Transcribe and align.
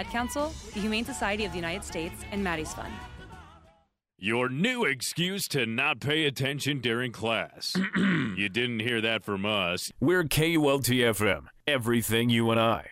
Ad 0.00 0.08
Council, 0.08 0.50
the 0.72 0.80
Humane 0.80 1.04
Society 1.04 1.44
of 1.44 1.52
the 1.52 1.58
United 1.58 1.84
States, 1.84 2.24
and 2.32 2.42
Maddie's 2.42 2.72
Fund. 2.72 2.92
Your 4.18 4.48
new 4.48 4.84
excuse 4.84 5.46
to 5.48 5.66
not 5.66 6.00
pay 6.00 6.24
attention 6.24 6.80
during 6.80 7.12
class. 7.12 7.76
you 7.96 8.48
didn't 8.48 8.80
hear 8.80 9.00
that 9.02 9.24
from 9.24 9.44
us. 9.44 9.92
We're 10.00 10.24
KULTFM, 10.24 11.46
everything 11.66 12.30
UNI. 12.30 12.82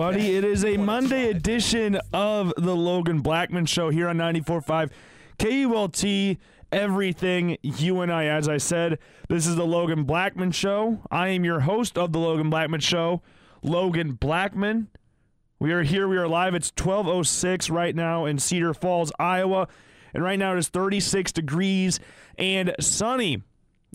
Everybody. 0.00 0.34
It 0.34 0.44
is 0.44 0.64
a 0.64 0.78
Monday 0.78 1.28
edition 1.28 2.00
of 2.14 2.54
the 2.56 2.74
Logan 2.74 3.20
Blackman 3.20 3.66
Show 3.66 3.90
here 3.90 4.08
on 4.08 4.16
94.5 4.16 4.90
KULT. 5.38 6.38
Everything 6.72 7.58
UNI, 7.62 8.26
as 8.26 8.48
I 8.48 8.56
said, 8.56 8.98
this 9.28 9.46
is 9.46 9.56
the 9.56 9.66
Logan 9.66 10.04
Blackman 10.04 10.52
Show. 10.52 11.02
I 11.10 11.28
am 11.28 11.44
your 11.44 11.60
host 11.60 11.98
of 11.98 12.14
the 12.14 12.18
Logan 12.18 12.48
Blackman 12.48 12.80
Show, 12.80 13.20
Logan 13.62 14.12
Blackman. 14.12 14.88
We 15.58 15.70
are 15.72 15.82
here. 15.82 16.08
We 16.08 16.16
are 16.16 16.26
live. 16.28 16.54
It's 16.54 16.70
12:06 16.70 17.68
right 17.68 17.94
now 17.94 18.24
in 18.24 18.38
Cedar 18.38 18.72
Falls, 18.72 19.12
Iowa, 19.18 19.68
and 20.14 20.24
right 20.24 20.38
now 20.38 20.54
it 20.54 20.58
is 20.58 20.68
36 20.68 21.30
degrees 21.30 22.00
and 22.38 22.74
sunny 22.80 23.42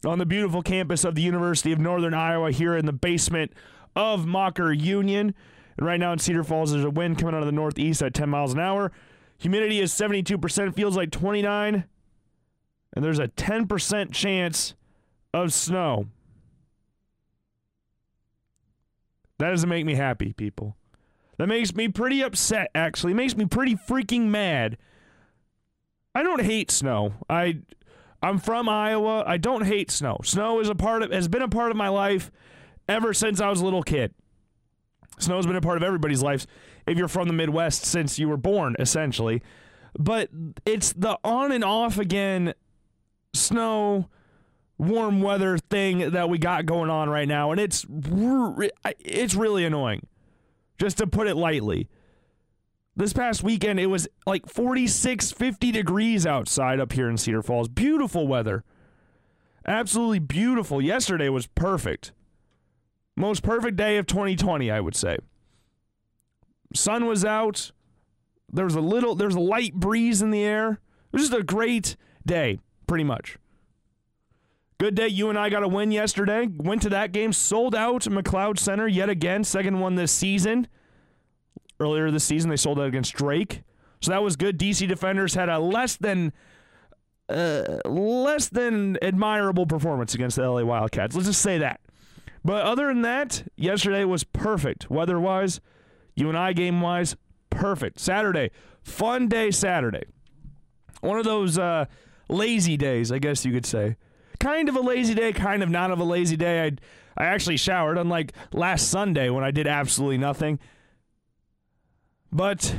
on 0.05 0.19
the 0.19 0.27
beautiful 0.27 0.61
campus 0.61 1.03
of 1.03 1.15
the 1.15 1.23
University 1.23 1.71
of 1.71 1.79
Northern 1.79 2.13
Iowa 2.13 2.51
here 2.51 2.77
in 2.77 2.85
the 2.85 2.93
basement 2.93 3.53
of 3.95 4.25
Maucker 4.25 4.79
Union. 4.79 5.33
And 5.77 5.85
right 5.85 5.99
now 5.99 6.13
in 6.13 6.19
Cedar 6.19 6.43
Falls, 6.43 6.71
there's 6.71 6.85
a 6.85 6.89
wind 6.89 7.17
coming 7.17 7.35
out 7.35 7.41
of 7.41 7.47
the 7.47 7.51
northeast 7.51 8.01
at 8.01 8.13
10 8.13 8.29
miles 8.29 8.53
an 8.53 8.59
hour. 8.59 8.91
Humidity 9.37 9.79
is 9.79 9.91
72%, 9.91 10.75
feels 10.75 10.95
like 10.95 11.11
29. 11.11 11.85
And 12.95 13.05
there's 13.05 13.19
a 13.19 13.27
10% 13.27 14.11
chance 14.13 14.73
of 15.33 15.51
snow. 15.51 16.07
That 19.37 19.49
doesn't 19.49 19.67
make 19.67 19.85
me 19.85 19.95
happy, 19.95 20.31
people. 20.31 20.77
That 21.37 21.47
makes 21.47 21.75
me 21.75 21.89
pretty 21.89 22.21
upset, 22.21 22.71
actually. 22.73 23.11
It 23.11 23.15
makes 23.15 23.35
me 23.35 23.45
pretty 23.45 23.75
freaking 23.75 24.27
mad. 24.27 24.77
I 26.13 26.23
don't 26.23 26.41
hate 26.41 26.71
snow. 26.71 27.15
I 27.29 27.59
I'm 28.23 28.39
from 28.39 28.69
Iowa. 28.69 29.23
I 29.27 29.37
don't 29.37 29.65
hate 29.65 29.91
snow. 29.91 30.17
Snow 30.23 30.61
is 30.61 30.69
a 30.69 30.75
part 30.75 31.03
of 31.03 31.11
has 31.11 31.27
been 31.27 31.41
a 31.41 31.49
part 31.49 31.71
of 31.71 31.77
my 31.77 31.89
life 31.89 32.31
ever 32.87 33.13
since 33.13 33.41
I 33.41 33.49
was 33.49 33.59
a 33.59 33.65
little 33.65 33.83
kid. 33.83 34.13
Snow's 35.19 35.45
been 35.45 35.55
a 35.55 35.61
part 35.61 35.77
of 35.77 35.83
everybody's 35.83 36.21
lives 36.21 36.47
if 36.87 36.97
you're 36.97 37.07
from 37.07 37.27
the 37.27 37.33
Midwest 37.33 37.83
since 37.85 38.19
you 38.19 38.27
were 38.29 38.37
born, 38.37 38.75
essentially. 38.79 39.41
But 39.97 40.29
it's 40.65 40.93
the 40.93 41.17
on 41.23 41.51
and 41.51 41.63
off 41.63 41.97
again 41.97 42.53
snow, 43.33 44.09
warm 44.77 45.21
weather 45.21 45.57
thing 45.57 46.11
that 46.11 46.29
we 46.29 46.37
got 46.37 46.65
going 46.65 46.89
on 46.89 47.09
right 47.09 47.27
now, 47.27 47.51
and 47.51 47.59
it's 47.59 47.85
it's 48.99 49.35
really 49.35 49.65
annoying, 49.65 50.07
just 50.77 50.97
to 50.97 51.07
put 51.07 51.27
it 51.27 51.35
lightly. 51.35 51.87
This 52.97 53.11
past 53.11 53.43
weekend, 53.43 53.79
it 53.79 53.87
was 53.87 54.07
like 54.25 54.47
46, 54.47 55.33
50 55.33 55.71
degrees 55.71 56.25
outside 56.25 56.79
up 56.79 56.93
here 56.93 57.09
in 57.09 57.17
Cedar 57.17 57.41
Falls. 57.41 57.67
Beautiful 57.67 58.25
weather. 58.25 58.63
Absolutely 59.67 60.19
beautiful. 60.19 60.81
Yesterday 60.81 61.27
was 61.27 61.47
perfect. 61.47 62.13
Most 63.15 63.43
perfect 63.43 63.77
day 63.77 63.97
of 63.97 64.07
2020, 64.07 64.69
I 64.69 64.79
would 64.79 64.95
say. 64.95 65.17
Sun 66.73 67.05
was 67.05 67.23
out. 67.23 67.71
There 68.51 68.65
was 68.65 68.75
a 68.75 68.81
little, 68.81 69.15
there's 69.15 69.35
a 69.35 69.39
light 69.39 69.73
breeze 69.73 70.21
in 70.21 70.31
the 70.31 70.43
air. 70.43 70.71
It 70.71 70.79
was 71.13 71.29
just 71.29 71.33
a 71.33 71.43
great 71.43 71.95
day, 72.25 72.59
pretty 72.87 73.03
much. 73.03 73.37
Good 74.77 74.95
day. 74.95 75.07
UNI 75.07 75.49
got 75.49 75.63
a 75.63 75.67
win 75.67 75.91
yesterday. 75.91 76.47
Went 76.47 76.81
to 76.81 76.89
that 76.89 77.13
game, 77.13 77.31
sold 77.31 77.73
out 77.73 78.01
McLeod 78.01 78.59
Center 78.59 78.87
yet 78.87 79.09
again. 79.09 79.43
Second 79.45 79.79
one 79.79 79.95
this 79.95 80.11
season. 80.11 80.67
Earlier 81.79 82.11
this 82.11 82.25
season, 82.25 82.49
they 82.49 82.57
sold 82.57 82.79
out 82.79 82.87
against 82.87 83.13
Drake. 83.13 83.63
So 84.01 84.11
that 84.11 84.21
was 84.21 84.35
good. 84.35 84.59
DC 84.59 84.87
Defenders 84.87 85.33
had 85.33 85.47
a 85.49 85.59
less 85.59 85.95
than 85.95 86.33
uh, 87.29 87.79
less 87.85 88.49
than 88.49 88.97
admirable 89.01 89.65
performance 89.65 90.13
against 90.13 90.35
the 90.35 90.47
LA 90.47 90.63
Wildcats. 90.63 91.15
Let's 91.15 91.27
just 91.27 91.41
say 91.41 91.57
that. 91.59 91.79
But 92.45 92.61
other 92.61 92.89
than 92.89 93.01
that, 93.01 93.43
yesterday 93.55 94.05
was 94.05 94.23
perfect. 94.23 94.87
Weather 94.87 95.19
wise, 95.19 95.59
UNI 96.15 96.53
game 96.53 96.79
wise, 96.79 97.15
perfect. 97.49 97.99
Saturday, 97.99 98.51
fun 98.83 99.27
day 99.27 99.49
Saturday. 99.49 100.03
One 101.01 101.17
of 101.17 101.25
those 101.25 101.57
uh, 101.57 101.85
lazy 102.29 102.77
days, 102.77 103.11
I 103.11 103.17
guess 103.17 103.45
you 103.45 103.51
could 103.51 103.65
say. 103.65 103.95
Kind 104.39 104.69
of 104.69 104.75
a 104.75 104.79
lazy 104.79 105.15
day, 105.15 105.33
kind 105.33 105.63
of 105.63 105.71
not 105.71 105.89
of 105.89 105.99
a 105.99 106.03
lazy 106.03 106.37
day. 106.37 106.67
I 106.67 106.71
I 107.17 107.25
actually 107.25 107.57
showered, 107.57 107.97
unlike 107.97 108.33
last 108.53 108.89
Sunday 108.89 109.29
when 109.31 109.43
I 109.43 109.49
did 109.49 109.65
absolutely 109.65 110.19
nothing. 110.19 110.59
But 112.31 112.75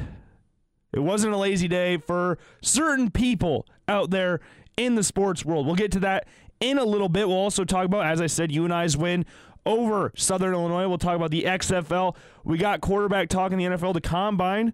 it 0.93 1.01
wasn't 1.01 1.35
a 1.35 1.39
lazy 1.39 1.67
day 1.67 1.97
for 1.97 2.39
certain 2.63 3.11
people 3.11 3.67
out 3.89 4.11
there 4.11 4.41
in 4.77 4.95
the 4.95 5.03
sports 5.03 5.45
world. 5.45 5.67
We'll 5.67 5.75
get 5.75 5.91
to 5.93 6.01
that 6.01 6.29
in 6.61 6.79
a 6.79 6.85
little 6.85 7.09
bit. 7.09 7.29
We'll 7.29 7.37
also 7.37 7.65
talk 7.65 7.85
about, 7.85 8.07
as 8.07 8.21
I 8.21 8.27
said, 8.27 8.53
UNI's 8.53 8.97
win 8.97 9.25
over 9.67 10.13
Southern 10.17 10.55
Illinois. 10.55 10.89
We'll 10.89 10.97
talk 10.97 11.17
about 11.17 11.31
the 11.31 11.43
XFL. 11.43 12.17
We 12.45 12.57
got 12.57 12.81
quarterback 12.81 13.29
talk 13.29 13.53
in 13.53 13.59
the 13.59 13.65
NFL. 13.65 13.93
The 13.93 14.01
combine 14.01 14.73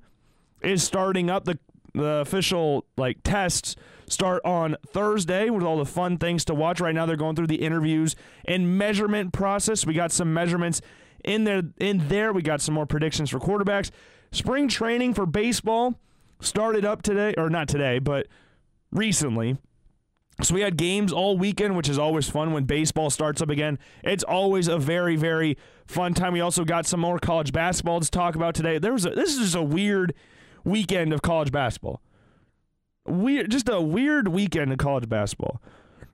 is 0.63 0.85
starting 0.85 1.31
up. 1.31 1.45
The 1.45 1.59
the 1.95 2.21
official 2.21 2.87
like 2.97 3.19
tests 3.23 3.77
start 4.09 4.43
on 4.45 4.77
Thursday 4.87 5.51
with 5.51 5.63
all 5.63 5.77
the 5.77 5.87
fun 5.87 6.19
things 6.19 6.45
to 6.47 6.55
watch. 6.55 6.81
Right 6.81 6.95
now 6.95 7.07
they're 7.07 7.17
going 7.17 7.37
through 7.37 7.49
the 7.49 7.63
interviews 7.63 8.17
and 8.45 8.79
measurement 8.79 9.33
process. 9.33 9.87
We 9.87 9.95
got 9.95 10.13
some 10.13 10.33
measurements 10.33 10.81
in 11.25 11.45
there 11.45 11.63
in 11.79 12.09
there. 12.09 12.33
We 12.33 12.43
got 12.43 12.61
some 12.61 12.75
more 12.75 12.87
predictions 12.87 13.31
for 13.31 13.39
quarterbacks. 13.39 13.91
Spring 14.31 14.69
training 14.69 15.15
for 15.15 15.27
baseball 15.27 15.99
started 16.41 16.85
up 16.85 17.03
today 17.03 17.35
or 17.37 17.51
not 17.51 17.69
today, 17.69 17.99
but 17.99 18.27
recently. 18.91 19.59
So 20.41 20.55
we 20.55 20.63
had 20.63 20.77
games 20.77 21.13
all 21.13 21.37
weekend, 21.37 21.77
which 21.77 21.89
is 21.89 21.99
always 21.99 22.29
fun 22.29 22.53
when 22.53 22.65
baseball 22.65 23.11
starts 23.11 23.43
up 23.43 23.51
again. 23.51 23.79
It's 24.03 24.25
always 24.25 24.67
a 24.67 24.79
very, 24.79 25.15
very 25.15 25.59
fun 25.87 26.15
time. 26.15 26.33
We 26.33 26.41
also 26.41 26.65
got 26.65 26.87
some 26.87 27.01
more 27.01 27.19
college 27.19 27.53
basketball 27.53 28.01
to 28.01 28.11
talk 28.11 28.35
about 28.35 28.55
today. 28.55 28.79
There 28.79 28.93
was 28.93 29.05
a, 29.05 29.11
this 29.11 29.35
is 29.35 29.39
just 29.39 29.55
a 29.55 29.63
weird 29.63 30.15
weekend 30.65 31.13
of 31.13 31.23
college 31.23 31.53
basketball. 31.53 32.01
Weird, 33.07 33.51
just 33.51 33.69
a 33.69 33.81
weird 33.81 34.29
weekend 34.29 34.73
of 34.73 34.79
college 34.79 35.09
basketball. 35.09 35.61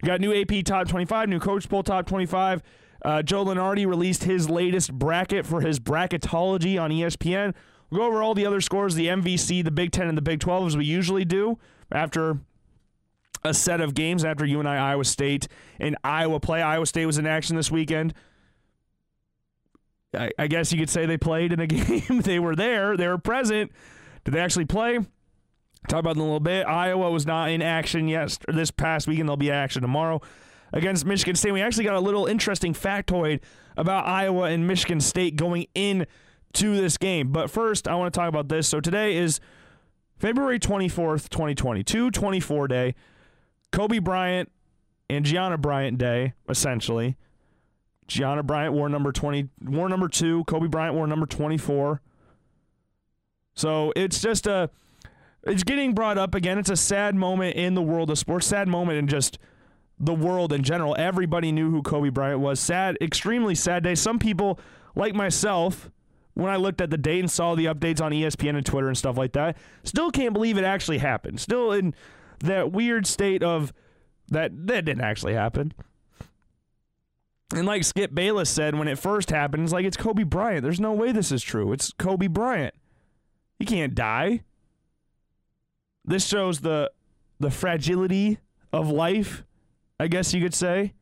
We 0.02 0.06
got 0.06 0.20
new 0.20 0.34
AP 0.34 0.64
top 0.64 0.88
25, 0.88 1.28
new 1.28 1.40
coach 1.40 1.68
poll 1.68 1.82
top 1.82 2.06
25. 2.06 2.62
Uh, 3.04 3.22
Joe 3.22 3.44
Lunardi 3.44 3.86
released 3.86 4.24
his 4.24 4.50
latest 4.50 4.92
bracket 4.92 5.46
for 5.46 5.60
his 5.60 5.78
bracketology 5.78 6.80
on 6.80 6.90
ESPN. 6.90 7.54
We'll 7.90 8.00
go 8.00 8.06
over 8.06 8.22
all 8.22 8.34
the 8.34 8.44
other 8.44 8.60
scores, 8.60 8.94
the 8.94 9.06
MVC, 9.06 9.64
the 9.64 9.70
Big 9.70 9.92
Ten, 9.92 10.08
and 10.08 10.18
the 10.18 10.22
Big 10.22 10.40
12, 10.40 10.66
as 10.66 10.76
we 10.76 10.84
usually 10.84 11.24
do 11.24 11.58
after 11.92 12.38
a 13.48 13.54
set 13.54 13.80
of 13.80 13.94
games 13.94 14.24
after 14.24 14.44
UNI, 14.44 14.68
Iowa 14.68 15.04
State 15.04 15.48
and 15.80 15.96
Iowa 16.04 16.40
play. 16.40 16.62
Iowa 16.62 16.86
State 16.86 17.06
was 17.06 17.18
in 17.18 17.26
action 17.26 17.56
this 17.56 17.70
weekend. 17.70 18.14
I, 20.14 20.30
I 20.38 20.46
guess 20.46 20.72
you 20.72 20.78
could 20.78 20.90
say 20.90 21.06
they 21.06 21.18
played 21.18 21.52
in 21.52 21.60
a 21.60 21.66
game. 21.68 22.20
they 22.20 22.38
were 22.38 22.54
there, 22.54 22.96
they 22.96 23.08
were 23.08 23.18
present. 23.18 23.72
Did 24.24 24.34
they 24.34 24.40
actually 24.40 24.66
play? 24.66 24.98
Talk 25.88 26.00
about 26.00 26.16
in 26.16 26.20
a 26.20 26.24
little 26.24 26.40
bit. 26.40 26.66
Iowa 26.66 27.10
was 27.10 27.26
not 27.26 27.50
in 27.50 27.62
action 27.62 28.08
yet 28.08 28.36
this 28.48 28.70
past 28.70 29.06
weekend. 29.06 29.28
They'll 29.28 29.36
be 29.36 29.48
in 29.48 29.54
action 29.54 29.80
tomorrow 29.80 30.20
against 30.72 31.06
Michigan 31.06 31.34
State. 31.34 31.52
We 31.52 31.62
actually 31.62 31.84
got 31.84 31.94
a 31.94 32.00
little 32.00 32.26
interesting 32.26 32.74
factoid 32.74 33.40
about 33.76 34.06
Iowa 34.06 34.44
and 34.44 34.66
Michigan 34.66 35.00
State 35.00 35.36
going 35.36 35.66
in 35.74 36.06
to 36.54 36.76
this 36.76 36.96
game. 36.96 37.30
But 37.30 37.50
first, 37.50 37.86
I 37.86 37.94
want 37.94 38.12
to 38.12 38.18
talk 38.18 38.28
about 38.28 38.48
this. 38.48 38.68
So 38.68 38.80
today 38.80 39.16
is 39.16 39.40
February 40.18 40.58
24th, 40.58 41.28
2020, 41.28 41.84
224 41.84 42.68
day. 42.68 42.94
Kobe 43.72 43.98
Bryant 43.98 44.50
and 45.10 45.24
Gianna 45.24 45.58
Bryant 45.58 45.98
Day, 45.98 46.34
essentially. 46.48 47.16
Gianna 48.06 48.42
Bryant 48.42 48.74
wore 48.74 48.88
number 48.88 49.12
20, 49.12 49.48
wore 49.64 49.88
number 49.88 50.08
2, 50.08 50.44
Kobe 50.44 50.66
Bryant 50.66 50.94
wore 50.94 51.06
number 51.06 51.26
24. 51.26 52.00
So, 53.54 53.92
it's 53.96 54.20
just 54.20 54.46
a 54.46 54.70
it's 55.44 55.62
getting 55.62 55.94
brought 55.94 56.18
up 56.18 56.34
again. 56.34 56.58
It's 56.58 56.70
a 56.70 56.76
sad 56.76 57.14
moment 57.14 57.56
in 57.56 57.74
the 57.74 57.82
world 57.82 58.10
of 58.10 58.18
sports, 58.18 58.46
sad 58.46 58.68
moment 58.68 58.98
in 58.98 59.06
just 59.06 59.38
the 59.98 60.14
world 60.14 60.52
in 60.52 60.62
general. 60.62 60.94
Everybody 60.98 61.52
knew 61.52 61.70
who 61.70 61.82
Kobe 61.82 62.10
Bryant 62.10 62.40
was. 62.40 62.60
Sad, 62.60 62.96
extremely 63.00 63.54
sad 63.54 63.82
day. 63.82 63.94
Some 63.94 64.18
people 64.18 64.60
like 64.94 65.14
myself 65.14 65.90
when 66.34 66.52
I 66.52 66.56
looked 66.56 66.80
at 66.80 66.90
the 66.90 66.98
date 66.98 67.18
and 67.18 67.30
saw 67.30 67.56
the 67.56 67.64
updates 67.64 68.00
on 68.00 68.12
ESPN 68.12 68.56
and 68.56 68.64
Twitter 68.64 68.86
and 68.86 68.96
stuff 68.96 69.18
like 69.18 69.32
that, 69.32 69.56
still 69.82 70.12
can't 70.12 70.32
believe 70.32 70.56
it 70.56 70.64
actually 70.64 70.98
happened. 70.98 71.40
Still 71.40 71.72
in 71.72 71.94
that 72.40 72.72
weird 72.72 73.06
state 73.06 73.42
of 73.42 73.72
That 74.28 74.66
that 74.66 74.84
didn't 74.84 75.04
actually 75.04 75.34
happen. 75.34 75.72
And 77.54 77.66
like 77.66 77.82
Skip 77.84 78.14
Bayless 78.14 78.50
said 78.50 78.74
when 78.74 78.88
it 78.88 78.98
first 78.98 79.30
happened, 79.30 79.62
it's 79.62 79.72
like 79.72 79.86
it's 79.86 79.96
Kobe 79.96 80.24
Bryant. 80.24 80.62
There's 80.62 80.80
no 80.80 80.92
way 80.92 81.12
this 81.12 81.32
is 81.32 81.42
true. 81.42 81.72
It's 81.72 81.92
Kobe 81.92 82.26
Bryant. 82.26 82.74
He 83.58 83.64
can't 83.64 83.94
die. 83.94 84.42
This 86.04 86.26
shows 86.26 86.60
the 86.60 86.90
the 87.40 87.50
fragility 87.50 88.38
of 88.72 88.90
life, 88.90 89.44
I 89.98 90.08
guess 90.08 90.34
you 90.34 90.42
could 90.42 90.54
say. 90.54 90.92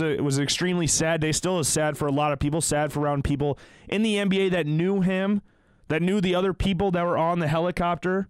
A, 0.00 0.04
it 0.06 0.24
was 0.24 0.38
an 0.38 0.44
extremely 0.44 0.86
sad 0.86 1.20
day. 1.20 1.32
Still 1.32 1.58
is 1.58 1.68
sad 1.68 1.98
for 1.98 2.06
a 2.06 2.12
lot 2.12 2.32
of 2.32 2.38
people. 2.38 2.60
Sad 2.60 2.92
for 2.92 3.00
around 3.00 3.24
people 3.24 3.58
in 3.88 4.02
the 4.02 4.16
NBA 4.16 4.50
that 4.52 4.66
knew 4.66 5.02
him, 5.02 5.42
that 5.88 6.00
knew 6.00 6.20
the 6.20 6.34
other 6.34 6.54
people 6.54 6.90
that 6.92 7.04
were 7.04 7.18
on 7.18 7.38
the 7.38 7.48
helicopter, 7.48 8.28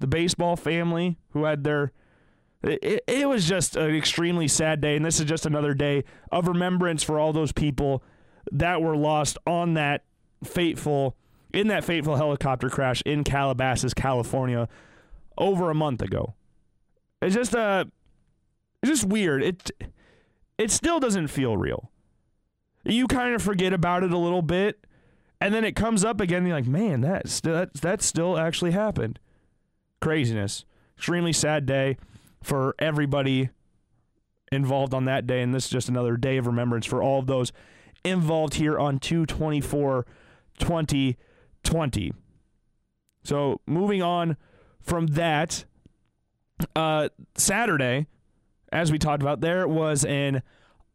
the 0.00 0.06
baseball 0.06 0.56
family 0.56 1.18
who 1.30 1.44
had 1.44 1.64
their. 1.64 1.92
It, 2.62 3.02
it 3.06 3.28
was 3.28 3.48
just 3.48 3.74
an 3.76 3.94
extremely 3.94 4.46
sad 4.46 4.82
day, 4.82 4.96
and 4.96 5.04
this 5.04 5.18
is 5.18 5.24
just 5.24 5.46
another 5.46 5.72
day 5.72 6.04
of 6.30 6.46
remembrance 6.46 7.02
for 7.02 7.18
all 7.18 7.32
those 7.32 7.52
people 7.52 8.02
that 8.52 8.82
were 8.82 8.96
lost 8.96 9.38
on 9.46 9.74
that 9.74 10.04
fateful, 10.44 11.16
in 11.54 11.68
that 11.68 11.84
fateful 11.84 12.16
helicopter 12.16 12.68
crash 12.68 13.02
in 13.06 13.24
Calabasas, 13.24 13.94
California, 13.94 14.68
over 15.38 15.70
a 15.70 15.74
month 15.74 16.02
ago. 16.02 16.34
It's 17.22 17.34
just 17.34 17.54
uh, 17.54 17.86
it's 18.82 18.90
just 18.90 19.04
weird. 19.04 19.42
It 19.42 19.70
it 20.58 20.70
still 20.70 21.00
doesn't 21.00 21.28
feel 21.28 21.56
real. 21.56 21.90
You 22.84 23.06
kind 23.06 23.34
of 23.34 23.42
forget 23.42 23.72
about 23.72 24.02
it 24.02 24.12
a 24.12 24.18
little 24.18 24.42
bit, 24.42 24.84
and 25.40 25.54
then 25.54 25.64
it 25.64 25.76
comes 25.76 26.04
up 26.04 26.20
again. 26.20 26.38
And 26.38 26.48
you're 26.48 26.56
like, 26.56 26.66
man, 26.66 27.00
that's 27.00 27.40
that 27.40 27.74
that 27.74 28.02
still 28.02 28.38
actually 28.38 28.72
happened. 28.72 29.18
Craziness. 30.00 30.64
Extremely 30.96 31.32
sad 31.32 31.66
day 31.66 31.96
for 32.42 32.74
everybody 32.78 33.50
involved 34.52 34.94
on 34.94 35.04
that 35.04 35.26
day, 35.26 35.42
and 35.42 35.54
this 35.54 35.66
is 35.66 35.70
just 35.70 35.88
another 35.88 36.16
day 36.16 36.36
of 36.36 36.46
remembrance 36.46 36.86
for 36.86 37.02
all 37.02 37.20
of 37.20 37.26
those 37.26 37.52
involved 38.04 38.54
here 38.54 38.78
on 38.78 38.98
224 38.98 40.06
2020. 40.58 42.12
So 43.22 43.60
moving 43.66 44.02
on 44.02 44.36
from 44.80 45.08
that, 45.08 45.64
uh, 46.74 47.08
Saturday, 47.36 48.06
as 48.72 48.90
we 48.92 48.98
talked 48.98 49.22
about, 49.22 49.40
there 49.40 49.66
was 49.66 50.04
an 50.04 50.42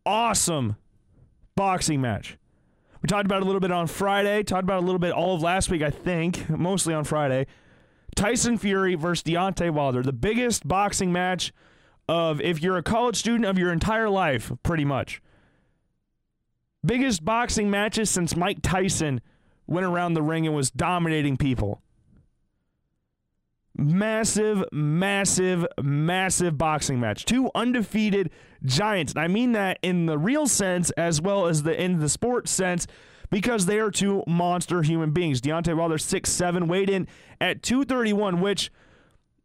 awesome 0.06 0.76
boxing 1.56 2.02
match. 2.02 2.38
We 3.02 3.08
talked 3.08 3.26
about 3.26 3.44
a 3.44 3.46
little 3.46 3.62
bit 3.62 3.72
on 3.72 3.88
Friday, 3.88 4.44
talked 4.44 4.64
about 4.64 4.82
a 4.82 4.86
little 4.86 5.00
bit 5.00 5.12
all 5.12 5.36
of 5.36 5.42
last 5.42 5.70
week, 5.70 5.82
I 5.82 5.92
think, 5.92 6.50
mostly 6.50 6.94
on 6.94 7.04
Friday. 7.04 7.48
Tyson 8.16 8.58
Fury 8.58 8.96
versus 8.96 9.24
Deontay 9.24 9.72
Wilder, 9.72 10.02
the 10.02 10.14
biggest 10.14 10.68
boxing 10.68 11.12
match 11.12 11.54
of 12.08 12.40
if 12.42 12.62
you're 12.62 12.78
a 12.78 12.84
college 12.84 13.16
student 13.18 13.46
of 13.46 13.58
your 13.58 13.72
entire 13.72 14.10
life, 14.10 14.52
pretty 14.64 14.86
much. 14.86 15.22
Biggest 16.86 17.26
boxing 17.26 17.70
matches 17.70 18.10
since 18.10 18.36
Mike 18.36 18.60
Tyson 18.62 19.22
went 19.68 19.86
around 19.86 20.14
the 20.14 20.22
ring 20.22 20.46
and 20.46 20.56
was 20.56 20.70
dominating 20.70 21.36
people 21.36 21.82
massive, 23.78 24.64
massive, 24.72 25.66
massive 25.82 26.58
boxing 26.58 27.00
match. 27.00 27.26
Two 27.26 27.50
undefeated 27.56 28.32
giants. 28.64 29.14
And 29.14 29.22
I 29.22 29.28
mean 29.28 29.52
that 29.54 29.80
in 29.82 30.06
the 30.06 30.18
real 30.18 30.48
sense 30.48 30.92
as 30.92 31.22
well 31.22 31.48
as 31.48 31.64
the 31.64 31.80
in 31.82 32.00
the 32.00 32.10
sports 32.10 32.52
sense 32.52 32.88
because 33.30 33.66
they 33.66 33.80
are 33.80 33.92
two 33.92 34.24
monster 34.28 34.82
human 34.82 35.12
beings. 35.12 35.42
Deontay 35.42 35.76
Wilder, 35.76 35.98
six 35.98 36.32
seven, 36.32 36.68
weighed 36.68 36.90
in 36.90 37.08
at 37.40 37.64
231, 37.64 38.42
which 38.42 38.72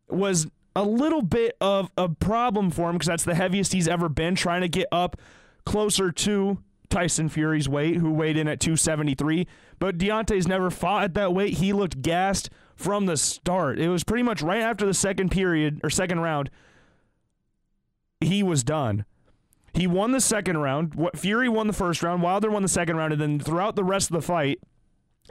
was 0.08 0.46
a 0.76 0.84
little 0.84 1.22
bit 1.22 1.56
of 1.60 1.90
a 1.96 2.08
problem 2.08 2.70
for 2.70 2.90
him 2.90 2.96
because 2.96 3.08
that's 3.08 3.24
the 3.24 3.34
heaviest 3.34 3.72
he's 3.72 3.88
ever 3.88 4.08
been, 4.08 4.34
trying 4.34 4.60
to 4.60 4.68
get 4.68 4.86
up 4.92 5.16
closer 5.64 6.10
to 6.12 6.58
Tyson 6.88 7.28
Fury's 7.28 7.68
weight, 7.68 7.96
who 7.96 8.10
weighed 8.10 8.36
in 8.36 8.48
at 8.48 8.60
273. 8.60 9.46
But 9.78 9.98
Deontay's 9.98 10.46
never 10.48 10.70
fought 10.70 11.04
at 11.04 11.14
that 11.14 11.32
weight. 11.32 11.54
He 11.54 11.72
looked 11.72 12.02
gassed 12.02 12.50
from 12.74 13.06
the 13.06 13.16
start. 13.16 13.78
It 13.78 13.88
was 13.88 14.04
pretty 14.04 14.22
much 14.22 14.42
right 14.42 14.60
after 14.60 14.86
the 14.86 14.94
second 14.94 15.30
period 15.30 15.80
or 15.82 15.90
second 15.90 16.20
round. 16.20 16.50
He 18.20 18.42
was 18.42 18.62
done. 18.62 19.04
He 19.72 19.86
won 19.86 20.12
the 20.12 20.20
second 20.20 20.58
round. 20.58 21.10
Fury 21.14 21.48
won 21.48 21.66
the 21.66 21.72
first 21.72 22.02
round. 22.02 22.22
Wilder 22.22 22.50
won 22.50 22.62
the 22.62 22.68
second 22.68 22.96
round, 22.96 23.12
and 23.12 23.22
then 23.22 23.38
throughout 23.38 23.76
the 23.76 23.84
rest 23.84 24.10
of 24.10 24.14
the 24.14 24.22
fight, 24.22 24.58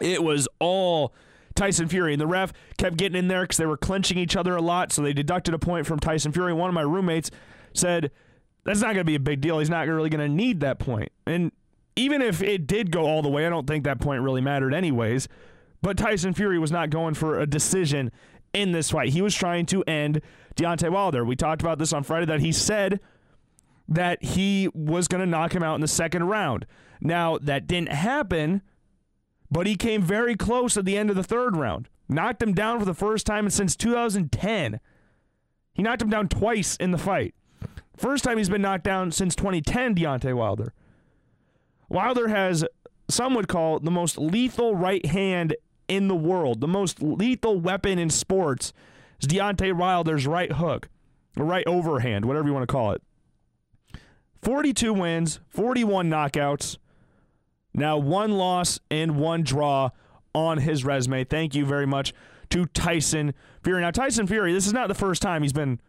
it 0.01 0.23
was 0.23 0.47
all 0.59 1.13
Tyson 1.55 1.87
Fury. 1.87 2.13
And 2.13 2.21
the 2.21 2.27
ref 2.27 2.53
kept 2.77 2.97
getting 2.97 3.17
in 3.17 3.27
there 3.27 3.41
because 3.41 3.57
they 3.57 3.65
were 3.65 3.77
clinching 3.77 4.17
each 4.17 4.35
other 4.35 4.55
a 4.55 4.61
lot. 4.61 4.91
So 4.91 5.01
they 5.01 5.13
deducted 5.13 5.53
a 5.53 5.59
point 5.59 5.85
from 5.85 5.99
Tyson 5.99 6.31
Fury. 6.31 6.53
One 6.53 6.69
of 6.69 6.73
my 6.73 6.81
roommates 6.81 7.31
said, 7.73 8.11
"That's 8.63 8.79
not 8.79 8.87
going 8.87 8.99
to 8.99 9.03
be 9.03 9.15
a 9.15 9.19
big 9.19 9.41
deal. 9.41 9.59
He's 9.59 9.69
not 9.69 9.87
really 9.87 10.09
going 10.09 10.25
to 10.25 10.33
need 10.33 10.61
that 10.61 10.79
point." 10.79 11.11
And 11.27 11.51
even 11.95 12.21
if 12.21 12.41
it 12.41 12.65
did 12.65 12.91
go 12.91 13.05
all 13.05 13.21
the 13.21 13.29
way, 13.29 13.45
I 13.45 13.49
don't 13.49 13.67
think 13.67 13.83
that 13.83 13.99
point 13.99 14.21
really 14.21 14.41
mattered, 14.41 14.73
anyways. 14.73 15.27
But 15.81 15.97
Tyson 15.97 16.33
Fury 16.33 16.59
was 16.59 16.71
not 16.71 16.89
going 16.89 17.13
for 17.13 17.39
a 17.39 17.45
decision 17.45 18.11
in 18.53 18.71
this 18.71 18.91
fight. 18.91 19.09
He 19.09 19.21
was 19.21 19.35
trying 19.35 19.65
to 19.67 19.83
end 19.83 20.21
Deontay 20.55 20.91
Wilder. 20.91 21.25
We 21.25 21.35
talked 21.35 21.61
about 21.61 21.77
this 21.77 21.91
on 21.93 22.03
Friday 22.03 22.25
that 22.27 22.39
he 22.39 22.51
said 22.51 22.99
that 23.89 24.23
he 24.23 24.69
was 24.73 25.07
going 25.07 25.19
to 25.19 25.29
knock 25.29 25.53
him 25.53 25.63
out 25.63 25.75
in 25.75 25.81
the 25.81 25.87
second 25.87 26.23
round. 26.25 26.65
Now, 27.01 27.39
that 27.39 27.65
didn't 27.65 27.91
happen, 27.91 28.61
but 29.49 29.65
he 29.65 29.75
came 29.75 30.03
very 30.03 30.35
close 30.35 30.77
at 30.77 30.85
the 30.85 30.95
end 30.95 31.09
of 31.09 31.15
the 31.15 31.23
third 31.23 31.57
round. 31.57 31.89
Knocked 32.07 32.41
him 32.41 32.53
down 32.53 32.79
for 32.79 32.85
the 32.85 32.93
first 32.93 33.25
time 33.25 33.49
since 33.49 33.75
2010. 33.75 34.79
He 35.73 35.83
knocked 35.83 36.01
him 36.01 36.09
down 36.09 36.27
twice 36.29 36.75
in 36.75 36.91
the 36.91 36.97
fight. 36.97 37.33
First 37.97 38.23
time 38.23 38.37
he's 38.37 38.49
been 38.49 38.61
knocked 38.61 38.83
down 38.83 39.11
since 39.11 39.35
2010, 39.35 39.95
Deontay 39.95 40.33
Wilder. 40.33 40.73
Wilder 41.89 42.27
has, 42.27 42.63
some 43.09 43.33
would 43.33 43.47
call, 43.47 43.79
the 43.79 43.91
most 43.91 44.17
lethal 44.17 44.75
right 44.75 45.05
hand 45.05 45.55
in 45.87 46.07
the 46.07 46.15
world. 46.15 46.61
The 46.61 46.67
most 46.67 47.01
lethal 47.01 47.59
weapon 47.59 47.97
in 47.97 48.09
sports 48.09 48.71
is 49.19 49.27
Deontay 49.27 49.73
Wilder's 49.73 50.27
right 50.27 50.51
hook, 50.51 50.89
or 51.35 51.45
right 51.45 51.65
overhand, 51.67 52.25
whatever 52.25 52.47
you 52.47 52.53
want 52.53 52.67
to 52.67 52.71
call 52.71 52.91
it. 52.91 53.01
42 54.41 54.93
wins, 54.93 55.39
41 55.49 56.09
knockouts. 56.09 56.77
Now 57.73 57.97
one 57.97 58.31
loss 58.31 58.79
and 58.89 59.17
one 59.17 59.43
draw 59.43 59.89
on 60.33 60.59
his 60.59 60.83
resume. 60.83 61.23
Thank 61.23 61.55
you 61.55 61.65
very 61.65 61.85
much 61.85 62.13
to 62.49 62.65
Tyson 62.67 63.33
Fury. 63.63 63.81
Now 63.81 63.91
Tyson 63.91 64.27
Fury, 64.27 64.53
this 64.53 64.65
is 64.65 64.73
not 64.73 64.87
the 64.87 64.95
first 64.95 65.21
time 65.21 65.43
he's 65.43 65.53
been 65.53 65.79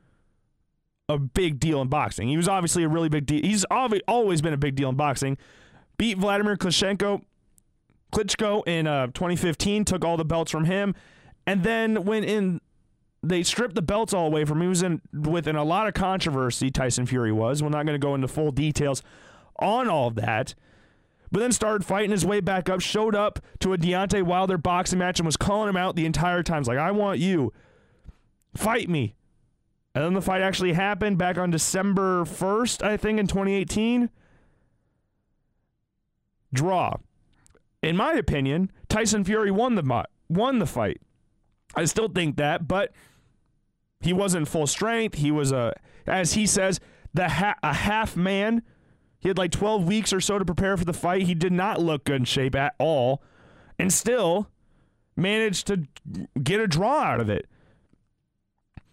a 1.08 1.18
big 1.18 1.58
deal 1.58 1.80
in 1.80 1.88
boxing. 1.88 2.28
He 2.28 2.36
was 2.36 2.48
obviously 2.48 2.84
a 2.84 2.88
really 2.88 3.08
big 3.08 3.26
deal. 3.26 3.42
He's 3.42 3.64
always 3.64 4.42
been 4.42 4.52
a 4.52 4.58
big 4.58 4.76
deal 4.76 4.88
in 4.88 4.96
boxing. 4.96 5.38
Beat 5.96 6.18
Vladimir 6.18 6.56
Klitschko 6.56 7.22
Klitschko 8.12 8.66
in 8.66 8.86
uh, 8.86 9.06
2015 9.08 9.84
took 9.84 10.04
all 10.04 10.16
the 10.16 10.24
belts 10.24 10.50
from 10.50 10.64
him, 10.64 10.94
and 11.46 11.62
then 11.62 12.04
went 12.04 12.24
in 12.24 12.60
they 13.22 13.42
stripped 13.42 13.74
the 13.74 13.82
belts 13.82 14.14
all 14.14 14.26
away 14.26 14.44
from 14.44 14.58
him. 14.58 14.62
He 14.62 14.68
was 14.68 14.82
in 14.82 15.00
within 15.12 15.56
a 15.56 15.64
lot 15.64 15.86
of 15.86 15.94
controversy. 15.94 16.70
Tyson 16.70 17.06
Fury 17.06 17.32
was. 17.32 17.62
We're 17.62 17.68
not 17.68 17.86
going 17.86 18.00
to 18.00 18.04
go 18.04 18.14
into 18.14 18.28
full 18.28 18.50
details 18.50 19.02
on 19.58 19.88
all 19.88 20.08
of 20.08 20.14
that. 20.16 20.54
But 21.32 21.40
then 21.40 21.52
started 21.52 21.84
fighting 21.84 22.10
his 22.10 22.26
way 22.26 22.40
back 22.40 22.68
up. 22.68 22.80
Showed 22.80 23.14
up 23.14 23.38
to 23.60 23.72
a 23.72 23.78
Deontay 23.78 24.22
Wilder 24.22 24.58
boxing 24.58 24.98
match 24.98 25.20
and 25.20 25.26
was 25.26 25.36
calling 25.36 25.68
him 25.68 25.76
out 25.76 25.94
the 25.94 26.06
entire 26.06 26.42
time. 26.42 26.62
He's 26.62 26.68
like, 26.68 26.78
"I 26.78 26.90
want 26.90 27.20
you, 27.20 27.52
fight 28.56 28.88
me." 28.88 29.14
And 29.94 30.04
then 30.04 30.14
the 30.14 30.22
fight 30.22 30.40
actually 30.40 30.72
happened 30.72 31.18
back 31.18 31.38
on 31.38 31.50
December 31.50 32.24
1st, 32.24 32.82
I 32.82 32.96
think, 32.96 33.20
in 33.20 33.26
2018. 33.26 34.10
Draw 36.52 36.96
in 37.82 37.96
my 37.96 38.12
opinion, 38.12 38.70
Tyson 38.88 39.24
Fury 39.24 39.50
won 39.50 39.74
the 39.74 40.04
won 40.28 40.58
the 40.58 40.66
fight. 40.66 41.00
I 41.74 41.84
still 41.84 42.08
think 42.08 42.36
that, 42.36 42.66
but 42.68 42.92
he 44.00 44.12
wasn't 44.12 44.48
full 44.48 44.66
strength. 44.66 45.16
He 45.16 45.30
was 45.30 45.52
a, 45.52 45.74
as 46.06 46.32
he 46.32 46.46
says, 46.46 46.80
the 47.12 47.28
ha- 47.28 47.56
a 47.62 47.74
half 47.74 48.16
man. 48.16 48.62
He 49.20 49.28
had 49.28 49.36
like 49.36 49.50
12 49.52 49.84
weeks 49.84 50.12
or 50.12 50.20
so 50.20 50.38
to 50.38 50.44
prepare 50.44 50.76
for 50.76 50.84
the 50.84 50.94
fight. 50.94 51.22
He 51.22 51.34
did 51.34 51.52
not 51.52 51.80
look 51.80 52.04
good 52.04 52.16
in 52.16 52.24
shape 52.24 52.54
at 52.54 52.74
all, 52.78 53.22
and 53.78 53.92
still 53.92 54.48
managed 55.16 55.66
to 55.66 55.86
get 56.42 56.60
a 56.60 56.66
draw 56.66 57.00
out 57.00 57.20
of 57.20 57.28
it. 57.28 57.46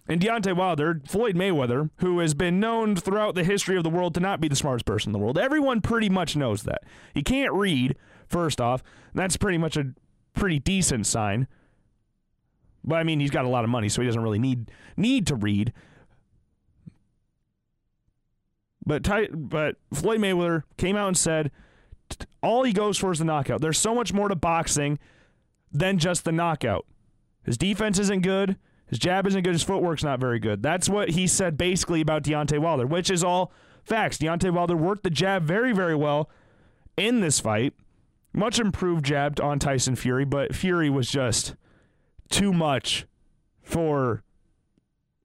And 0.09 0.21
Deontay 0.21 0.55
Wilder, 0.55 1.01
Floyd 1.05 1.35
Mayweather, 1.35 1.89
who 1.97 2.19
has 2.19 2.33
been 2.33 2.59
known 2.59 2.95
throughout 2.95 3.35
the 3.35 3.43
history 3.43 3.77
of 3.77 3.83
the 3.83 3.89
world 3.89 4.13
to 4.13 4.19
not 4.19 4.39
be 4.39 4.47
the 4.47 4.55
smartest 4.55 4.85
person 4.85 5.09
in 5.09 5.13
the 5.13 5.19
world. 5.19 5.37
Everyone 5.37 5.81
pretty 5.81 6.09
much 6.09 6.35
knows 6.35 6.63
that. 6.63 6.83
He 7.13 7.23
can't 7.23 7.53
read, 7.53 7.95
first 8.27 8.61
off. 8.61 8.83
That's 9.13 9.35
pretty 9.37 9.57
much 9.57 9.75
a 9.75 9.93
pretty 10.33 10.59
decent 10.59 11.07
sign. 11.07 11.47
But 12.87 12.95
I 12.95 13.03
mean, 13.03 13.19
he's 13.19 13.29
got 13.29 13.45
a 13.45 13.49
lot 13.49 13.65
of 13.65 13.69
money, 13.69 13.89
so 13.89 14.01
he 14.01 14.07
doesn't 14.07 14.23
really 14.23 14.39
need 14.39 14.71
need 14.95 15.27
to 15.27 15.35
read. 15.35 15.73
But 18.85 19.03
Ty, 19.03 19.27
but 19.33 19.75
Floyd 19.93 20.21
Mayweather 20.21 20.63
came 20.77 20.95
out 20.95 21.09
and 21.09 21.17
said 21.17 21.51
all 22.41 22.63
he 22.63 22.71
goes 22.71 22.97
for 22.97 23.11
is 23.11 23.19
the 23.19 23.25
knockout. 23.25 23.59
There's 23.59 23.77
so 23.77 23.93
much 23.93 24.13
more 24.13 24.29
to 24.29 24.35
boxing 24.35 24.97
than 25.69 25.97
just 25.97 26.23
the 26.23 26.31
knockout. 26.31 26.85
His 27.43 27.57
defense 27.57 27.99
isn't 27.99 28.21
good. 28.21 28.55
His 28.87 28.99
jab 28.99 29.27
isn't 29.27 29.43
good. 29.43 29.53
His 29.53 29.63
footwork's 29.63 30.05
not 30.05 30.21
very 30.21 30.39
good. 30.39 30.63
That's 30.63 30.87
what 30.87 31.09
he 31.09 31.27
said 31.27 31.57
basically 31.57 31.99
about 31.99 32.23
Deontay 32.23 32.59
Wilder, 32.59 32.87
which 32.87 33.09
is 33.09 33.21
all 33.21 33.51
facts. 33.83 34.17
Deontay 34.17 34.51
Wilder 34.51 34.77
worked 34.77 35.03
the 35.03 35.09
jab 35.09 35.43
very, 35.43 35.73
very 35.73 35.95
well 35.95 36.29
in 36.95 37.19
this 37.19 37.41
fight. 37.41 37.73
Much 38.31 38.59
improved 38.59 39.03
jab 39.03 39.41
on 39.41 39.59
Tyson 39.59 39.97
Fury, 39.97 40.23
but 40.23 40.55
Fury 40.55 40.89
was 40.89 41.11
just 41.11 41.55
too 42.29 42.53
much 42.53 43.05
for 43.61 44.23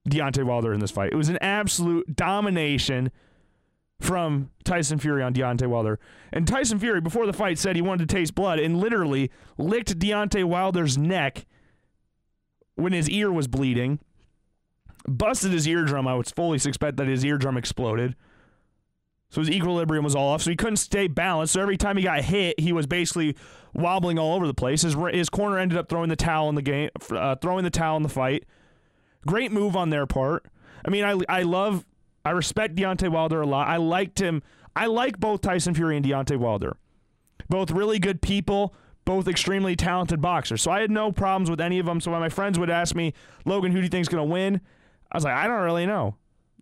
Deontay 0.08 0.44
Wilder 0.44 0.72
in 0.72 0.80
this 0.80 0.90
fight. 0.90 1.12
It 1.12 1.16
was 1.16 1.28
an 1.28 1.38
absolute 1.40 2.14
domination 2.14 3.10
from 4.00 4.50
Tyson 4.64 4.98
Fury 4.98 5.22
on 5.22 5.32
Deontay 5.32 5.68
Wilder. 5.68 6.00
And 6.32 6.46
Tyson 6.46 6.78
Fury, 6.78 7.00
before 7.00 7.26
the 7.26 7.32
fight, 7.32 7.58
said 7.58 7.76
he 7.76 7.82
wanted 7.82 8.08
to 8.08 8.14
taste 8.14 8.34
blood 8.34 8.58
and 8.58 8.80
literally 8.80 9.30
licked 9.58 9.98
Deontay 9.98 10.44
Wilder's 10.44 10.98
neck 10.98 11.46
when 12.74 12.92
his 12.92 13.08
ear 13.08 13.30
was 13.30 13.46
bleeding, 13.46 14.00
busted 15.06 15.52
his 15.52 15.68
eardrum. 15.68 16.08
I 16.08 16.16
would 16.16 16.26
fully 16.34 16.58
suspect 16.58 16.96
that 16.96 17.06
his 17.06 17.24
eardrum 17.24 17.56
exploded. 17.56 18.16
So 19.30 19.40
his 19.40 19.50
equilibrium 19.50 20.04
was 20.04 20.16
all 20.16 20.30
off. 20.30 20.42
So 20.42 20.50
he 20.50 20.56
couldn't 20.56 20.76
stay 20.76 21.06
balanced. 21.06 21.52
So 21.54 21.60
every 21.60 21.76
time 21.76 21.96
he 21.96 22.02
got 22.02 22.22
hit, 22.22 22.58
he 22.58 22.72
was 22.72 22.86
basically 22.86 23.36
wobbling 23.74 24.18
all 24.18 24.34
over 24.34 24.46
the 24.46 24.54
place. 24.54 24.82
His, 24.82 24.96
his 25.12 25.28
corner 25.28 25.58
ended 25.58 25.78
up 25.78 25.88
throwing 25.88 26.08
the 26.08 26.16
towel 26.16 26.48
in 26.48 26.54
the 26.54 26.62
game, 26.62 26.90
uh, 27.10 27.36
throwing 27.36 27.64
the 27.64 27.70
towel 27.70 27.96
in 27.96 28.02
the 28.02 28.08
fight. 28.08 28.44
Great 29.26 29.52
move 29.52 29.76
on 29.76 29.90
their 29.90 30.06
part. 30.06 30.46
I 30.84 30.90
mean, 30.90 31.04
I 31.04 31.18
I 31.28 31.42
love, 31.42 31.86
I 32.24 32.30
respect 32.30 32.74
Deontay 32.74 33.08
Wilder 33.08 33.40
a 33.40 33.46
lot. 33.46 33.68
I 33.68 33.76
liked 33.76 34.20
him. 34.20 34.42
I 34.74 34.86
like 34.86 35.18
both 35.18 35.42
Tyson 35.42 35.74
Fury 35.74 35.96
and 35.96 36.04
Deontay 36.04 36.36
Wilder. 36.36 36.76
Both 37.48 37.70
really 37.70 37.98
good 37.98 38.22
people, 38.22 38.74
both 39.04 39.28
extremely 39.28 39.76
talented 39.76 40.20
boxers. 40.20 40.62
So 40.62 40.70
I 40.70 40.80
had 40.80 40.90
no 40.90 41.12
problems 41.12 41.50
with 41.50 41.60
any 41.60 41.78
of 41.78 41.86
them. 41.86 42.00
So 42.00 42.10
when 42.10 42.20
my 42.20 42.28
friends 42.28 42.58
would 42.58 42.70
ask 42.70 42.94
me, 42.94 43.12
Logan, 43.44 43.72
who 43.72 43.78
do 43.78 43.84
you 43.84 43.90
think 43.90 44.02
is 44.02 44.08
going 44.08 44.26
to 44.26 44.32
win? 44.32 44.60
I 45.10 45.16
was 45.16 45.24
like, 45.24 45.34
I 45.34 45.46
don't 45.46 45.62
really 45.62 45.86
know. 45.86 46.16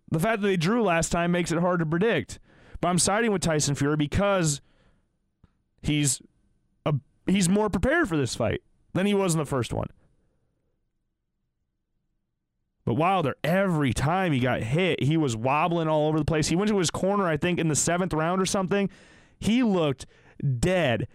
The 0.09 0.19
fact 0.19 0.41
that 0.41 0.47
they 0.47 0.57
drew 0.57 0.83
last 0.83 1.09
time 1.09 1.31
makes 1.31 1.51
it 1.51 1.59
hard 1.59 1.79
to 1.79 1.85
predict. 1.85 2.39
But 2.81 2.89
I'm 2.89 2.99
siding 2.99 3.31
with 3.31 3.41
Tyson 3.41 3.75
Fury 3.75 3.95
because 3.95 4.59
he's 5.81 6.21
he's 7.31 7.49
more 7.49 7.69
prepared 7.69 8.07
for 8.07 8.17
this 8.17 8.35
fight 8.35 8.61
than 8.93 9.05
he 9.05 9.13
was 9.13 9.33
in 9.33 9.39
the 9.39 9.45
first 9.45 9.73
one. 9.73 9.87
But 12.85 12.95
Wilder, 12.95 13.35
every 13.43 13.93
time 13.93 14.31
he 14.31 14.39
got 14.39 14.63
hit, 14.63 15.03
he 15.03 15.15
was 15.15 15.35
wobbling 15.35 15.87
all 15.87 16.07
over 16.07 16.17
the 16.17 16.25
place. 16.25 16.47
He 16.47 16.55
went 16.55 16.69
to 16.71 16.79
his 16.79 16.89
corner, 16.89 17.27
I 17.27 17.37
think, 17.37 17.59
in 17.59 17.67
the 17.67 17.75
seventh 17.75 18.13
round 18.13 18.41
or 18.41 18.45
something. 18.45 18.89
He 19.39 19.61
looked 19.61 20.05
dead. 20.59 21.07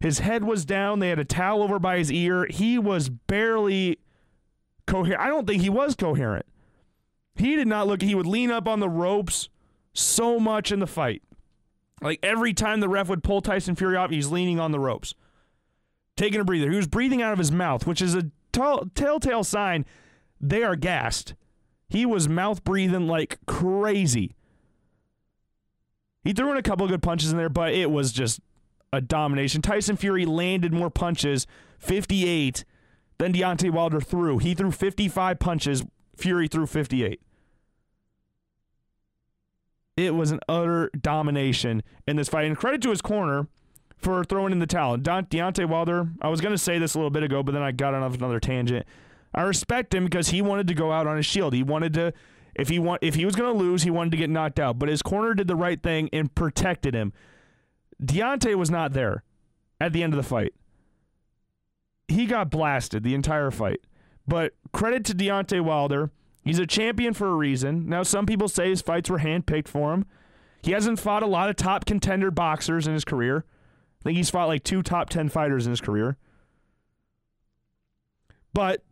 His 0.00 0.18
head 0.18 0.44
was 0.44 0.64
down. 0.64 0.98
They 0.98 1.08
had 1.08 1.18
a 1.18 1.24
towel 1.24 1.62
over 1.62 1.78
by 1.78 1.98
his 1.98 2.12
ear. 2.12 2.46
He 2.50 2.78
was 2.78 3.08
barely 3.08 3.98
coherent. 4.86 5.22
I 5.22 5.28
don't 5.28 5.46
think 5.46 5.62
he 5.62 5.70
was 5.70 5.94
coherent. 5.94 6.46
He 7.36 7.54
did 7.54 7.68
not 7.68 7.86
look. 7.86 8.02
He 8.02 8.14
would 8.14 8.26
lean 8.26 8.50
up 8.50 8.66
on 8.66 8.80
the 8.80 8.88
ropes 8.88 9.48
so 9.92 10.40
much 10.40 10.72
in 10.72 10.80
the 10.80 10.86
fight. 10.86 11.22
Like 12.02 12.18
every 12.22 12.52
time 12.52 12.80
the 12.80 12.88
ref 12.88 13.08
would 13.08 13.22
pull 13.22 13.40
Tyson 13.40 13.74
Fury 13.74 13.96
off, 13.96 14.10
he's 14.10 14.30
leaning 14.30 14.60
on 14.60 14.72
the 14.72 14.80
ropes, 14.80 15.14
taking 16.16 16.40
a 16.40 16.44
breather. 16.44 16.70
He 16.70 16.76
was 16.76 16.86
breathing 16.86 17.22
out 17.22 17.32
of 17.32 17.38
his 17.38 17.52
mouth, 17.52 17.86
which 17.86 18.02
is 18.02 18.14
a 18.14 18.22
t- 18.52 18.90
telltale 18.94 19.44
sign 19.44 19.84
they 20.40 20.62
are 20.62 20.76
gassed. 20.76 21.34
He 21.88 22.04
was 22.04 22.28
mouth 22.28 22.64
breathing 22.64 23.06
like 23.06 23.38
crazy. 23.46 24.34
He 26.24 26.32
threw 26.32 26.50
in 26.50 26.56
a 26.56 26.62
couple 26.62 26.84
of 26.84 26.90
good 26.90 27.02
punches 27.02 27.30
in 27.30 27.38
there, 27.38 27.48
but 27.48 27.72
it 27.72 27.90
was 27.90 28.12
just 28.12 28.40
a 28.92 29.00
domination. 29.00 29.62
Tyson 29.62 29.96
Fury 29.96 30.26
landed 30.26 30.72
more 30.72 30.90
punches, 30.90 31.46
58, 31.78 32.64
than 33.18 33.32
Deontay 33.32 33.70
Wilder 33.70 34.00
threw. 34.00 34.38
He 34.38 34.54
threw 34.54 34.72
55 34.72 35.38
punches. 35.38 35.84
Fury 36.16 36.48
threw 36.48 36.66
58. 36.66 37.20
It 39.96 40.14
was 40.14 40.30
an 40.30 40.40
utter 40.48 40.90
domination 41.00 41.82
in 42.06 42.16
this 42.16 42.28
fight. 42.28 42.46
And 42.46 42.56
credit 42.56 42.82
to 42.82 42.90
his 42.90 43.00
corner 43.00 43.46
for 43.96 44.24
throwing 44.24 44.52
in 44.52 44.58
the 44.58 44.66
towel. 44.66 44.96
Don, 44.96 45.26
Deontay 45.26 45.68
Wilder, 45.68 46.08
I 46.20 46.28
was 46.28 46.40
going 46.40 46.52
to 46.52 46.58
say 46.58 46.78
this 46.78 46.94
a 46.94 46.98
little 46.98 47.10
bit 47.10 47.22
ago, 47.22 47.42
but 47.42 47.52
then 47.52 47.62
I 47.62 47.72
got 47.72 47.94
on 47.94 48.02
another 48.02 48.40
tangent. 48.40 48.86
I 49.34 49.42
respect 49.42 49.94
him 49.94 50.04
because 50.04 50.28
he 50.28 50.42
wanted 50.42 50.68
to 50.68 50.74
go 50.74 50.92
out 50.92 51.06
on 51.06 51.16
his 51.16 51.26
shield. 51.26 51.54
He 51.54 51.62
wanted 51.62 51.94
to 51.94 52.12
if 52.58 52.68
he 52.70 52.78
want 52.78 53.02
if 53.02 53.14
he 53.14 53.24
was 53.24 53.36
going 53.36 53.52
to 53.52 53.58
lose, 53.58 53.82
he 53.82 53.90
wanted 53.90 54.10
to 54.10 54.16
get 54.16 54.30
knocked 54.30 54.58
out. 54.58 54.78
But 54.78 54.88
his 54.88 55.02
corner 55.02 55.34
did 55.34 55.46
the 55.46 55.56
right 55.56 55.82
thing 55.82 56.08
and 56.12 56.34
protected 56.34 56.94
him. 56.94 57.12
Deontay 58.02 58.54
was 58.54 58.70
not 58.70 58.92
there 58.92 59.22
at 59.80 59.92
the 59.92 60.02
end 60.02 60.14
of 60.14 60.16
the 60.16 60.28
fight. 60.28 60.54
He 62.08 62.26
got 62.26 62.50
blasted 62.50 63.02
the 63.02 63.14
entire 63.14 63.50
fight. 63.50 63.80
But 64.26 64.54
credit 64.72 65.04
to 65.06 65.14
Deontay 65.14 65.60
Wilder. 65.60 66.10
He's 66.44 66.58
a 66.58 66.66
champion 66.66 67.12
for 67.12 67.28
a 67.28 67.34
reason. 67.34 67.88
Now, 67.88 68.04
some 68.04 68.24
people 68.24 68.48
say 68.48 68.70
his 68.70 68.80
fights 68.80 69.10
were 69.10 69.18
handpicked 69.18 69.68
for 69.68 69.92
him. 69.92 70.06
He 70.62 70.70
hasn't 70.70 71.00
fought 71.00 71.24
a 71.24 71.26
lot 71.26 71.50
of 71.50 71.56
top 71.56 71.84
contender 71.84 72.30
boxers 72.30 72.86
in 72.86 72.94
his 72.94 73.04
career. 73.04 73.44
Think 74.06 74.18
he's 74.18 74.30
fought 74.30 74.46
like 74.46 74.62
two 74.62 74.84
top 74.84 75.10
10 75.10 75.30
fighters 75.30 75.66
in 75.66 75.72
his 75.72 75.80
career. 75.80 76.16
But 78.54 78.84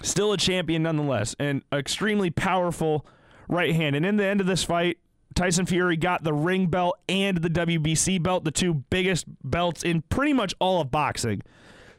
still 0.00 0.32
a 0.32 0.38
champion 0.38 0.82
nonetheless, 0.84 1.36
and 1.38 1.62
extremely 1.70 2.30
powerful 2.30 3.04
right 3.46 3.74
hand. 3.74 3.94
And 3.94 4.06
in 4.06 4.16
the 4.16 4.24
end 4.24 4.40
of 4.40 4.46
this 4.46 4.64
fight, 4.64 4.96
Tyson 5.34 5.66
Fury 5.66 5.98
got 5.98 6.24
the 6.24 6.32
ring 6.32 6.68
belt 6.68 6.98
and 7.10 7.36
the 7.36 7.50
WBC 7.50 8.22
belt, 8.22 8.44
the 8.44 8.50
two 8.50 8.72
biggest 8.88 9.26
belts 9.44 9.82
in 9.82 10.00
pretty 10.08 10.32
much 10.32 10.54
all 10.60 10.80
of 10.80 10.90
boxing. 10.90 11.42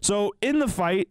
So 0.02 0.34
in 0.42 0.58
the 0.58 0.68
fight, 0.68 1.08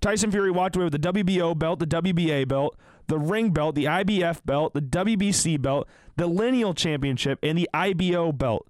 Tyson 0.00 0.32
Fury 0.32 0.50
walked 0.50 0.74
away 0.74 0.86
with 0.86 1.00
the 1.00 1.12
WBO 1.12 1.56
belt, 1.56 1.78
the 1.78 1.86
WBA 1.86 2.48
belt, 2.48 2.76
the 3.06 3.20
ring 3.20 3.50
belt, 3.50 3.76
the 3.76 3.84
IBF 3.84 4.44
belt, 4.44 4.74
the 4.74 4.82
WBC 4.82 5.62
belt, 5.62 5.86
the 6.16 6.26
lineal 6.26 6.74
championship, 6.74 7.38
and 7.40 7.56
the 7.56 7.70
IBO 7.72 8.32
belt. 8.32 8.66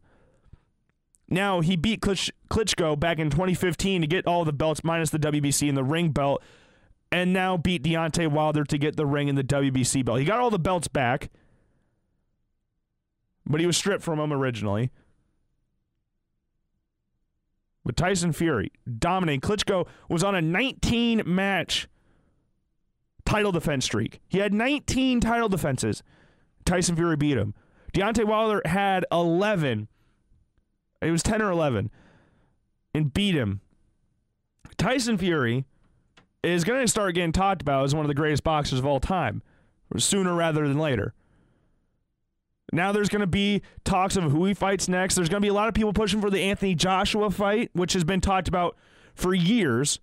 Now, 1.32 1.60
he 1.62 1.76
beat 1.76 2.02
Klitschko 2.02 3.00
back 3.00 3.18
in 3.18 3.30
2015 3.30 4.02
to 4.02 4.06
get 4.06 4.26
all 4.26 4.44
the 4.44 4.52
belts 4.52 4.84
minus 4.84 5.08
the 5.08 5.18
WBC 5.18 5.66
and 5.66 5.78
the 5.78 5.82
ring 5.82 6.10
belt, 6.10 6.42
and 7.10 7.32
now 7.32 7.56
beat 7.56 7.82
Deontay 7.82 8.30
Wilder 8.30 8.64
to 8.64 8.76
get 8.76 8.96
the 8.96 9.06
ring 9.06 9.30
and 9.30 9.38
the 9.38 9.42
WBC 9.42 10.04
belt. 10.04 10.18
He 10.18 10.26
got 10.26 10.40
all 10.40 10.50
the 10.50 10.58
belts 10.58 10.88
back, 10.88 11.30
but 13.46 13.60
he 13.60 13.66
was 13.66 13.78
stripped 13.78 14.04
from 14.04 14.18
them 14.18 14.30
originally. 14.30 14.90
But 17.82 17.96
Tyson 17.96 18.32
Fury 18.34 18.70
dominating. 18.98 19.40
Klitschko 19.40 19.88
was 20.10 20.22
on 20.22 20.34
a 20.34 20.42
19 20.42 21.22
match 21.24 21.88
title 23.24 23.52
defense 23.52 23.86
streak. 23.86 24.20
He 24.28 24.36
had 24.36 24.52
19 24.52 25.20
title 25.20 25.48
defenses. 25.48 26.02
Tyson 26.66 26.94
Fury 26.94 27.16
beat 27.16 27.38
him. 27.38 27.54
Deontay 27.94 28.26
Wilder 28.26 28.60
had 28.66 29.06
11. 29.10 29.88
It 31.02 31.10
was 31.10 31.22
10 31.22 31.42
or 31.42 31.50
11 31.50 31.90
and 32.94 33.12
beat 33.12 33.34
him. 33.34 33.60
Tyson 34.76 35.18
Fury 35.18 35.64
is 36.42 36.64
going 36.64 36.80
to 36.80 36.88
start 36.88 37.14
getting 37.14 37.32
talked 37.32 37.62
about 37.62 37.84
as 37.84 37.94
one 37.94 38.04
of 38.04 38.08
the 38.08 38.14
greatest 38.14 38.44
boxers 38.44 38.78
of 38.78 38.86
all 38.86 39.00
time, 39.00 39.42
sooner 39.96 40.34
rather 40.34 40.66
than 40.66 40.78
later. 40.78 41.14
Now 42.72 42.90
there's 42.90 43.10
going 43.10 43.20
to 43.20 43.26
be 43.26 43.62
talks 43.84 44.16
of 44.16 44.24
who 44.24 44.46
he 44.46 44.54
fights 44.54 44.88
next. 44.88 45.14
There's 45.14 45.28
going 45.28 45.42
to 45.42 45.44
be 45.44 45.50
a 45.50 45.54
lot 45.54 45.68
of 45.68 45.74
people 45.74 45.92
pushing 45.92 46.20
for 46.20 46.30
the 46.30 46.40
Anthony 46.40 46.74
Joshua 46.74 47.30
fight, 47.30 47.70
which 47.74 47.92
has 47.92 48.02
been 48.02 48.20
talked 48.20 48.48
about 48.48 48.76
for 49.14 49.34
years. 49.34 50.00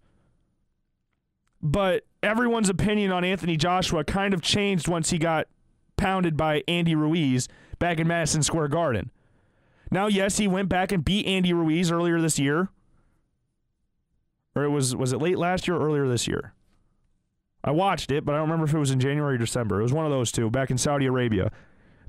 But 1.62 2.06
everyone's 2.22 2.70
opinion 2.70 3.12
on 3.12 3.24
Anthony 3.24 3.58
Joshua 3.58 4.04
kind 4.04 4.34
of 4.34 4.42
changed 4.42 4.88
once 4.88 5.10
he 5.10 5.18
got 5.18 5.48
pounded 5.98 6.38
by 6.38 6.64
Andy 6.68 6.96
Ruiz 6.96 7.48
back 7.80 8.00
in 8.00 8.08
Madison 8.08 8.44
Square 8.44 8.70
Garden. 8.70 9.12
Now, 9.92 10.08
yes, 10.08 10.38
he 10.38 10.48
went 10.48 10.70
back 10.70 10.92
and 10.92 11.04
beat 11.04 11.26
Andy 11.26 11.54
Ruiz 11.54 11.92
earlier 11.92 12.22
this 12.22 12.38
year. 12.38 12.70
Or 14.56 14.64
it 14.64 14.70
was 14.70 14.96
was 14.96 15.14
it 15.14 15.22
late 15.22 15.38
last 15.38 15.68
year 15.68 15.78
or 15.78 15.86
earlier 15.86 16.08
this 16.08 16.28
year? 16.28 16.54
I 17.64 17.72
watched 17.72 18.12
it, 18.12 18.26
but 18.26 18.36
I 18.36 18.38
don't 18.38 18.50
remember 18.50 18.66
if 18.66 18.74
it 18.74 18.80
was 18.80 18.92
in 18.92 19.00
January 19.00 19.36
or 19.36 19.38
December. 19.38 19.80
It 19.80 19.84
was 19.84 19.94
one 19.94 20.06
of 20.06 20.12
those 20.12 20.32
two 20.32 20.50
back 20.50 20.72
in 20.72 20.78
Saudi 20.78 21.06
Arabia. 21.06 21.52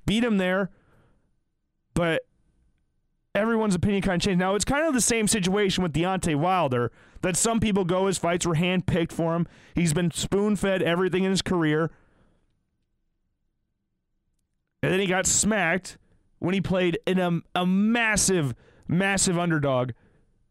Beat 0.06 0.24
him 0.24 0.38
there, 0.38 0.70
but 1.94 2.22
everyone's 3.34 3.74
opinion 3.74 4.02
kind 4.02 4.20
of 4.20 4.24
changed. 4.24 4.38
Now, 4.38 4.54
it's 4.54 4.64
kind 4.64 4.86
of 4.86 4.94
the 4.94 5.00
same 5.00 5.26
situation 5.26 5.82
with 5.82 5.92
Deontay 5.92 6.36
Wilder 6.36 6.92
that 7.22 7.36
some 7.36 7.60
people 7.60 7.84
go 7.84 8.06
his 8.06 8.18
fights 8.18 8.46
were 8.46 8.54
handpicked 8.54 9.12
for 9.12 9.34
him. 9.34 9.46
He's 9.74 9.92
been 9.92 10.10
spoon 10.10 10.56
fed 10.56 10.82
everything 10.82 11.24
in 11.24 11.30
his 11.30 11.42
career. 11.42 11.90
And 14.82 14.92
then 14.92 15.00
he 15.00 15.06
got 15.06 15.26
smacked 15.26 15.98
when 16.40 16.54
he 16.54 16.60
played 16.60 16.98
in 17.06 17.18
a, 17.18 17.40
a 17.54 17.64
massive, 17.64 18.54
massive 18.88 19.38
underdog 19.38 19.92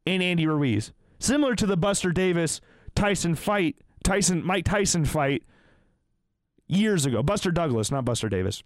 in 0.06 0.22
Andy 0.22 0.48
Ruiz. 0.48 0.94
Similar 1.20 1.56
to 1.56 1.66
the 1.66 1.76
Buster 1.76 2.12
Davis 2.12 2.62
Tyson 2.96 3.36
fight, 3.36 3.76
Tyson 4.04 4.44
Mike 4.46 4.66
Tyson 4.66 5.04
fight 5.06 5.44
years 6.68 7.06
ago. 7.06 7.22
Buster 7.22 7.52
Douglas, 7.52 7.92
not 7.92 8.06
Buster 8.06 8.30
Davis. 8.30 8.64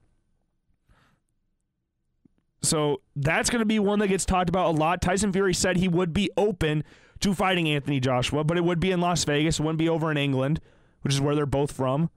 So 2.61 3.01
that's 3.15 3.49
going 3.49 3.59
to 3.59 3.65
be 3.65 3.79
one 3.79 3.99
that 3.99 4.07
gets 4.07 4.25
talked 4.25 4.49
about 4.49 4.73
a 4.73 4.77
lot. 4.77 5.01
Tyson 5.01 5.33
Fury 5.33 5.53
said 5.53 5.77
he 5.77 5.89
would 5.89 6.13
be 6.13 6.29
open 6.37 6.83
to 7.19 7.33
fighting 7.33 7.67
Anthony 7.67 7.99
Joshua, 7.99 8.43
but 8.43 8.57
it 8.57 8.63
would 8.63 8.79
be 8.79 8.91
in 8.91 9.01
Las 9.01 9.23
Vegas. 9.25 9.59
It 9.59 9.63
wouldn't 9.63 9.79
be 9.79 9.89
over 9.89 10.11
in 10.11 10.17
England, 10.17 10.61
which 11.01 11.13
is 11.13 11.19
where 11.19 11.35
they're 11.35 11.45
both 11.45 11.71
from. 11.71 12.09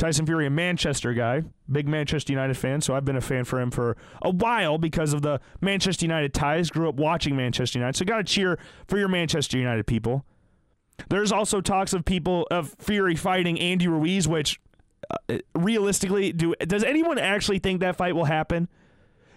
Tyson 0.00 0.24
Fury, 0.24 0.46
a 0.46 0.50
Manchester 0.50 1.12
guy, 1.12 1.42
big 1.70 1.86
Manchester 1.86 2.32
United 2.32 2.56
fan, 2.56 2.80
so 2.80 2.94
I've 2.94 3.04
been 3.04 3.16
a 3.16 3.20
fan 3.20 3.44
for 3.44 3.60
him 3.60 3.70
for 3.70 3.98
a 4.22 4.30
while 4.30 4.78
because 4.78 5.12
of 5.12 5.20
the 5.20 5.40
Manchester 5.60 6.06
United 6.06 6.32
ties. 6.32 6.70
Grew 6.70 6.88
up 6.88 6.94
watching 6.94 7.36
Manchester 7.36 7.78
United, 7.78 7.98
so 7.98 8.06
got 8.06 8.16
to 8.16 8.24
cheer 8.24 8.58
for 8.88 8.98
your 8.98 9.08
Manchester 9.08 9.58
United 9.58 9.86
people. 9.86 10.24
There's 11.10 11.30
also 11.30 11.60
talks 11.60 11.92
of 11.92 12.06
people 12.06 12.48
of 12.50 12.74
Fury 12.78 13.14
fighting 13.14 13.60
Andy 13.60 13.88
Ruiz, 13.88 14.26
which 14.26 14.58
uh, 15.10 15.38
realistically, 15.54 16.32
do 16.32 16.54
does 16.66 16.82
anyone 16.82 17.18
actually 17.18 17.58
think 17.58 17.80
that 17.80 17.96
fight 17.96 18.14
will 18.14 18.24
happen? 18.24 18.68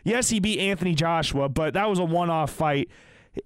Yes, 0.06 0.30
he 0.30 0.40
beat 0.40 0.60
Anthony 0.60 0.96
Joshua, 0.96 1.50
but 1.50 1.74
that 1.74 1.90
was 1.90 2.00
a 2.00 2.06
one-off 2.06 2.52
fight. 2.52 2.90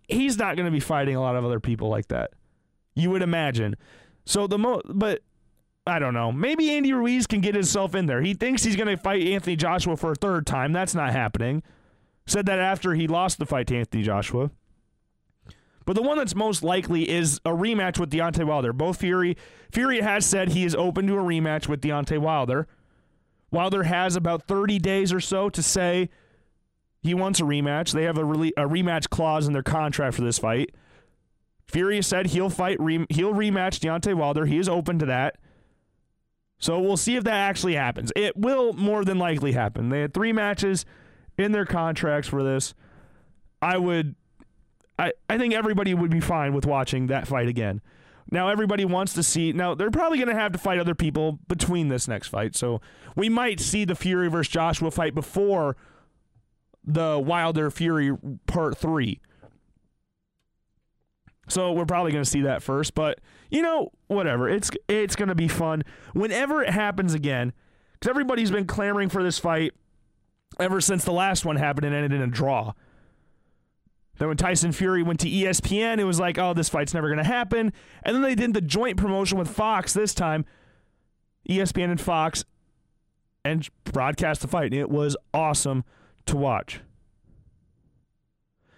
He's 0.07 0.37
not 0.37 0.55
going 0.55 0.67
to 0.67 0.71
be 0.71 0.79
fighting 0.79 1.15
a 1.15 1.21
lot 1.21 1.35
of 1.35 1.43
other 1.43 1.59
people 1.59 1.89
like 1.89 2.09
that. 2.09 2.31
You 2.93 3.09
would 3.09 3.23
imagine. 3.23 3.75
So 4.25 4.45
the 4.45 4.59
mo, 4.59 4.81
but 4.85 5.21
I 5.87 5.99
don't 5.99 6.13
know. 6.13 6.31
Maybe 6.31 6.71
Andy 6.71 6.91
Ruiz 6.91 7.25
can 7.25 7.39
get 7.39 7.55
himself 7.55 7.95
in 7.95 8.05
there. 8.05 8.21
He 8.21 8.33
thinks 8.33 8.63
he's 8.63 8.75
going 8.75 8.89
to 8.89 8.97
fight 8.97 9.25
Anthony 9.25 9.55
Joshua 9.55 9.95
for 9.95 10.11
a 10.11 10.15
third 10.15 10.45
time. 10.45 10.73
That's 10.73 10.93
not 10.93 11.11
happening. 11.13 11.63
Said 12.25 12.45
that 12.47 12.59
after 12.59 12.93
he 12.93 13.07
lost 13.07 13.39
the 13.39 13.45
fight 13.45 13.67
to 13.67 13.77
Anthony 13.77 14.03
Joshua. 14.03 14.51
But 15.85 15.95
the 15.95 16.01
one 16.01 16.17
that's 16.17 16.35
most 16.35 16.61
likely 16.61 17.09
is 17.09 17.39
a 17.45 17.51
rematch 17.51 17.97
with 17.97 18.11
Deontay 18.11 18.45
Wilder. 18.45 18.73
Both 18.73 18.97
Fury 18.97 19.37
Fury 19.71 20.01
has 20.01 20.25
said 20.25 20.49
he 20.49 20.65
is 20.65 20.75
open 20.75 21.07
to 21.07 21.17
a 21.17 21.23
rematch 21.23 21.69
with 21.69 21.79
Deontay 21.81 22.19
Wilder. 22.19 22.67
Wilder 23.51 23.83
has 23.83 24.17
about 24.17 24.43
30 24.47 24.79
days 24.79 25.13
or 25.13 25.21
so 25.21 25.49
to 25.49 25.63
say 25.63 26.09
he 27.01 27.13
wants 27.13 27.39
a 27.39 27.43
rematch. 27.43 27.93
They 27.93 28.03
have 28.03 28.17
a, 28.17 28.25
re- 28.25 28.53
a 28.57 28.63
rematch 28.63 29.09
clause 29.09 29.47
in 29.47 29.53
their 29.53 29.63
contract 29.63 30.15
for 30.15 30.23
this 30.23 30.37
fight. 30.37 30.75
Fury 31.67 32.01
said 32.01 32.27
he'll 32.27 32.49
fight 32.49 32.77
re- 32.81 33.07
he'll 33.09 33.33
rematch 33.33 33.79
Deontay 33.79 34.13
Wilder. 34.13 34.45
He 34.45 34.57
is 34.57 34.67
open 34.67 34.99
to 34.99 35.05
that. 35.05 35.37
So 36.59 36.79
we'll 36.79 36.97
see 36.97 37.15
if 37.15 37.23
that 37.25 37.35
actually 37.35 37.75
happens. 37.75 38.11
It 38.15 38.35
will 38.35 38.73
more 38.73 39.05
than 39.05 39.19
likely 39.19 39.51
happen. 39.51 39.89
They 39.89 40.01
had 40.01 40.13
three 40.13 40.33
matches 40.33 40.85
in 41.37 41.51
their 41.51 41.65
contracts 41.65 42.27
for 42.27 42.43
this. 42.43 42.73
I 43.61 43.77
would 43.77 44.15
I, 44.99 45.13
I 45.29 45.37
think 45.37 45.53
everybody 45.53 45.93
would 45.93 46.11
be 46.11 46.19
fine 46.19 46.53
with 46.53 46.65
watching 46.65 47.07
that 47.07 47.27
fight 47.27 47.47
again. 47.47 47.81
Now 48.31 48.49
everybody 48.49 48.83
wants 48.83 49.13
to 49.13 49.23
see. 49.23 49.53
Now 49.53 49.75
they're 49.75 49.91
probably 49.91 50.17
going 50.17 50.29
to 50.29 50.35
have 50.35 50.51
to 50.51 50.57
fight 50.57 50.79
other 50.79 50.95
people 50.95 51.39
between 51.47 51.87
this 51.87 52.07
next 52.07 52.27
fight, 52.27 52.55
so 52.55 52.81
we 53.15 53.29
might 53.29 53.59
see 53.59 53.85
the 53.85 53.95
Fury 53.95 54.29
versus 54.29 54.51
Joshua 54.51 54.91
fight 54.91 55.15
before 55.15 55.77
the 56.83 57.19
Wilder 57.19 57.69
Fury 57.71 58.11
Part 58.47 58.77
Three. 58.77 59.21
So 61.47 61.71
we're 61.71 61.85
probably 61.85 62.11
going 62.11 62.23
to 62.23 62.29
see 62.29 62.41
that 62.41 62.61
first, 62.61 62.93
but 62.93 63.19
you 63.49 63.61
know, 63.61 63.91
whatever. 64.07 64.49
It's 64.49 64.69
it's 64.87 65.15
going 65.15 65.29
to 65.29 65.35
be 65.35 65.47
fun 65.47 65.83
whenever 66.13 66.61
it 66.61 66.69
happens 66.69 67.13
again, 67.13 67.53
because 67.93 68.09
everybody's 68.09 68.51
been 68.51 68.65
clamoring 68.65 69.09
for 69.09 69.23
this 69.23 69.39
fight 69.39 69.73
ever 70.59 70.81
since 70.81 71.05
the 71.05 71.13
last 71.13 71.45
one 71.45 71.55
happened 71.55 71.85
and 71.85 71.95
ended 71.95 72.13
in 72.13 72.21
a 72.21 72.27
draw. 72.27 72.73
Then 74.17 74.29
when 74.29 74.37
Tyson 74.37 74.71
Fury 74.71 75.03
went 75.03 75.19
to 75.21 75.29
ESPN, 75.29 75.99
it 75.99 76.03
was 76.03 76.19
like, 76.19 76.37
oh, 76.39 76.53
this 76.53 76.69
fight's 76.69 76.93
never 76.93 77.07
going 77.07 77.19
to 77.19 77.23
happen. 77.23 77.71
And 78.03 78.15
then 78.15 78.23
they 78.23 78.35
did 78.35 78.53
the 78.53 78.61
joint 78.61 78.97
promotion 78.97 79.37
with 79.37 79.47
Fox 79.47 79.93
this 79.93 80.13
time, 80.13 80.45
ESPN 81.47 81.91
and 81.91 82.01
Fox, 82.01 82.43
and 83.45 83.67
broadcast 83.83 84.41
the 84.41 84.47
fight. 84.47 84.73
It 84.73 84.89
was 84.89 85.15
awesome 85.33 85.83
to 86.25 86.35
watch. 86.35 86.81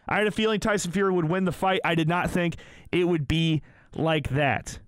I 0.10 0.18
had 0.18 0.28
a 0.28 0.32
feeling 0.32 0.60
Tyson 0.60 0.92
Fury 0.92 1.14
would 1.14 1.30
win 1.30 1.46
the 1.46 1.52
fight. 1.52 1.80
I 1.84 1.96
did 1.96 2.10
not 2.10 2.30
think 2.30 2.56
it 2.92 3.08
would 3.08 3.28
be 3.28 3.62
like 3.96 4.30
that. 4.30 4.80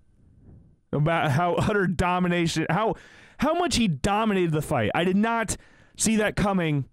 About 0.92 1.32
how 1.32 1.54
utter 1.58 1.88
domination, 1.88 2.66
how 2.70 2.96
how 3.38 3.54
much 3.54 3.78
he 3.78 3.88
dominated 3.88 4.52
the 4.52 4.62
fight. 4.62 4.92
I 4.94 5.04
did 5.04 5.16
not 5.16 5.56
see 5.98 6.18
that 6.18 6.36
coming 6.36 6.86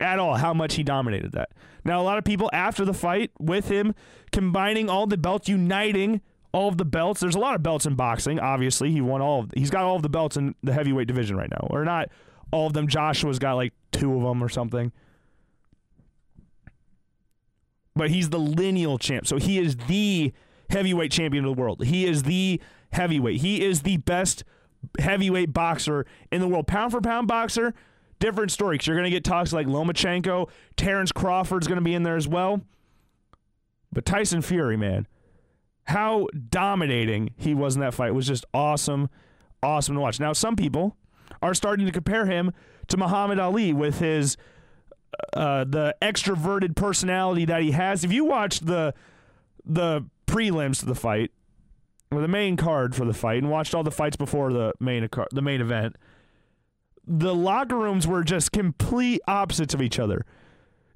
at 0.00 0.18
all. 0.18 0.36
How 0.36 0.52
much 0.52 0.74
he 0.74 0.82
dominated 0.82 1.32
that. 1.32 1.50
Now 1.84 2.00
a 2.00 2.04
lot 2.04 2.18
of 2.18 2.24
people 2.24 2.50
after 2.52 2.84
the 2.84 2.92
fight 2.92 3.30
with 3.38 3.68
him 3.68 3.94
combining 4.32 4.90
all 4.90 5.06
the 5.06 5.16
belts, 5.16 5.48
uniting 5.48 6.20
all 6.52 6.68
of 6.68 6.78
the 6.78 6.84
belts. 6.84 7.20
There's 7.20 7.34
a 7.34 7.40
lot 7.40 7.54
of 7.54 7.62
belts 7.62 7.86
in 7.86 7.94
boxing. 7.94 8.38
Obviously, 8.38 8.90
he 8.90 9.00
won 9.00 9.22
all. 9.22 9.40
Of, 9.40 9.52
he's 9.56 9.70
got 9.70 9.84
all 9.84 9.96
of 9.96 10.02
the 10.02 10.08
belts 10.08 10.36
in 10.36 10.54
the 10.62 10.72
heavyweight 10.72 11.06
division 11.06 11.36
right 11.36 11.50
now, 11.50 11.66
or 11.70 11.84
not 11.84 12.10
all 12.52 12.66
of 12.66 12.72
them. 12.72 12.88
Joshua's 12.88 13.38
got 13.38 13.54
like 13.54 13.72
two 13.92 14.14
of 14.14 14.22
them 14.22 14.42
or 14.42 14.48
something 14.48 14.92
but 17.98 18.10
he's 18.10 18.30
the 18.30 18.38
lineal 18.38 18.96
champ. 18.96 19.26
So 19.26 19.36
he 19.36 19.58
is 19.58 19.76
the 19.76 20.32
heavyweight 20.70 21.10
champion 21.10 21.44
of 21.44 21.54
the 21.54 21.60
world. 21.60 21.84
He 21.84 22.06
is 22.06 22.22
the 22.22 22.60
heavyweight. 22.92 23.40
He 23.40 23.64
is 23.64 23.82
the 23.82 23.98
best 23.98 24.44
heavyweight 24.98 25.52
boxer 25.52 26.06
in 26.30 26.40
the 26.40 26.48
world. 26.48 26.66
Pound 26.66 26.92
for 26.92 27.00
pound 27.00 27.28
boxer, 27.28 27.74
different 28.20 28.50
story 28.50 28.76
because 28.76 28.86
you're 28.86 28.96
going 28.96 29.04
to 29.04 29.10
get 29.10 29.24
talks 29.24 29.52
like 29.52 29.66
Lomachenko, 29.66 30.48
Terrence 30.76 31.12
Crawford's 31.12 31.66
going 31.66 31.78
to 31.78 31.84
be 31.84 31.94
in 31.94 32.04
there 32.04 32.16
as 32.16 32.28
well. 32.28 32.62
But 33.92 34.04
Tyson 34.04 34.42
Fury, 34.42 34.76
man, 34.76 35.06
how 35.84 36.28
dominating 36.50 37.30
he 37.36 37.54
was 37.54 37.74
in 37.74 37.80
that 37.80 37.94
fight 37.94 38.14
was 38.14 38.26
just 38.26 38.44
awesome, 38.54 39.08
awesome 39.62 39.94
to 39.96 40.00
watch. 40.00 40.20
Now, 40.20 40.32
some 40.32 40.56
people 40.56 40.96
are 41.42 41.54
starting 41.54 41.86
to 41.86 41.92
compare 41.92 42.26
him 42.26 42.52
to 42.88 42.96
Muhammad 42.96 43.38
Ali 43.38 43.72
with 43.72 43.98
his 43.98 44.36
uh, 45.32 45.64
the 45.64 45.94
extroverted 46.00 46.76
personality 46.76 47.44
that 47.44 47.62
he 47.62 47.72
has. 47.72 48.04
If 48.04 48.12
you 48.12 48.24
watch 48.24 48.60
the 48.60 48.94
the 49.64 50.06
prelims 50.26 50.80
to 50.80 50.86
the 50.86 50.94
fight 50.94 51.30
or 52.10 52.20
the 52.20 52.28
main 52.28 52.56
card 52.56 52.94
for 52.94 53.04
the 53.04 53.12
fight 53.12 53.42
and 53.42 53.50
watched 53.50 53.74
all 53.74 53.82
the 53.82 53.90
fights 53.90 54.16
before 54.16 54.52
the 54.52 54.72
main 54.80 55.08
the 55.32 55.42
main 55.42 55.60
event, 55.60 55.96
the 57.06 57.34
locker 57.34 57.76
rooms 57.76 58.06
were 58.06 58.22
just 58.22 58.52
complete 58.52 59.20
opposites 59.26 59.74
of 59.74 59.82
each 59.82 59.98
other. 59.98 60.24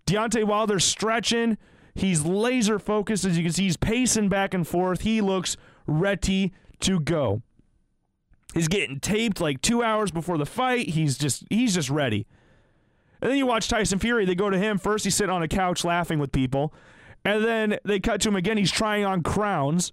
Deontay 0.07 0.44
Wilder 0.44 0.79
stretching, 0.79 1.57
he's 1.94 2.25
laser 2.25 2.79
focused 2.79 3.25
as 3.25 3.37
you 3.37 3.44
can 3.44 3.53
see. 3.53 3.64
He's 3.64 3.77
pacing 3.77 4.29
back 4.29 4.53
and 4.53 4.66
forth. 4.66 5.03
He 5.03 5.20
looks 5.20 5.57
ready 5.87 6.53
to 6.81 7.01
go. 7.01 7.42
He's 8.55 8.68
getting 8.68 9.01
taped 9.01 9.40
like 9.40 9.62
two 9.62 9.83
hours 9.83 10.11
before 10.11 10.37
the 10.37 10.46
fight. 10.46 10.90
He's 10.90 11.16
just 11.16 11.44
he's 11.48 11.75
just 11.75 11.88
ready. 11.88 12.27
And 13.22 13.30
then 13.30 13.38
you 13.38 13.46
watch 13.46 13.68
Tyson 13.68 14.00
Fury. 14.00 14.24
They 14.24 14.35
go 14.35 14.50
to 14.50 14.58
him 14.58 14.78
first. 14.78 15.04
He's 15.04 15.14
sitting 15.14 15.32
on 15.32 15.44
a 15.44 15.48
couch 15.48 15.85
laughing 15.85 16.18
with 16.18 16.32
people, 16.32 16.74
and 17.24 17.44
then 17.44 17.78
they 17.85 18.00
cut 18.00 18.20
to 18.22 18.28
him 18.28 18.37
again. 18.37 18.56
He's 18.56 18.72
trying 18.72 19.04
on 19.04 19.22
crowns 19.22 19.92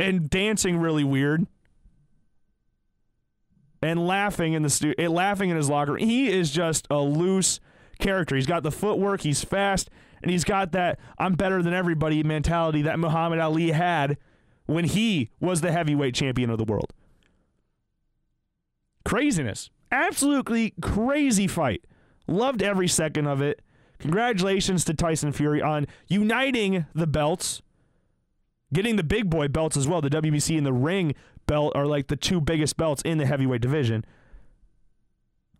and 0.00 0.28
dancing 0.28 0.76
really 0.76 1.04
weird 1.04 1.46
and 3.80 4.04
laughing 4.04 4.54
in 4.54 4.62
the 4.62 4.70
stu- 4.70 4.94
eh, 4.98 5.08
laughing 5.08 5.50
in 5.50 5.56
his 5.56 5.70
locker. 5.70 5.96
He 5.96 6.28
is 6.28 6.50
just 6.50 6.88
a 6.90 6.98
loose 6.98 7.60
character. 8.00 8.34
He's 8.34 8.46
got 8.46 8.64
the 8.64 8.72
footwork. 8.72 9.20
He's 9.20 9.44
fast, 9.44 9.88
and 10.20 10.28
he's 10.28 10.42
got 10.42 10.72
that 10.72 10.98
"I'm 11.18 11.34
better 11.34 11.62
than 11.62 11.74
everybody" 11.74 12.24
mentality 12.24 12.82
that 12.82 12.98
Muhammad 12.98 13.38
Ali 13.38 13.70
had 13.70 14.18
when 14.66 14.84
he 14.84 15.30
was 15.38 15.60
the 15.60 15.70
heavyweight 15.70 16.16
champion 16.16 16.50
of 16.50 16.58
the 16.58 16.64
world. 16.64 16.92
Craziness, 19.04 19.70
absolutely 19.92 20.74
crazy 20.82 21.46
fight. 21.46 21.84
Loved 22.26 22.62
every 22.62 22.88
second 22.88 23.26
of 23.26 23.40
it. 23.40 23.62
Congratulations 23.98 24.84
to 24.84 24.94
Tyson 24.94 25.32
Fury 25.32 25.62
on 25.62 25.86
uniting 26.08 26.86
the 26.94 27.06
belts, 27.06 27.62
getting 28.72 28.96
the 28.96 29.04
big 29.04 29.30
boy 29.30 29.48
belts 29.48 29.76
as 29.76 29.88
well. 29.88 30.00
The 30.00 30.10
WBC 30.10 30.56
and 30.56 30.66
the 30.66 30.72
ring 30.72 31.14
belt 31.46 31.72
are 31.74 31.86
like 31.86 32.08
the 32.08 32.16
two 32.16 32.40
biggest 32.40 32.76
belts 32.76 33.02
in 33.02 33.18
the 33.18 33.26
heavyweight 33.26 33.62
division. 33.62 34.04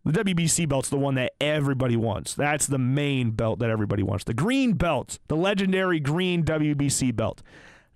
The 0.05 0.23
WBC 0.23 0.69
belt's 0.69 0.89
the 0.89 0.97
one 0.97 1.15
that 1.15 1.33
everybody 1.41 1.97
wants. 1.97 2.33
That's 2.33 2.67
the 2.67 2.77
main 2.77 3.31
belt 3.31 3.59
that 3.59 3.69
everybody 3.69 4.03
wants. 4.03 4.23
The 4.23 4.33
green 4.33 4.73
belt, 4.73 5.19
the 5.27 5.35
legendary 5.35 5.99
green 5.99 6.43
WBC 6.43 7.13
belt. 7.15 7.41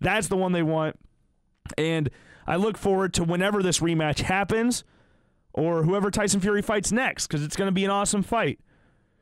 That's 0.01 0.27
the 0.27 0.35
one 0.35 0.51
they 0.51 0.63
want. 0.63 0.99
And 1.77 2.09
I 2.47 2.57
look 2.57 2.77
forward 2.77 3.13
to 3.13 3.23
whenever 3.23 3.63
this 3.63 3.79
rematch 3.79 4.19
happens 4.21 4.83
or 5.53 5.83
whoever 5.83 6.11
Tyson 6.11 6.39
Fury 6.39 6.61
fights 6.61 6.91
next 6.91 7.27
because 7.27 7.43
it's 7.43 7.55
going 7.55 7.67
to 7.67 7.73
be 7.73 7.85
an 7.85 7.91
awesome 7.91 8.23
fight. 8.23 8.59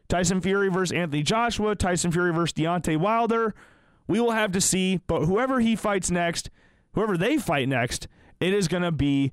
Tyson 0.07 0.41
Fury 0.41 0.69
versus 0.69 0.91
Anthony 0.91 1.21
Joshua, 1.21 1.75
Tyson 1.75 2.11
Fury 2.11 2.33
versus 2.33 2.53
Deontay 2.53 2.97
Wilder. 2.97 3.53
We 4.07 4.19
will 4.19 4.31
have 4.31 4.51
to 4.53 4.61
see, 4.61 4.99
but 5.05 5.25
whoever 5.25 5.59
he 5.59 5.75
fights 5.75 6.09
next, 6.09 6.49
whoever 6.93 7.15
they 7.15 7.37
fight 7.37 7.69
next, 7.69 8.07
it 8.39 8.53
is 8.53 8.67
going 8.67 8.81
to 8.83 8.91
be 8.91 9.31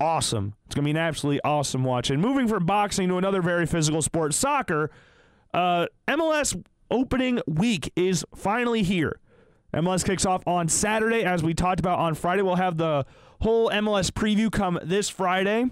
awesome. 0.00 0.54
It's 0.66 0.74
going 0.74 0.84
to 0.84 0.86
be 0.86 0.90
an 0.90 0.96
absolutely 0.96 1.40
awesome 1.44 1.84
watch. 1.84 2.10
And 2.10 2.20
moving 2.20 2.48
from 2.48 2.66
boxing 2.66 3.08
to 3.08 3.16
another 3.16 3.40
very 3.40 3.64
physical 3.64 4.02
sport, 4.02 4.34
soccer, 4.34 4.90
uh, 5.54 5.86
MLS 6.08 6.60
opening 6.90 7.40
week 7.46 7.92
is 7.94 8.24
finally 8.34 8.82
here. 8.82 9.20
MLS 9.72 10.04
kicks 10.04 10.26
off 10.26 10.42
on 10.46 10.68
Saturday, 10.68 11.24
as 11.24 11.42
we 11.42 11.54
talked 11.54 11.78
about 11.78 11.98
on 11.98 12.14
Friday. 12.14 12.42
We'll 12.42 12.56
have 12.56 12.76
the 12.76 13.06
whole 13.40 13.70
MLS 13.70 14.10
preview 14.10 14.50
come 14.50 14.80
this 14.82 15.08
Friday 15.08 15.66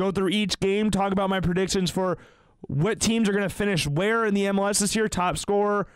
go 0.00 0.10
through 0.10 0.30
each 0.30 0.58
game, 0.60 0.90
talk 0.90 1.12
about 1.12 1.28
my 1.28 1.40
predictions 1.40 1.90
for 1.90 2.16
what 2.62 3.00
teams 3.00 3.28
are 3.28 3.32
going 3.32 3.48
to 3.48 3.54
finish 3.54 3.86
where 3.86 4.24
in 4.24 4.34
the 4.34 4.44
MLS 4.46 4.80
this 4.80 4.96
year, 4.96 5.08
top 5.08 5.36
scorer, 5.36 5.86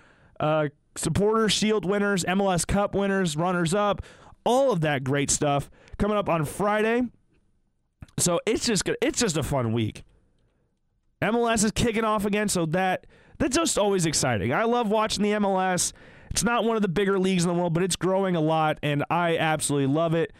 uh, 0.40 0.69
supporter 0.97 1.49
shield 1.49 1.85
winners, 1.85 2.25
MLS 2.25 2.67
Cup 2.67 2.95
winners, 2.95 3.37
runners 3.37 3.73
up, 3.75 4.03
all 4.45 4.71
of 4.71 4.83
that 4.83 5.05
great 5.05 5.31
stuff 5.31 5.71
coming 5.99 6.17
up 6.17 6.29
on 6.29 6.45
Friday. 6.45 7.03
So 8.19 8.40
it's 8.47 8.67
just 8.67 8.85
good. 8.85 8.97
it's 9.01 9.19
just 9.19 9.37
a 9.37 9.43
fun 9.43 9.73
week. 9.73 10.05
MLS 11.23 11.64
is 11.64 11.73
kicking 11.73 12.05
off 12.05 12.27
again, 12.27 12.49
so 12.49 12.67
that 12.67 13.07
that's 13.38 13.57
just 13.57 13.79
always 13.79 14.05
exciting. 14.05 14.53
I 14.53 14.64
love 14.64 14.88
watching 14.88 15.23
the 15.23 15.31
MLS. 15.33 15.93
It's 16.31 16.45
not 16.45 16.64
one 16.64 16.77
of 16.77 16.83
the 16.83 16.88
bigger 16.88 17.19
leagues 17.19 17.45
in 17.45 17.49
the 17.49 17.55
world, 17.55 17.73
but 17.73 17.83
it's 17.83 17.97
growing 17.97 18.37
a 18.37 18.40
lot, 18.40 18.79
and 18.83 19.05
I 19.09 19.38
absolutely 19.38 19.93
love 19.93 20.14
it. 20.14 20.33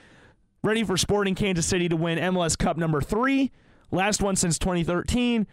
Ready 0.65 0.83
for 0.83 0.97
Sporting 0.97 1.35
Kansas 1.35 1.67
City 1.67 1.91
to 1.91 1.97
win 1.97 2.17
MLS 2.17 2.57
Cup 2.57 2.79
number 2.79 3.03
three, 3.03 3.51
last 3.91 4.23
one 4.23 4.35
since 4.35 4.59
2013. 4.59 5.47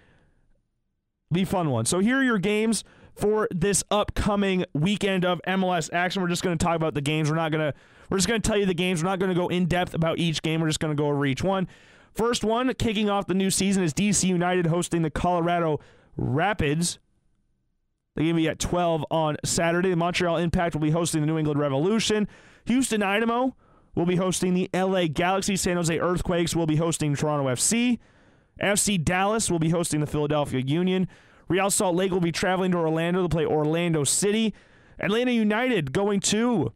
Be 1.33 1.43
fun 1.43 1.69
one. 1.69 1.83
So 1.83 1.99
here 1.99 2.19
are 2.19 2.23
your 2.23 2.37
games 2.37 2.85
for 3.13 3.49
this 3.51 3.83
upcoming 3.91 4.63
weekend 4.73 5.25
of 5.25 5.41
MLS 5.45 5.89
action. 5.91 6.21
We're 6.21 6.29
just 6.29 6.43
going 6.43 6.57
to 6.57 6.65
talk 6.65 6.77
about 6.77 6.93
the 6.93 7.01
games. 7.01 7.29
We're 7.29 7.35
not 7.35 7.51
going 7.51 7.73
to. 7.73 7.77
We're 8.09 8.19
just 8.19 8.29
going 8.29 8.41
to 8.41 8.47
tell 8.47 8.57
you 8.57 8.65
the 8.65 8.73
games. 8.73 9.03
We're 9.03 9.09
not 9.09 9.19
going 9.19 9.27
to 9.27 9.35
go 9.35 9.49
in 9.49 9.65
depth 9.65 9.93
about 9.93 10.17
each 10.17 10.41
game. 10.41 10.61
We're 10.61 10.69
just 10.69 10.79
going 10.79 10.95
to 10.95 11.01
go 11.01 11.09
over 11.09 11.25
each 11.25 11.43
one. 11.43 11.67
First 12.13 12.45
one, 12.45 12.73
kicking 12.75 13.09
off 13.09 13.27
the 13.27 13.33
new 13.33 13.49
season, 13.49 13.83
is 13.83 13.93
DC 13.93 14.23
United 14.23 14.67
hosting 14.67 15.01
the 15.01 15.09
Colorado 15.09 15.81
Rapids. 16.15 16.99
The 18.15 18.23
game 18.23 18.35
will 18.37 18.43
be 18.43 18.47
at 18.47 18.59
12 18.59 19.03
on 19.11 19.35
Saturday. 19.43 19.89
The 19.89 19.97
Montreal 19.97 20.37
Impact 20.37 20.73
will 20.73 20.81
be 20.81 20.91
hosting 20.91 21.19
the 21.19 21.27
New 21.27 21.37
England 21.37 21.59
Revolution. 21.59 22.29
Houston 22.63 23.01
Dynamo 23.01 23.57
will 23.95 24.05
be 24.05 24.15
hosting 24.15 24.53
the 24.53 24.69
LA 24.73 25.05
Galaxy. 25.07 25.55
San 25.55 25.75
Jose 25.77 25.97
Earthquakes 25.97 26.55
will 26.55 26.67
be 26.67 26.77
hosting 26.77 27.15
Toronto 27.15 27.47
FC. 27.47 27.99
FC 28.61 29.03
Dallas 29.03 29.49
will 29.49 29.59
be 29.59 29.69
hosting 29.69 29.99
the 29.99 30.07
Philadelphia 30.07 30.61
Union. 30.61 31.07
Real 31.47 31.69
Salt 31.69 31.95
Lake 31.95 32.11
will 32.11 32.21
be 32.21 32.31
traveling 32.31 32.71
to 32.71 32.77
Orlando 32.77 33.23
to 33.23 33.29
play 33.29 33.45
Orlando 33.45 34.03
City. 34.03 34.53
Atlanta 34.99 35.31
United 35.31 35.91
going 35.91 36.19
to 36.21 36.73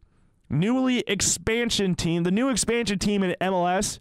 newly 0.50 1.00
expansion 1.06 1.94
team, 1.94 2.24
the 2.24 2.30
new 2.30 2.48
expansion 2.48 2.98
team 2.98 3.22
in 3.22 3.34
MLS, 3.40 4.00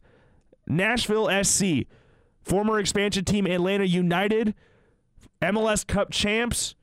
Nashville 0.68 1.30
SC. 1.44 1.88
Former 2.44 2.80
expansion 2.80 3.26
team 3.26 3.48
Atlanta 3.48 3.86
United, 3.86 4.54
MLS 5.42 5.86
Cup 5.86 6.12
champs, 6.12 6.76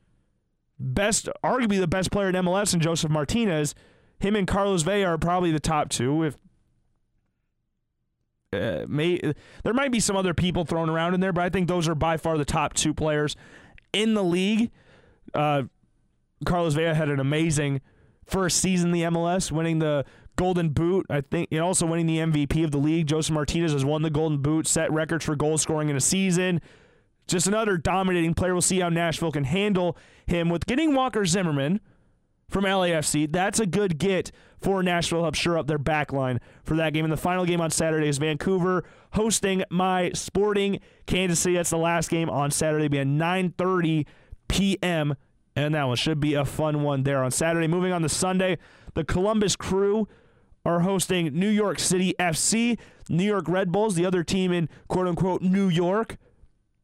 best, 0.77 1.29
arguably 1.43 1.79
the 1.79 1.87
best 1.87 2.11
player 2.11 2.27
in 2.27 2.35
MLS, 2.35 2.73
and 2.73 2.81
Josef 2.81 3.09
Martinez. 3.09 3.73
Him 4.23 4.37
and 4.37 4.47
Carlos 4.47 4.83
Vela 4.83 5.05
are 5.07 5.17
probably 5.17 5.51
the 5.51 5.59
top 5.59 5.89
two. 5.89 6.23
If 6.23 6.37
uh, 8.53 8.85
may 8.87 9.19
there 9.65 9.73
might 9.73 9.91
be 9.91 9.99
some 9.99 10.15
other 10.15 10.33
people 10.33 10.63
thrown 10.63 10.89
around 10.89 11.13
in 11.13 11.19
there, 11.19 11.33
but 11.33 11.43
I 11.43 11.49
think 11.49 11.67
those 11.67 11.89
are 11.89 11.95
by 11.95 12.15
far 12.15 12.37
the 12.37 12.45
top 12.45 12.73
two 12.73 12.93
players 12.93 13.35
in 13.91 14.13
the 14.13 14.23
league. 14.23 14.71
Uh, 15.33 15.63
Carlos 16.45 16.73
Vela 16.73 16.93
had 16.93 17.09
an 17.09 17.19
amazing 17.19 17.81
first 18.25 18.59
season 18.61 18.89
in 18.89 18.93
the 18.93 19.01
MLS, 19.01 19.51
winning 19.51 19.79
the 19.79 20.05
Golden 20.37 20.69
Boot. 20.69 21.05
I 21.09 21.19
think 21.19 21.49
and 21.51 21.59
also 21.59 21.85
winning 21.85 22.05
the 22.05 22.19
MVP 22.19 22.63
of 22.63 22.71
the 22.71 22.77
league. 22.77 23.07
Josef 23.07 23.33
Martinez 23.33 23.73
has 23.73 23.83
won 23.83 24.03
the 24.03 24.09
Golden 24.09 24.37
Boot, 24.37 24.67
set 24.67 24.89
records 24.89 25.25
for 25.25 25.35
goal 25.35 25.57
scoring 25.57 25.89
in 25.89 25.97
a 25.97 26.01
season. 26.01 26.61
Just 27.27 27.47
another 27.47 27.75
dominating 27.75 28.35
player. 28.35 28.53
We'll 28.53 28.61
see 28.61 28.79
how 28.79 28.87
Nashville 28.87 29.33
can 29.33 29.43
handle 29.43 29.97
him 30.27 30.47
with 30.47 30.65
getting 30.65 30.95
Walker 30.95 31.25
Zimmerman 31.25 31.81
from 32.53 32.65
LAFC. 32.65 33.29
That's 33.29 33.59
a 33.59 33.65
good 33.65 33.97
get 33.97 34.31
for 34.61 34.83
Nashville. 34.83 35.23
Help 35.23 35.35
sure 35.35 35.57
up 35.57 35.65
their 35.65 35.79
back 35.79 36.13
line 36.13 36.39
for 36.63 36.77
that 36.77 36.93
game. 36.93 37.03
And 37.03 37.11
the 37.11 37.17
final 37.17 37.45
game 37.45 37.59
on 37.59 37.71
Saturday 37.71 38.07
is 38.07 38.19
Vancouver 38.19 38.85
hosting 39.13 39.63
my 39.71 40.11
Sporting 40.13 40.79
Kansas 41.07 41.39
City. 41.39 41.55
That's 41.55 41.71
the 41.71 41.77
last 41.77 42.09
game 42.09 42.29
on 42.29 42.51
Saturday. 42.51 42.85
It'll 42.85 42.91
be 42.91 42.99
at 42.99 43.07
9:30 43.07 44.05
p.m. 44.47 45.15
And 45.55 45.75
that 45.75 45.83
one 45.85 45.97
should 45.97 46.19
be 46.19 46.35
a 46.35 46.45
fun 46.45 46.83
one 46.83 47.03
there 47.03 47.23
on 47.23 47.31
Saturday. 47.31 47.67
Moving 47.67 47.91
on 47.91 48.03
to 48.03 48.09
Sunday, 48.09 48.59
the 48.93 49.03
Columbus 49.03 49.55
Crew 49.55 50.07
are 50.65 50.81
hosting 50.81 51.33
New 51.33 51.49
York 51.49 51.79
City 51.79 52.13
FC. 52.19 52.77
New 53.09 53.25
York 53.25 53.49
Red 53.49 53.71
Bulls, 53.71 53.95
the 53.95 54.05
other 54.05 54.23
team 54.23 54.51
in 54.51 54.69
quote 54.87 55.07
unquote 55.07 55.41
New 55.41 55.69
York. 55.69 56.17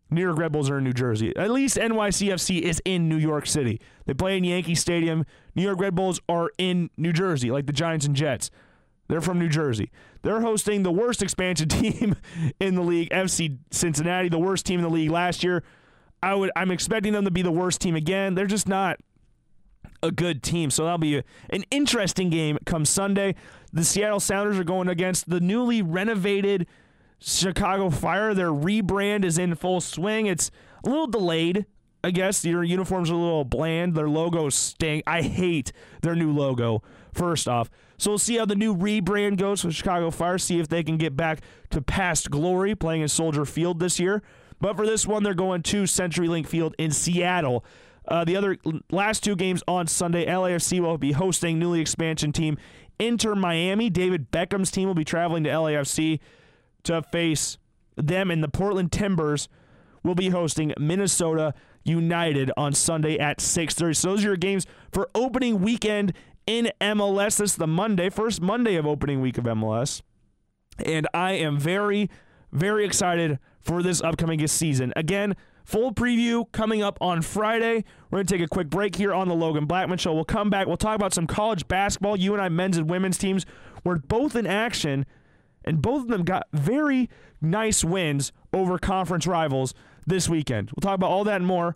New 0.10 0.22
York 0.22 0.38
Red 0.38 0.52
Bulls 0.52 0.70
are 0.70 0.80
in 0.80 0.84
New 0.84 0.94
Jersey. 0.94 1.36
At 1.36 1.52
least 1.52 1.78
NYCFC 1.78 2.62
is 2.62 2.82
in 2.84 3.08
New 3.08 3.18
York 3.18 3.46
City. 3.46 3.80
They 4.06 4.14
play 4.14 4.38
in 4.38 4.44
Yankee 4.44 4.76
Stadium. 4.76 5.26
New 5.56 5.62
York 5.62 5.80
Red 5.80 5.96
Bulls 5.96 6.20
are 6.28 6.50
in 6.58 6.90
New 6.98 7.14
Jersey, 7.14 7.52
like 7.52 7.68
the 7.68 7.74
Giants 7.74 8.06
and 8.06 8.16
Jets. 8.16 8.50
They're 9.08 9.22
from 9.22 9.40
New 9.40 9.50
Jersey. 9.50 9.92
They're 10.22 10.42
hosting 10.42 10.84
the 10.84 10.92
worst 10.92 11.22
expansion 11.22 11.68
team 11.70 12.16
in 12.60 12.76
the 12.76 12.82
league, 12.82 13.10
FC 13.10 13.58
Cincinnati, 13.72 14.30
the 14.30 14.40
worst 14.40 14.66
team 14.66 14.80
in 14.80 14.84
the 14.84 14.90
league 14.90 15.12
last 15.12 15.44
year. 15.44 15.64
I 16.22 16.36
would 16.36 16.52
I'm 16.56 16.72
expecting 16.72 17.14
them 17.14 17.26
to 17.26 17.32
be 17.32 17.42
the 17.42 17.52
worst 17.52 17.82
team 17.82 17.96
again. 17.96 18.36
They're 18.36 18.46
just 18.46 18.68
not 18.68 19.00
a 20.04 20.12
good 20.12 20.44
team. 20.44 20.70
So 20.70 20.84
that'll 20.84 20.98
be 20.98 21.24
an 21.50 21.64
interesting 21.72 22.30
game 22.30 22.58
come 22.66 22.86
Sunday. 22.86 23.36
The 23.72 23.84
Seattle 23.84 24.20
Sounders 24.20 24.58
are 24.60 24.64
going 24.64 24.88
against 24.88 25.30
the 25.30 25.40
newly 25.40 25.82
renovated 25.82 26.68
Chicago 27.20 27.90
Fire. 27.90 28.34
Their 28.34 28.52
rebrand 28.52 29.26
is 29.26 29.38
in 29.38 29.56
full 29.56 29.82
swing. 29.82 30.26
It's 30.26 30.52
a 30.84 30.90
little 30.90 31.08
delayed, 31.08 31.66
I 32.04 32.12
guess. 32.12 32.44
Your 32.46 32.64
uniforms 32.64 33.12
are 33.12 33.16
a 33.16 33.18
little 33.18 33.46
bland. 33.46 33.96
Their 33.96 34.10
logo 34.10 34.50
stink. 34.50 35.04
I 35.06 35.22
hate 35.22 35.72
their 36.02 36.16
new 36.16 36.32
logo, 36.32 36.82
first 37.14 37.48
off. 37.48 37.70
So 37.98 38.12
we'll 38.12 38.18
see 38.18 38.38
how 38.38 38.46
the 38.46 38.56
new 38.56 38.74
rebrand 38.76 39.38
goes 39.38 39.62
for 39.62 39.72
Chicago 39.72 40.10
Fire, 40.10 40.38
see 40.38 40.60
if 40.60 40.70
they 40.70 40.84
can 40.84 40.98
get 40.98 41.18
back 41.18 41.42
to 41.72 41.82
past 41.82 42.32
glory 42.32 42.74
playing 42.74 43.02
in 43.02 43.10
Soldier 43.10 43.46
Field 43.46 43.80
this 43.80 44.00
year. 44.00 44.24
But 44.62 44.78
for 44.78 44.86
this 44.86 45.06
one, 45.06 45.24
they're 45.24 45.34
going 45.34 45.64
to 45.64 45.84
CenturyLink 45.84 46.48
Field 46.48 46.76
in 46.78 46.92
Seattle. 46.92 47.66
Uh, 48.08 48.24
the 48.24 48.36
other 48.38 48.58
last 48.90 49.24
two 49.24 49.36
games 49.36 49.62
on 49.68 49.88
Sunday, 49.88 50.26
LAFC 50.26 50.80
will 50.80 50.98
be 50.98 51.12
hosting 51.12 51.60
newly 51.60 51.82
expansion 51.82 52.32
team 52.32 52.58
Inter 52.98 53.36
Miami. 53.36 53.90
David 53.90 54.32
Beckham's 54.32 54.72
team 54.72 54.88
will 54.88 54.96
be 54.96 55.06
traveling 55.06 55.44
to 55.44 55.50
LAFC 55.50 56.20
to 56.84 57.02
face 57.02 57.58
them, 57.96 58.32
and 58.32 58.44
the 58.44 58.48
Portland 58.48 58.92
Timbers 58.92 59.48
will 60.04 60.16
be 60.16 60.30
hosting 60.30 60.74
Minnesota 60.80 61.54
United 61.84 62.52
on 62.56 62.74
Sunday 62.74 63.18
at 63.18 63.40
6:30. 63.42 63.96
So 63.96 64.10
those 64.10 64.24
are 64.24 64.30
your 64.30 64.38
games 64.38 64.66
for 64.92 65.10
opening 65.14 65.62
weekend 65.62 66.14
in 66.48 66.72
MLS. 66.80 67.38
This 67.38 67.52
is 67.52 67.56
the 67.58 67.68
Monday, 67.68 68.10
first 68.10 68.42
Monday 68.42 68.76
of 68.76 68.86
opening 68.86 69.22
week 69.22 69.38
of 69.38 69.46
MLS, 69.46 70.02
and 70.84 71.08
I 71.14 71.34
am 71.34 71.58
very, 71.60 72.10
very 72.52 72.86
excited 72.86 73.40
for 73.60 73.84
this 73.84 74.02
upcoming 74.02 74.46
season. 74.48 74.94
Again. 74.96 75.36
Full 75.66 75.94
preview 75.94 76.52
coming 76.52 76.82
up 76.82 76.98
on 77.00 77.22
Friday. 77.22 77.84
We're 78.10 78.18
going 78.18 78.26
to 78.26 78.34
take 78.38 78.44
a 78.44 78.48
quick 78.48 78.72
break 78.72 78.96
here 78.96 79.14
on 79.14 79.28
the 79.28 79.36
Logan 79.36 79.66
Blackman 79.66 80.00
Show. 80.00 80.16
We'll 80.16 80.26
come 80.26 80.50
back. 80.50 80.66
We'll 80.66 80.78
talk 80.78 80.96
about 80.96 81.14
some 81.14 81.28
college 81.28 81.68
basketball. 81.68 82.18
UNI, 82.18 82.50
men's 82.50 82.80
and 82.80 82.90
women's 82.90 83.20
teams, 83.20 83.46
were 83.84 84.00
both 84.00 84.36
in 84.36 84.48
action 84.48 85.06
and 85.64 85.82
both 85.82 86.04
of 86.04 86.08
them 86.08 86.24
got 86.24 86.48
very 86.54 87.10
nice 87.42 87.84
wins 87.84 88.32
over 88.54 88.78
conference 88.78 89.28
rivals 89.28 89.74
this 90.06 90.28
weekend. 90.28 90.72
We'll 90.72 90.82
talk 90.82 90.96
about 90.96 91.12
all 91.12 91.24
that 91.26 91.38
and 91.38 91.46
more 91.46 91.76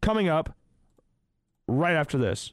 coming 0.00 0.28
up 0.28 0.54
right 1.66 1.94
after 1.94 2.18
this. 2.18 2.52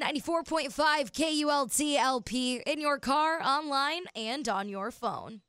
94.5 0.00 1.12
KULTLP 1.12 2.62
in 2.66 2.80
your 2.80 2.98
car, 2.98 3.40
online, 3.42 4.04
and 4.14 4.46
on 4.46 4.68
your 4.68 4.90
phone. 4.90 5.40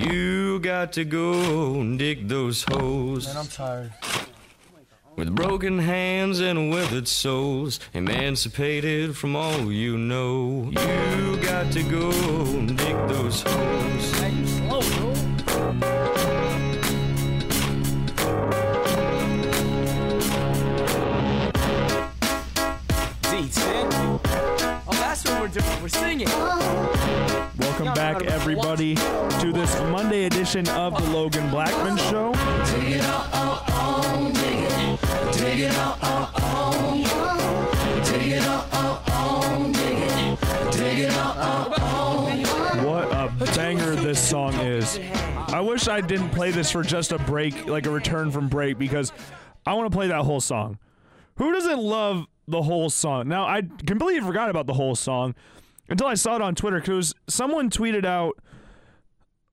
You 0.00 0.60
got 0.60 0.94
to 0.94 1.04
go 1.04 1.74
and 1.74 1.98
dig 1.98 2.28
those 2.28 2.64
holes. 2.64 3.26
Man, 3.26 3.36
I'm 3.36 3.46
tired. 3.48 3.92
With 5.14 5.34
broken 5.34 5.78
hands 5.78 6.40
and 6.40 6.70
withered 6.70 7.06
souls, 7.06 7.80
emancipated 7.92 9.14
from 9.14 9.36
all 9.36 9.70
you 9.70 9.98
know. 9.98 10.70
You 10.70 11.36
got 11.42 11.70
to 11.72 11.82
go 11.82 12.10
and 12.10 12.78
dig 12.78 12.96
those 13.08 13.42
holes. 13.42 15.09
We're 25.40 25.48
doing. 25.48 25.82
We're 25.82 25.88
singing. 25.88 26.28
Welcome 26.28 27.94
back, 27.94 28.22
everybody, 28.24 28.94
to 28.94 29.52
this 29.54 29.74
Monday 29.84 30.26
edition 30.26 30.68
of 30.68 30.94
the 31.02 31.10
Logan 31.10 31.48
Blackman 31.48 31.96
Show. 31.96 32.32
What 42.84 43.10
a 43.12 43.32
banger 43.56 43.94
this 43.96 44.22
song 44.22 44.52
is. 44.56 45.00
I 45.48 45.60
wish 45.60 45.88
I 45.88 46.02
didn't 46.02 46.30
play 46.30 46.50
this 46.50 46.70
for 46.70 46.82
just 46.82 47.12
a 47.12 47.18
break, 47.18 47.66
like 47.66 47.86
a 47.86 47.90
return 47.90 48.30
from 48.30 48.48
break, 48.48 48.76
because 48.76 49.10
I 49.64 49.72
want 49.72 49.90
to 49.90 49.96
play 49.96 50.08
that 50.08 50.22
whole 50.22 50.40
song. 50.42 50.78
Who 51.36 51.50
doesn't 51.50 51.78
love 51.78 52.26
the 52.46 52.62
whole 52.62 52.90
song? 52.90 53.28
Now, 53.28 53.44
I 53.44 53.62
completely 53.86 54.20
forgot 54.26 54.50
about 54.50 54.66
the 54.66 54.74
whole 54.74 54.94
song 54.94 55.34
until 55.88 56.06
I 56.06 56.14
saw 56.14 56.36
it 56.36 56.42
on 56.42 56.54
Twitter 56.54 56.80
because 56.80 57.14
someone 57.28 57.70
tweeted 57.70 58.04
out, 58.04 58.38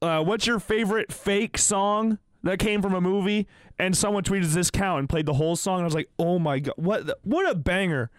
uh, 0.01 0.23
"What's 0.23 0.47
your 0.47 0.59
favorite 0.59 1.11
fake 1.11 1.57
song 1.57 2.19
that 2.43 2.59
came 2.59 2.81
from 2.81 2.93
a 2.93 3.01
movie?" 3.01 3.47
And 3.79 3.95
someone 3.95 4.23
tweeted 4.23 4.53
this 4.53 4.71
count 4.71 4.99
and 4.99 5.09
played 5.09 5.25
the 5.25 5.33
whole 5.33 5.55
song. 5.55 5.75
And 5.75 5.83
I 5.83 5.85
was 5.85 5.93
like, 5.95 6.09
"Oh 6.17 6.39
my 6.39 6.59
god, 6.59 6.73
what 6.77 7.05
the- 7.05 7.17
what 7.23 7.49
a 7.49 7.55
banger!" 7.55 8.09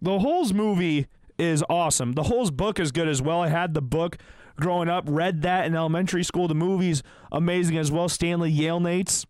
The 0.00 0.18
Holes 0.20 0.52
movie 0.52 1.06
is 1.38 1.64
awesome. 1.68 2.12
The 2.12 2.24
Holes 2.24 2.50
book 2.50 2.78
is 2.78 2.92
good 2.92 3.08
as 3.08 3.22
well. 3.22 3.40
I 3.40 3.48
had 3.48 3.74
the 3.74 3.82
book 3.82 4.18
growing 4.56 4.88
up, 4.88 5.04
read 5.06 5.42
that 5.42 5.66
in 5.66 5.74
elementary 5.74 6.24
school. 6.24 6.48
The 6.48 6.54
movie's 6.54 7.02
amazing 7.32 7.78
as 7.78 7.90
well. 7.92 8.08
Stanley 8.08 8.52
Yelnats. 8.52 9.24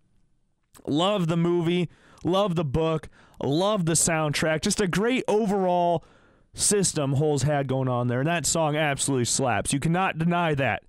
Love 0.87 1.27
the 1.27 1.37
movie, 1.37 1.89
love 2.25 2.55
the 2.55 2.65
book, 2.65 3.09
love 3.43 3.87
the 3.87 3.93
soundtrack. 3.93 4.63
Just 4.63 4.81
a 4.81 4.89
great 4.89 5.25
overall 5.29 6.05
system 6.55 7.15
Holes 7.15 7.43
had 7.43 7.69
going 7.69 7.89
on 7.89 8.09
there. 8.09 8.21
And 8.21 8.29
that 8.29 8.47
song 8.47 8.77
absolutely 8.77 9.27
slaps. 9.27 9.73
You 9.73 9.81
cannot 9.81 10.19
deny 10.19 10.55
that. 10.55 10.83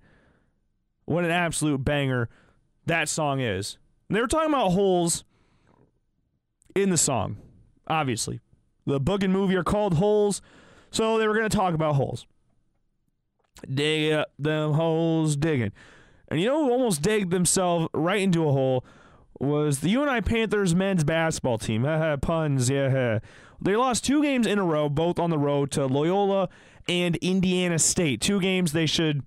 What 1.04 1.24
an 1.24 1.30
absolute 1.30 1.84
banger 1.84 2.28
that 2.86 3.08
song 3.08 3.40
is. 3.40 3.78
And 4.08 4.16
they 4.16 4.20
were 4.20 4.26
talking 4.26 4.52
about 4.52 4.70
Holes 4.70 5.24
in 6.74 6.90
the 6.90 6.96
song, 6.96 7.36
obviously. 7.86 8.40
The 8.86 9.00
book 9.00 9.22
and 9.22 9.32
movie 9.32 9.56
are 9.56 9.64
called 9.64 9.94
Holes, 9.94 10.42
so 10.90 11.18
they 11.18 11.28
were 11.28 11.34
going 11.34 11.48
to 11.48 11.56
talk 11.56 11.74
about 11.74 11.94
holes. 11.96 12.26
Dig 13.72 14.12
up 14.12 14.32
them 14.38 14.72
holes 14.72 15.36
digging. 15.36 15.72
And 16.28 16.40
you 16.40 16.46
know 16.46 16.64
who 16.64 16.72
almost 16.72 17.02
digged 17.02 17.30
themselves 17.30 17.88
right 17.92 18.20
into 18.20 18.48
a 18.48 18.52
hole 18.52 18.84
was 19.40 19.80
the 19.80 19.90
UNI 19.90 20.20
Panthers 20.20 20.74
men's 20.74 21.04
basketball 21.04 21.58
team. 21.58 21.82
Puns, 22.22 22.70
yeah. 22.70 23.20
They 23.60 23.76
lost 23.76 24.04
two 24.04 24.22
games 24.22 24.46
in 24.46 24.58
a 24.58 24.64
row, 24.64 24.88
both 24.88 25.18
on 25.18 25.30
the 25.30 25.38
road 25.38 25.70
to 25.72 25.86
Loyola 25.86 26.48
and 26.88 27.16
Indiana 27.16 27.78
State. 27.78 28.20
Two 28.20 28.40
games 28.40 28.72
they 28.72 28.86
should 28.86 29.22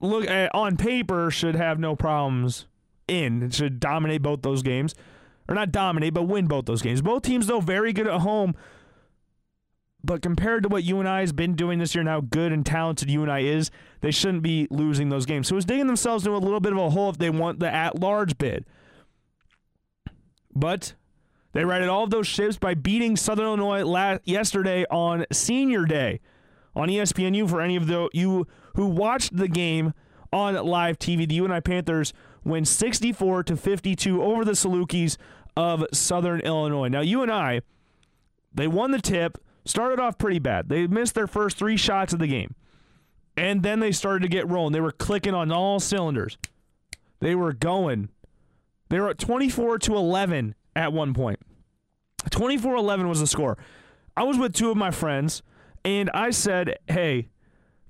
look 0.00 0.26
at 0.28 0.54
on 0.54 0.76
paper 0.76 1.30
should 1.30 1.54
have 1.54 1.78
no 1.78 1.94
problems 1.94 2.66
in. 3.06 3.42
It 3.42 3.54
should 3.54 3.80
dominate 3.80 4.22
both 4.22 4.42
those 4.42 4.62
games. 4.62 4.94
Or 5.48 5.54
not 5.54 5.72
dominate, 5.72 6.14
but 6.14 6.22
win 6.22 6.46
both 6.46 6.66
those 6.66 6.80
games. 6.80 7.02
Both 7.02 7.22
teams, 7.22 7.48
though, 7.48 7.60
very 7.60 7.92
good 7.92 8.06
at 8.06 8.20
home. 8.20 8.54
But 10.02 10.22
compared 10.22 10.62
to 10.62 10.68
what 10.68 10.84
UNI 10.84 11.20
has 11.20 11.32
been 11.32 11.54
doing 11.54 11.78
this 11.78 11.94
year 11.94 12.00
and 12.00 12.08
how 12.08 12.20
good 12.20 12.52
and 12.52 12.64
talented 12.64 13.10
UNI 13.10 13.48
is, 13.48 13.70
they 14.00 14.12
shouldn't 14.12 14.42
be 14.42 14.68
losing 14.70 15.08
those 15.08 15.26
games. 15.26 15.48
So 15.48 15.56
it's 15.56 15.66
digging 15.66 15.88
themselves 15.88 16.24
into 16.24 16.36
a 16.36 16.38
little 16.38 16.60
bit 16.60 16.72
of 16.72 16.78
a 16.78 16.90
hole 16.90 17.10
if 17.10 17.18
they 17.18 17.30
want 17.30 17.58
the 17.58 17.72
at 17.72 18.00
large 18.00 18.38
bid. 18.38 18.64
But 20.54 20.94
they 21.52 21.64
righted 21.64 21.88
all 21.88 22.04
of 22.04 22.10
those 22.10 22.26
ships 22.26 22.58
by 22.58 22.74
beating 22.74 23.16
Southern 23.16 23.46
Illinois 23.46 23.84
la- 23.84 24.18
yesterday 24.24 24.84
on 24.90 25.26
Senior 25.32 25.84
Day 25.84 26.20
on 26.74 26.88
ESPNU. 26.88 27.48
For 27.48 27.60
any 27.60 27.76
of 27.76 27.86
the, 27.86 28.08
you 28.12 28.46
who 28.74 28.86
watched 28.86 29.36
the 29.36 29.48
game 29.48 29.92
on 30.32 30.54
live 30.54 30.98
TV, 30.98 31.28
the 31.28 31.34
UNI 31.36 31.60
Panthers 31.60 32.12
win 32.44 32.64
64 32.64 33.44
to 33.44 33.56
52 33.56 34.22
over 34.22 34.44
the 34.44 34.52
Salukis 34.52 35.16
of 35.56 35.84
Southern 35.92 36.40
Illinois. 36.40 36.88
Now 36.88 37.00
UNI, 37.00 37.62
they 38.54 38.68
won 38.68 38.92
the 38.92 39.00
tip, 39.00 39.38
started 39.64 40.00
off 40.00 40.18
pretty 40.18 40.38
bad. 40.38 40.68
They 40.68 40.86
missed 40.86 41.14
their 41.14 41.26
first 41.26 41.56
three 41.56 41.76
shots 41.76 42.12
of 42.12 42.18
the 42.18 42.26
game, 42.26 42.54
and 43.36 43.62
then 43.62 43.80
they 43.80 43.92
started 43.92 44.22
to 44.22 44.28
get 44.28 44.48
rolling. 44.48 44.72
They 44.72 44.80
were 44.80 44.92
clicking 44.92 45.34
on 45.34 45.50
all 45.50 45.80
cylinders. 45.80 46.38
They 47.20 47.34
were 47.34 47.52
going. 47.52 48.08
They 48.90 49.00
were 49.00 49.08
at 49.08 49.18
24 49.18 49.78
to 49.78 49.96
11 49.96 50.54
at 50.76 50.92
one 50.92 51.14
point. 51.14 51.40
24 52.30 52.76
11 52.76 53.08
was 53.08 53.20
the 53.20 53.26
score. 53.26 53.56
I 54.16 54.24
was 54.24 54.36
with 54.36 54.52
two 54.52 54.70
of 54.70 54.76
my 54.76 54.90
friends, 54.90 55.42
and 55.84 56.10
I 56.12 56.30
said, 56.30 56.78
Hey, 56.86 57.30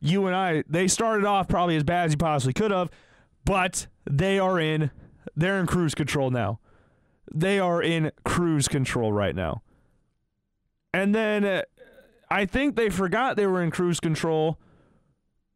UNI, 0.00 0.62
they 0.68 0.86
started 0.86 1.26
off 1.26 1.48
probably 1.48 1.76
as 1.76 1.82
bad 1.82 2.06
as 2.06 2.12
you 2.12 2.18
possibly 2.18 2.52
could 2.52 2.70
have, 2.70 2.90
but 3.44 3.88
they 4.08 4.38
are 4.38 4.60
in, 4.60 4.90
they're 5.34 5.58
in 5.58 5.66
cruise 5.66 5.94
control 5.94 6.30
now. 6.30 6.60
They 7.32 7.58
are 7.58 7.82
in 7.82 8.12
cruise 8.24 8.68
control 8.68 9.12
right 9.12 9.34
now. 9.34 9.62
And 10.92 11.14
then 11.14 11.44
uh, 11.44 11.62
I 12.30 12.44
think 12.44 12.76
they 12.76 12.90
forgot 12.90 13.36
they 13.36 13.46
were 13.46 13.62
in 13.62 13.70
cruise 13.70 14.00
control, 14.00 14.58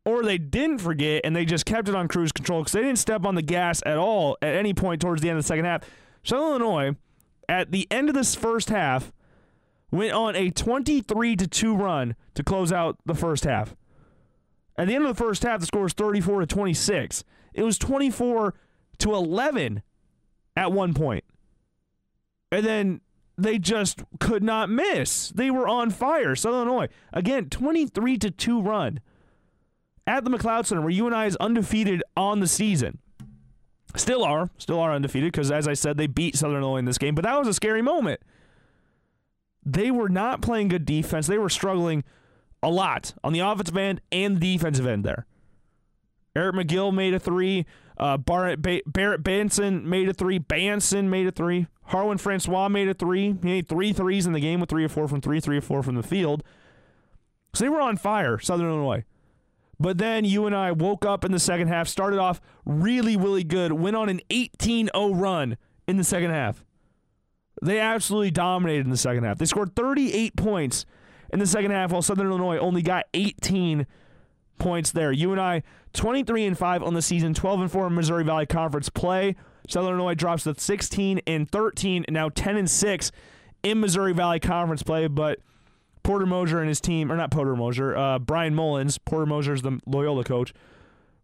or 0.04 0.22
they 0.22 0.38
didn't 0.38 0.78
forget 0.78 1.22
and 1.24 1.34
they 1.34 1.44
just 1.44 1.64
kept 1.64 1.88
it 1.88 1.94
on 1.94 2.08
cruise 2.08 2.32
control 2.32 2.60
because 2.60 2.72
they 2.72 2.82
didn't 2.82 2.98
step 2.98 3.24
on 3.24 3.34
the 3.34 3.42
gas 3.42 3.82
at 3.86 3.96
all 3.96 4.36
at 4.42 4.54
any 4.54 4.74
point 4.74 5.00
towards 5.00 5.22
the 5.22 5.28
end 5.28 5.38
of 5.38 5.44
the 5.44 5.48
second 5.48 5.64
half. 5.64 5.82
Southern 6.22 6.62
Illinois, 6.62 6.96
at 7.48 7.72
the 7.72 7.86
end 7.90 8.08
of 8.08 8.14
this 8.14 8.34
first 8.34 8.70
half, 8.70 9.12
went 9.90 10.12
on 10.12 10.36
a 10.36 10.50
23 10.50 11.36
to 11.36 11.46
2 11.46 11.76
run 11.76 12.16
to 12.34 12.42
close 12.42 12.72
out 12.72 12.98
the 13.06 13.14
first 13.14 13.44
half. 13.44 13.74
At 14.76 14.88
the 14.88 14.94
end 14.94 15.04
of 15.04 15.16
the 15.16 15.22
first 15.22 15.42
half, 15.42 15.60
the 15.60 15.66
score 15.66 15.82
was 15.82 15.92
34 15.92 16.40
to 16.40 16.46
26. 16.46 17.24
It 17.52 17.62
was 17.62 17.78
24 17.78 18.54
to 18.98 19.14
11 19.14 19.82
at 20.56 20.72
one 20.72 20.94
point. 20.94 21.24
And 22.50 22.66
then 22.66 23.00
they 23.38 23.58
just 23.58 24.02
could 24.20 24.42
not 24.42 24.68
miss. 24.68 25.30
They 25.30 25.50
were 25.50 25.68
on 25.68 25.90
fire. 25.90 26.34
Southern 26.34 26.68
Illinois, 26.68 26.88
again, 27.12 27.48
23 27.48 28.18
to 28.18 28.30
2 28.30 28.60
run 28.60 29.00
at 30.06 30.24
the 30.24 30.30
McLeod 30.30 30.66
Center, 30.66 30.82
where 30.82 30.90
UNI 30.90 31.26
is 31.26 31.36
undefeated 31.36 32.02
on 32.16 32.40
the 32.40 32.46
season. 32.46 32.98
Still 33.96 34.24
are, 34.24 34.50
still 34.58 34.80
are 34.80 34.92
undefeated 34.92 35.32
because, 35.32 35.50
as 35.50 35.68
I 35.68 35.74
said, 35.74 35.96
they 35.96 36.08
beat 36.08 36.36
Southern 36.36 36.62
Illinois 36.62 36.78
in 36.78 36.84
this 36.84 36.98
game. 36.98 37.14
But 37.14 37.24
that 37.24 37.38
was 37.38 37.46
a 37.46 37.54
scary 37.54 37.80
moment. 37.80 38.20
They 39.64 39.90
were 39.90 40.08
not 40.08 40.42
playing 40.42 40.68
good 40.68 40.84
defense. 40.84 41.26
They 41.26 41.38
were 41.38 41.48
struggling 41.48 42.04
a 42.62 42.68
lot 42.68 43.14
on 43.22 43.32
the 43.32 43.40
offensive 43.40 43.76
end 43.76 44.00
and 44.10 44.40
defensive 44.40 44.86
end 44.86 45.04
there. 45.04 45.26
Eric 46.34 46.56
McGill 46.56 46.92
made 46.92 47.14
a 47.14 47.20
three. 47.20 47.64
Uh, 47.96 48.16
Barrett 48.16 48.60
ba- 48.60 48.82
Barrett 48.86 49.22
Benson 49.22 49.88
made 49.88 50.08
a 50.08 50.12
three. 50.12 50.38
Banson 50.38 51.08
made 51.08 51.28
a 51.28 51.30
three. 51.30 51.68
Harwin 51.90 52.18
Francois 52.18 52.68
made 52.68 52.88
a 52.88 52.94
three. 52.94 53.26
He 53.26 53.38
made 53.42 53.68
three 53.68 53.92
threes 53.92 54.26
in 54.26 54.32
the 54.32 54.40
game 54.40 54.58
with 54.58 54.68
three 54.68 54.84
or 54.84 54.88
four 54.88 55.06
from 55.06 55.20
three, 55.20 55.38
three 55.38 55.58
or 55.58 55.62
four 55.62 55.82
from 55.82 55.94
the 55.94 56.02
field. 56.02 56.42
So 57.54 57.64
they 57.64 57.68
were 57.68 57.80
on 57.80 57.96
fire, 57.96 58.38
Southern 58.40 58.66
Illinois. 58.66 59.04
But 59.78 59.98
then 59.98 60.24
UNI 60.24 60.72
woke 60.72 61.04
up 61.04 61.24
in 61.24 61.32
the 61.32 61.38
second 61.38 61.68
half, 61.68 61.88
started 61.88 62.18
off 62.18 62.40
really, 62.64 63.16
really 63.16 63.44
good, 63.44 63.72
went 63.72 63.96
on 63.96 64.08
an 64.08 64.20
18 64.30 64.90
0 64.94 65.14
run 65.14 65.56
in 65.86 65.96
the 65.96 66.04
second 66.04 66.30
half. 66.30 66.64
They 67.62 67.80
absolutely 67.80 68.30
dominated 68.30 68.84
in 68.84 68.90
the 68.90 68.96
second 68.96 69.24
half. 69.24 69.38
They 69.38 69.46
scored 69.46 69.74
38 69.74 70.36
points 70.36 70.86
in 71.32 71.38
the 71.38 71.46
second 71.46 71.70
half, 71.70 71.92
while 71.92 72.02
Southern 72.02 72.28
Illinois 72.28 72.58
only 72.58 72.82
got 72.82 73.06
18 73.14 73.86
points 74.58 74.92
there. 74.92 75.12
UNI, 75.12 75.62
23 75.92 76.46
and 76.46 76.58
5 76.58 76.82
on 76.82 76.94
the 76.94 77.02
season, 77.02 77.34
12 77.34 77.62
and 77.62 77.72
4 77.72 77.86
in 77.88 77.94
Missouri 77.94 78.24
Valley 78.24 78.46
Conference 78.46 78.88
play. 78.88 79.36
Southern 79.68 79.94
Illinois 79.94 80.14
drops 80.14 80.44
to 80.44 80.54
16 80.56 81.20
and 81.26 81.50
13, 81.50 82.04
and 82.06 82.14
now 82.14 82.28
10 82.28 82.56
and 82.56 82.70
6 82.70 83.12
in 83.62 83.80
Missouri 83.80 84.12
Valley 84.12 84.40
Conference 84.40 84.82
play. 84.82 85.06
But 85.06 85.40
Porter 86.04 86.26
Moser 86.26 86.60
and 86.60 86.68
his 86.68 86.80
team, 86.80 87.10
or 87.10 87.16
not 87.16 87.32
Porter 87.32 87.56
Moser, 87.56 87.96
uh, 87.96 88.18
Bryan 88.20 88.54
Mullins. 88.54 88.98
Porter 88.98 89.26
Moser 89.26 89.54
is 89.54 89.62
the 89.62 89.80
Loyola 89.86 90.22
coach. 90.22 90.54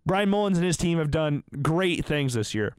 Bryan 0.05 0.31
Mullins 0.31 0.59
and 0.59 0.67
his 0.67 0.77
team 0.77 0.99
have 0.99 1.11
done 1.11 1.45
great 1.63 2.05
things 2.05 2.35
this 2.35 2.55
year. 2.55 2.75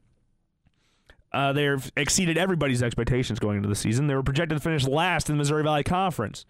Uh, 1.32 1.52
they've 1.52 1.90
exceeded 1.96 2.36
everybody's 2.36 2.82
expectations 2.82 3.38
going 3.38 3.56
into 3.56 3.68
the 3.68 3.74
season. 3.74 4.06
They 4.06 4.14
were 4.14 4.22
projected 4.22 4.58
to 4.58 4.62
finish 4.62 4.86
last 4.86 5.30
in 5.30 5.36
the 5.36 5.38
Missouri 5.38 5.62
Valley 5.62 5.84
Conference. 5.84 6.44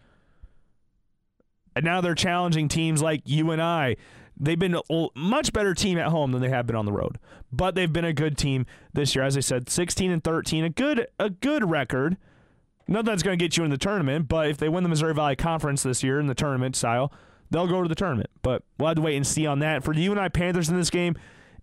And 1.77 1.85
now 1.85 2.01
they're 2.01 2.15
challenging 2.15 2.67
teams 2.67 3.01
like 3.01 3.23
UNI. 3.25 3.97
They've 4.37 4.59
been 4.59 4.75
a 4.91 5.07
much 5.15 5.53
better 5.53 5.75
team 5.75 5.99
at 5.99 6.09
home 6.09 6.33
than 6.33 6.43
they 6.43 6.49
have 6.49 6.67
been 6.67 6.75
on 6.75 6.87
the 6.87 6.93
road. 6.93 7.19
But 7.53 7.75
they've 7.75 7.93
been 7.93 8.05
a 8.05 8.13
good 8.13 8.37
team 8.37 8.67
this 8.93 9.15
year. 9.15 9.25
As 9.25 9.37
I 9.37 9.41
said, 9.41 9.69
16 9.69 10.11
and 10.11 10.25
13, 10.25 10.65
a 10.65 10.71
good 10.71 11.07
a 11.19 11.31
good 11.31 11.71
record. 11.71 12.17
Nothing 12.89 13.07
that's 13.07 13.23
going 13.23 13.39
to 13.39 13.43
get 13.43 13.57
you 13.57 13.65
in 13.65 13.71
the 13.71 13.79
tournament, 13.79 14.29
but 14.29 14.49
if 14.49 14.59
they 14.59 14.69
win 14.69 14.83
the 14.83 14.89
Missouri 14.89 15.15
Valley 15.15 15.37
Conference 15.37 15.83
this 15.83 16.03
year 16.03 16.19
in 16.19 16.27
the 16.27 16.35
tournament 16.35 16.77
style, 16.77 17.13
they'll 17.51 17.67
go 17.67 17.83
to 17.83 17.89
the 17.89 17.95
tournament. 17.95 18.31
But 18.43 18.65
we'll 18.79 18.89
have 18.89 18.97
to 18.97 19.03
wait 19.03 19.17
and 19.17 19.27
see 19.27 19.47
on 19.47 19.61
that. 19.61 19.85
For 19.85 19.95
the 19.95 20.03
UNI 20.03 20.29
Panthers 20.31 20.69
in 20.69 20.77
this 20.77 20.91
game, 20.91 21.17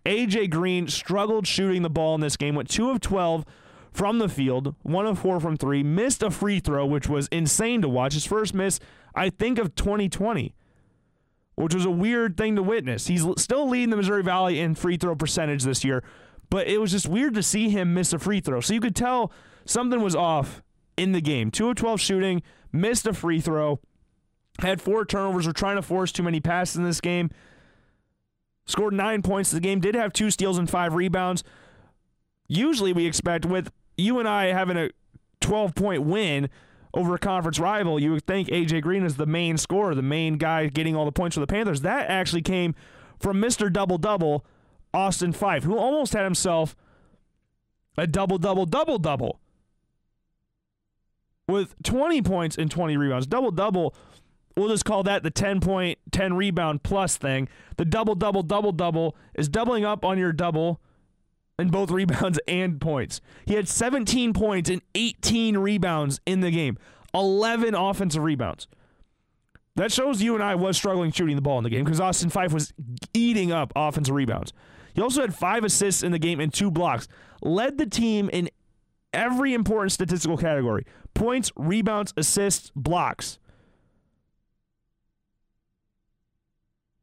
AJ 0.05 0.49
Green 0.49 0.87
struggled 0.87 1.45
shooting 1.45 1.81
the 1.81 1.89
ball 1.89 2.15
in 2.15 2.21
this 2.21 2.37
game, 2.37 2.55
went 2.55 2.69
2 2.69 2.89
of 2.89 3.01
12 3.01 3.45
from 3.91 4.19
the 4.19 4.29
field, 4.29 4.75
1 4.83 5.05
of 5.05 5.19
4 5.19 5.39
from 5.39 5.57
3, 5.57 5.83
missed 5.83 6.23
a 6.23 6.31
free 6.31 6.59
throw, 6.59 6.85
which 6.85 7.09
was 7.09 7.27
insane 7.27 7.81
to 7.81 7.89
watch. 7.89 8.13
His 8.13 8.25
first 8.25 8.53
miss, 8.53 8.79
I 9.13 9.29
think, 9.29 9.57
of 9.57 9.75
2020, 9.75 10.55
which 11.55 11.75
was 11.75 11.85
a 11.85 11.91
weird 11.91 12.37
thing 12.37 12.55
to 12.55 12.63
witness. 12.63 13.07
He's 13.07 13.25
still 13.37 13.67
leading 13.67 13.89
the 13.89 13.97
Missouri 13.97 14.23
Valley 14.23 14.59
in 14.59 14.75
free 14.75 14.95
throw 14.95 15.15
percentage 15.15 15.63
this 15.63 15.83
year, 15.83 16.03
but 16.49 16.67
it 16.67 16.79
was 16.79 16.91
just 16.91 17.07
weird 17.07 17.33
to 17.33 17.43
see 17.43 17.69
him 17.69 17.93
miss 17.93 18.13
a 18.13 18.19
free 18.19 18.39
throw. 18.39 18.61
So 18.61 18.73
you 18.73 18.79
could 18.79 18.95
tell 18.95 19.31
something 19.65 20.01
was 20.01 20.15
off 20.15 20.63
in 20.99 21.13
the 21.13 21.21
game. 21.21 21.49
2 21.49 21.69
of 21.69 21.75
12 21.75 22.01
shooting, 22.01 22.43
missed 22.71 23.07
a 23.07 23.13
free 23.13 23.39
throw, 23.39 23.79
had 24.59 24.81
four 24.81 25.05
turnovers, 25.05 25.47
were 25.47 25.53
trying 25.53 25.77
to 25.77 25.81
force 25.81 26.11
too 26.11 26.23
many 26.23 26.41
passes 26.41 26.75
in 26.75 26.83
this 26.83 26.99
game. 26.99 27.31
Scored 28.65 28.93
nine 28.93 29.21
points 29.21 29.51
in 29.51 29.57
the 29.57 29.61
game, 29.61 29.79
did 29.79 29.95
have 29.95 30.11
two 30.11 30.29
steals 30.29 30.57
and 30.57 30.69
five 30.69 30.93
rebounds. 30.93 31.43
Usually, 32.47 32.91
we 32.91 33.05
expect 33.05 33.45
with 33.45 33.71
UNI 33.97 34.51
having 34.51 34.77
a 34.77 34.89
12 35.39 35.73
point 35.73 36.03
win 36.03 36.49
over 36.93 37.15
a 37.15 37.19
conference 37.19 37.59
rival, 37.59 37.99
you 37.99 38.11
would 38.11 38.25
think 38.25 38.49
AJ 38.49 38.81
Green 38.81 39.03
is 39.03 39.15
the 39.15 39.25
main 39.25 39.57
scorer, 39.57 39.93
the 39.93 40.01
main 40.01 40.37
guy 40.37 40.67
getting 40.67 40.95
all 40.95 41.05
the 41.05 41.11
points 41.11 41.35
for 41.35 41.39
the 41.39 41.47
Panthers. 41.47 41.81
That 41.81 42.09
actually 42.09 42.41
came 42.41 42.73
from 43.19 43.39
Mr. 43.39 43.71
Double 43.71 43.97
Double, 43.99 44.43
Austin 44.93 45.31
Phyfe, 45.31 45.63
who 45.63 45.77
almost 45.77 46.13
had 46.13 46.23
himself 46.23 46.75
a 47.97 48.07
double 48.07 48.37
double 48.37 48.65
double 48.65 48.97
double 48.97 49.39
with 51.49 51.75
20 51.83 52.21
points 52.21 52.57
and 52.57 52.69
20 52.69 52.95
rebounds. 52.95 53.27
Double 53.27 53.51
double, 53.51 53.95
we'll 54.55 54.69
just 54.69 54.85
call 54.85 55.03
that 55.03 55.23
the 55.23 55.31
10 55.31 55.59
point, 55.59 55.97
10 56.11 56.35
rebound 56.35 56.83
plus 56.83 57.17
thing. 57.17 57.49
The 57.77 57.85
double 57.85 58.15
double 58.15 58.43
double 58.43 58.71
double 58.71 59.15
is 59.33 59.49
doubling 59.49 59.83
up 59.83 60.05
on 60.05 60.17
your 60.17 60.31
double 60.31 60.79
in 61.57 61.69
both 61.69 61.89
rebounds 61.91 62.39
and 62.47 62.79
points. 62.79 63.19
He 63.45 63.55
had 63.55 63.67
17 63.67 64.33
points 64.33 64.69
and 64.69 64.81
18 64.95 65.57
rebounds 65.57 66.21
in 66.25 66.41
the 66.41 66.51
game, 66.51 66.77
11 67.13 67.75
offensive 67.75 68.23
rebounds. 68.23 68.67
That 69.75 69.91
shows 69.91 70.21
UNI 70.21 70.55
was 70.55 70.75
struggling 70.75 71.11
shooting 71.11 71.35
the 71.35 71.41
ball 71.41 71.57
in 71.57 71.63
the 71.63 71.69
game 71.69 71.85
because 71.85 72.01
Austin 72.01 72.29
Phyfe 72.29 72.51
was 72.51 72.73
eating 73.13 73.51
up 73.51 73.71
offensive 73.75 74.13
rebounds. 74.13 74.51
He 74.93 75.01
also 75.01 75.21
had 75.21 75.33
five 75.33 75.63
assists 75.63 76.03
in 76.03 76.11
the 76.11 76.19
game 76.19 76.39
and 76.39 76.53
two 76.53 76.69
blocks. 76.69 77.07
Led 77.41 77.77
the 77.77 77.85
team 77.85 78.29
in 78.33 78.49
every 79.13 79.53
important 79.53 79.91
statistical 79.91 80.37
category 80.37 80.85
points, 81.13 81.51
rebounds, 81.55 82.13
assists, 82.15 82.71
blocks. 82.75 83.39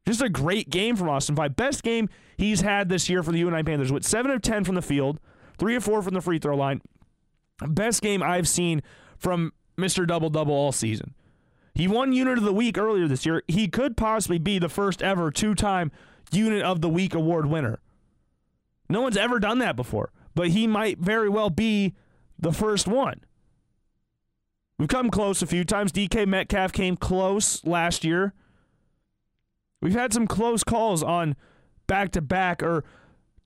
Just 0.07 0.21
a 0.21 0.29
great 0.29 0.69
game 0.69 0.95
from 0.95 1.09
Austin 1.09 1.35
Phyfe. 1.35 1.55
Best 1.55 1.83
game 1.83 2.07
he's 2.37 2.61
had 2.61 2.87
this 2.87 3.09
year 3.09 3.21
for 3.21 3.31
the 3.31 3.39
UNI 3.39 3.63
Panthers 3.63 3.91
with 3.91 4.05
7 4.05 4.31
of 4.31 4.41
10 4.41 4.63
from 4.63 4.75
the 4.75 4.81
field, 4.81 5.19
3 5.57 5.75
of 5.75 5.83
4 5.83 6.01
from 6.01 6.13
the 6.13 6.21
free 6.21 6.39
throw 6.39 6.55
line. 6.55 6.81
Best 7.67 8.01
game 8.01 8.23
I've 8.23 8.47
seen 8.47 8.81
from 9.17 9.51
Mr. 9.77 10.07
Double 10.07 10.29
Double 10.29 10.53
all 10.53 10.71
season. 10.71 11.13
He 11.73 11.87
won 11.87 12.13
Unit 12.13 12.37
of 12.37 12.43
the 12.43 12.53
Week 12.53 12.77
earlier 12.77 13.07
this 13.07 13.25
year. 13.25 13.43
He 13.47 13.67
could 13.67 13.97
possibly 13.97 14.39
be 14.39 14.57
the 14.57 14.69
first 14.69 15.03
ever 15.03 15.29
two 15.29 15.53
time 15.53 15.91
Unit 16.31 16.63
of 16.63 16.81
the 16.81 16.89
Week 16.89 17.13
award 17.13 17.45
winner. 17.47 17.79
No 18.89 19.01
one's 19.01 19.17
ever 19.17 19.39
done 19.39 19.59
that 19.59 19.75
before, 19.75 20.11
but 20.37 20.49
he 20.49 20.67
might 20.67 20.99
very 20.99 21.27
well 21.27 21.49
be 21.49 21.95
the 22.37 22.53
first 22.53 22.87
one. 22.87 23.21
We've 24.77 24.87
come 24.87 25.09
close 25.09 25.41
a 25.41 25.47
few 25.47 25.63
times. 25.63 25.91
DK 25.91 26.27
Metcalf 26.27 26.71
came 26.71 26.95
close 26.95 27.65
last 27.65 28.03
year. 28.03 28.35
We've 29.81 29.95
had 29.95 30.13
some 30.13 30.27
close 30.27 30.63
calls 30.63 31.01
on 31.01 31.35
back 31.87 32.11
to 32.11 32.21
back 32.21 32.61
or 32.61 32.83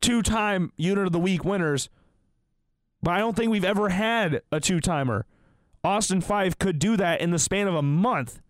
two 0.02 0.22
time 0.22 0.74
Unit 0.76 1.06
of 1.06 1.14
the 1.14 1.20
Week 1.20 1.46
winners, 1.46 1.88
but 3.02 3.14
I 3.14 3.20
don't 3.20 3.38
think 3.38 3.52
we've 3.52 3.64
ever 3.64 3.88
had 3.88 4.42
a 4.52 4.60
two 4.60 4.82
timer. 4.82 5.26
Austin 5.86 6.22
Phyfe 6.22 6.60
could 6.60 6.78
do 6.78 6.98
that 6.98 7.22
in 7.22 7.32
the 7.32 7.40
span 7.40 7.70
of 7.70 7.76
a 7.76 7.82
month, 7.82 8.42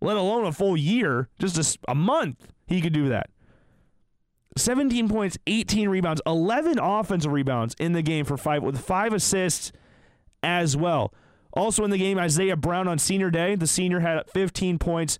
let 0.00 0.16
alone 0.16 0.44
a 0.44 0.52
full 0.52 0.76
year. 0.76 1.28
Just 1.38 1.78
a 1.86 1.94
month, 1.94 2.52
he 2.66 2.80
could 2.80 2.92
do 2.92 3.08
that. 3.10 3.30
17 4.56 5.08
points, 5.08 5.38
18 5.46 5.88
rebounds, 5.88 6.20
11 6.26 6.78
offensive 6.78 7.32
rebounds 7.32 7.74
in 7.78 7.92
the 7.92 8.02
game 8.02 8.24
for 8.24 8.36
five, 8.36 8.62
with 8.62 8.80
five 8.80 9.12
assists 9.12 9.72
as 10.42 10.76
well. 10.76 11.14
Also 11.52 11.84
in 11.84 11.90
the 11.90 11.98
game, 11.98 12.18
Isaiah 12.18 12.56
Brown 12.56 12.88
on 12.88 12.98
senior 12.98 13.30
day. 13.30 13.54
The 13.54 13.66
senior 13.66 14.00
had 14.00 14.28
15 14.30 14.78
points, 14.78 15.18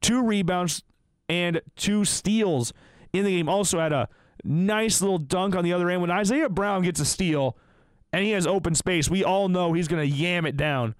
two 0.00 0.24
rebounds, 0.24 0.82
and 1.28 1.60
two 1.76 2.04
steals 2.04 2.72
in 3.12 3.24
the 3.24 3.36
game. 3.36 3.48
Also 3.48 3.78
had 3.78 3.92
a 3.92 4.08
nice 4.44 5.00
little 5.00 5.18
dunk 5.18 5.54
on 5.54 5.64
the 5.64 5.72
other 5.72 5.90
end. 5.90 6.00
When 6.00 6.10
Isaiah 6.10 6.48
Brown 6.48 6.82
gets 6.82 7.00
a 7.00 7.04
steal 7.04 7.56
and 8.12 8.24
he 8.24 8.30
has 8.32 8.46
open 8.46 8.74
space, 8.74 9.08
we 9.08 9.22
all 9.24 9.48
know 9.48 9.72
he's 9.72 9.88
going 9.88 10.08
to 10.08 10.16
yam 10.16 10.46
it 10.46 10.56
down. 10.56 10.94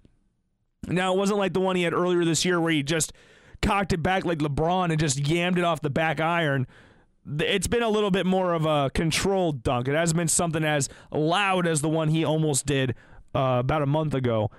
Now, 0.87 1.13
it 1.15 1.19
wasn't 1.19 1.39
like 1.39 1.55
the 1.55 1.61
one 1.61 1.77
he 1.77 1.83
had 1.83 1.93
earlier 1.93 2.25
this 2.25 2.45
year 2.45 2.61
where 2.61 2.73
he 2.73 2.83
just 2.83 3.13
cocked 3.61 3.93
it 3.93 4.03
back 4.03 4.25
like 4.25 4.39
LeBron 4.39 4.91
and 4.91 5.01
just 5.01 5.19
yammed 5.19 5.59
it 5.59 5.65
off 5.65 5.81
the 5.81 5.91
back 5.91 6.21
iron. 6.21 6.67
It's 7.41 7.67
been 7.67 7.83
a 7.83 7.89
little 7.89 8.11
bit 8.11 8.27
more 8.27 8.55
of 8.55 8.65
a 8.65 8.91
controlled 8.95 9.63
dunk. 9.63 9.89
It 9.89 9.95
hasn't 9.95 10.17
been 10.17 10.29
something 10.29 10.65
as 10.65 10.89
loud 11.13 11.67
as 11.67 11.81
the 11.81 11.89
one 11.89 12.09
he 12.09 12.25
almost 12.25 12.67
did 12.67 12.95
uh, 13.35 13.59
about 13.61 13.83
a 13.83 13.87
month 13.87 14.15
ago. 14.15 14.51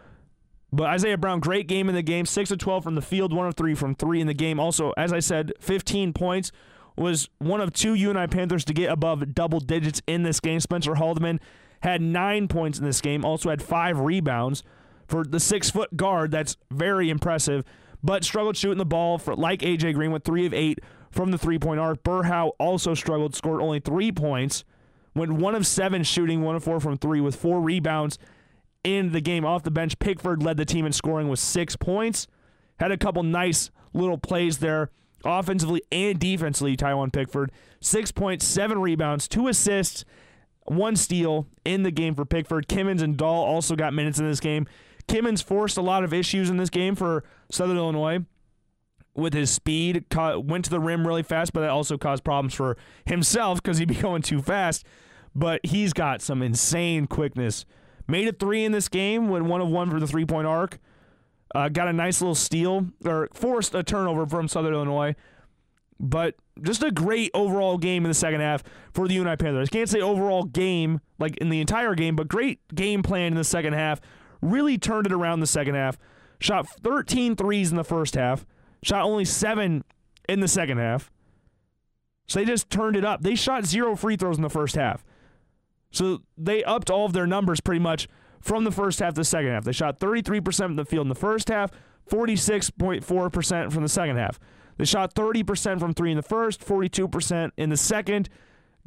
But 0.72 0.88
Isaiah 0.88 1.18
Brown, 1.18 1.40
great 1.40 1.68
game 1.68 1.90
in 1.90 1.96
the 1.96 2.04
game. 2.04 2.26
6 2.26 2.52
of 2.52 2.60
12 2.60 2.84
from 2.84 2.96
the 2.96 3.02
field, 3.02 3.34
1 3.34 3.48
of 3.48 3.56
3 3.56 3.74
from 3.74 3.96
3 3.96 4.22
in 4.22 4.28
the 4.28 4.34
game. 4.34 4.60
Also, 4.60 4.94
as 4.98 5.12
I 5.12 5.20
said, 5.20 5.52
15 5.60 6.14
points. 6.14 6.52
Was 6.96 7.30
one 7.38 7.62
of 7.62 7.72
two 7.72 7.94
UNI 7.94 8.28
Panthers 8.28 8.66
to 8.66 8.74
get 8.74 8.92
above 8.92 9.34
double 9.34 9.62
digits 9.62 10.02
in 10.06 10.24
this 10.24 10.42
game. 10.42 10.60
Spencer 10.60 10.96
Haldeman 10.96 11.40
had 11.82 12.02
nine 12.02 12.50
points 12.50 12.78
in 12.78 12.84
this 12.84 13.00
game, 13.00 13.24
also 13.24 13.50
had 13.50 13.62
five 13.62 14.02
rebounds. 14.02 14.64
For 15.08 15.24
the 15.24 15.40
six 15.40 15.70
foot 15.70 15.96
guard, 15.96 16.32
that's 16.32 16.58
very 16.70 17.10
impressive, 17.10 17.64
but 18.04 18.26
struggled 18.26 18.58
shooting 18.58 18.80
the 18.80 18.86
ball 18.86 19.18
for 19.18 19.34
like 19.34 19.62
AJ 19.62 19.94
Green 19.94 20.12
with 20.12 20.26
three 20.26 20.46
of 20.46 20.54
eight 20.54 20.80
from 21.12 21.32
the 21.32 21.38
three 21.38 21.60
point 21.60 21.80
arc. 21.80 22.04
Berhow 22.04 22.52
also 22.60 22.94
struggled, 22.94 23.36
scored 23.36 23.62
only 23.62 23.80
three 23.80 24.12
points, 24.12 24.64
went 25.16 25.32
one 25.34 25.56
of 25.56 25.66
seven 25.66 26.04
shooting, 26.04 26.42
one 26.42 26.56
of 26.56 26.64
four 26.64 26.80
from 26.80 26.98
three 26.98 27.22
with 27.22 27.36
four 27.36 27.62
rebounds 27.62 28.18
in 28.84 29.12
the 29.12 29.22
game 29.22 29.46
off 29.46 29.64
the 29.64 29.72
bench. 29.72 30.00
Pickford 30.00 30.44
led 30.44 30.58
the 30.58 30.66
team 30.66 30.86
in 30.86 30.92
scoring 30.92 31.30
with 31.30 31.40
six 31.40 31.76
points. 31.76 32.28
Had 32.80 32.92
a 32.92 32.98
couple 32.98 33.24
nice 33.24 33.72
little 33.94 34.18
plays 34.18 34.60
there, 34.60 34.90
offensively 35.26 35.82
and 35.92 36.20
defensively. 36.20 36.78
Tywhon 36.78 37.12
Pickford, 37.12 37.52
six 37.82 38.12
points, 38.12 38.46
seven 38.46 38.80
rebounds, 38.80 39.28
two 39.28 39.48
assists, 39.48 40.06
one 40.66 40.96
steal 40.96 41.48
in 41.66 41.84
the 41.84 41.92
game 41.92 42.16
for 42.16 42.26
Pickford. 42.26 42.68
Kimmons 42.68 43.02
and 43.02 43.18
Dahl 43.18 43.44
also 43.44 43.76
got 43.76 43.94
minutes 43.94 44.20
in 44.20 44.26
this 44.26 44.40
game. 44.40 44.68
Kimmons 45.08 45.44
forced 45.44 45.78
a 45.78 45.82
lot 45.82 46.04
of 46.04 46.14
issues 46.14 46.50
in 46.50 46.58
this 46.58 46.70
game 46.70 46.96
for 46.96 47.24
Southern 47.50 47.78
Illinois 47.78 48.20
with 49.20 49.34
his 49.34 49.52
speed. 49.52 50.06
Ca- 50.10 50.40
Went 50.40 50.66
to 50.66 50.72
the 50.72 50.80
rim 50.80 51.06
really 51.06 51.24
fast, 51.24 51.54
but 51.54 51.62
that 51.62 51.70
also 51.70 51.98
caused 51.98 52.24
problems 52.24 52.54
for 52.54 52.78
himself 53.06 53.62
because 53.62 53.78
he'd 53.78 53.88
be 53.88 53.96
going 54.02 54.22
too 54.22 54.42
fast. 54.42 54.86
But 55.36 55.66
he's 55.66 55.94
got 55.94 56.22
some 56.22 56.42
insane 56.42 57.06
quickness. 57.08 57.66
Made 58.08 58.28
a 58.28 58.32
three 58.32 58.66
in 58.66 58.72
this 58.72 58.88
game, 58.88 59.30
went 59.30 59.46
one 59.46 59.62
of 59.62 59.68
one 59.70 59.90
for 59.92 60.00
the 60.00 60.08
three 60.08 60.26
point 60.26 60.48
arc. 60.48 60.80
Uh, 61.54 61.70
got 61.70 61.88
a 61.88 61.94
nice 61.94 62.22
little 62.22 62.36
steal 62.36 62.88
or 63.06 63.30
forced 63.34 63.74
a 63.76 63.84
turnover 63.84 64.26
from 64.26 64.48
Southern 64.48 64.74
Illinois. 64.74 65.16
But 66.00 66.36
just 66.62 66.82
a 66.84 66.92
great 66.92 67.32
overall 67.34 67.78
game 67.78 68.06
in 68.06 68.10
the 68.10 68.16
second 68.16 68.42
half 68.42 68.64
for 68.94 69.08
the 69.08 69.16
UNI 69.16 69.36
Panthers. 69.36 69.70
Can't 69.70 69.90
say 69.90 70.00
overall 70.02 70.44
game 70.44 71.02
like 71.20 71.38
in 71.38 71.50
the 71.50 71.60
entire 71.60 71.96
game, 71.96 72.16
but 72.16 72.28
great 72.28 72.60
game 72.74 73.04
plan 73.04 73.28
in 73.28 73.36
the 73.36 73.44
second 73.44 73.74
half. 73.74 74.00
Really 74.42 74.78
turned 74.78 75.06
it 75.06 75.12
around 75.12 75.40
the 75.42 75.48
second 75.48 75.76
half. 75.76 75.98
Shot 76.40 76.68
13 76.84 77.36
threes 77.36 77.70
in 77.72 77.78
the 77.78 77.84
first 77.84 78.16
half. 78.16 78.46
Shot 78.84 79.04
only 79.04 79.26
seven 79.26 79.84
in 80.28 80.40
the 80.40 80.48
second 80.48 80.78
half. 80.78 81.12
So 82.28 82.40
they 82.40 82.46
just 82.46 82.70
turned 82.70 82.96
it 82.96 83.04
up. 83.04 83.22
They 83.22 83.36
shot 83.36 83.66
zero 83.66 83.96
free 83.96 84.16
throws 84.16 84.38
in 84.38 84.44
the 84.44 84.50
first 84.50 84.76
half. 84.76 85.04
So 85.92 86.22
they 86.38 86.64
upped 86.64 86.90
all 86.90 87.06
of 87.06 87.14
their 87.14 87.26
numbers 87.26 87.60
pretty 87.60 87.80
much 87.80 88.08
from 88.40 88.64
the 88.64 88.72
first 88.72 89.00
half 89.00 89.16
to 89.16 89.22
the 89.22 89.26
second 89.26 89.52
half. 89.52 89.64
They 89.64 89.72
shot 89.72 90.00
33% 90.00 90.56
from 90.58 90.76
the 90.76 90.86
field 90.86 91.06
in 91.06 91.10
the 91.10 91.16
first 91.16 91.50
half, 91.50 91.72
46.4% 92.10 93.72
from 93.72 93.84
the 93.84 93.90
second 93.90 94.18
half. 94.18 94.40
They 94.78 94.86
shot 94.86 95.14
30% 95.14 95.80
from 95.80 95.94
three 95.94 96.12
in 96.12 96.18
the 96.18 96.24
first, 96.24 96.66
42% 96.66 97.52
in 97.58 97.70
the 97.70 97.78
second. 97.78 98.30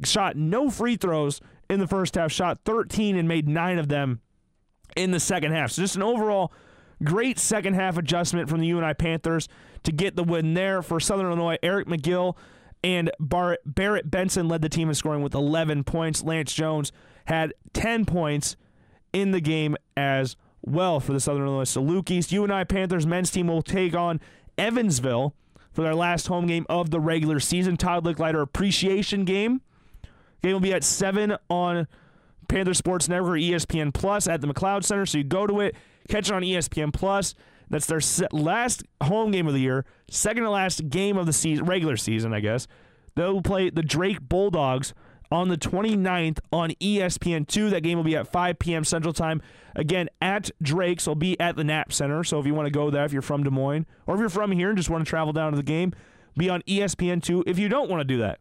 Shot 0.03 0.35
no 0.35 0.69
free 0.69 0.95
throws 0.95 1.39
in 1.69 1.79
the 1.79 1.87
first 1.87 2.15
half, 2.15 2.31
shot 2.31 2.59
13 2.65 3.15
and 3.15 3.27
made 3.27 3.47
nine 3.47 3.77
of 3.77 3.89
them 3.89 4.21
in 4.95 5.11
the 5.11 5.19
second 5.19 5.51
half. 5.51 5.71
So 5.71 5.81
just 5.81 5.95
an 5.95 6.03
overall 6.03 6.51
great 7.03 7.37
second 7.37 7.75
half 7.75 7.97
adjustment 7.97 8.49
from 8.49 8.59
the 8.59 8.67
UNI 8.67 8.93
Panthers 8.93 9.47
to 9.83 9.91
get 9.91 10.15
the 10.15 10.23
win 10.23 10.53
there 10.53 10.81
for 10.81 10.99
Southern 10.99 11.27
Illinois. 11.27 11.57
Eric 11.61 11.87
McGill 11.87 12.35
and 12.83 13.11
Bar- 13.19 13.59
Barrett 13.65 14.09
Benson 14.09 14.47
led 14.47 14.61
the 14.61 14.69
team 14.69 14.89
in 14.89 14.95
scoring 14.95 15.21
with 15.21 15.33
11 15.33 15.83
points. 15.83 16.23
Lance 16.23 16.53
Jones 16.53 16.91
had 17.25 17.53
10 17.73 18.05
points 18.05 18.55
in 19.13 19.31
the 19.31 19.39
game 19.41 19.75
as 19.95 20.35
well 20.61 20.99
for 20.99 21.13
the 21.13 21.19
Southern 21.19 21.45
Illinois 21.45 21.63
Salukis. 21.63 22.31
UNI 22.31 22.65
Panthers 22.65 23.05
men's 23.05 23.31
team 23.31 23.47
will 23.47 23.61
take 23.61 23.95
on 23.95 24.19
Evansville 24.57 25.35
for 25.71 25.81
their 25.81 25.95
last 25.95 26.27
home 26.27 26.47
game 26.47 26.65
of 26.69 26.91
the 26.91 26.99
regular 26.99 27.39
season. 27.39 27.77
Todd 27.77 28.05
Licklider 28.05 28.41
appreciation 28.41 29.25
game. 29.25 29.61
Game 30.41 30.53
will 30.53 30.59
be 30.59 30.73
at 30.73 30.83
7 30.83 31.37
on 31.49 31.87
Panther 32.47 32.73
Sports 32.73 33.07
Network 33.07 33.31
or 33.31 33.39
ESPN 33.39 33.93
Plus 33.93 34.27
at 34.27 34.41
the 34.41 34.47
McLeod 34.47 34.83
Center. 34.83 35.05
So 35.05 35.17
you 35.17 35.23
go 35.23 35.47
to 35.47 35.61
it, 35.61 35.75
catch 36.09 36.29
it 36.29 36.33
on 36.33 36.41
ESPN 36.41 36.93
Plus. 36.93 37.33
That's 37.73 37.87
their 37.87 38.27
last 38.31 38.83
home 39.01 39.31
game 39.31 39.47
of 39.47 39.53
the 39.53 39.59
year, 39.59 39.83
second 40.07 40.43
to 40.43 40.49
last 40.51 40.91
game 40.91 41.17
of 41.17 41.25
the 41.25 41.33
season, 41.33 41.65
regular 41.65 41.97
season, 41.97 42.31
I 42.31 42.39
guess. 42.39 42.67
They'll 43.15 43.41
play 43.41 43.71
the 43.71 43.81
Drake 43.81 44.21
Bulldogs 44.21 44.93
on 45.31 45.47
the 45.47 45.57
29th 45.57 46.37
on 46.51 46.73
E 46.79 46.99
ESPN2. 46.99 47.71
That 47.71 47.81
game 47.81 47.97
will 47.97 48.03
be 48.03 48.15
at 48.15 48.27
5 48.27 48.59
p.m. 48.59 48.83
Central 48.83 49.11
Time. 49.11 49.41
Again, 49.75 50.07
at 50.21 50.51
Drake's. 50.61 51.07
will 51.07 51.15
be 51.15 51.39
at 51.39 51.55
the 51.55 51.63
Knapp 51.63 51.91
Center. 51.91 52.23
So 52.23 52.39
if 52.39 52.45
you 52.45 52.53
want 52.53 52.67
to 52.67 52.71
go 52.71 52.91
there, 52.91 53.05
if 53.05 53.11
you're 53.11 53.23
from 53.23 53.43
Des 53.43 53.49
Moines, 53.49 53.87
or 54.05 54.13
if 54.13 54.19
you're 54.19 54.29
from 54.29 54.51
here 54.51 54.69
and 54.69 54.77
just 54.77 54.91
want 54.91 55.03
to 55.03 55.09
travel 55.09 55.33
down 55.33 55.51
to 55.51 55.57
the 55.57 55.63
game, 55.63 55.93
be 56.37 56.51
on 56.51 56.61
E 56.67 56.79
ESPN2 56.79 57.45
if 57.47 57.57
you 57.57 57.69
don't 57.69 57.89
want 57.89 58.01
to 58.01 58.05
do 58.05 58.19
that. 58.19 58.37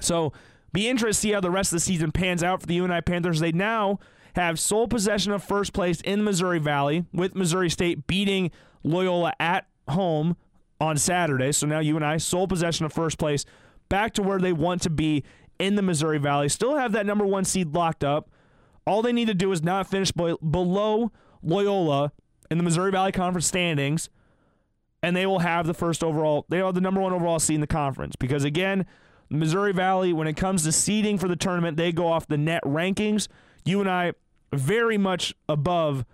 So 0.00 0.32
be 0.72 0.88
interested 0.88 1.20
to 1.20 1.20
see 1.20 1.32
how 1.32 1.40
the 1.40 1.50
rest 1.50 1.70
of 1.70 1.76
the 1.76 1.80
season 1.80 2.12
pans 2.12 2.42
out 2.42 2.62
for 2.62 2.66
the 2.66 2.76
UNI 2.76 3.02
Panthers. 3.02 3.40
They 3.40 3.52
now 3.52 3.98
have 4.36 4.58
sole 4.58 4.88
possession 4.88 5.32
of 5.32 5.42
first 5.42 5.72
place 5.72 6.00
in 6.02 6.20
the 6.20 6.24
Missouri 6.24 6.58
Valley 6.58 7.04
with 7.12 7.34
Missouri 7.34 7.70
State 7.70 8.06
beating 8.06 8.50
Loyola 8.82 9.32
at 9.40 9.66
home 9.88 10.36
on 10.80 10.96
Saturday. 10.96 11.52
So 11.52 11.66
now 11.66 11.80
UNI, 11.80 12.18
sole 12.18 12.46
possession 12.46 12.86
of 12.86 12.92
first 12.92 13.18
place 13.18 13.44
back 13.88 14.12
to 14.14 14.22
where 14.22 14.38
they 14.38 14.52
want 14.52 14.82
to 14.82 14.90
be 14.90 15.24
in 15.58 15.74
the 15.74 15.82
Missouri 15.82 16.18
Valley. 16.18 16.48
Still 16.48 16.76
have 16.76 16.92
that 16.92 17.06
number 17.06 17.26
one 17.26 17.44
seed 17.44 17.74
locked 17.74 18.04
up. 18.04 18.30
All 18.86 19.02
they 19.02 19.12
need 19.12 19.28
to 19.28 19.34
do 19.34 19.52
is 19.52 19.62
not 19.62 19.86
finish 19.88 20.12
below 20.12 21.12
Loyola 21.42 22.12
in 22.50 22.58
the 22.58 22.64
Missouri 22.64 22.90
Valley 22.90 23.12
Conference 23.12 23.46
standings, 23.46 24.08
and 25.02 25.14
they 25.14 25.26
will 25.26 25.40
have 25.40 25.66
the 25.66 25.74
first 25.74 26.02
overall. 26.02 26.46
They 26.48 26.60
are 26.60 26.72
the 26.72 26.80
number 26.80 27.00
one 27.00 27.12
overall 27.12 27.38
seed 27.38 27.56
in 27.56 27.60
the 27.60 27.66
conference 27.66 28.16
because 28.16 28.44
again, 28.44 28.86
Missouri 29.30 29.72
Valley, 29.72 30.12
when 30.12 30.26
it 30.26 30.36
comes 30.36 30.64
to 30.64 30.72
seeding 30.72 31.18
for 31.18 31.28
the 31.28 31.36
tournament, 31.36 31.76
they 31.76 31.92
go 31.92 32.06
off 32.06 32.26
the 32.26 32.38
net 32.38 32.62
rankings. 32.64 33.28
UNI 33.68 34.12
very 34.52 34.98
much 34.98 35.34
above 35.48 36.04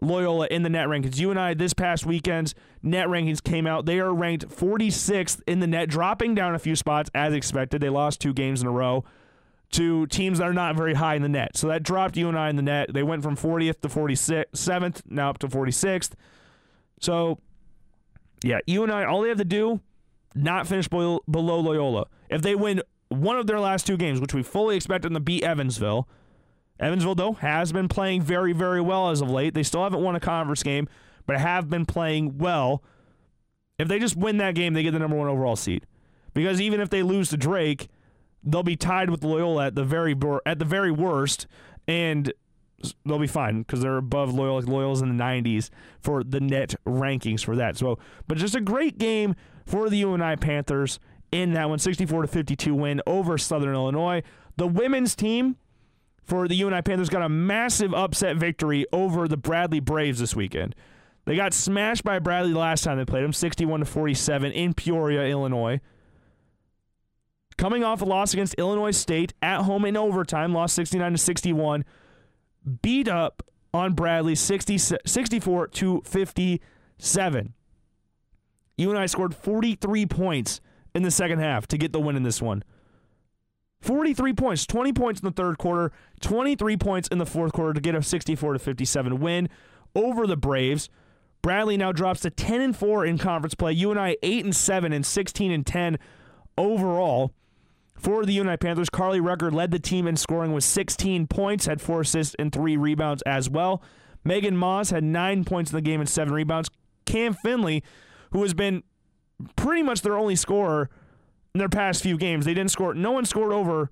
Loyola 0.00 0.46
in 0.50 0.62
the 0.62 0.68
net 0.68 0.88
rankings. 0.88 1.18
UNI 1.18 1.54
this 1.54 1.72
past 1.72 2.04
weekend's 2.04 2.54
net 2.82 3.06
rankings 3.06 3.42
came 3.42 3.66
out. 3.66 3.86
They 3.86 4.00
are 4.00 4.12
ranked 4.12 4.48
46th 4.48 5.40
in 5.46 5.60
the 5.60 5.66
net, 5.66 5.88
dropping 5.88 6.34
down 6.34 6.54
a 6.54 6.58
few 6.58 6.76
spots 6.76 7.10
as 7.14 7.32
expected. 7.32 7.80
They 7.80 7.88
lost 7.88 8.20
two 8.20 8.32
games 8.32 8.60
in 8.60 8.68
a 8.68 8.72
row 8.72 9.04
to 9.72 10.06
teams 10.08 10.38
that 10.38 10.44
are 10.44 10.52
not 10.52 10.76
very 10.76 10.94
high 10.94 11.14
in 11.14 11.22
the 11.22 11.28
net. 11.28 11.56
So 11.56 11.68
that 11.68 11.82
dropped 11.82 12.16
UNI 12.16 12.50
in 12.50 12.56
the 12.56 12.62
net. 12.62 12.92
They 12.92 13.02
went 13.02 13.22
from 13.22 13.36
40th 13.36 13.80
to 13.80 13.88
47th, 13.88 15.02
now 15.08 15.30
up 15.30 15.38
to 15.38 15.48
46th. 15.48 16.12
So, 17.00 17.38
yeah, 18.44 18.58
UNI, 18.66 19.04
all 19.04 19.22
they 19.22 19.28
have 19.28 19.38
to 19.38 19.44
do, 19.44 19.80
not 20.34 20.66
finish 20.66 20.88
below, 20.88 21.20
Loyola. 21.26 22.06
If 22.28 22.42
they 22.42 22.54
win 22.54 22.82
one 23.08 23.38
of 23.38 23.46
their 23.46 23.60
last 23.60 23.86
two 23.86 23.96
games, 23.96 24.20
which 24.20 24.34
we 24.34 24.42
fully 24.42 24.76
expect 24.76 25.04
them 25.04 25.14
to 25.14 25.20
beat 25.20 25.42
Evansville, 25.42 26.08
Evansville, 26.80 27.14
though, 27.14 27.32
has 27.34 27.72
been 27.72 27.88
playing 27.88 28.22
very, 28.22 28.52
very 28.52 28.80
well 28.80 29.10
as 29.10 29.20
of 29.20 29.30
late. 29.30 29.54
They 29.54 29.62
still 29.62 29.82
haven't 29.82 30.02
won 30.02 30.16
a 30.16 30.20
conference 30.20 30.62
game, 30.62 30.88
but 31.26 31.38
have 31.38 31.70
been 31.70 31.86
playing 31.86 32.38
well. 32.38 32.82
If 33.78 33.88
they 33.88 33.98
just 33.98 34.16
win 34.16 34.38
that 34.38 34.54
game, 34.54 34.74
they 34.74 34.82
get 34.82 34.92
the 34.92 34.98
number 34.98 35.16
one 35.16 35.28
overall 35.28 35.56
seed. 35.56 35.86
Because 36.34 36.60
even 36.60 36.80
if 36.80 36.90
they 36.90 37.02
lose 37.02 37.28
to 37.30 37.36
Drake, 37.36 37.88
they'll 38.42 38.62
be 38.62 38.76
tied 38.76 39.10
with 39.10 39.24
Loyola 39.24 39.66
at 39.66 39.74
the 39.74 39.84
very 39.84 40.16
at 40.46 40.58
the 40.58 40.64
very 40.64 40.90
worst, 40.90 41.46
and 41.86 42.32
they'll 43.04 43.18
be 43.18 43.26
fine 43.26 43.62
because 43.62 43.80
they're 43.80 43.98
above 43.98 44.32
Loyola. 44.32 44.62
Loyola's 44.62 45.02
in 45.02 45.16
the 45.16 45.22
90s 45.22 45.70
for 46.00 46.24
the 46.24 46.40
net 46.40 46.74
rankings 46.86 47.44
for 47.44 47.56
that. 47.56 47.76
So, 47.76 47.98
but 48.26 48.38
just 48.38 48.54
a 48.54 48.60
great 48.60 48.98
game 48.98 49.34
for 49.66 49.88
the 49.88 49.98
UNI 49.98 50.36
Panthers 50.36 50.98
in 51.30 51.52
that 51.54 51.68
one, 51.68 51.78
64 51.78 52.22
to 52.22 52.28
52 52.28 52.74
win 52.74 53.00
over 53.06 53.38
Southern 53.38 53.74
Illinois. 53.74 54.22
The 54.56 54.66
women's 54.66 55.14
team 55.14 55.56
for 56.22 56.48
the 56.48 56.54
UNI 56.54 56.82
Panthers 56.82 57.08
got 57.08 57.22
a 57.22 57.28
massive 57.28 57.92
upset 57.92 58.36
victory 58.36 58.86
over 58.92 59.26
the 59.26 59.36
Bradley 59.36 59.80
Braves 59.80 60.20
this 60.20 60.36
weekend. 60.36 60.74
They 61.24 61.36
got 61.36 61.52
smashed 61.54 62.04
by 62.04 62.18
Bradley 62.18 62.52
last 62.52 62.84
time 62.84 62.98
they 62.98 63.04
played 63.04 63.24
them, 63.24 63.32
61 63.32 63.80
to 63.80 63.86
47 63.86 64.52
in 64.52 64.74
Peoria, 64.74 65.24
Illinois. 65.24 65.80
Coming 67.56 67.84
off 67.84 68.02
a 68.02 68.04
loss 68.04 68.32
against 68.32 68.54
Illinois 68.54 68.90
State 68.90 69.34
at 69.42 69.62
home 69.62 69.84
in 69.84 69.96
overtime, 69.96 70.52
lost 70.52 70.74
69 70.74 71.12
to 71.12 71.18
61, 71.18 71.84
beat 72.82 73.08
up 73.08 73.42
on 73.74 73.94
Bradley 73.94 74.34
60, 74.34 74.78
64 74.78 75.66
to 75.68 76.02
57. 76.04 77.54
UNI 78.78 79.06
scored 79.06 79.34
43 79.34 80.06
points 80.06 80.60
in 80.94 81.02
the 81.02 81.10
second 81.10 81.38
half 81.38 81.66
to 81.68 81.78
get 81.78 81.92
the 81.92 82.00
win 82.00 82.16
in 82.16 82.22
this 82.22 82.42
one. 82.42 82.64
43 83.82 84.32
points, 84.32 84.64
20 84.64 84.92
points 84.92 85.20
in 85.20 85.26
the 85.26 85.32
third 85.32 85.58
quarter, 85.58 85.92
23 86.20 86.76
points 86.76 87.08
in 87.08 87.18
the 87.18 87.26
fourth 87.26 87.52
quarter 87.52 87.74
to 87.74 87.80
get 87.80 87.94
a 87.94 88.02
64 88.02 88.54
to 88.54 88.58
57 88.58 89.20
win 89.20 89.48
over 89.94 90.26
the 90.26 90.36
Braves. 90.36 90.88
Bradley 91.42 91.76
now 91.76 91.90
drops 91.90 92.20
to 92.20 92.30
10 92.30 92.60
and 92.60 92.76
4 92.76 93.04
in 93.04 93.18
conference 93.18 93.54
play. 93.54 93.72
UNI 93.72 94.16
8 94.22 94.44
and 94.44 94.54
7 94.54 94.92
and 94.92 95.04
16 95.04 95.50
and 95.50 95.66
10 95.66 95.98
overall. 96.56 97.32
For 97.96 98.24
the 98.24 98.32
UNI 98.32 98.56
Panthers, 98.56 98.88
Karli 98.88 99.20
Rucker 99.20 99.50
led 99.50 99.72
the 99.72 99.78
team 99.78 100.06
in 100.06 100.16
scoring 100.16 100.52
with 100.52 100.64
16 100.64 101.26
points, 101.26 101.66
had 101.66 101.80
four 101.80 102.00
assists 102.00 102.34
and 102.38 102.52
three 102.52 102.76
rebounds 102.76 103.22
as 103.22 103.50
well. 103.50 103.82
Megan 104.24 104.56
Maahs 104.56 104.92
had 104.92 105.04
nine 105.04 105.44
points 105.44 105.72
in 105.72 105.76
the 105.76 105.82
game 105.82 106.00
and 106.00 106.08
seven 106.08 106.32
rebounds. 106.32 106.70
Cam 107.04 107.34
Finley, 107.34 107.82
who 108.32 108.42
has 108.42 108.54
been 108.54 108.84
pretty 109.56 109.82
much 109.82 110.02
their 110.02 110.16
only 110.16 110.36
scorer 110.36 110.88
in 111.54 111.58
their 111.58 111.68
past 111.68 112.02
few 112.02 112.16
games, 112.16 112.44
they 112.44 112.54
didn't 112.54 112.70
score. 112.70 112.94
No 112.94 113.12
one 113.12 113.24
scored 113.24 113.52
over 113.52 113.90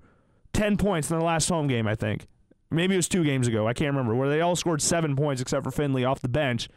10 0.53 0.77
points 0.77 1.09
in 1.09 1.17
their 1.17 1.25
last 1.25 1.47
home 1.49 1.67
game, 1.67 1.87
I 1.87 1.95
think. 1.95 2.27
Maybe 2.69 2.93
it 2.93 2.97
was 2.97 3.09
two 3.09 3.23
games 3.23 3.47
ago. 3.47 3.67
I 3.67 3.73
can't 3.73 3.93
remember. 3.93 4.15
Where 4.15 4.29
they 4.29 4.41
all 4.41 4.55
scored 4.55 4.81
seven 4.81 5.15
points 5.15 5.41
except 5.41 5.63
for 5.63 5.71
Finley 5.71 6.05
off 6.05 6.21
the 6.21 6.29
bench. 6.29 6.69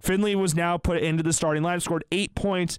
Finley 0.00 0.34
was 0.34 0.54
now 0.54 0.76
put 0.76 0.98
into 0.98 1.22
the 1.22 1.32
starting 1.32 1.62
line, 1.62 1.80
scored 1.80 2.04
eight 2.12 2.34
points 2.34 2.78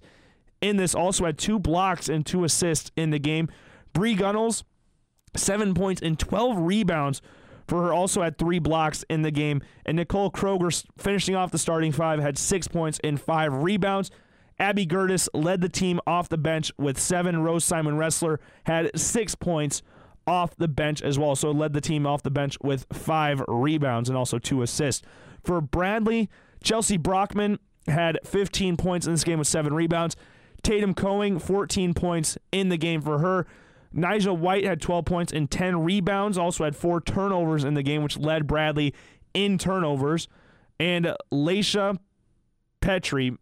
in 0.60 0.76
this, 0.76 0.94
also 0.94 1.24
had 1.24 1.38
two 1.38 1.58
blocks 1.58 2.08
and 2.08 2.24
two 2.24 2.44
assists 2.44 2.90
in 2.96 3.10
the 3.10 3.18
game. 3.18 3.48
Bree 3.92 4.14
Gunnels, 4.14 4.64
seven 5.34 5.74
points 5.74 6.02
and 6.02 6.18
12 6.18 6.58
rebounds 6.58 7.22
for 7.66 7.82
her, 7.82 7.92
also 7.92 8.22
had 8.22 8.38
three 8.38 8.58
blocks 8.58 9.04
in 9.08 9.22
the 9.22 9.30
game. 9.30 9.62
And 9.84 9.96
Nicole 9.96 10.30
Kroeger, 10.30 10.84
finishing 10.98 11.34
off 11.34 11.50
the 11.50 11.58
starting 11.58 11.90
five, 11.90 12.20
had 12.20 12.38
six 12.38 12.68
points 12.68 13.00
and 13.02 13.20
five 13.20 13.52
rebounds. 13.52 14.10
Abby 14.58 14.86
Gerrits 14.86 15.28
led 15.34 15.60
the 15.60 15.68
team 15.68 16.00
off 16.06 16.28
the 16.28 16.38
bench 16.38 16.72
with 16.78 16.98
seven. 16.98 17.42
Rose 17.42 17.64
Simon-Ressler 17.64 18.38
had 18.64 18.98
six 18.98 19.34
points 19.34 19.82
off 20.26 20.56
the 20.56 20.68
bench 20.68 21.02
as 21.02 21.18
well. 21.18 21.36
So 21.36 21.50
led 21.50 21.72
the 21.72 21.80
team 21.80 22.06
off 22.06 22.22
the 22.22 22.30
bench 22.30 22.56
with 22.62 22.86
five 22.92 23.42
rebounds 23.46 24.08
and 24.08 24.16
also 24.16 24.38
two 24.38 24.62
assists. 24.62 25.04
For 25.44 25.60
Bradley, 25.60 26.28
Chelsea 26.62 26.96
Brockman 26.96 27.58
had 27.86 28.18
15 28.24 28.76
points 28.76 29.06
in 29.06 29.12
this 29.12 29.24
game 29.24 29.38
with 29.38 29.48
seven 29.48 29.72
rebounds. 29.74 30.16
Tatum 30.62 30.94
Coing, 30.94 31.40
14 31.40 31.94
points 31.94 32.36
in 32.50 32.70
the 32.70 32.76
game 32.76 33.00
for 33.00 33.18
her. 33.18 33.46
Nigel 33.92 34.36
White 34.36 34.64
had 34.64 34.80
12 34.80 35.04
points 35.04 35.32
and 35.32 35.50
10 35.50 35.84
rebounds, 35.84 36.36
also 36.36 36.64
had 36.64 36.74
four 36.74 37.00
turnovers 37.00 37.64
in 37.64 37.74
the 37.74 37.82
game, 37.82 38.02
which 38.02 38.18
led 38.18 38.46
Bradley 38.46 38.92
in 39.32 39.58
turnovers. 39.58 40.28
And 40.80 41.14
Laisha 41.32 41.98
Petrie 42.80 43.36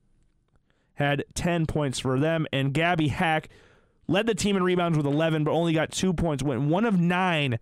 had 0.95 1.25
10 1.35 1.67
points 1.67 1.99
for 1.99 2.19
them. 2.19 2.47
And 2.53 2.73
Gabi 2.73 3.11
Haack 3.11 3.47
led 4.07 4.27
the 4.27 4.35
team 4.35 4.57
in 4.57 4.63
rebounds 4.63 4.97
with 4.97 5.07
11, 5.07 5.45
but 5.45 5.51
only 5.53 5.73
got 5.73 5.91
two 5.91 6.13
points. 6.13 6.43
Went 6.43 6.63
one 6.63 6.85
of 6.85 6.99
nine 6.99 7.59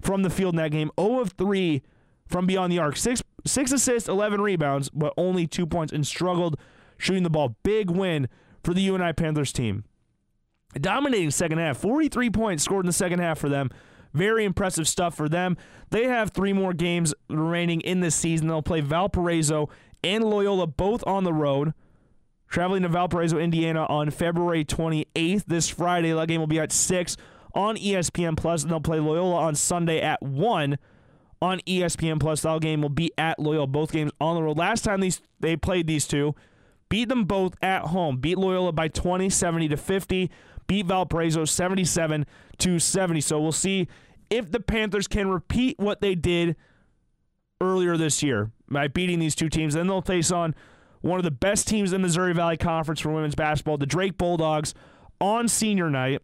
from 0.00 0.22
the 0.22 0.30
field 0.30 0.54
in 0.54 0.58
that 0.58 0.70
game, 0.70 0.90
0 1.00 1.20
of 1.20 1.32
3 1.32 1.82
from 2.26 2.46
beyond 2.46 2.72
the 2.72 2.78
arc. 2.78 2.96
Six, 2.96 3.22
six 3.46 3.72
assists, 3.72 4.08
11 4.08 4.40
rebounds, 4.40 4.90
but 4.90 5.14
only 5.16 5.46
two 5.46 5.66
points 5.66 5.92
and 5.92 6.06
struggled 6.06 6.58
shooting 6.98 7.22
the 7.22 7.30
ball. 7.30 7.56
Big 7.62 7.90
win 7.90 8.28
for 8.62 8.74
the 8.74 8.82
UNI 8.82 9.12
Panthers 9.12 9.52
team. 9.52 9.84
Dominating 10.74 11.30
second 11.30 11.58
half, 11.58 11.76
43 11.76 12.30
points 12.30 12.64
scored 12.64 12.84
in 12.84 12.88
the 12.88 12.92
second 12.92 13.20
half 13.20 13.38
for 13.38 13.48
them. 13.48 13.70
Very 14.12 14.44
impressive 14.44 14.88
stuff 14.88 15.14
for 15.14 15.28
them. 15.28 15.56
They 15.90 16.04
have 16.04 16.30
three 16.30 16.52
more 16.52 16.72
games 16.72 17.14
remaining 17.28 17.80
in 17.80 18.00
this 18.00 18.14
season. 18.14 18.48
They'll 18.48 18.62
play 18.62 18.80
Valparaiso 18.80 19.68
and 20.02 20.24
Loyola 20.24 20.66
both 20.66 21.04
on 21.06 21.24
the 21.24 21.32
road. 21.32 21.74
Traveling 22.54 22.82
to 22.82 22.88
Valparaiso, 22.88 23.36
Indiana 23.36 23.84
on 23.86 24.10
February 24.10 24.64
28th. 24.64 25.44
This 25.46 25.68
Friday, 25.68 26.12
that 26.12 26.28
game 26.28 26.38
will 26.38 26.46
be 26.46 26.60
at 26.60 26.70
6 26.70 27.16
on 27.52 27.76
ESPN 27.76 28.36
Plus, 28.36 28.62
and 28.62 28.70
they'll 28.70 28.78
play 28.78 29.00
Loyola 29.00 29.38
on 29.38 29.56
Sunday 29.56 30.00
at 30.00 30.22
1 30.22 30.78
on 31.42 31.58
ESPN 31.66 32.20
Plus. 32.20 32.42
That 32.42 32.60
game 32.60 32.80
will 32.80 32.90
be 32.90 33.10
at 33.18 33.40
Loyola. 33.40 33.66
Both 33.66 33.90
games 33.90 34.12
on 34.20 34.36
the 34.36 34.42
road. 34.44 34.56
Last 34.56 34.84
time 34.84 35.00
these 35.00 35.20
they 35.40 35.56
played 35.56 35.88
these 35.88 36.06
two, 36.06 36.36
beat 36.88 37.08
them 37.08 37.24
both 37.24 37.56
at 37.60 37.86
home. 37.86 38.18
Beat 38.18 38.38
Loyola 38.38 38.70
by 38.70 38.86
20, 38.86 39.28
70 39.30 39.66
to 39.70 39.76
50. 39.76 40.30
Beat 40.68 40.86
Valparaiso 40.86 41.44
77 41.44 42.24
to 42.58 42.78
70. 42.78 43.20
So 43.20 43.40
we'll 43.40 43.50
see 43.50 43.88
if 44.30 44.52
the 44.52 44.60
Panthers 44.60 45.08
can 45.08 45.26
repeat 45.26 45.76
what 45.80 46.00
they 46.00 46.14
did 46.14 46.54
earlier 47.60 47.96
this 47.96 48.22
year 48.22 48.52
by 48.70 48.86
beating 48.86 49.18
these 49.18 49.34
two 49.34 49.48
teams. 49.48 49.74
Then 49.74 49.88
they'll 49.88 50.02
face 50.02 50.30
on 50.30 50.54
one 51.04 51.18
of 51.18 51.24
the 51.24 51.30
best 51.30 51.68
teams 51.68 51.92
in 51.92 52.00
the 52.00 52.06
Missouri 52.06 52.32
Valley 52.32 52.56
Conference 52.56 52.98
for 52.98 53.12
women's 53.12 53.34
basketball, 53.34 53.76
the 53.76 53.84
Drake 53.84 54.16
Bulldogs, 54.16 54.72
on 55.20 55.48
senior 55.48 55.90
night. 55.90 56.22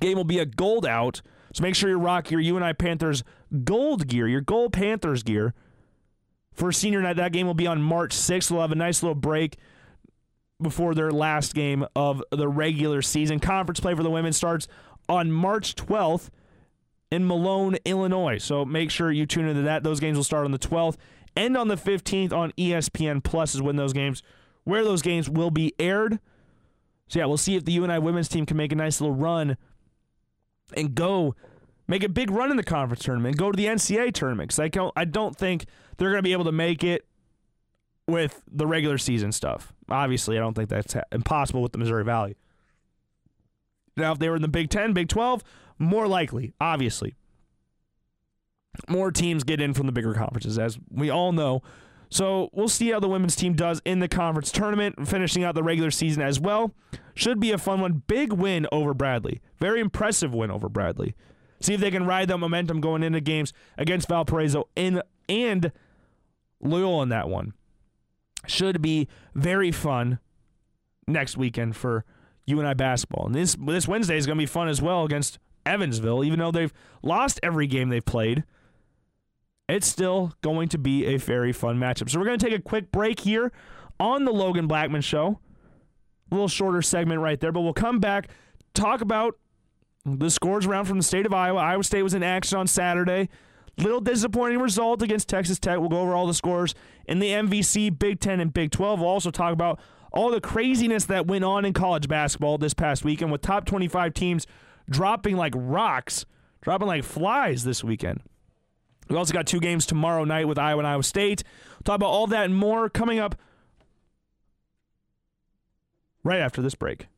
Game 0.00 0.16
will 0.16 0.24
be 0.24 0.38
a 0.38 0.46
gold 0.46 0.86
out. 0.86 1.20
So 1.52 1.62
make 1.62 1.74
sure 1.74 1.90
you 1.90 1.98
rock 1.98 2.30
your 2.30 2.40
UNI 2.40 2.72
Panthers 2.72 3.22
gold 3.64 4.08
gear, 4.08 4.26
your 4.26 4.40
gold 4.40 4.72
Panthers 4.72 5.22
gear. 5.22 5.52
For 6.54 6.72
senior 6.72 7.02
night, 7.02 7.16
that 7.16 7.32
game 7.32 7.46
will 7.46 7.52
be 7.52 7.66
on 7.66 7.82
March 7.82 8.16
6th. 8.16 8.50
We'll 8.50 8.62
have 8.62 8.72
a 8.72 8.76
nice 8.76 9.02
little 9.02 9.14
break 9.14 9.58
before 10.60 10.94
their 10.94 11.10
last 11.10 11.54
game 11.54 11.84
of 11.94 12.22
the 12.30 12.48
regular 12.48 13.02
season. 13.02 13.40
Conference 13.40 13.80
play 13.80 13.94
for 13.94 14.02
the 14.02 14.10
women 14.10 14.32
starts 14.32 14.68
on 15.06 15.30
March 15.30 15.74
12th 15.74 16.30
in 17.10 17.26
Moline, 17.26 17.76
Illinois. 17.84 18.38
So 18.38 18.64
make 18.64 18.90
sure 18.90 19.12
you 19.12 19.26
tune 19.26 19.46
into 19.46 19.62
that. 19.62 19.82
Those 19.82 20.00
games 20.00 20.16
will 20.16 20.24
start 20.24 20.46
on 20.46 20.52
the 20.52 20.58
12th 20.58 20.96
and 21.36 21.56
on 21.56 21.68
the 21.68 21.76
15th 21.76 22.32
on 22.32 22.52
ESPN 22.52 23.22
Plus 23.22 23.54
is 23.54 23.62
when 23.62 23.76
those 23.76 23.92
games 23.92 24.22
where 24.64 24.84
those 24.84 25.02
games 25.02 25.28
will 25.28 25.50
be 25.50 25.74
aired. 25.78 26.20
So 27.08 27.18
yeah, 27.18 27.26
we'll 27.26 27.36
see 27.36 27.56
if 27.56 27.64
the 27.64 27.72
UNI 27.72 27.98
women's 27.98 28.28
team 28.28 28.46
can 28.46 28.56
make 28.56 28.72
a 28.72 28.76
nice 28.76 29.00
little 29.00 29.14
run 29.14 29.56
and 30.76 30.94
go 30.94 31.34
make 31.88 32.02
a 32.02 32.08
big 32.08 32.30
run 32.30 32.50
in 32.50 32.56
the 32.56 32.62
conference 32.62 33.02
tournament, 33.02 33.36
go 33.36 33.50
to 33.50 33.56
the 33.56 33.66
NCAA 33.66 34.14
tournament. 34.14 34.48
Because 34.48 34.60
I 34.60 34.68
don't, 34.68 34.92
I 34.96 35.04
don't 35.04 35.36
think 35.36 35.66
they're 35.96 36.10
going 36.10 36.18
to 36.18 36.22
be 36.22 36.32
able 36.32 36.44
to 36.44 36.52
make 36.52 36.84
it 36.84 37.06
with 38.06 38.42
the 38.50 38.66
regular 38.66 38.98
season 38.98 39.32
stuff. 39.32 39.72
Obviously, 39.88 40.36
I 40.36 40.40
don't 40.40 40.54
think 40.54 40.68
that's 40.68 40.96
impossible 41.10 41.62
with 41.62 41.72
the 41.72 41.78
Missouri 41.78 42.04
Valley. 42.04 42.36
Now, 43.96 44.12
if 44.12 44.18
they 44.18 44.28
were 44.28 44.36
in 44.36 44.42
the 44.42 44.48
Big 44.48 44.70
Ten, 44.70 44.92
Big 44.92 45.08
Twelve, 45.08 45.44
more 45.78 46.08
likely, 46.08 46.54
obviously. 46.60 47.14
More 48.88 49.10
teams 49.10 49.44
get 49.44 49.60
in 49.60 49.74
from 49.74 49.86
the 49.86 49.92
bigger 49.92 50.14
conferences, 50.14 50.58
as 50.58 50.78
we 50.90 51.10
all 51.10 51.32
know. 51.32 51.62
So 52.08 52.50
we'll 52.52 52.68
see 52.68 52.90
how 52.90 53.00
the 53.00 53.08
women's 53.08 53.36
team 53.36 53.54
does 53.54 53.80
in 53.84 54.00
the 54.00 54.08
conference 54.08 54.52
tournament, 54.52 55.08
finishing 55.08 55.44
out 55.44 55.54
the 55.54 55.62
regular 55.62 55.90
season 55.90 56.22
as 56.22 56.38
well. 56.38 56.74
Should 57.14 57.40
be 57.40 57.52
a 57.52 57.58
fun 57.58 57.80
one. 57.80 58.02
Big 58.06 58.32
win 58.32 58.66
over 58.70 58.92
Bradley. 58.92 59.40
Very 59.58 59.80
impressive 59.80 60.34
win 60.34 60.50
over 60.50 60.68
Bradley. 60.68 61.14
See 61.60 61.74
if 61.74 61.80
they 61.80 61.90
can 61.90 62.04
ride 62.04 62.28
that 62.28 62.38
momentum 62.38 62.80
going 62.80 63.02
into 63.02 63.20
games 63.20 63.52
against 63.78 64.08
Valparaiso 64.08 64.68
in, 64.76 65.00
and 65.28 65.72
Loyola 66.60 67.04
in 67.04 67.08
that 67.10 67.28
one. 67.28 67.54
Should 68.46 68.82
be 68.82 69.08
very 69.34 69.70
fun 69.70 70.18
next 71.06 71.36
weekend 71.36 71.76
for 71.76 72.04
UNI 72.46 72.74
basketball. 72.74 73.26
And 73.26 73.34
this 73.34 73.56
this 73.58 73.86
Wednesday 73.86 74.16
is 74.16 74.26
going 74.26 74.36
to 74.36 74.42
be 74.42 74.46
fun 74.46 74.68
as 74.68 74.82
well 74.82 75.04
against 75.04 75.38
Evansville, 75.64 76.24
even 76.24 76.40
though 76.40 76.50
they've 76.50 76.72
lost 77.02 77.38
every 77.42 77.66
game 77.66 77.88
they've 77.88 78.04
played. 78.04 78.44
It's 79.68 79.86
still 79.86 80.32
going 80.42 80.68
to 80.68 80.78
be 80.78 81.06
a 81.06 81.16
very 81.16 81.52
fun 81.52 81.78
matchup. 81.78 82.10
So 82.10 82.18
we're 82.18 82.26
going 82.26 82.38
to 82.38 82.44
take 82.44 82.58
a 82.58 82.62
quick 82.62 82.90
break 82.92 83.20
here 83.20 83.52
on 83.98 84.24
the 84.24 84.32
Logan 84.32 84.66
Blackman 84.66 85.00
Show. 85.00 85.38
A 86.30 86.34
little 86.34 86.48
shorter 86.48 86.82
segment 86.82 87.20
right 87.20 87.38
there, 87.38 87.52
but 87.52 87.60
we'll 87.60 87.72
come 87.72 88.00
back, 88.00 88.28
talk 88.74 89.00
about 89.00 89.38
the 90.04 90.30
scores 90.30 90.66
around 90.66 90.86
from 90.86 90.98
the 90.98 91.04
state 91.04 91.26
of 91.26 91.32
Iowa. 91.32 91.60
Iowa 91.60 91.84
State 91.84 92.02
was 92.02 92.14
in 92.14 92.22
action 92.22 92.58
on 92.58 92.66
Saturday. 92.66 93.28
Little 93.78 94.00
disappointing 94.00 94.58
result 94.58 95.02
against 95.02 95.28
Texas 95.28 95.58
Tech. 95.58 95.78
We'll 95.78 95.88
go 95.88 96.00
over 96.00 96.14
all 96.14 96.26
the 96.26 96.34
scores 96.34 96.74
in 97.06 97.20
the 97.20 97.28
MVC, 97.28 97.98
Big 97.98 98.20
Ten, 98.20 98.40
and 98.40 98.52
Big 98.52 98.70
12. 98.70 99.00
We'll 99.00 99.08
also 99.08 99.30
talk 99.30 99.52
about 99.52 99.80
all 100.12 100.30
the 100.30 100.40
craziness 100.40 101.06
that 101.06 101.26
went 101.26 101.44
on 101.44 101.64
in 101.64 101.72
college 101.72 102.08
basketball 102.08 102.58
this 102.58 102.74
past 102.74 103.04
weekend 103.04 103.32
with 103.32 103.40
top 103.40 103.64
25 103.64 104.12
teams 104.12 104.46
dropping 104.90 105.36
like 105.36 105.54
rocks, 105.56 106.26
dropping 106.60 106.88
like 106.88 107.04
flies 107.04 107.64
this 107.64 107.82
weekend. 107.82 108.20
We 109.08 109.16
also 109.16 109.32
got 109.32 109.46
two 109.46 109.60
games 109.60 109.86
tomorrow 109.86 110.24
night 110.24 110.48
with 110.48 110.58
Iowa 110.58 110.78
and 110.78 110.86
Iowa 110.86 111.02
State. 111.02 111.42
Talk 111.84 111.96
about 111.96 112.08
all 112.08 112.26
that 112.28 112.44
and 112.44 112.56
more 112.56 112.88
coming 112.88 113.18
up 113.18 113.34
right 116.24 116.40
after 116.40 116.62
this 116.62 116.74
break. 116.74 117.08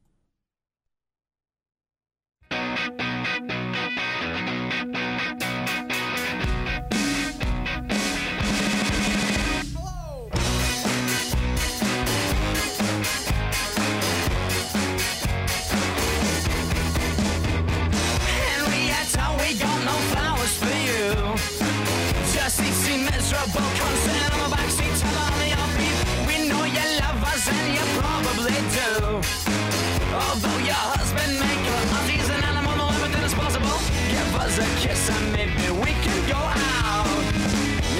Go 36.28 36.36
out. 36.36 37.06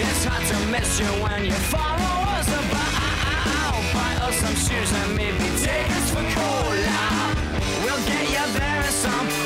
It's 0.01 0.25
hard 0.25 0.45
to 0.47 0.59
miss 0.71 1.01
you 1.01 1.07
when 1.23 1.45
you 1.45 1.53
follow 1.73 2.15
us 2.39 2.49
about. 2.49 3.75
Buy 3.93 4.13
us 4.27 4.37
some 4.37 4.55
shoes 4.55 4.93
and 4.93 5.17
maybe 5.17 5.47
take 5.61 5.91
us 5.91 6.11
for 6.11 6.25
cola. 6.35 7.35
We'll 7.85 8.05
get 8.07 8.25
you 8.31 8.59
there 8.59 8.85
some 8.85 9.44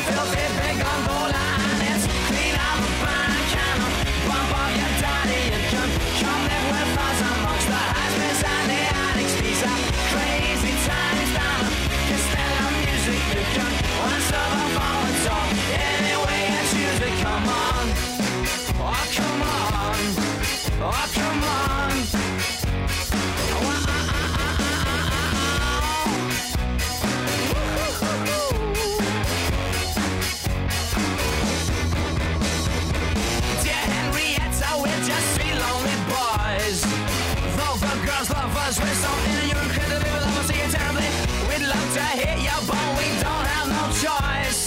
To 42.08 42.16
hit 42.16 42.40
you, 42.40 42.58
but 42.66 42.88
we 42.96 43.04
don't 43.20 43.46
have 43.52 43.68
no 43.68 43.84
choice. 43.92 44.64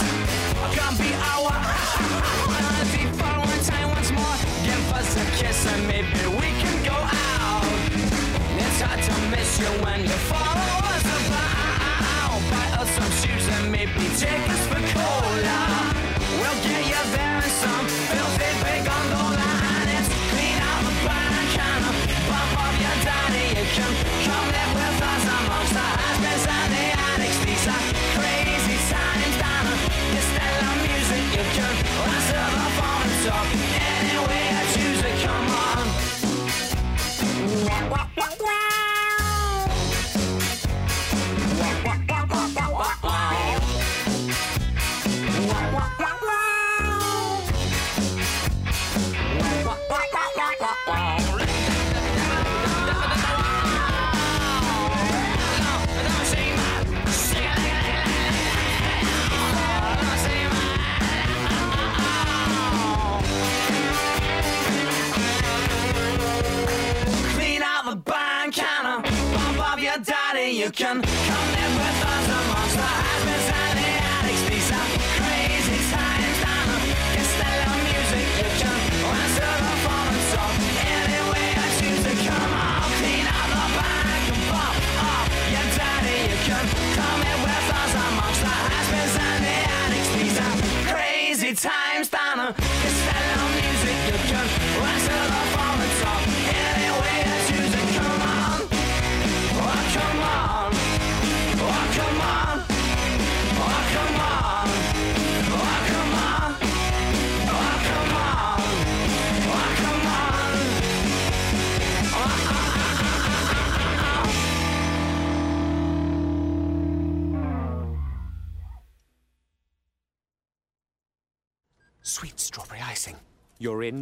Come 0.78 0.96
be 0.96 1.10
our 1.34 1.50
deep 2.94 3.10
for 3.18 3.34
one 3.34 3.62
time 3.66 3.90
once 3.90 4.12
more. 4.12 4.38
Give 4.62 4.86
us 4.94 5.10
a 5.18 5.26
kiss 5.42 5.66
and 5.74 5.88
maybe 5.88 6.22
we 6.38 6.48
can 6.62 6.78
go 6.86 6.94
out. 6.94 7.66
It's 8.62 8.82
hard 8.82 9.02
to 9.02 9.16
miss 9.34 9.58
you 9.58 9.72
when 9.82 10.02
you 10.04 10.18
follow 10.30 10.86
us 10.94 11.06
about. 11.18 12.38
Buy 12.54 12.68
us 12.78 12.90
some 12.94 13.12
shoes 13.22 13.48
and 13.58 13.72
maybe 13.72 14.06
take 14.22 14.46
us 14.46 14.62
for 14.70 14.82
cola. 14.94 15.62
We'll 16.38 16.60
get 16.62 16.84
you 16.94 17.04
there 17.10 17.42
in 17.42 17.52
some 17.64 17.86
filthy 18.06 18.52
big 18.62 18.86
gondola 18.86 19.50
and 19.82 19.90
it's 19.98 20.10
clean 20.30 20.62
out 20.62 20.82
the 20.86 20.94
back 21.10 21.58
and 21.58 21.84
bump 22.30 22.54
off 22.62 22.76
your 22.86 22.98
daddy. 23.02 23.46
You 23.58 23.66
can 23.74 24.11
phone 33.32 33.48
and 33.48 33.60
talk 33.62 33.80
any 33.80 34.18
way 34.28 34.46
I 34.52 34.64
choose 34.74 35.02
it. 35.04 35.16
Come 35.26 35.48
on. 38.68 38.81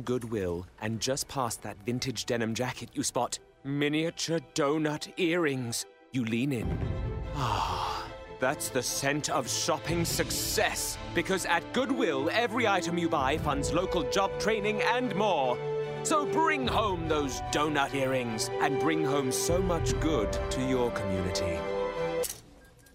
Goodwill, 0.10 0.66
and 0.82 0.99
just 0.99 1.28
past 1.28 1.62
that 1.62 1.78
vintage 1.86 2.26
denim 2.26 2.55
jacket, 2.55 2.89
you 2.93 3.03
spot 3.03 3.38
miniature 3.64 4.39
donut 4.55 5.07
earrings. 5.18 5.86
You 6.14 6.26
lean 6.26 6.51
in. 6.51 6.80
Ah, 7.36 8.07
that's 8.39 8.70
the 8.70 8.82
scent 8.82 9.30
of 9.30 9.47
shopping 9.47 10.03
success. 10.03 10.97
Because 11.14 11.45
at 11.45 11.62
Goodwill, 11.74 12.28
every 12.34 12.68
item 12.68 12.97
you 12.97 13.07
buy 13.07 13.38
funds 13.38 13.72
local 13.72 14.01
job 14.10 14.32
training 14.39 14.82
and 14.82 15.16
more. 15.16 15.55
So 16.01 16.26
bring 16.26 16.66
home 16.66 17.07
those 17.07 17.41
donut 17.51 17.93
earrings 17.93 18.49
and 18.62 18.80
bring 18.80 19.05
home 19.05 19.32
so 19.32 19.62
much 19.62 19.93
good 19.99 20.32
to 20.49 20.68
your 20.68 20.89
community. 20.89 21.60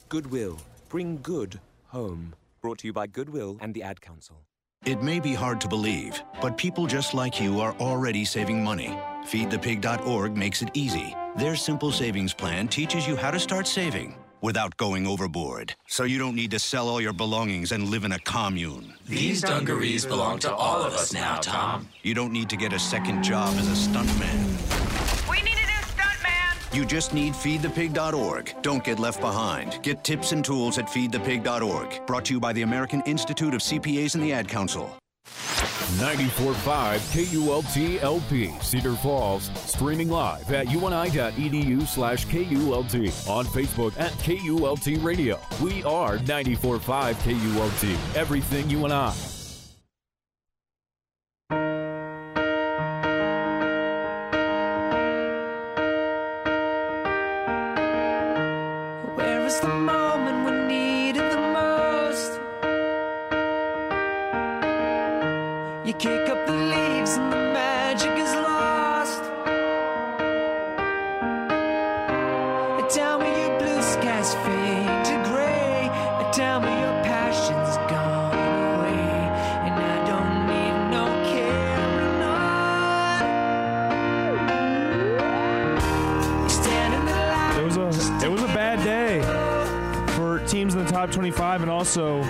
Goodwill. 0.08 0.58
Bring 0.88 1.22
good 1.22 1.60
home. 1.86 2.34
Brought 2.60 2.78
to 2.78 2.88
you 2.88 2.92
by 2.92 3.06
Goodwill 3.06 3.56
and 3.60 3.72
the 3.72 3.84
Ad 3.84 4.00
Council. 4.00 4.42
It 4.86 5.02
may 5.02 5.18
be 5.18 5.32
hard 5.32 5.62
to 5.62 5.68
believe, 5.68 6.22
but 6.42 6.58
people 6.58 6.86
just 6.86 7.14
like 7.14 7.40
you 7.40 7.58
are 7.60 7.74
already 7.80 8.22
saving 8.26 8.62
money. 8.62 8.98
FeedThePig.org 9.24 10.36
makes 10.36 10.60
it 10.60 10.68
easy. 10.74 11.16
Their 11.36 11.56
simple 11.56 11.90
savings 11.90 12.34
plan 12.34 12.68
teaches 12.68 13.06
you 13.06 13.16
how 13.16 13.30
to 13.30 13.40
start 13.40 13.66
saving 13.66 14.14
without 14.42 14.76
going 14.76 15.06
overboard. 15.06 15.74
So 15.86 16.04
you 16.04 16.18
don't 16.18 16.34
need 16.34 16.50
to 16.50 16.58
sell 16.58 16.90
all 16.90 17.00
your 17.00 17.14
belongings 17.14 17.72
and 17.72 17.88
live 17.88 18.04
in 18.04 18.12
a 18.12 18.18
commune. 18.18 18.92
These 19.08 19.40
dungarees 19.40 20.04
belong 20.04 20.38
to 20.40 20.54
all 20.54 20.82
of 20.82 20.92
us 20.92 21.14
now, 21.14 21.38
Tom. 21.38 21.88
You 22.02 22.12
don't 22.12 22.30
need 22.30 22.50
to 22.50 22.56
get 22.56 22.74
a 22.74 22.78
second 22.78 23.22
job 23.22 23.54
as 23.56 23.66
a 23.68 23.88
stuntman. 23.88 25.30
We 25.30 25.38
need 25.38 25.48
a 25.48 25.54
new 25.54 25.56
stuntman. 25.56 25.73
You 26.74 26.84
just 26.84 27.14
need 27.14 27.34
feedthepig.org. 27.34 28.56
Don't 28.62 28.82
get 28.82 28.98
left 28.98 29.20
behind. 29.20 29.78
Get 29.82 30.02
tips 30.02 30.32
and 30.32 30.44
tools 30.44 30.76
at 30.76 30.86
feedthepig.org. 30.86 32.04
Brought 32.06 32.24
to 32.24 32.34
you 32.34 32.40
by 32.40 32.52
the 32.52 32.62
American 32.62 33.00
Institute 33.06 33.54
of 33.54 33.60
CPAs 33.60 34.16
and 34.16 34.24
the 34.24 34.32
Ad 34.32 34.48
Council. 34.48 34.98
94.5 35.94 36.98
KULT 37.12 38.02
LP, 38.02 38.52
Cedar 38.60 38.94
Falls, 38.96 39.50
streaming 39.54 40.10
live 40.10 40.50
at 40.52 40.68
uni.edu 40.68 41.86
slash 41.86 42.26
KULT, 42.26 43.28
on 43.28 43.44
Facebook 43.46 43.98
at 43.98 44.10
KULT 44.18 45.04
Radio. 45.04 45.38
We 45.62 45.84
are 45.84 46.18
94.5 46.18 47.14
KULT, 47.22 48.16
everything 48.16 48.68
you 48.68 48.84
is 59.54 59.60
the 59.60 59.68
moment 59.68 60.38
we 60.46 60.52
need 60.66 61.16
it 61.16 61.30
the 61.32 61.42
most? 61.58 62.30
You 65.86 65.94
kick 65.94 66.28
the 90.84 90.92
top 90.92 91.10
25 91.10 91.62
and 91.62 91.70
also 91.70 92.20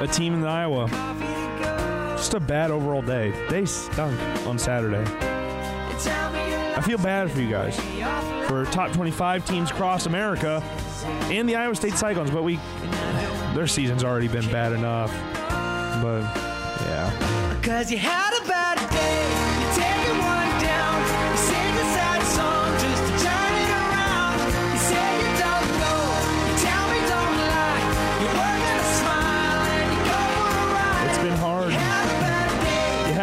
a 0.00 0.08
team 0.10 0.34
in 0.34 0.44
Iowa. 0.44 0.88
Just 2.16 2.34
a 2.34 2.40
bad 2.40 2.70
overall 2.70 3.02
day. 3.02 3.32
They 3.48 3.66
stunk 3.66 4.18
on 4.46 4.58
Saturday. 4.58 5.04
I 6.76 6.80
feel 6.84 6.98
bad 6.98 7.30
for 7.30 7.40
you 7.40 7.50
guys. 7.50 7.78
For 8.48 8.64
top 8.66 8.92
25 8.92 9.46
teams 9.46 9.70
across 9.70 10.06
America 10.06 10.62
and 11.24 11.48
the 11.48 11.56
Iowa 11.56 11.74
State 11.74 11.94
Cyclones, 11.94 12.30
but 12.30 12.42
we 12.42 12.58
their 13.54 13.66
season's 13.66 14.04
already 14.04 14.28
been 14.28 14.50
bad 14.50 14.72
enough. 14.72 15.12
But 16.02 16.22
yeah. 16.86 17.60
Cause 17.62 17.90
you 17.90 17.98
had 17.98 18.38
a 18.42 18.46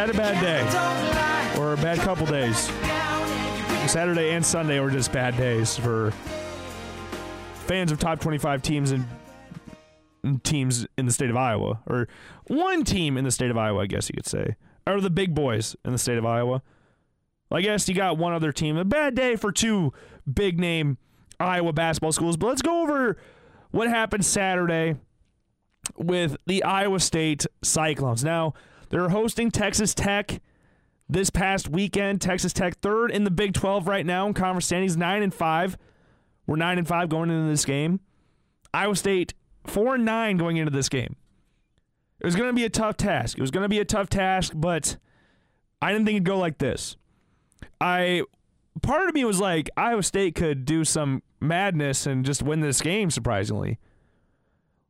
had 0.02 0.10
a 0.10 0.18
bad 0.18 1.54
day. 1.54 1.62
Or 1.62 1.74
a 1.74 1.78
bad 1.78 2.00
couple 2.00 2.26
days. 2.26 2.58
Saturday 3.92 4.32
and 4.32 4.44
Sunday 4.44 4.80
were 4.80 4.90
just 4.90 5.12
bad 5.12 5.38
days 5.38 5.78
for 5.78 6.10
fans 7.68 7.92
of 7.92 8.00
top 8.00 8.20
25 8.20 8.64
teams 8.64 8.92
and 8.92 9.06
teams 10.44 10.88
in 10.98 11.06
the 11.06 11.12
state 11.12 11.30
of 11.30 11.38
Iowa. 11.38 11.82
Or 11.86 12.08
one 12.48 12.84
team 12.84 13.16
in 13.16 13.26
the 13.26 13.32
state 13.32 13.52
of 13.52 13.58
Iowa, 13.58 13.84
I 13.84 13.86
guess 13.86 14.10
you 14.10 14.14
could 14.16 14.26
say. 14.26 14.56
Or 14.88 15.00
the 15.02 15.12
big 15.12 15.36
boys 15.36 15.76
in 15.86 15.92
the 15.92 16.00
state 16.00 16.18
of 16.18 16.26
Iowa. 16.26 16.64
I 17.52 17.62
guess 17.62 17.88
you 17.88 17.94
got 17.94 18.18
one 18.18 18.34
other 18.34 18.52
team. 18.52 18.78
A 18.78 18.86
bad 18.86 19.14
day 19.14 19.36
for 19.36 19.52
two 19.52 19.94
big 20.32 20.60
name 20.60 20.98
Iowa 21.40 21.74
basketball 21.74 22.12
schools. 22.12 22.38
But 22.38 22.48
let's 22.48 22.64
go 22.64 22.82
over 22.82 23.18
what 23.70 23.88
happened 23.88 24.26
Saturday 24.26 24.96
with 25.96 26.38
the 26.48 26.64
Iowa 26.64 27.00
State 27.00 27.46
Cyclones. 27.62 28.24
Now, 28.24 28.56
they're 28.92 29.10
hosting 29.10 29.50
Texas 29.50 29.96
Tech 29.96 30.42
this 31.10 31.30
past 31.30 31.70
weekend. 31.70 32.22
Texas 32.22 32.54
Tech 32.54 32.78
third 32.80 33.10
in 33.10 33.24
the 33.24 33.32
Big 33.32 33.54
12 33.54 33.88
right 33.88 34.06
now 34.06 34.28
in 34.28 34.34
conference 34.34 34.66
standings, 34.66 34.96
9 34.96 35.24
and 35.24 35.34
5. 35.34 35.78
We're 36.46 36.58
9 36.58 36.78
and 36.78 36.88
5 36.88 37.10
going 37.10 37.30
into 37.30 37.50
this 37.50 37.66
game. 37.66 38.02
Iowa 38.74 38.96
State 38.96 39.34
4 39.66 39.96
and 39.96 40.06
9 40.06 40.38
going 40.38 40.58
into 40.58 40.72
this 40.72 40.90
game. 40.90 41.16
It 42.20 42.26
was 42.26 42.36
going 42.36 42.50
to 42.50 42.54
be 42.54 42.66
a 42.66 42.70
tough 42.70 42.98
task. 42.98 43.38
It 43.38 43.42
was 43.42 43.50
going 43.50 43.64
to 43.64 43.70
be 43.70 43.80
a 43.80 43.86
tough 43.86 44.10
task, 44.10 44.54
but 44.56 44.98
I 45.82 45.92
didn't 45.92 46.06
think 46.06 46.18
it'd 46.18 46.26
go 46.26 46.38
like 46.38 46.60
this. 46.60 46.98
I 47.80 48.24
part 48.82 49.08
of 49.08 49.16
me 49.16 49.26
was 49.26 49.40
like 49.40 49.70
Iowa 49.76 50.04
State 50.04 50.36
could 50.36 50.66
do 50.66 50.84
some 50.84 51.24
madness 51.40 52.06
and 52.06 52.26
just 52.26 52.44
win 52.44 52.60
this 52.60 52.82
game 52.82 53.10
surprisingly 53.10 53.80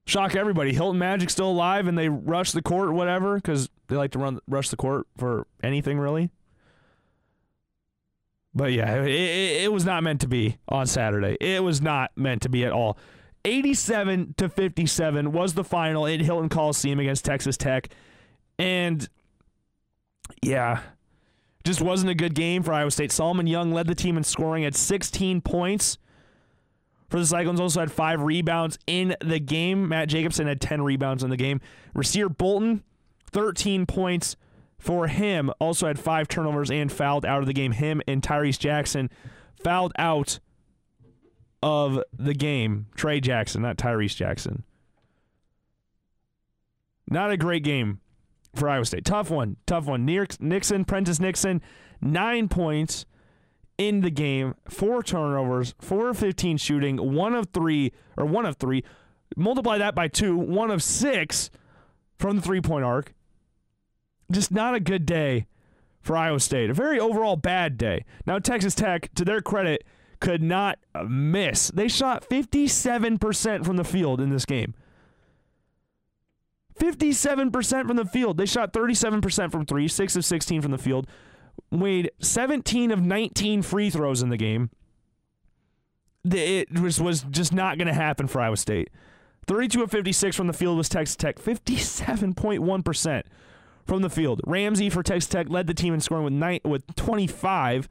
shock 0.06 0.36
everybody. 0.36 0.74
Hilton 0.74 1.00
Magic 1.00 1.30
still 1.30 1.50
alive, 1.50 1.88
and 1.88 1.98
they 1.98 2.10
rush 2.10 2.52
the 2.52 2.62
court 2.62 2.94
whatever 2.94 3.36
because 3.36 3.70
they 3.88 3.96
like 3.96 4.12
to 4.12 4.20
run 4.20 4.40
rush 4.48 4.70
the 4.70 4.78
court 4.78 5.08
for 5.18 5.48
anything 5.64 6.00
really. 6.00 6.32
But 8.54 8.74
yeah, 8.74 8.96
it, 8.96 9.08
it, 9.08 9.64
it 9.64 9.74
was 9.74 9.86
not 9.86 10.04
meant 10.04 10.22
to 10.22 10.28
be 10.28 10.58
on 10.68 10.86
Saturday. 10.86 11.38
It 11.40 11.64
was 11.64 11.82
not 11.82 12.12
meant 12.16 12.42
to 12.42 12.50
be 12.50 12.66
at 12.66 12.72
all. 12.72 12.98
87 13.46 14.36
to 14.38 14.50
57 14.50 15.32
was 15.32 15.54
the 15.54 15.64
final 15.64 16.06
in 16.06 16.20
Hilton 16.20 16.50
Coliseum 16.50 17.00
against 17.00 17.26
Texas 17.26 17.58
Tech. 17.58 17.90
And 18.60 19.08
yeah, 20.44 20.82
just 21.64 21.82
wasn't 21.82 22.12
a 22.12 22.16
good 22.16 22.36
game 22.36 22.62
for 22.62 22.74
Iowa 22.74 22.92
State. 22.92 23.12
Solomon 23.12 23.48
Young 23.48 23.72
led 23.72 23.88
the 23.88 23.96
team 23.96 24.18
in 24.18 24.24
scoring 24.24 24.66
at 24.66 24.76
16 24.76 25.42
points 25.42 25.98
for 27.12 27.20
the 27.20 27.26
Cyclones. 27.26 27.60
Also 27.60 27.82
had 27.82 27.92
five 27.92 28.22
rebounds 28.22 28.80
in 28.88 29.16
the 29.22 29.40
game. 29.40 29.90
Matt 29.90 30.08
Jacobson 30.08 30.48
had 30.48 30.62
10 30.62 30.82
rebounds 30.82 31.24
in 31.24 31.30
the 31.30 31.38
game. 31.38 31.60
Rasir 31.94 32.36
Bolton, 32.36 32.84
13 33.32 33.86
points 33.86 34.38
for 34.80 35.08
him. 35.08 35.52
Also 35.60 35.88
had 35.88 36.00
five 36.00 36.30
turnovers 36.30 36.72
and 36.72 36.90
fouled 36.92 37.26
out 37.26 37.42
of 37.42 37.48
the 37.48 37.54
game. 37.54 37.74
Him 37.74 38.02
and 38.08 38.22
Tyrese 38.22 38.58
Jackson 38.58 39.10
fouled 39.62 39.92
out 40.00 40.40
of 41.62 42.02
the 42.18 42.34
game. 42.34 42.88
Trey 42.96 43.20
Jackson, 43.20 43.62
not 43.62 43.78
Tyrese 43.78 44.16
Jackson. 44.16 44.64
Not 47.10 47.30
a 47.30 47.38
great 47.38 47.64
game 47.64 48.00
for 48.56 48.70
Iowa 48.70 48.86
State. 48.86 49.04
Tough 49.04 49.30
one. 49.30 49.58
Tough 49.66 49.86
one. 49.86 50.06
Nixon, 50.06 50.86
Prentiss 50.86 51.20
Nixon, 51.20 51.62
nine 52.00 52.48
points 52.48 53.06
in 53.88 54.02
the 54.02 54.12
game, 54.12 54.54
four 54.70 55.02
turnovers, 55.02 55.74
four 55.80 56.10
of 56.10 56.18
15 56.20 56.58
shooting, 56.58 56.98
one 56.98 57.34
of 57.34 57.48
three, 57.52 57.92
or 58.16 58.26
one 58.26 58.46
of 58.46 58.58
three. 58.58 58.84
Multiply 59.36 59.80
that 59.80 59.96
by 59.96 60.08
two, 60.08 60.38
one 60.38 60.70
of 60.70 60.84
six 60.84 61.50
from 62.16 62.36
the 62.36 62.42
three 62.44 62.62
point 62.62 62.86
arc. 62.86 63.16
Just 64.32 64.52
not 64.52 64.76
a 64.76 64.80
good 64.80 65.06
day 65.08 65.48
for 66.00 66.16
Iowa 66.16 66.40
State. 66.40 66.70
A 66.70 66.74
very 66.76 67.00
overall 67.00 67.36
bad 67.36 67.78
day. 67.78 68.06
Now, 68.28 68.38
Texas 68.38 68.76
Tech, 68.76 69.14
to 69.16 69.26
their 69.26 69.42
credit, 69.42 69.84
could 70.20 70.44
not 70.44 70.78
miss. 71.08 71.70
They 71.72 71.88
shot 71.88 72.30
57% 72.30 73.66
from 73.66 73.78
the 73.78 73.84
field 73.84 74.22
in 74.22 74.30
this 74.30 74.46
game. 74.46 74.76
57% 76.80 77.88
from 77.88 77.98
the 77.98 78.06
field. 78.06 78.38
They 78.38 78.46
shot 78.46 78.74
37% 78.74 79.52
from 79.52 79.66
three, 79.66 79.88
6 79.88 80.16
of 80.16 80.24
16 80.24 80.62
from 80.62 80.72
the 80.72 80.78
field. 80.78 81.08
Made 81.72 82.12
17 82.20 82.92
of 82.92 83.02
19 83.02 83.62
free 83.62 83.90
throws 83.90 84.22
in 84.22 84.30
the 84.30 84.38
game. 84.38 84.70
It 86.24 86.80
was, 86.80 87.02
was 87.02 87.24
just 87.24 87.54
not 87.54 87.78
going 87.78 87.88
to 87.88 87.94
happen 87.94 88.28
for 88.28 88.42
Iowa 88.42 88.58
State. 88.58 88.90
32 89.48 89.84
of 89.84 89.92
56 89.92 90.36
from 90.36 90.48
the 90.48 90.54
field 90.54 90.78
was 90.78 90.90
Texas 90.90 91.16
Tech. 91.16 91.38
57.1% 91.38 93.24
from 93.86 94.02
the 94.02 94.10
field. 94.10 94.42
Ramsey 94.46 94.90
for 94.90 95.02
Texas 95.02 95.30
Tech 95.30 95.50
led 95.50 95.68
the 95.68 95.74
team 95.74 95.94
in 95.94 96.02
scoring 96.02 96.24
with, 96.24 96.34
nine, 96.34 96.60
with 96.64 96.84
25. 96.96 97.90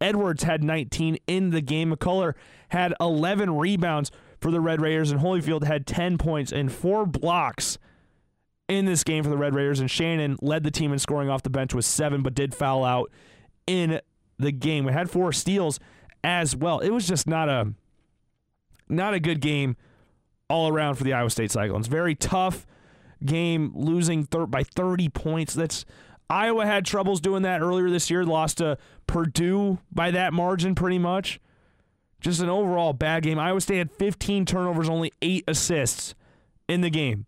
Edwards 0.00 0.42
had 0.42 0.62
19 0.62 1.18
in 1.26 1.50
the 1.50 1.60
game. 1.60 1.92
McCullough 1.92 2.34
had 2.68 2.94
11 3.00 3.56
rebounds 3.56 4.10
for 4.40 4.50
the 4.50 4.60
Red 4.60 4.80
Raiders, 4.80 5.10
and 5.10 5.20
Holyfield 5.20 5.64
had 5.64 5.86
10 5.86 6.18
points 6.18 6.52
and 6.52 6.70
four 6.70 7.06
blocks 7.06 7.78
in 8.68 8.84
this 8.84 9.04
game 9.04 9.22
for 9.24 9.30
the 9.30 9.36
Red 9.36 9.54
Raiders. 9.54 9.80
And 9.80 9.90
Shannon 9.90 10.36
led 10.40 10.64
the 10.64 10.70
team 10.70 10.92
in 10.92 10.98
scoring 10.98 11.28
off 11.28 11.42
the 11.42 11.50
bench 11.50 11.74
with 11.74 11.84
seven, 11.84 12.22
but 12.22 12.34
did 12.34 12.54
foul 12.54 12.84
out 12.84 13.10
in 13.66 14.00
the 14.38 14.52
game. 14.52 14.84
We 14.84 14.92
had 14.92 15.10
four 15.10 15.32
steals 15.32 15.78
as 16.22 16.56
well. 16.56 16.80
It 16.80 16.90
was 16.90 17.06
just 17.06 17.26
not 17.26 17.48
a 17.48 17.72
not 18.88 19.14
a 19.14 19.20
good 19.20 19.40
game 19.40 19.76
all 20.48 20.68
around 20.68 20.96
for 20.96 21.04
the 21.04 21.12
Iowa 21.12 21.30
State 21.30 21.50
Cyclones. 21.50 21.86
Very 21.86 22.14
tough 22.14 22.66
game, 23.24 23.72
losing 23.74 24.24
thir- 24.24 24.46
by 24.46 24.62
30 24.62 25.08
points. 25.08 25.54
That's 25.54 25.84
Iowa 26.28 26.66
had 26.66 26.84
troubles 26.84 27.20
doing 27.20 27.42
that 27.42 27.60
earlier 27.60 27.90
this 27.90 28.10
year. 28.10 28.24
Lost 28.24 28.58
to 28.58 28.78
Purdue 29.06 29.78
by 29.92 30.10
that 30.10 30.32
margin, 30.32 30.74
pretty 30.74 30.98
much. 30.98 31.40
Just 32.20 32.40
an 32.40 32.48
overall 32.48 32.92
bad 32.92 33.22
game. 33.22 33.38
Iowa 33.38 33.60
State 33.60 33.78
had 33.78 33.92
15 33.92 34.46
turnovers, 34.46 34.88
only 34.88 35.12
eight 35.20 35.44
assists 35.46 36.14
in 36.68 36.80
the 36.80 36.90
game. 36.90 37.26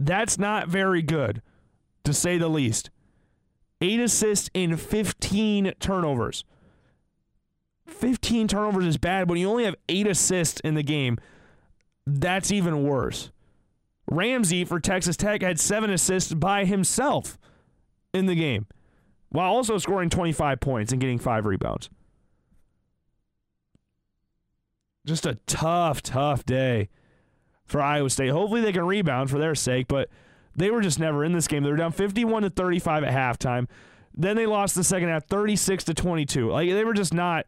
That's 0.00 0.38
not 0.38 0.66
very 0.66 1.02
good, 1.02 1.42
to 2.04 2.14
say 2.14 2.38
the 2.38 2.48
least. 2.48 2.88
Eight 3.82 4.00
assists 4.00 4.48
in 4.54 4.78
15 4.78 5.74
turnovers. 5.78 6.44
15 7.86 8.48
turnovers 8.48 8.86
is 8.86 8.96
bad, 8.96 9.28
but 9.28 9.34
you 9.34 9.48
only 9.48 9.64
have 9.64 9.76
eight 9.90 10.06
assists 10.06 10.58
in 10.60 10.74
the 10.74 10.82
game. 10.82 11.18
That's 12.06 12.50
even 12.50 12.82
worse. 12.82 13.30
Ramsey 14.10 14.64
for 14.64 14.80
Texas 14.80 15.18
Tech 15.18 15.42
had 15.42 15.60
seven 15.60 15.90
assists 15.90 16.32
by 16.32 16.64
himself 16.64 17.38
in 18.14 18.24
the 18.24 18.34
game, 18.34 18.66
while 19.28 19.52
also 19.52 19.76
scoring 19.76 20.08
25 20.08 20.60
points 20.60 20.92
and 20.92 21.00
getting 21.00 21.18
five 21.18 21.44
rebounds. 21.44 21.90
Just 25.04 25.26
a 25.26 25.38
tough, 25.46 26.02
tough 26.02 26.44
day 26.46 26.88
for 27.70 27.80
Iowa 27.80 28.10
State. 28.10 28.30
Hopefully 28.30 28.60
they 28.60 28.72
can 28.72 28.84
rebound 28.84 29.30
for 29.30 29.38
their 29.38 29.54
sake, 29.54 29.88
but 29.88 30.08
they 30.56 30.70
were 30.70 30.80
just 30.80 30.98
never 30.98 31.24
in 31.24 31.32
this 31.32 31.46
game. 31.46 31.62
They 31.62 31.70
were 31.70 31.76
down 31.76 31.92
51 31.92 32.42
to 32.42 32.50
35 32.50 33.04
at 33.04 33.12
halftime. 33.12 33.68
Then 34.12 34.36
they 34.36 34.46
lost 34.46 34.74
the 34.74 34.84
second 34.84 35.08
half 35.08 35.26
36 35.26 35.84
to 35.84 35.94
22. 35.94 36.50
Like 36.50 36.68
they 36.68 36.84
were 36.84 36.94
just 36.94 37.14
not 37.14 37.46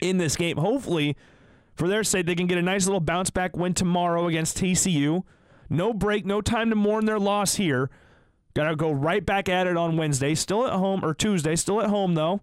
in 0.00 0.18
this 0.18 0.36
game. 0.36 0.56
Hopefully, 0.56 1.16
for 1.74 1.86
their 1.86 2.02
sake, 2.02 2.26
they 2.26 2.34
can 2.34 2.48
get 2.48 2.58
a 2.58 2.62
nice 2.62 2.86
little 2.86 3.00
bounce 3.00 3.30
back 3.30 3.56
win 3.56 3.74
tomorrow 3.74 4.26
against 4.26 4.58
TCU. 4.58 5.22
No 5.70 5.92
break, 5.92 6.26
no 6.26 6.40
time 6.40 6.70
to 6.70 6.76
mourn 6.76 7.04
their 7.04 7.18
loss 7.18 7.54
here. 7.54 7.90
Got 8.54 8.70
to 8.70 8.76
go 8.76 8.90
right 8.90 9.24
back 9.24 9.48
at 9.48 9.68
it 9.68 9.76
on 9.76 9.96
Wednesday. 9.96 10.34
Still 10.34 10.66
at 10.66 10.72
home, 10.72 11.04
or 11.04 11.14
Tuesday. 11.14 11.54
Still 11.54 11.80
at 11.80 11.90
home, 11.90 12.14
though. 12.14 12.40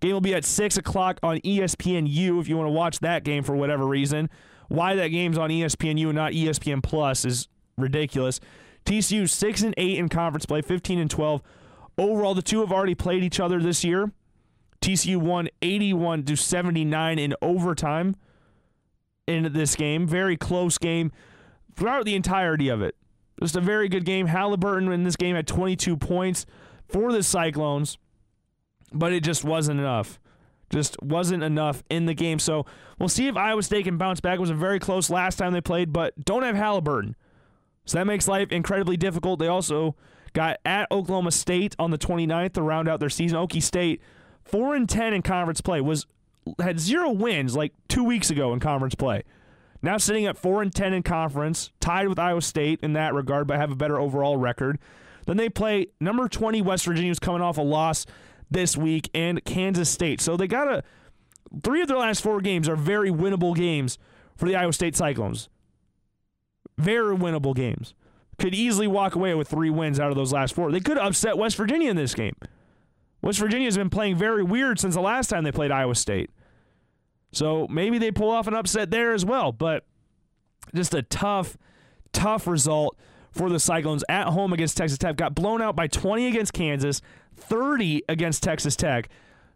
Game 0.00 0.12
will 0.12 0.20
be 0.20 0.34
at 0.34 0.44
6 0.44 0.76
o'clock 0.76 1.18
on 1.22 1.38
ESPNU 1.38 2.38
if 2.40 2.48
you 2.48 2.56
want 2.56 2.66
to 2.66 2.72
watch 2.72 2.98
that 2.98 3.24
game 3.24 3.42
for 3.42 3.56
whatever 3.56 3.86
reason. 3.86 4.28
Why 4.68 4.94
that 4.94 5.08
game's 5.08 5.38
on 5.38 5.50
ESPNU 5.50 6.06
and 6.06 6.14
not 6.14 6.32
ESPN 6.32 6.82
Plus 6.82 7.24
is 7.24 7.48
ridiculous. 7.76 8.40
TCU 8.84 9.28
6 9.28 9.62
and 9.62 9.74
8 9.76 9.98
in 9.98 10.08
conference 10.08 10.46
play, 10.46 10.62
15 10.62 10.98
and 10.98 11.10
12. 11.10 11.42
Overall, 11.98 12.34
the 12.34 12.42
two 12.42 12.60
have 12.60 12.72
already 12.72 12.94
played 12.94 13.24
each 13.24 13.40
other 13.40 13.60
this 13.60 13.84
year. 13.84 14.12
TCU 14.80 15.16
won 15.16 15.48
81 15.62 16.24
to 16.24 16.36
79 16.36 17.18
in 17.18 17.34
overtime 17.42 18.16
in 19.26 19.52
this 19.52 19.74
game. 19.74 20.06
Very 20.06 20.36
close 20.36 20.78
game 20.78 21.10
throughout 21.74 22.04
the 22.04 22.14
entirety 22.14 22.68
of 22.68 22.82
it. 22.82 22.94
Just 23.40 23.56
a 23.56 23.60
very 23.60 23.88
good 23.88 24.04
game. 24.04 24.28
Haliburton 24.28 24.92
in 24.92 25.04
this 25.04 25.16
game 25.16 25.36
had 25.36 25.46
22 25.46 25.96
points 25.96 26.46
for 26.88 27.12
the 27.12 27.22
Cyclones, 27.22 27.98
but 28.92 29.12
it 29.12 29.22
just 29.22 29.44
wasn't 29.44 29.80
enough. 29.80 30.18
Just 30.70 31.00
wasn't 31.02 31.42
enough 31.42 31.82
in 31.90 32.06
the 32.06 32.14
game. 32.14 32.38
So 32.38 32.66
we'll 32.98 33.08
see 33.08 33.28
if 33.28 33.36
Iowa 33.36 33.62
State 33.62 33.84
can 33.84 33.98
bounce 33.98 34.20
back. 34.20 34.36
It 34.36 34.40
was 34.40 34.50
a 34.50 34.54
very 34.54 34.80
close 34.80 35.10
last 35.10 35.36
time 35.36 35.52
they 35.52 35.60
played, 35.60 35.92
but 35.92 36.24
don't 36.24 36.42
have 36.42 36.56
Haliburton. 36.56 37.14
So 37.84 37.98
that 37.98 38.06
makes 38.06 38.26
life 38.26 38.50
incredibly 38.50 38.96
difficult. 38.96 39.38
They 39.38 39.46
also 39.46 39.94
got 40.32 40.58
at 40.64 40.90
Oklahoma 40.90 41.30
State 41.30 41.76
on 41.78 41.90
the 41.90 41.98
29th 41.98 42.54
to 42.54 42.62
round 42.62 42.88
out 42.88 43.00
their 43.00 43.08
season. 43.08 43.38
Okie 43.38 43.62
State, 43.62 44.02
4 44.44 44.74
and 44.74 44.88
10 44.88 45.14
in 45.14 45.22
conference 45.22 45.60
play, 45.60 45.80
was 45.80 46.06
had 46.60 46.78
zero 46.78 47.10
wins 47.10 47.56
like 47.56 47.72
two 47.88 48.04
weeks 48.04 48.30
ago 48.30 48.52
in 48.52 48.60
conference 48.60 48.94
play. 48.94 49.22
Now 49.82 49.98
sitting 49.98 50.26
at 50.26 50.36
4 50.36 50.62
and 50.62 50.74
10 50.74 50.94
in 50.94 51.02
conference, 51.02 51.70
tied 51.80 52.08
with 52.08 52.18
Iowa 52.18 52.42
State 52.42 52.80
in 52.82 52.94
that 52.94 53.14
regard, 53.14 53.46
but 53.46 53.58
have 53.58 53.70
a 53.70 53.76
better 53.76 53.98
overall 53.98 54.36
record. 54.36 54.78
Then 55.26 55.36
they 55.36 55.48
play 55.48 55.88
number 56.00 56.28
20 56.28 56.62
West 56.62 56.86
Virginia, 56.86 57.10
who's 57.10 57.18
coming 57.18 57.42
off 57.42 57.58
a 57.58 57.62
loss 57.62 58.06
this 58.50 58.76
week, 58.76 59.10
and 59.14 59.44
Kansas 59.44 59.88
State. 59.90 60.20
So 60.20 60.36
they 60.36 60.46
got 60.46 60.68
a 60.68 60.82
three 61.62 61.82
of 61.82 61.88
their 61.88 61.98
last 61.98 62.22
four 62.22 62.40
games 62.40 62.68
are 62.68 62.76
very 62.76 63.10
winnable 63.10 63.54
games 63.54 63.98
for 64.36 64.46
the 64.48 64.56
Iowa 64.56 64.72
State 64.72 64.96
Cyclones. 64.96 65.48
Very 66.78 67.16
winnable 67.16 67.54
games. 67.54 67.94
Could 68.38 68.54
easily 68.54 68.86
walk 68.86 69.14
away 69.14 69.34
with 69.34 69.48
three 69.48 69.70
wins 69.70 69.98
out 69.98 70.10
of 70.10 70.16
those 70.16 70.32
last 70.32 70.54
four. 70.54 70.70
They 70.70 70.80
could 70.80 70.98
upset 70.98 71.38
West 71.38 71.56
Virginia 71.56 71.90
in 71.90 71.96
this 71.96 72.14
game. 72.14 72.36
West 73.22 73.38
Virginia 73.38 73.66
has 73.66 73.78
been 73.78 73.90
playing 73.90 74.16
very 74.16 74.42
weird 74.42 74.78
since 74.78 74.94
the 74.94 75.00
last 75.00 75.28
time 75.28 75.42
they 75.44 75.52
played 75.52 75.70
Iowa 75.70 75.94
State. 75.94 76.30
So 77.32 77.66
maybe 77.68 77.98
they 77.98 78.12
pull 78.12 78.30
off 78.30 78.46
an 78.46 78.54
upset 78.54 78.90
there 78.90 79.12
as 79.12 79.24
well. 79.24 79.52
But 79.52 79.86
just 80.74 80.94
a 80.94 81.02
tough, 81.02 81.56
tough 82.12 82.46
result 82.46 82.96
for 83.32 83.48
the 83.48 83.58
Cyclones 83.58 84.04
at 84.08 84.28
home 84.28 84.52
against 84.52 84.76
Texas 84.76 84.98
Tech. 84.98 85.16
Got 85.16 85.34
blown 85.34 85.62
out 85.62 85.76
by 85.76 85.86
20 85.86 86.26
against 86.28 86.52
Kansas, 86.52 87.00
30 87.36 88.02
against 88.08 88.42
Texas 88.42 88.76
Tech. 88.76 89.08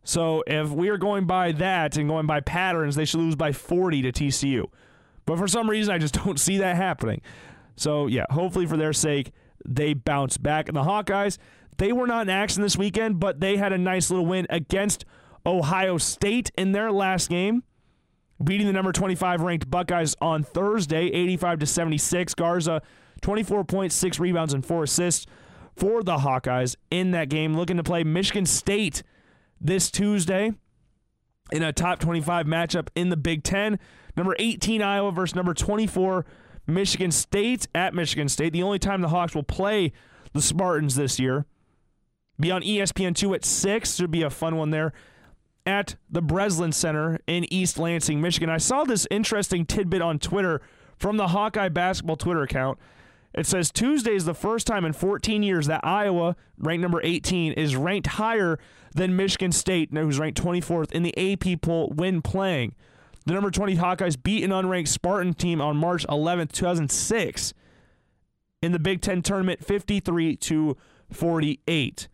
So 0.03 0.43
if 0.47 0.71
we 0.71 0.89
are 0.89 0.99
going 0.99 1.27
by 1.27 1.53
that 1.53 1.97
and 1.97 2.09
going 2.09 2.27
by 2.27 2.41
patterns, 2.41 2.97
they 2.97 3.05
should 3.05 3.21
lose 3.21 3.37
by 3.37 3.53
40 3.53 4.03
to 4.03 4.13
TCU. 4.13 4.67
But 5.27 5.39
for 5.39 5.47
some 5.47 5.69
reason, 5.69 5.95
I 5.95 5.99
just 5.99 6.15
don't 6.25 6.41
see 6.41 6.59
that 6.59 6.77
happening. 6.77 7.21
So 7.77 8.07
yeah, 8.07 8.27
hopefully 8.31 8.67
for 8.67 8.77
their 8.77 8.93
sake, 8.93 9.33
they 9.67 9.95
bounce 9.95 10.37
back. 10.37 10.69
And 10.69 10.77
the 10.77 10.83
Hawkeyes, 10.83 11.39
they 11.79 11.93
were 11.93 12.07
not 12.07 12.23
in 12.23 12.31
action 12.31 12.63
this 12.63 12.77
weekend, 12.77 13.21
but 13.21 13.41
they 13.41 13.57
had 13.57 13.73
a 13.73 13.79
nice 13.79 14.11
little 14.11 14.27
win 14.27 14.47
against 14.51 15.05
Ohio 15.47 15.99
State 15.99 16.51
in 16.57 16.73
their 16.73 16.93
last 16.93 17.29
game, 17.29 17.63
beating 18.43 18.67
the 18.67 18.73
number 18.73 18.93
25 18.93 19.41
ranked 19.41 19.71
Buckeyes 19.71 20.15
on 20.21 20.43
Thursday, 20.43 21.07
85 21.07 21.61
to 21.61 21.67
76. 21.67 22.35
Garza, 22.35 22.83
24 23.23 23.65
points, 23.65 23.95
six 23.95 24.19
rebounds, 24.19 24.53
and 24.55 24.65
four 24.65 24.85
assists 24.85 25.27
for 25.81 26.03
the 26.03 26.19
Hawkeyes 26.19 26.77
in 26.91 27.11
that 27.13 27.31
game. 27.31 27.57
Looking 27.57 27.79
to 27.79 27.83
play 27.83 28.05
Michigan 28.05 28.45
State 28.45 29.03
this 29.59 29.91
Tuesday 29.91 30.53
in 31.51 31.63
a 31.63 31.73
top 31.73 31.99
25 31.99 32.47
matchup 32.47 32.89
in 32.95 33.09
the 33.09 33.17
Big 33.17 33.43
Ten. 33.43 33.79
Number 34.17 34.37
18 34.39 34.83
Iowa 34.83 35.11
versus 35.11 35.35
number 35.35 35.55
24 35.55 36.27
Michigan 36.67 37.11
State 37.11 37.67
at 37.75 37.95
Michigan 37.95 38.29
State. 38.29 38.53
The 38.53 38.63
only 38.63 38.79
time 38.79 39.01
the 39.01 39.09
Hawks 39.09 39.35
will 39.35 39.43
play 39.43 39.93
the 40.35 40.43
Spartans 40.43 40.97
this 40.97 41.19
year. 41.19 41.47
Be 42.39 42.51
on 42.51 42.63
E 42.63 42.79
ESPN2 42.79 43.35
at 43.35 43.45
6. 43.45 43.95
Should 43.95 44.11
be 44.11 44.23
a 44.23 44.31
fun 44.31 44.57
one 44.57 44.71
there 44.71 44.93
at 45.65 45.97
the 46.11 46.23
Breslin 46.23 46.73
Center 46.73 47.19
in 47.27 47.51
East 47.53 47.79
Lansing, 47.79 48.21
Michigan. 48.21 48.51
I 48.51 48.59
saw 48.59 48.85
this 48.85 49.07
interesting 49.11 49.65
tidbit 49.65 50.03
on 50.03 50.19
Twitter 50.19 50.61
from 50.99 51.17
the 51.17 51.29
Hawkeye 51.29 51.69
basketball 51.69 52.17
Twitter 52.17 52.43
account. 52.43 52.79
It 53.33 53.47
says 53.47 53.71
Tuesday 53.71 54.15
is 54.15 54.25
the 54.25 54.35
first 54.35 54.67
time 54.67 54.85
in 54.85 54.93
14 54.93 55.43
years 55.43 55.67
that 55.67 55.85
Iowa, 55.85 56.37
ranked 56.59 56.83
number 56.83 57.01
18, 57.03 57.53
is 57.53 57.77
ranked 57.77 58.09
higher 58.09 58.59
than 58.95 59.15
Michigan 59.17 59.53
State, 59.53 59.91
who's 59.93 60.19
ranked 60.19 60.43
24th 60.43 60.93
in 60.93 61.05
the 61.05 61.17
AP 61.17 61.61
poll 61.63 61.93
when 61.95 62.23
playing. 62.23 62.75
The 63.27 63.35
number 63.35 63.51
20 63.51 63.77
Hawkeyes 63.77 64.21
beat 64.21 64.43
an 64.43 64.51
unranked 64.51 64.89
Spartan 64.89 65.35
team 65.35 65.61
on 65.61 65.77
March 65.77 66.07
11th, 66.09 66.53
2006 66.53 67.55
in 68.63 68.73
the 68.73 68.79
Big 68.79 69.01
10 69.01 69.23
tournament 69.23 69.65
53 69.65 70.37
to 70.37 70.77
48. 71.11 72.09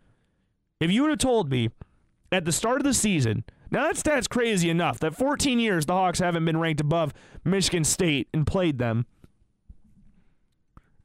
If 0.80 0.90
you 0.90 1.02
would 1.02 1.10
have 1.10 1.18
told 1.18 1.50
me 1.50 1.70
at 2.30 2.44
the 2.44 2.52
start 2.52 2.78
of 2.78 2.84
the 2.84 2.94
season, 2.94 3.44
now 3.70 3.84
that 3.84 3.96
stat's 3.96 4.28
crazy 4.28 4.70
enough 4.70 4.98
that 5.00 5.16
14 5.16 5.58
years 5.58 5.86
the 5.86 5.94
Hawks 5.94 6.18
haven't 6.18 6.44
been 6.44 6.58
ranked 6.58 6.80
above 6.80 7.12
Michigan 7.44 7.84
State 7.84 8.28
and 8.32 8.46
played 8.46 8.78
them. 8.78 9.06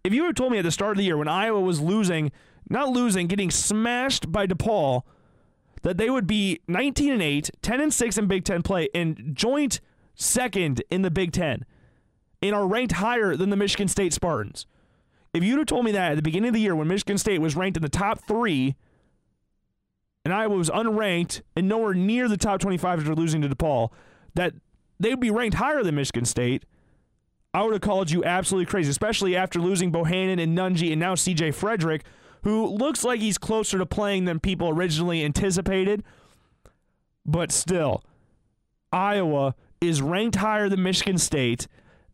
If 0.04 0.14
you 0.14 0.26
had 0.26 0.36
told 0.36 0.52
me 0.52 0.58
at 0.58 0.64
the 0.64 0.72
start 0.72 0.92
of 0.92 0.98
the 0.98 1.04
year 1.04 1.18
when 1.18 1.28
Iowa 1.28 1.62
was 1.62 1.80
losing, 1.80 2.32
not 2.70 2.90
losing, 2.90 3.28
getting 3.28 3.52
smashed 3.52 4.32
by 4.32 4.48
DePaul, 4.48 5.04
that 5.84 5.98
they 5.98 6.10
would 6.10 6.28
be 6.28 6.60
19 6.68 7.14
and 7.14 7.22
8, 7.22 7.52
10 7.62 7.82
and 7.82 7.94
6 7.94 8.18
in 8.18 8.28
Big 8.28 8.44
10 8.44 8.62
play 8.62 8.90
and 8.94 9.32
joint 9.34 9.80
second 10.16 10.84
in 10.90 11.02
the 11.02 11.12
Big 11.12 11.32
10 11.32 11.66
and 12.42 12.56
are 12.56 12.68
ranked 12.68 12.94
higher 12.94 13.36
than 13.36 13.50
the 13.50 13.56
Michigan 13.56 13.88
State 13.88 14.14
Spartans. 14.14 14.66
If 15.34 15.44
you'd 15.44 15.58
have 15.58 15.68
told 15.68 15.86
me 15.86 15.92
that 15.92 16.12
at 16.12 16.16
the 16.16 16.22
beginning 16.22 16.50
of 16.50 16.54
the 16.54 16.62
year 16.62 16.76
when 16.76 16.88
Michigan 16.88 17.18
State 17.18 17.40
was 17.40 17.56
ranked 17.56 17.78
in 17.78 17.84
the 17.84 17.90
top 17.90 18.20
3 18.28 18.76
and 20.26 20.34
Iowa 20.34 20.56
was 20.56 20.70
unranked 20.70 21.42
and 21.56 21.68
nowhere 21.68 21.94
near 21.94 22.28
the 22.28 22.38
top 22.38 22.60
25 22.60 23.00
after 23.00 23.16
losing 23.16 23.42
to 23.42 23.50
DePaul, 23.50 23.90
that 24.36 24.54
they 25.00 25.10
would 25.10 25.20
be 25.20 25.32
ranked 25.32 25.58
higher 25.58 25.84
than 25.84 25.96
Michigan 25.96 26.26
State, 26.26 26.66
I 27.54 27.64
would 27.64 27.74
have 27.74 27.82
called 27.82 28.12
you 28.12 28.24
absolutely 28.24 28.66
crazy, 28.66 28.90
especially 28.90 29.36
after 29.36 29.60
losing 29.60 29.92
Bohannon 29.92 30.42
and 30.42 30.58
Nunge 30.58 30.90
and 30.90 31.00
now 31.00 31.16
CJ 31.16 31.50
Fredrick, 31.50 32.02
who 32.44 32.66
looks 32.66 33.04
like 33.04 33.20
he's 33.20 33.38
closer 33.38 33.78
to 33.78 33.86
playing 33.86 34.26
than 34.26 34.40
people 34.40 34.70
originally 34.70 35.24
anticipated. 35.24 36.04
But 37.26 37.52
still, 37.52 38.04
Iowa 38.92 39.56
is 39.82 40.02
ranked 40.02 40.38
higher 40.38 40.70
than 40.70 40.82
Michigan 40.82 41.18
State. 41.18 41.68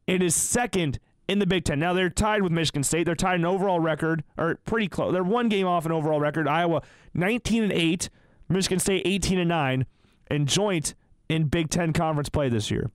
It 0.07 0.23
is 0.23 0.35
second 0.35 0.99
in 1.27 1.39
the 1.39 1.45
Big 1.45 1.65
Ten. 1.65 1.79
Now 1.79 1.93
they're 1.93 2.09
tied 2.09 2.41
with 2.41 2.51
Michigan 2.51 2.83
State. 2.83 3.05
They're 3.05 3.15
tied 3.15 3.35
in 3.39 3.45
overall 3.45 3.79
record, 3.79 4.23
or 4.38 4.55
pretty 4.65 4.88
close. 4.88 5.13
They're 5.13 5.23
one 5.23 5.49
game 5.49 5.67
off 5.67 5.85
an 5.85 5.91
overall 5.91 6.19
record. 6.19 6.47
Iowa 6.47 6.81
19 7.13 7.63
and 7.63 7.73
8, 7.73 8.09
Michigan 8.49 8.79
State 8.79 9.03
18 9.05 9.39
and 9.39 9.49
9, 9.49 9.85
and 10.29 10.47
joint 10.47 10.95
in 11.29 11.47
Big 11.47 11.69
Ten 11.69 11.93
conference 11.93 12.29
play 12.29 12.49
this 12.49 12.71
year. 12.71 12.89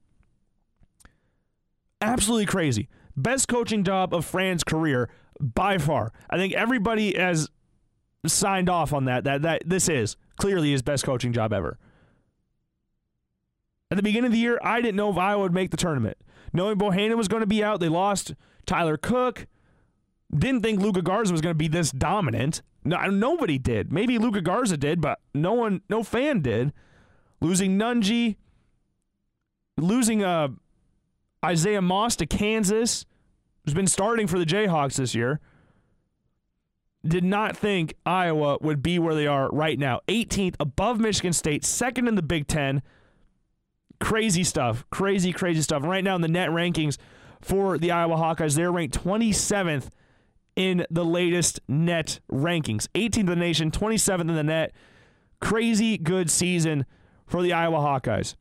Absolutely 2.02 2.46
crazy. 2.46 2.88
Best 3.16 3.48
coaching 3.48 3.84
job 3.84 4.14
of 4.14 4.24
Fran's 4.24 4.64
career 4.64 5.08
by 5.40 5.78
far. 5.78 6.12
I 6.30 6.36
think 6.36 6.54
everybody 6.54 7.16
has 7.16 7.50
signed 8.26 8.68
off 8.68 8.92
on 8.92 9.04
that. 9.06 9.24
That 9.24 9.42
that 9.42 9.62
this 9.66 9.88
is 9.88 10.16
clearly 10.36 10.72
his 10.72 10.82
best 10.82 11.04
coaching 11.04 11.32
job 11.32 11.52
ever. 11.52 11.78
At 13.90 13.96
the 13.96 14.02
beginning 14.02 14.26
of 14.26 14.32
the 14.32 14.38
year, 14.38 14.58
I 14.62 14.80
didn't 14.80 14.96
know 14.96 15.10
if 15.10 15.18
Iowa 15.18 15.42
would 15.42 15.52
make 15.52 15.70
the 15.70 15.76
tournament. 15.76 16.16
Knowing 16.52 16.78
Bohannon 16.78 17.16
was 17.16 17.28
going 17.28 17.42
to 17.42 17.46
be 17.46 17.62
out, 17.62 17.80
they 17.80 17.88
lost 17.88 18.34
Tyler 18.66 18.96
Cook. 18.96 19.46
Didn't 20.34 20.62
think 20.62 20.80
Luka 20.80 21.02
Garza 21.02 21.32
was 21.32 21.42
going 21.42 21.54
to 21.54 21.58
be 21.58 21.68
this 21.68 21.90
dominant. 21.90 22.62
No, 22.84 22.98
nobody 23.08 23.58
did. 23.58 23.92
Maybe 23.92 24.16
Luka 24.18 24.40
Garza 24.40 24.78
did, 24.78 25.00
but 25.00 25.20
no 25.34 25.52
one, 25.52 25.82
no 25.90 26.02
fan 26.02 26.40
did. 26.40 26.72
Losing 27.42 27.78
Nunge, 27.78 28.36
losing 29.76 30.22
uh, 30.24 30.48
Isaiah 31.44 31.82
Moss 31.82 32.16
to 32.16 32.26
Kansas, 32.26 33.04
who's 33.64 33.74
been 33.74 33.86
starting 33.86 34.26
for 34.26 34.38
the 34.38 34.46
Jayhawks 34.46 34.96
this 34.96 35.14
year, 35.14 35.40
did 37.06 37.24
not 37.24 37.56
think 37.56 37.94
Iowa 38.06 38.58
would 38.60 38.82
be 38.82 38.98
where 38.98 39.14
they 39.14 39.26
are 39.26 39.48
right 39.50 39.78
now. 39.78 40.00
18th 40.08 40.54
above 40.60 41.00
Michigan 41.00 41.32
State, 41.32 41.64
second 41.64 42.06
in 42.06 42.14
the 42.14 42.22
Big 42.22 42.46
Ten. 42.46 42.82
Crazy 44.00 44.44
stuff. 44.44 44.84
Crazy, 44.90 45.32
crazy 45.32 45.62
stuff. 45.62 45.82
Right 45.82 46.04
now 46.04 46.14
in 46.14 46.20
the 46.20 46.28
net 46.28 46.50
rankings 46.50 46.98
for 47.40 47.76
the 47.78 47.90
Iowa 47.90 48.16
Hawkeyes, 48.16 48.54
they're 48.54 48.70
ranked 48.70 49.02
27th 49.02 49.88
in 50.54 50.86
the 50.90 51.04
latest 51.04 51.60
net 51.66 52.20
rankings. 52.30 52.88
18th 52.94 53.18
in 53.18 53.26
the 53.26 53.36
nation, 53.36 53.70
27th 53.70 54.20
in 54.20 54.34
the 54.34 54.42
net. 54.44 54.72
Crazy 55.40 55.98
good 55.98 56.30
season 56.30 56.86
for 57.26 57.42
the 57.42 57.52
Iowa 57.52 57.78
Hawkeyes. 57.78 58.36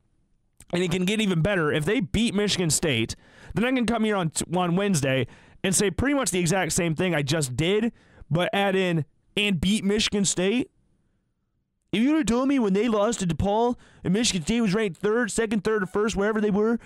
And 0.72 0.82
it 0.82 0.90
can 0.90 1.04
get 1.04 1.20
even 1.20 1.42
better. 1.42 1.70
If 1.70 1.84
they 1.84 2.00
beat 2.00 2.34
Michigan 2.34 2.70
State, 2.70 3.14
then 3.54 3.64
I 3.64 3.72
can 3.72 3.86
come 3.86 4.04
here 4.04 4.16
on, 4.16 4.32
on 4.56 4.76
Wednesday 4.76 5.26
and 5.62 5.74
say 5.74 5.90
pretty 5.90 6.14
much 6.14 6.30
the 6.30 6.40
exact 6.40 6.72
same 6.72 6.94
thing 6.94 7.14
I 7.14 7.22
just 7.22 7.56
did, 7.56 7.92
but 8.30 8.48
add 8.52 8.74
in 8.74 9.04
and 9.36 9.60
beat 9.60 9.84
Michigan 9.84 10.24
State. 10.24 10.70
If 11.92 12.00
you 12.00 12.12
would 12.12 12.18
have 12.18 12.26
told 12.26 12.48
me 12.48 12.58
when 12.58 12.72
they 12.72 12.88
lost 12.88 13.20
to 13.20 13.26
DePaul 13.26 13.76
and 14.02 14.14
Michigan 14.14 14.42
State 14.42 14.62
was 14.62 14.74
ranked 14.74 14.96
third, 14.96 15.30
second, 15.30 15.62
third, 15.62 15.82
or 15.82 15.86
first, 15.86 16.16
wherever 16.16 16.40
they 16.40 16.50
were, 16.50 16.78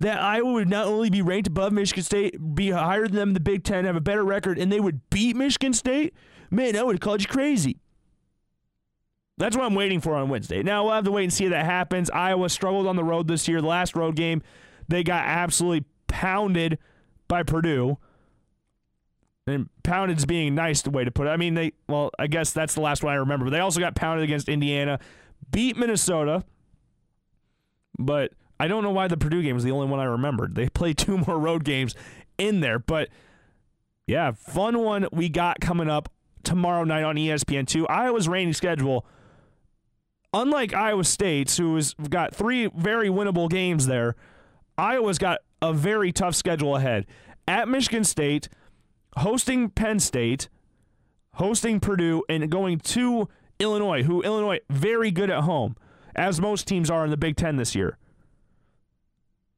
that 0.00 0.20
Iowa 0.20 0.52
would 0.52 0.68
not 0.68 0.86
only 0.86 1.08
be 1.08 1.22
ranked 1.22 1.48
above 1.48 1.72
Michigan 1.72 2.04
State, 2.04 2.54
be 2.54 2.70
higher 2.70 3.06
than 3.06 3.16
them 3.16 3.28
in 3.30 3.34
the 3.34 3.40
Big 3.40 3.64
Ten, 3.64 3.86
have 3.86 3.96
a 3.96 4.00
better 4.00 4.24
record, 4.24 4.58
and 4.58 4.70
they 4.70 4.80
would 4.80 5.08
beat 5.08 5.36
Michigan 5.36 5.72
State, 5.72 6.12
man, 6.50 6.76
I 6.76 6.82
would 6.82 6.96
have 6.96 7.00
called 7.00 7.22
you 7.22 7.28
crazy. 7.28 7.78
That's 9.36 9.56
what 9.56 9.64
I'm 9.64 9.74
waiting 9.74 10.00
for 10.00 10.14
on 10.14 10.28
Wednesday. 10.28 10.62
Now 10.62 10.84
we'll 10.84 10.92
have 10.92 11.04
to 11.04 11.10
wait 11.10 11.24
and 11.24 11.32
see 11.32 11.44
if 11.44 11.50
that 11.50 11.64
happens. 11.64 12.08
Iowa 12.10 12.48
struggled 12.48 12.86
on 12.86 12.96
the 12.96 13.04
road 13.04 13.26
this 13.26 13.48
year. 13.48 13.60
The 13.60 13.66
last 13.66 13.96
road 13.96 14.14
game, 14.14 14.42
they 14.88 15.02
got 15.02 15.24
absolutely 15.24 15.86
pounded 16.06 16.78
by 17.26 17.42
Purdue. 17.42 17.98
And 19.46 19.68
pounded 19.82 20.18
is 20.18 20.24
being 20.24 20.54
nice 20.54 20.82
the 20.82 20.90
way 20.90 21.04
to 21.04 21.10
put 21.10 21.26
it. 21.26 21.30
I 21.30 21.36
mean, 21.36 21.54
they 21.54 21.72
well, 21.88 22.10
I 22.18 22.28
guess 22.28 22.52
that's 22.52 22.74
the 22.74 22.80
last 22.80 23.02
one 23.02 23.12
I 23.12 23.16
remember. 23.16 23.44
But 23.46 23.50
they 23.50 23.58
also 23.58 23.80
got 23.80 23.94
pounded 23.94 24.24
against 24.24 24.48
Indiana, 24.48 25.00
beat 25.50 25.76
Minnesota. 25.76 26.44
But 27.98 28.32
I 28.58 28.68
don't 28.68 28.82
know 28.82 28.90
why 28.90 29.08
the 29.08 29.16
Purdue 29.16 29.42
game 29.42 29.54
was 29.54 29.64
the 29.64 29.72
only 29.72 29.86
one 29.86 30.00
I 30.00 30.04
remembered. 30.04 30.54
They 30.54 30.68
played 30.68 30.96
two 30.98 31.18
more 31.18 31.38
road 31.38 31.64
games 31.64 31.94
in 32.38 32.60
there, 32.60 32.78
but 32.78 33.08
yeah, 34.06 34.32
fun 34.32 34.78
one 34.78 35.06
we 35.12 35.28
got 35.28 35.60
coming 35.60 35.88
up 35.88 36.10
tomorrow 36.42 36.84
night 36.84 37.04
on 37.04 37.18
E 37.18 37.28
ESPN2. 37.28 37.86
Iowa's 37.88 38.28
reigning 38.28 38.52
schedule, 38.54 39.04
unlike 40.34 40.74
Iowa 40.74 41.04
State's, 41.04 41.56
who 41.56 41.76
has 41.76 41.94
got 41.94 42.34
three 42.34 42.68
very 42.74 43.08
winnable 43.08 43.48
games 43.48 43.86
there, 43.86 44.16
Iowa's 44.76 45.18
got 45.18 45.38
a 45.62 45.72
very 45.72 46.12
tough 46.12 46.34
schedule 46.34 46.76
ahead. 46.76 47.06
At 47.46 47.68
Michigan 47.68 48.04
State, 48.04 48.48
hosting 49.16 49.70
Penn 49.70 50.00
State, 50.00 50.48
hosting 51.34 51.80
Purdue, 51.80 52.24
and 52.28 52.50
going 52.50 52.80
to 52.80 53.28
Illinois, 53.58 54.02
who 54.02 54.22
Illinois 54.22 54.58
very 54.68 55.10
good 55.10 55.30
at 55.30 55.44
home, 55.44 55.76
as 56.16 56.40
most 56.40 56.66
teams 56.66 56.90
are 56.90 57.04
in 57.04 57.10
the 57.10 57.16
Big 57.16 57.36
Ten 57.36 57.56
this 57.56 57.74
year. 57.74 57.96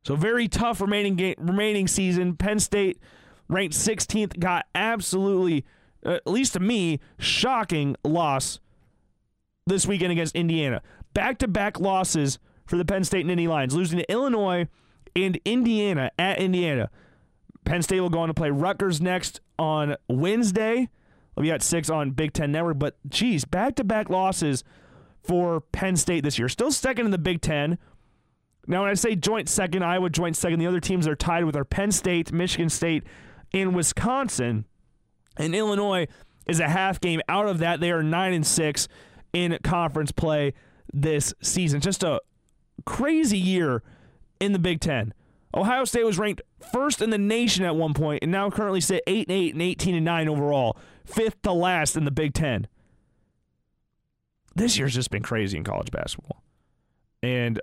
So 0.04 0.14
very 0.14 0.46
tough 0.46 0.80
remaining 0.80 1.16
game, 1.16 1.34
remaining 1.38 1.88
season. 1.88 2.36
Penn 2.36 2.60
State 2.60 3.00
ranked 3.48 3.74
16th, 3.74 4.38
got 4.38 4.66
absolutely, 4.74 5.64
at 6.04 6.26
least 6.26 6.52
to 6.52 6.60
me, 6.60 7.00
shocking 7.18 7.96
loss 8.04 8.60
this 9.66 9.86
weekend 9.86 10.12
against 10.12 10.34
Indiana. 10.34 10.80
Back 11.12 11.38
to 11.38 11.48
back 11.48 11.80
losses 11.80 12.38
for 12.66 12.76
the 12.76 12.84
Penn 12.84 13.04
State 13.04 13.26
Nittany 13.26 13.48
Lions, 13.48 13.74
losing 13.74 13.98
to 13.98 14.10
Illinois 14.10 14.68
and 15.14 15.38
Indiana 15.44 16.10
at 16.18 16.38
Indiana. 16.38 16.90
Penn 17.64 17.82
State 17.82 18.00
will 18.00 18.10
go 18.10 18.20
on 18.20 18.28
to 18.28 18.34
play 18.34 18.50
Rutgers 18.50 19.00
next 19.00 19.40
on 19.58 19.96
Wednesday. 20.08 20.88
We 21.36 21.48
got 21.48 21.62
six 21.62 21.90
on 21.90 22.12
Big 22.12 22.32
Ten 22.32 22.52
Network, 22.52 22.78
but 22.78 22.96
geez, 23.08 23.44
back 23.44 23.74
to 23.76 23.84
back 23.84 24.08
losses 24.08 24.64
for 25.22 25.60
Penn 25.60 25.96
State 25.96 26.22
this 26.22 26.38
year. 26.38 26.48
Still 26.48 26.70
second 26.70 27.06
in 27.06 27.10
the 27.10 27.18
Big 27.18 27.40
Ten. 27.40 27.78
Now, 28.68 28.82
when 28.82 28.90
I 28.90 28.94
say 28.94 29.14
joint 29.16 29.48
second, 29.48 29.84
Iowa 29.84 30.10
joint 30.10 30.36
second, 30.36 30.60
the 30.60 30.66
other 30.66 30.80
teams 30.80 31.06
are 31.06 31.14
tied 31.14 31.44
with 31.44 31.56
are 31.56 31.64
Penn 31.64 31.92
State, 31.92 32.32
Michigan 32.32 32.68
State, 32.68 33.04
and 33.52 33.74
Wisconsin. 33.74 34.64
And 35.36 35.54
Illinois 35.54 36.06
is 36.46 36.60
a 36.60 36.68
half 36.68 37.00
game 37.00 37.20
out 37.28 37.46
of 37.48 37.58
that. 37.58 37.80
They 37.80 37.90
are 37.90 38.02
nine 38.02 38.32
and 38.32 38.46
six 38.46 38.88
in 39.36 39.58
conference 39.62 40.12
play 40.12 40.54
this 40.92 41.34
season. 41.42 41.80
Just 41.80 42.02
a 42.02 42.20
crazy 42.84 43.38
year 43.38 43.82
in 44.40 44.52
the 44.52 44.58
Big 44.58 44.80
Ten. 44.80 45.12
Ohio 45.54 45.84
State 45.84 46.04
was 46.04 46.18
ranked 46.18 46.42
first 46.72 47.00
in 47.00 47.10
the 47.10 47.18
nation 47.18 47.64
at 47.64 47.76
one 47.76 47.94
point, 47.94 48.22
and 48.22 48.32
now 48.32 48.50
currently 48.50 48.80
sit 48.80 49.02
eight 49.06 49.28
and 49.28 49.36
eight 49.36 49.52
and 49.52 49.62
eighteen 49.62 49.94
and 49.94 50.04
nine 50.04 50.28
overall, 50.28 50.76
fifth 51.04 51.40
to 51.42 51.52
last 51.52 51.96
in 51.96 52.04
the 52.04 52.10
Big 52.10 52.34
Ten. 52.34 52.66
This 54.54 54.78
year's 54.78 54.94
just 54.94 55.10
been 55.10 55.22
crazy 55.22 55.56
in 55.56 55.64
college 55.64 55.90
basketball, 55.90 56.42
and 57.22 57.60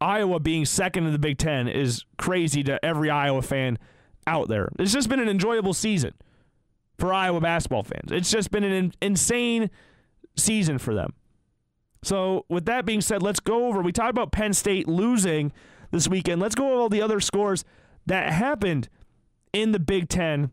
Iowa 0.00 0.40
being 0.40 0.66
second 0.66 1.06
in 1.06 1.12
the 1.12 1.18
Big 1.18 1.38
Ten 1.38 1.68
is 1.68 2.04
crazy 2.18 2.62
to 2.64 2.82
every 2.84 3.10
Iowa 3.10 3.42
fan 3.42 3.78
out 4.26 4.48
there. 4.48 4.68
It's 4.78 4.92
just 4.92 5.08
been 5.08 5.20
an 5.20 5.28
enjoyable 5.28 5.72
season 5.72 6.12
for 6.98 7.12
Iowa 7.12 7.40
basketball 7.40 7.82
fans. 7.82 8.12
It's 8.12 8.30
just 8.30 8.50
been 8.50 8.64
an 8.64 8.72
in- 8.72 8.92
insane 9.00 9.70
season 10.36 10.78
for 10.78 10.94
them. 10.94 11.14
So, 12.02 12.44
with 12.48 12.66
that 12.66 12.86
being 12.86 13.00
said, 13.00 13.22
let's 13.22 13.40
go 13.40 13.66
over. 13.66 13.82
We 13.82 13.92
talked 13.92 14.10
about 14.10 14.30
Penn 14.30 14.52
State 14.52 14.86
losing 14.86 15.52
this 15.90 16.06
weekend. 16.06 16.40
Let's 16.40 16.54
go 16.54 16.72
over 16.72 16.82
all 16.82 16.88
the 16.88 17.02
other 17.02 17.20
scores 17.20 17.64
that 18.06 18.32
happened 18.32 18.88
in 19.52 19.72
the 19.72 19.80
Big 19.80 20.08
Ten 20.08 20.52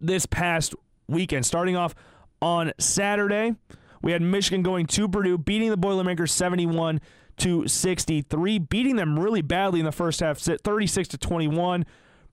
this 0.00 0.26
past 0.26 0.74
weekend. 1.08 1.46
Starting 1.46 1.76
off 1.76 1.94
on 2.40 2.72
Saturday, 2.78 3.56
we 4.02 4.12
had 4.12 4.22
Michigan 4.22 4.62
going 4.62 4.86
to 4.86 5.08
Purdue, 5.08 5.38
beating 5.38 5.70
the 5.70 5.76
Boilermakers 5.76 6.32
71 6.32 7.00
to 7.38 7.66
63, 7.66 8.58
beating 8.58 8.96
them 8.96 9.18
really 9.18 9.42
badly 9.42 9.80
in 9.80 9.86
the 9.86 9.92
first 9.92 10.20
half, 10.20 10.38
36 10.38 11.08
to 11.08 11.18
21. 11.18 11.84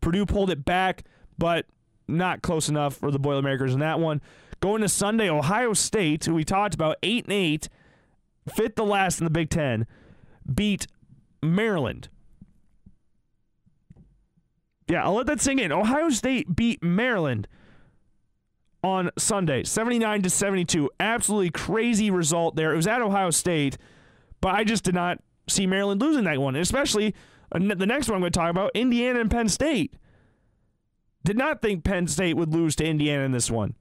Purdue 0.01 0.25
pulled 0.25 0.49
it 0.49 0.63
back, 0.63 1.03
but 1.37 1.65
not 2.07 2.41
close 2.41 2.69
enough 2.69 2.95
for 2.95 3.11
the 3.11 3.19
Boilermakers 3.19 3.73
in 3.73 3.79
that 3.79 3.99
one. 3.99 4.21
Going 4.63 4.81
to 4.81 4.87
Sunday, 4.87 5.29
Ohio 5.29 5.73
State, 5.73 6.23
who 6.23 6.35
we 6.35 6.45
talked 6.45 6.73
about, 6.73 6.95
8 7.03 7.25
and 7.25 7.33
8, 7.33 7.67
fifth 8.55 8.75
to 8.75 8.83
last 8.85 9.19
in 9.19 9.25
the 9.25 9.29
Big 9.29 9.49
Ten, 9.49 9.85
beat 10.55 10.87
Maryland. 11.41 12.07
Yeah, 14.87 15.03
I'll 15.03 15.15
let 15.15 15.25
that 15.25 15.41
sink 15.41 15.59
in. 15.59 15.73
Ohio 15.73 16.09
State 16.11 16.55
beat 16.55 16.81
Maryland 16.81 17.49
on 18.81 19.11
Sunday, 19.17 19.65
79 19.65 20.21
to 20.21 20.29
72. 20.29 20.89
Absolutely 20.97 21.49
crazy 21.49 22.09
result 22.09 22.55
there. 22.55 22.71
It 22.71 22.77
was 22.77 22.87
at 22.87 23.01
Ohio 23.01 23.31
State, 23.31 23.77
but 24.39 24.55
I 24.55 24.63
just 24.63 24.85
did 24.85 24.95
not 24.95 25.19
see 25.45 25.67
Maryland 25.67 25.99
losing 25.99 26.23
that 26.23 26.37
one, 26.37 26.55
especially 26.55 27.13
the 27.51 27.59
next 27.59 28.07
one 28.07 28.15
I'm 28.15 28.21
going 28.21 28.31
to 28.31 28.39
talk 28.39 28.49
about, 28.49 28.71
Indiana 28.75 29.19
and 29.19 29.29
Penn 29.29 29.49
State. 29.49 29.97
Did 31.25 31.37
not 31.37 31.61
think 31.61 31.83
Penn 31.83 32.07
State 32.07 32.37
would 32.37 32.53
lose 32.53 32.77
to 32.77 32.85
Indiana 32.85 33.25
in 33.25 33.33
this 33.33 33.51
one. 33.51 33.75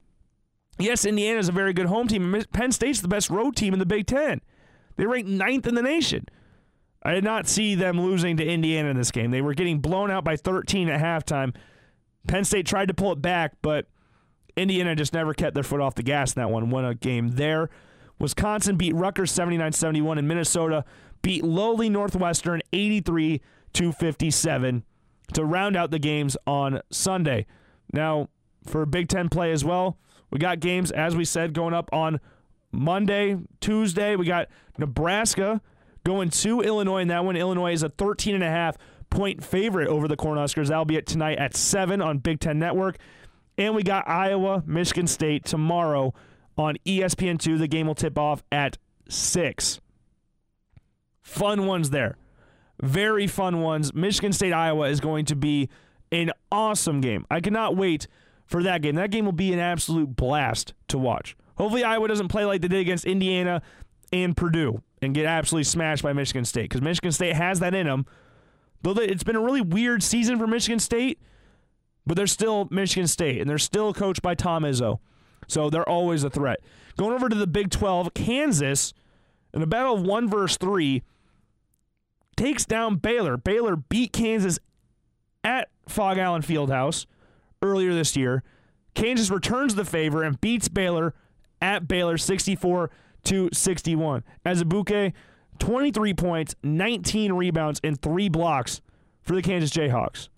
Yes, 0.78 1.04
Indiana 1.04 1.38
is 1.38 1.48
a 1.48 1.52
very 1.52 1.72
good 1.72 1.86
home 1.86 2.08
team. 2.08 2.42
Penn 2.52 2.72
State's 2.72 3.00
the 3.00 3.08
best 3.08 3.30
road 3.30 3.56
team 3.56 3.72
in 3.72 3.78
the 3.78 3.86
Big 3.86 4.06
Ten. 4.06 4.40
They 4.96 5.06
ranked 5.06 5.28
ninth 5.28 5.66
in 5.66 5.74
the 5.74 5.82
nation. 5.82 6.26
I 7.02 7.14
did 7.14 7.24
not 7.24 7.48
see 7.48 7.74
them 7.74 8.00
losing 8.00 8.36
to 8.36 8.46
Indiana 8.46 8.88
in 8.88 8.96
this 8.96 9.10
game. 9.10 9.30
They 9.30 9.42
were 9.42 9.54
getting 9.54 9.80
blown 9.80 10.10
out 10.10 10.24
by 10.24 10.36
13 10.36 10.88
at 10.88 11.00
halftime. 11.00 11.54
Penn 12.28 12.44
State 12.44 12.66
tried 12.66 12.88
to 12.88 12.94
pull 12.94 13.12
it 13.12 13.20
back, 13.20 13.54
but 13.60 13.86
Indiana 14.56 14.94
just 14.94 15.12
never 15.12 15.34
kept 15.34 15.54
their 15.54 15.64
foot 15.64 15.80
off 15.80 15.94
the 15.94 16.02
gas 16.02 16.34
in 16.34 16.40
that 16.40 16.50
one. 16.50 16.70
Won 16.70 16.84
a 16.84 16.94
game 16.94 17.30
there. 17.30 17.70
Wisconsin 18.18 18.76
beat 18.76 18.94
Rutgers 18.94 19.32
79 19.32 19.72
71, 19.72 20.18
and 20.18 20.28
Minnesota 20.28 20.84
beat 21.22 21.42
lowly 21.42 21.88
Northwestern 21.88 22.60
83 22.72 23.40
to 23.72 23.92
57 23.92 24.84
to 25.32 25.44
round 25.44 25.76
out 25.76 25.90
the 25.90 25.98
games 25.98 26.36
on 26.46 26.80
Sunday. 26.90 27.46
Now, 27.92 28.28
for 28.64 28.86
Big 28.86 29.08
Ten 29.08 29.28
play 29.28 29.50
as 29.50 29.64
well, 29.64 29.98
we 30.32 30.38
got 30.38 30.60
games, 30.60 30.90
as 30.90 31.14
we 31.14 31.24
said, 31.26 31.52
going 31.52 31.74
up 31.74 31.90
on 31.92 32.18
Monday, 32.72 33.36
Tuesday. 33.60 34.16
We 34.16 34.24
got 34.24 34.48
Nebraska 34.78 35.60
going 36.04 36.30
to 36.30 36.62
Illinois, 36.62 37.02
and 37.02 37.10
that 37.10 37.24
one, 37.24 37.36
Illinois 37.36 37.74
is 37.74 37.82
a 37.82 37.90
13 37.90 38.34
and 38.34 38.42
a 38.42 38.48
half 38.48 38.76
point 39.10 39.44
favorite 39.44 39.88
over 39.88 40.08
the 40.08 40.16
Cornhuskers. 40.16 40.68
That'll 40.68 40.86
be 40.86 40.96
it 40.96 41.06
tonight 41.06 41.38
at 41.38 41.54
7 41.54 42.00
on 42.00 42.18
Big 42.18 42.40
Ten 42.40 42.58
Network. 42.58 42.96
And 43.58 43.74
we 43.74 43.82
got 43.82 44.08
Iowa, 44.08 44.62
Michigan 44.66 45.06
State 45.06 45.44
tomorrow 45.44 46.14
on 46.56 46.76
E 46.86 47.00
ESPN2. 47.00 47.58
The 47.58 47.68
game 47.68 47.86
will 47.86 47.94
tip 47.94 48.18
off 48.18 48.42
at 48.50 48.78
6. 49.10 49.80
Fun 51.20 51.66
ones 51.66 51.90
there. 51.90 52.16
Very 52.82 53.26
fun 53.26 53.60
ones. 53.60 53.92
Michigan 53.92 54.32
State, 54.32 54.54
Iowa 54.54 54.88
is 54.88 54.98
going 54.98 55.26
to 55.26 55.36
be 55.36 55.68
an 56.10 56.32
awesome 56.50 57.02
game. 57.02 57.26
I 57.30 57.40
cannot 57.40 57.76
wait 57.76 58.08
for 58.52 58.62
that 58.62 58.82
game. 58.82 58.94
That 58.94 59.10
game 59.10 59.24
will 59.24 59.32
be 59.32 59.52
an 59.52 59.58
absolute 59.58 60.14
blast 60.14 60.74
to 60.88 60.98
watch. 60.98 61.36
Hopefully, 61.56 61.82
Iowa 61.82 62.06
doesn't 62.06 62.28
play 62.28 62.44
like 62.44 62.60
they 62.60 62.68
did 62.68 62.80
against 62.80 63.06
Indiana 63.06 63.62
and 64.12 64.36
Purdue 64.36 64.82
and 65.00 65.14
get 65.14 65.24
absolutely 65.24 65.64
smashed 65.64 66.02
by 66.02 66.12
Michigan 66.12 66.44
State 66.44 66.64
because 66.64 66.82
Michigan 66.82 67.12
State 67.12 67.34
has 67.34 67.60
that 67.60 67.74
in 67.74 67.86
them. 67.86 68.06
Though 68.82 68.92
it's 68.92 69.24
been 69.24 69.36
a 69.36 69.40
really 69.40 69.62
weird 69.62 70.02
season 70.02 70.38
for 70.38 70.46
Michigan 70.46 70.78
State, 70.78 71.18
but 72.06 72.16
they're 72.16 72.26
still 72.26 72.68
Michigan 72.70 73.06
State, 73.06 73.40
and 73.40 73.48
they're 73.48 73.58
still 73.58 73.94
coached 73.94 74.22
by 74.22 74.34
Tom 74.34 74.64
Izzo. 74.64 74.98
So 75.48 75.70
they're 75.70 75.88
always 75.88 76.22
a 76.22 76.30
threat. 76.30 76.60
Going 76.98 77.14
over 77.14 77.28
to 77.28 77.36
the 77.36 77.46
Big 77.46 77.70
12, 77.70 78.12
Kansas, 78.12 78.92
in 79.54 79.62
a 79.62 79.66
battle 79.66 79.94
of 79.94 80.02
one 80.02 80.28
versus 80.28 80.58
three, 80.58 81.02
takes 82.36 82.66
down 82.66 82.96
Baylor. 82.96 83.36
Baylor 83.36 83.76
beat 83.76 84.12
Kansas 84.12 84.58
at 85.42 85.68
Phog 85.88 86.18
Allen 86.18 86.42
Fieldhouse 86.42 87.06
earlier 87.62 87.94
this 87.94 88.16
year. 88.16 88.42
Kansas 88.94 89.30
returns 89.30 89.74
the 89.74 89.84
favor 89.84 90.22
and 90.22 90.40
beats 90.40 90.68
Baylor 90.68 91.14
at 91.60 91.88
Baylor 91.88 92.18
64 92.18 92.90
to 93.24 93.48
61. 93.52 94.24
As 94.44 94.62
Azubuike, 94.62 95.12
23 95.58 96.14
points, 96.14 96.54
19 96.62 97.32
rebounds, 97.32 97.80
and 97.84 98.00
three 98.00 98.28
blocks 98.28 98.80
for 99.22 99.34
the 99.34 99.42
Kansas 99.42 99.70
Jayhawks. 99.70 100.28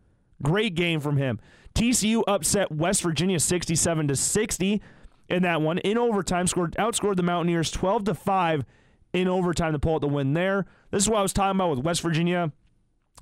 Great 0.43 0.75
game 0.75 1.01
from 1.01 1.17
him. 1.17 1.41
TCU 1.75 2.23
upset 2.29 2.71
West 2.71 3.03
Virginia 3.03 3.41
67 3.41 4.09
to 4.09 4.17
60 4.17 4.83
in 5.29 5.43
that 5.43 5.61
one. 5.61 5.79
In 5.79 5.99
overtime, 5.99 6.47
scored 6.47 6.77
outscored 6.79 7.17
the 7.17 7.23
Mountaineers 7.23 7.71
12 7.71 8.05
to 8.05 8.15
5 8.15 8.65
in 9.13 9.29
overtime 9.29 9.73
to 9.73 9.79
pull 9.79 9.95
out 9.95 10.01
the 10.01 10.09
win 10.09 10.35
there. 10.35 10.67
This 10.91 11.05
is 11.05 11.09
what 11.09 11.19
I 11.19 11.23
was 11.23 11.33
talking 11.33 11.57
about 11.57 11.71
with 11.71 11.81
West 11.81 12.03
Virginia 12.03 12.53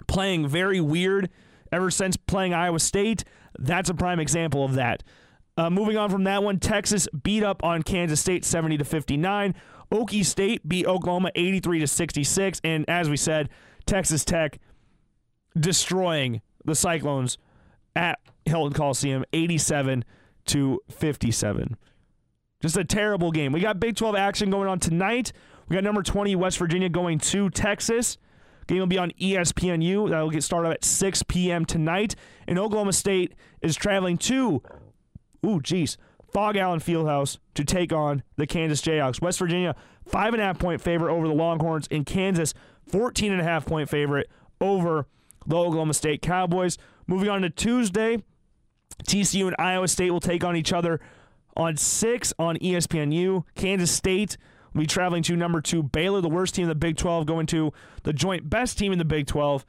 playing 0.06 0.48
very 0.48 0.80
weird 0.80 1.30
ever 1.70 1.90
since 1.90 2.16
playing 2.16 2.52
Iowa 2.54 2.80
State. 2.80 3.24
That's 3.58 3.90
a 3.90 3.94
prime 3.94 4.20
example 4.20 4.64
of 4.64 4.74
that. 4.74 5.02
Uh, 5.56 5.68
moving 5.68 5.96
on 5.96 6.10
from 6.10 6.24
that 6.24 6.42
one, 6.42 6.58
Texas 6.58 7.06
beat 7.22 7.42
up 7.42 7.62
on 7.62 7.82
Kansas 7.82 8.20
State 8.20 8.44
70 8.44 8.78
to 8.78 8.84
59. 8.84 9.54
Okie 9.92 10.24
State 10.24 10.66
beat 10.66 10.86
Oklahoma 10.86 11.30
83 11.34 11.80
to 11.80 11.86
66, 11.86 12.60
and 12.64 12.88
as 12.88 13.10
we 13.10 13.16
said, 13.16 13.50
Texas 13.84 14.24
Tech 14.24 14.58
destroying 15.58 16.40
the 16.64 16.74
Cyclones 16.74 17.36
at 17.94 18.18
Hilton 18.46 18.72
Coliseum 18.72 19.24
87 19.32 20.04
to 20.46 20.80
57. 20.90 21.76
Just 22.62 22.76
a 22.76 22.84
terrible 22.84 23.32
game. 23.32 23.52
We 23.52 23.60
got 23.60 23.80
Big 23.80 23.96
12 23.96 24.14
action 24.14 24.50
going 24.50 24.68
on 24.68 24.78
tonight. 24.78 25.32
We 25.68 25.74
got 25.74 25.84
number 25.84 26.02
20 26.02 26.36
West 26.36 26.58
Virginia 26.58 26.88
going 26.88 27.18
to 27.18 27.50
Texas. 27.50 28.16
Game 28.66 28.78
will 28.78 28.86
be 28.86 28.98
on 28.98 29.10
ESPNU. 29.20 30.10
That'll 30.10 30.30
get 30.30 30.42
started 30.42 30.70
at 30.70 30.84
6 30.84 31.22
p.m. 31.24 31.64
tonight. 31.64 32.14
And 32.46 32.58
Oklahoma 32.58 32.92
State 32.92 33.34
is 33.60 33.76
traveling 33.76 34.18
to, 34.18 34.62
ooh, 35.44 35.60
geez, 35.60 35.96
Phog 36.32 36.56
Allen 36.56 36.80
Fieldhouse 36.80 37.38
to 37.54 37.64
take 37.64 37.92
on 37.92 38.22
the 38.36 38.46
Kansas 38.46 38.80
Jayhawks. 38.80 39.20
West 39.20 39.38
Virginia, 39.38 39.74
five 40.06 40.32
and 40.32 40.42
a 40.42 40.44
half 40.44 40.58
point 40.58 40.80
favorite 40.80 41.12
over 41.12 41.28
the 41.28 41.34
Longhorns. 41.34 41.86
In 41.88 42.04
Kansas, 42.04 42.54
14 42.88 43.32
and 43.32 43.40
a 43.40 43.44
half 43.44 43.66
point 43.66 43.88
favorite 43.88 44.28
over 44.60 45.06
the 45.46 45.56
Oklahoma 45.56 45.94
State 45.94 46.22
Cowboys. 46.22 46.78
Moving 47.06 47.28
on 47.28 47.42
to 47.42 47.50
Tuesday, 47.50 48.22
TCU 49.04 49.46
and 49.46 49.56
Iowa 49.58 49.88
State 49.88 50.10
will 50.10 50.20
take 50.20 50.44
on 50.44 50.56
each 50.56 50.72
other 50.72 51.00
on 51.56 51.76
6 51.76 52.34
on 52.38 52.56
ESPNU. 52.58 53.44
Kansas 53.54 53.90
State 53.90 54.36
be 54.80 54.86
traveling 54.86 55.22
to 55.24 55.36
number 55.36 55.60
2 55.60 55.82
Baylor, 55.82 56.20
the 56.20 56.28
worst 56.28 56.54
team 56.54 56.64
in 56.64 56.68
the 56.68 56.74
Big 56.74 56.96
12, 56.96 57.26
going 57.26 57.46
to 57.46 57.72
the 58.04 58.12
joint 58.12 58.48
best 58.48 58.78
team 58.78 58.92
in 58.92 58.98
the 58.98 59.04
Big 59.04 59.26
12. 59.26 59.66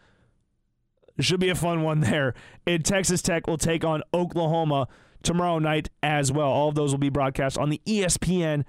Should 1.19 1.39
be 1.39 1.49
a 1.49 1.55
fun 1.55 1.83
one 1.83 1.99
there. 1.99 2.33
And 2.65 2.83
Texas 2.83 3.21
Tech 3.21 3.45
will 3.45 3.57
take 3.57 3.83
on 3.83 4.01
Oklahoma 4.13 4.87
tomorrow 5.21 5.59
night 5.59 5.89
as 6.01 6.31
well. 6.31 6.47
All 6.47 6.69
of 6.69 6.75
those 6.75 6.91
will 6.91 6.99
be 6.99 7.09
broadcast 7.09 7.57
on 7.57 7.69
the 7.69 7.81
ESPN 7.85 8.63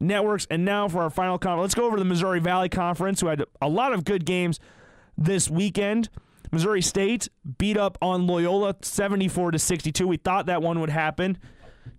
networks. 0.00 0.46
And 0.50 0.64
now 0.64 0.88
for 0.88 1.02
our 1.02 1.10
final 1.10 1.38
comment, 1.38 1.62
let's 1.62 1.74
go 1.74 1.86
over 1.86 1.96
to 1.96 2.02
the 2.02 2.08
Missouri 2.08 2.40
Valley 2.40 2.68
Conference, 2.68 3.20
who 3.20 3.28
had 3.28 3.44
a 3.62 3.68
lot 3.68 3.92
of 3.92 4.04
good 4.04 4.24
games 4.24 4.60
this 5.16 5.48
weekend. 5.48 6.08
Missouri 6.52 6.82
State 6.82 7.28
beat 7.58 7.76
up 7.76 7.98
on 8.00 8.26
Loyola 8.26 8.76
74 8.80 9.52
to 9.52 9.58
62. 9.58 10.06
We 10.06 10.16
thought 10.16 10.46
that 10.46 10.62
one 10.62 10.80
would 10.80 10.90
happen. 10.90 11.38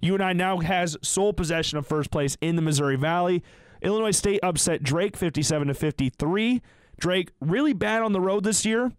UNI 0.02 0.34
now 0.34 0.60
has 0.60 0.98
sole 1.02 1.34
possession 1.34 1.78
of 1.78 1.86
first 1.86 2.12
place 2.12 2.38
in 2.42 2.56
the 2.56 2.62
Missouri 2.62 2.96
Valley. 2.96 3.44
Illinois 3.82 4.12
State 4.12 4.40
upset 4.44 4.84
Drake 4.84 5.16
57 5.16 5.68
to 5.68 5.74
53. 5.74 6.62
Drake 7.00 7.32
really 7.40 7.74
bad 7.74 8.02
on 8.02 8.12
the 8.12 8.22
road 8.22 8.44
this 8.44 8.66
year, 8.66 8.92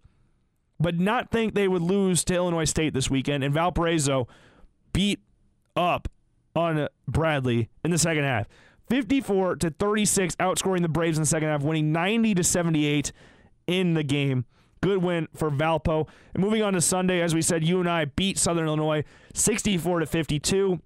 but 0.78 0.98
not 0.98 1.30
think 1.30 1.54
they 1.54 1.68
would 1.68 1.82
lose 1.82 2.24
to 2.24 2.34
Illinois 2.34 2.64
State 2.64 2.94
this 2.94 3.10
weekend. 3.10 3.44
And 3.44 3.52
Valparaiso 3.52 4.26
beat 4.92 5.20
up 5.76 6.08
on 6.54 6.88
Bradley 7.06 7.68
in 7.84 7.90
the 7.90 7.98
second 7.98 8.24
half. 8.24 8.46
54 8.88 9.56
to 9.56 9.70
36, 9.70 10.34
outscoring 10.36 10.82
the 10.82 10.88
Braves 10.88 11.16
in 11.16 11.22
the 11.22 11.26
second 11.26 11.48
half, 11.48 11.62
winning 11.62 11.92
90 11.92 12.34
to 12.34 12.44
78 12.44 13.12
in 13.66 13.94
the 13.94 14.02
game. 14.02 14.44
Good 14.80 14.98
win 14.98 15.28
for 15.34 15.50
Valpo. 15.50 16.08
And 16.34 16.42
moving 16.42 16.62
on 16.62 16.72
to 16.72 16.80
Sunday, 16.80 17.20
as 17.20 17.34
we 17.34 17.42
said, 17.42 17.64
UNI 17.64 18.06
beat 18.16 18.38
Southern 18.38 18.66
Illinois 18.66 19.04
64 19.34 20.00
to 20.00 20.06
52. 20.06 20.80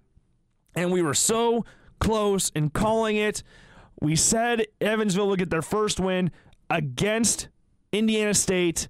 And 0.75 0.93
we 0.93 1.01
were 1.01 1.15
so 1.15 1.65
close 2.01 2.51
in 2.51 2.71
calling 2.71 3.17
it. 3.17 3.43
We 4.01 4.17
said 4.17 4.67
Evansville 4.81 5.29
would 5.29 5.39
get 5.39 5.51
their 5.51 5.63
first 5.63 6.01
win 6.01 6.31
against 6.71 7.49
Indiana 7.93 8.35
State. 8.35 8.89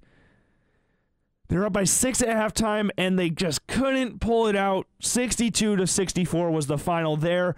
They're 1.47 1.65
up 1.65 1.73
by 1.73 1.83
six 1.83 2.21
at 2.21 2.29
halftime, 2.29 2.89
and 2.97 3.19
they 3.19 3.29
just 3.29 3.67
couldn't 3.67 4.19
pull 4.19 4.47
it 4.47 4.55
out. 4.55 4.87
62 4.99 5.75
to 5.75 5.87
64 5.87 6.51
was 6.51 6.67
the 6.67 6.77
final 6.77 7.17
there. 7.17 7.55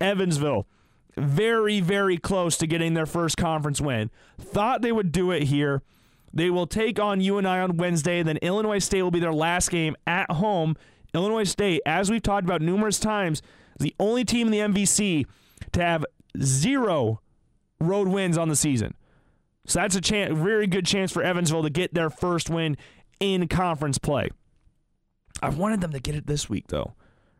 Evansville, 0.00 0.66
very, 1.16 1.80
very 1.80 2.16
close 2.16 2.56
to 2.58 2.66
getting 2.66 2.94
their 2.94 3.06
first 3.06 3.36
conference 3.36 3.80
win. 3.80 4.10
Thought 4.38 4.82
they 4.82 4.92
would 4.92 5.12
do 5.12 5.30
it 5.30 5.44
here. 5.44 5.82
They 6.32 6.50
will 6.50 6.66
take 6.66 6.98
on 6.98 7.20
UNI 7.20 7.46
on 7.46 7.76
Wednesday, 7.76 8.22
then 8.22 8.36
Illinois 8.38 8.78
State 8.78 9.02
will 9.02 9.10
be 9.10 9.20
their 9.20 9.32
last 9.32 9.70
game 9.70 9.96
at 10.06 10.30
home. 10.30 10.76
Illinois 11.14 11.44
State, 11.44 11.80
as 11.86 12.10
we've 12.10 12.22
talked 12.22 12.44
about 12.44 12.60
numerous 12.60 12.98
times, 12.98 13.40
the 13.78 13.94
only 13.98 14.24
team 14.24 14.48
in 14.48 14.52
the 14.52 14.58
MVC 14.58 15.24
to 15.72 15.82
have 15.82 16.04
zero 16.42 17.20
road 17.80 18.08
wins 18.08 18.38
on 18.38 18.48
the 18.48 18.56
season. 18.56 18.94
So 19.66 19.80
that's 19.80 19.96
a 19.96 20.00
chance, 20.00 20.36
very 20.36 20.66
good 20.66 20.86
chance 20.86 21.12
for 21.12 21.22
Evansville 21.22 21.62
to 21.64 21.70
get 21.70 21.94
their 21.94 22.10
first 22.10 22.48
win 22.48 22.76
in 23.20 23.48
conference 23.48 23.98
play. 23.98 24.28
I 25.42 25.50
wanted 25.50 25.80
them 25.80 25.92
to 25.92 26.00
get 26.00 26.14
it 26.14 26.26
this 26.26 26.48
week, 26.48 26.68
though. 26.68 26.94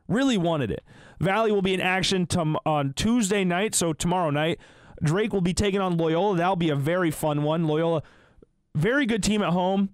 Really 0.08 0.36
wanted 0.36 0.70
it. 0.70 0.84
Valley 1.20 1.50
will 1.50 1.62
be 1.62 1.74
in 1.74 1.80
action 1.80 2.26
tom- 2.26 2.58
on 2.66 2.92
Tuesday 2.92 3.44
night, 3.44 3.74
so 3.74 3.92
tomorrow 3.92 4.30
night. 4.30 4.58
Drake 5.02 5.32
will 5.32 5.40
be 5.40 5.54
taking 5.54 5.80
on 5.80 5.96
Loyola. 5.96 6.36
That'll 6.36 6.56
be 6.56 6.70
a 6.70 6.76
very 6.76 7.10
fun 7.10 7.42
one. 7.42 7.66
Loyola, 7.66 8.02
very 8.74 9.06
good 9.06 9.22
team 9.22 9.42
at 9.42 9.52
home. 9.52 9.90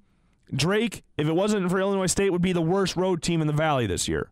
Drake, 0.54 1.02
if 1.16 1.26
it 1.26 1.34
wasn't 1.34 1.70
for 1.70 1.80
Illinois 1.80 2.06
State, 2.06 2.30
would 2.30 2.42
be 2.42 2.52
the 2.52 2.62
worst 2.62 2.94
road 2.96 3.22
team 3.22 3.40
in 3.40 3.46
the 3.46 3.52
Valley 3.52 3.86
this 3.86 4.06
year. 4.06 4.30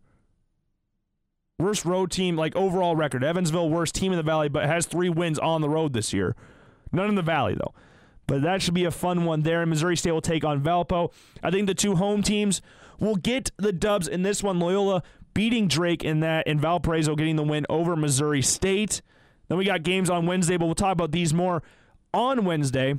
Worst 1.61 1.85
road 1.85 2.11
team, 2.11 2.37
like 2.37 2.57
overall 2.57 2.97
record. 2.97 3.23
Evansville, 3.23 3.69
worst 3.69 3.95
team 3.95 4.13
in 4.13 4.17
the 4.17 4.23
Valley, 4.23 4.49
but 4.49 4.65
has 4.65 4.87
three 4.87 5.11
wins 5.11 5.39
on 5.39 5.61
the 5.61 5.69
road 5.69 5.93
this 5.93 6.13
year. 6.13 6.35
None 6.91 7.09
in 7.09 7.15
the 7.15 7.23
Valley, 7.23 7.55
though. 7.55 7.75
But 8.27 8.43
that 8.43 8.63
should 8.63 8.75
be 8.75 8.85
a 8.85 8.91
fun 8.91 9.25
one 9.25 9.43
there. 9.43 9.61
And 9.61 9.71
Missouri 9.71 9.97
State 9.97 10.13
will 10.13 10.21
take 10.21 10.45
on 10.45 10.63
Valpo. 10.63 11.13
I 11.43 11.51
think 11.51 11.67
the 11.67 11.75
two 11.75 11.97
home 11.97 12.23
teams 12.23 12.63
will 12.99 13.17
get 13.17 13.51
the 13.59 13.73
dubs 13.73 14.09
in 14.09 14.23
this 14.23 14.43
one. 14.43 14.59
Loyola 14.59 15.03
beating 15.35 15.69
Drake 15.69 16.05
in 16.05 16.21
that, 16.21 16.47
and 16.47 16.61
Valparaiso 16.61 17.15
getting 17.15 17.37
the 17.37 17.43
win 17.43 17.67
over 17.69 17.97
Missouri 17.97 18.43
State. 18.43 19.03
Then 19.49 19.59
we 19.59 19.65
got 19.65 19.83
games 19.83 20.09
on 20.09 20.27
Wednesday, 20.27 20.57
but 20.57 20.67
we'll 20.67 20.75
talk 20.75 20.93
about 20.93 21.13
these 21.13 21.35
more 21.35 21.63
on 22.15 22.45
Wednesday. 22.45 22.95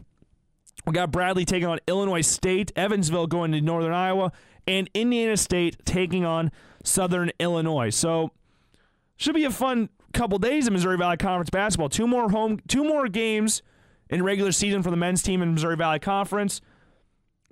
We 0.86 0.94
got 0.94 1.12
Bradley 1.12 1.46
taking 1.46 1.68
on 1.68 1.80
Illinois 1.88 2.22
State, 2.22 2.72
Evansville 2.76 3.28
going 3.28 3.52
to 3.52 3.62
Northern 3.62 3.94
Iowa, 3.94 4.32
and 4.68 4.90
Indiana 4.94 5.38
State 5.38 5.78
taking 5.86 6.26
on 6.26 6.52
Southern 6.84 7.32
Illinois. 7.40 7.90
So 7.90 8.32
should 9.22 9.36
be 9.36 9.44
a 9.44 9.52
fun 9.52 9.90
couple 10.14 10.40
days 10.40 10.66
in 10.68 10.74
Missouri 10.74 10.98
Valley 10.98 11.18
Conference 11.18 11.52
basketball. 11.52 11.90
Two 11.90 12.08
more 12.08 12.30
home, 12.30 12.60
two 12.68 12.84
more 12.84 13.08
games 13.08 13.62
in 14.10 14.24
regular 14.24 14.52
season 14.52 14.82
for 14.82 14.90
the 14.90 14.98
men's 14.98 15.22
team 15.22 15.44
in 15.44 15.54
Missouri 15.54 15.78
Valley 15.78 16.00
Conference 16.00 16.60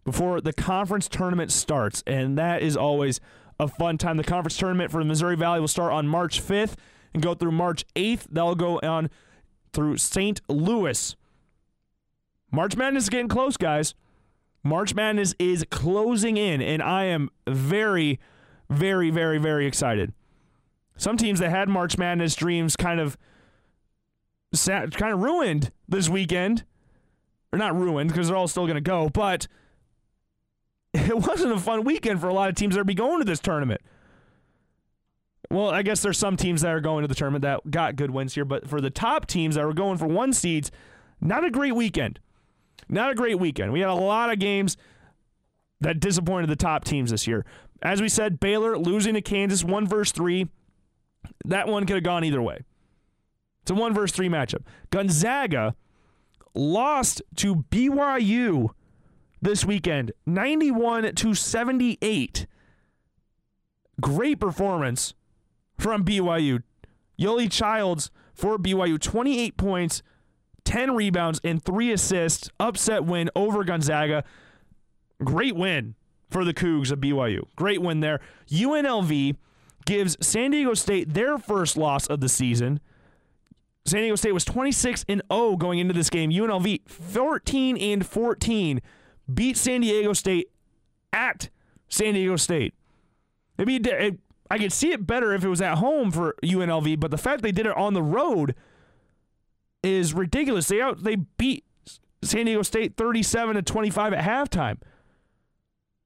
before 0.04 0.42
the 0.42 0.52
conference 0.52 1.08
tournament 1.08 1.52
starts, 1.52 2.04
and 2.08 2.38
that 2.40 2.64
is 2.64 2.76
always 2.76 3.20
a 3.60 3.68
fun 3.68 4.00
time. 4.00 4.18
The 4.18 4.24
conference 4.24 4.58
tournament 4.58 4.92
for 4.92 4.98
the 4.98 5.08
Missouri 5.08 5.36
Valley 5.36 5.60
will 5.60 5.68
start 5.68 5.94
on 5.94 6.08
March 6.08 6.42
5th 6.42 6.74
and 7.14 7.22
go 7.22 7.36
through 7.36 7.52
March 7.52 7.86
8th. 7.96 8.26
That'll 8.32 8.56
go 8.56 8.80
on 8.80 9.12
through 9.72 9.98
St. 9.98 10.42
Louis. 10.50 11.16
March 12.52 12.76
Madness 12.76 13.04
is 13.04 13.10
getting 13.10 13.28
close, 13.28 13.58
guys. 13.58 13.94
March 14.64 14.96
Madness 14.96 15.36
is 15.38 15.64
closing 15.70 16.36
in, 16.36 16.64
and 16.64 16.82
I 16.82 17.04
am 17.06 17.30
very, 17.48 18.20
very, 18.72 19.12
very, 19.12 19.38
very 19.38 19.68
excited. 19.68 20.14
Some 21.00 21.16
teams 21.16 21.40
that 21.40 21.50
had 21.50 21.70
March 21.70 21.98
Madness 21.98 22.36
dreams 22.36 22.76
kind 22.76 23.00
of 23.00 23.18
sat, 24.54 24.92
kind 24.92 25.14
of 25.14 25.22
ruined 25.22 25.72
this 25.88 26.10
weekend. 26.10 26.66
Or 27.52 27.58
not 27.58 27.76
ruined 27.76 28.12
because 28.12 28.28
they're 28.28 28.38
all 28.38 28.48
still 28.48 28.68
going 28.68 28.76
to 28.76 28.82
go, 28.82 29.10
but 29.10 29.48
it 30.94 31.16
wasn't 31.16 31.54
a 31.54 31.58
fun 31.58 31.84
weekend 31.84 32.22
for 32.22 32.28
a 32.28 32.34
lot 32.34 32.50
of 32.50 32.56
teams 32.56 32.76
that 32.76 32.82
are 32.82 32.84
be 32.84 32.94
going 32.94 33.18
to 33.20 33.26
this 33.26 33.40
tournament. 33.40 33.82
Well, 35.50 35.70
I 35.70 35.82
guess 35.82 36.04
there's 36.04 36.20
some 36.20 36.38
teams 36.38 36.62
that 36.62 36.70
are 36.70 36.82
going 36.82 37.02
to 37.02 37.08
the 37.08 37.16
tournament 37.16 37.42
that 37.42 37.72
got 37.72 37.96
good 37.96 38.12
wins 38.12 38.36
here, 38.36 38.46
but 38.46 38.70
for 38.70 38.82
the 38.82 38.92
top 38.92 39.26
teams 39.26 39.56
that 39.56 39.66
were 39.66 39.74
going 39.74 39.98
for 39.98 40.06
one 40.06 40.32
seeds, 40.32 40.70
not 41.22 41.44
a 41.44 41.50
great 41.50 41.74
weekend. 41.74 42.20
Not 42.88 43.10
a 43.10 43.16
great 43.16 43.40
weekend. 43.40 43.72
We 43.72 43.80
had 43.80 43.90
a 43.90 43.96
lot 43.96 44.32
of 44.32 44.38
games. 44.38 44.78
that 45.82 46.00
disappointed 46.00 46.50
the 46.50 46.58
top 46.58 46.84
teams 46.84 47.10
this 47.10 47.26
year. 47.26 47.46
As 47.82 48.02
we 48.02 48.10
said, 48.10 48.40
Baylor 48.40 48.78
losing 48.78 49.14
to 49.14 49.22
Kansas, 49.22 49.64
one 49.64 49.88
versus 49.88 50.12
three. 50.12 50.50
That 51.46 51.68
one 51.68 51.86
could 51.86 51.96
have 51.96 52.04
gone 52.04 52.24
either 52.24 52.42
way. 52.42 52.60
It's 53.62 53.72
a 53.72 53.76
one 53.76 53.94
versus 53.94 54.16
three 54.16 54.30
matchup. 54.30 54.64
Gonzaga 54.92 55.76
lost 56.56 57.22
to 57.38 57.56
BYU 57.72 58.70
this 59.42 59.66
weekend, 59.66 60.12
91 60.26 61.16
to 61.16 61.34
78. 61.34 62.48
Great 64.02 64.40
performance 64.40 65.14
from 65.78 66.04
BYU. 66.04 66.64
Yoli 67.20 67.52
Childs 67.52 68.12
for 68.34 68.58
BYU, 68.58 69.00
28 69.00 69.58
points, 69.58 70.02
10 70.64 70.96
rebounds, 70.96 71.42
and 71.44 71.64
three 71.64 71.92
assists. 71.92 72.50
Upset 72.60 73.06
win 73.06 73.30
over 73.36 73.64
Gonzaga. 73.64 74.24
Great 75.24 75.56
win 75.56 75.96
for 76.30 76.46
the 76.46 76.54
Cougs 76.54 76.92
of 76.92 77.00
BYU. 77.00 77.44
Great 77.56 77.82
win 77.82 78.00
there. 78.00 78.22
UNLV 78.50 79.36
gives 79.90 80.16
San 80.22 80.52
Diego 80.52 80.76
State 80.76 81.16
their 81.16 81.40
first 81.40 81.76
loss 81.76 82.06
of 82.06 82.20
the 82.20 82.30
season. 82.30 82.80
San 83.88 84.02
Diego 84.02 84.16
State 84.16 84.34
was 84.34 84.46
26 84.46 85.04
and 85.10 85.24
0 85.34 85.56
going 85.56 85.80
into 85.80 85.96
this 85.96 86.12
game. 86.12 86.30
UNLV 86.30 86.88
14 86.88 87.76
and 87.76 88.06
14 88.06 88.82
beat 89.34 89.58
San 89.58 89.82
Diego 89.82 90.14
State 90.14 90.52
at 91.12 91.50
San 91.88 92.14
Diego 92.14 92.36
State. 92.36 92.76
Maybe 93.58 93.78
it, 93.78 93.88
it, 93.88 94.20
I 94.52 94.60
could 94.60 94.72
see 94.72 94.92
it 94.92 95.08
better 95.08 95.34
if 95.34 95.44
it 95.44 95.50
was 95.50 95.60
at 95.60 95.80
home 95.80 96.12
for 96.12 96.36
UNLV, 96.44 97.00
but 97.00 97.10
the 97.10 97.18
fact 97.18 97.42
they 97.42 97.52
did 97.52 97.66
it 97.66 97.76
on 97.76 97.96
the 97.96 98.04
road 98.04 98.54
is 99.82 100.14
ridiculous. 100.14 100.68
They 100.68 100.82
out 100.82 101.04
they 101.04 101.16
beat 101.16 101.66
San 102.22 102.46
Diego 102.46 102.62
State 102.62 102.96
37 102.96 103.56
to 103.56 103.64
25 103.64 104.14
at 104.14 104.24
halftime. 104.24 104.78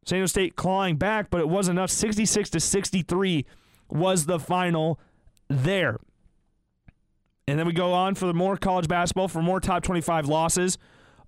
San 0.05 0.19
Diego 0.19 0.27
State 0.27 0.55
clawing 0.55 0.95
back, 0.95 1.30
but 1.30 1.41
it 1.41 1.49
wasn't 1.49 1.77
enough. 1.77 1.91
66 1.91 2.49
to 2.51 2.61
63 2.61 3.45
was 3.93 4.25
the 4.25 4.39
final 4.39 4.99
there. 5.47 5.99
And 7.47 7.59
then 7.59 7.65
we 7.67 7.73
go 7.73 7.93
on 7.93 8.15
for 8.15 8.31
more 8.33 8.57
college 8.57 8.87
basketball 8.87 9.27
for 9.27 9.41
more 9.41 9.59
top 9.59 9.83
25 9.83 10.27
losses. 10.27 10.77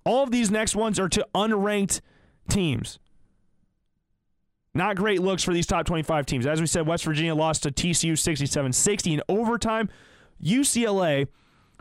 All 0.04 0.22
of 0.22 0.30
these 0.30 0.50
next 0.50 0.74
ones 0.74 0.98
are 0.98 1.08
to 1.10 1.26
unranked 1.34 2.00
teams. 2.48 2.98
Not 4.72 4.96
great 4.96 5.22
looks 5.22 5.42
for 5.42 5.54
these 5.54 5.66
top 5.66 5.86
25 5.86 6.26
teams. 6.26 6.46
As 6.46 6.60
we 6.60 6.66
said, 6.66 6.86
West 6.86 7.04
Virginia 7.04 7.34
lost 7.34 7.62
to 7.62 7.70
TCU 7.70 8.18
67 8.18 8.72
60 8.72 9.14
in 9.14 9.22
overtime. 9.28 9.88
UCLA 10.42 11.28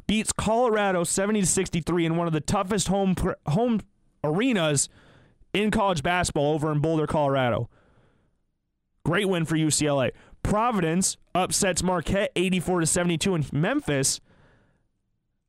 beats 0.07 0.31
Colorado 0.31 1.03
70 1.03 1.41
to 1.41 1.47
63 1.47 2.05
in 2.05 2.15
one 2.15 2.27
of 2.27 2.33
the 2.33 2.39
toughest 2.41 2.87
home 2.87 3.15
home 3.47 3.81
arenas 4.23 4.89
in 5.53 5.71
college 5.71 6.03
basketball 6.03 6.53
over 6.53 6.71
in 6.71 6.79
Boulder, 6.79 7.07
Colorado. 7.07 7.69
Great 9.03 9.27
win 9.27 9.45
for 9.45 9.55
UCLA. 9.55 10.11
Providence 10.45 11.17
upsets 11.33 11.81
Marquette 11.81 12.31
84 12.35 12.81
to 12.81 12.85
72 12.85 13.33
and 13.33 13.53
Memphis 13.53 14.21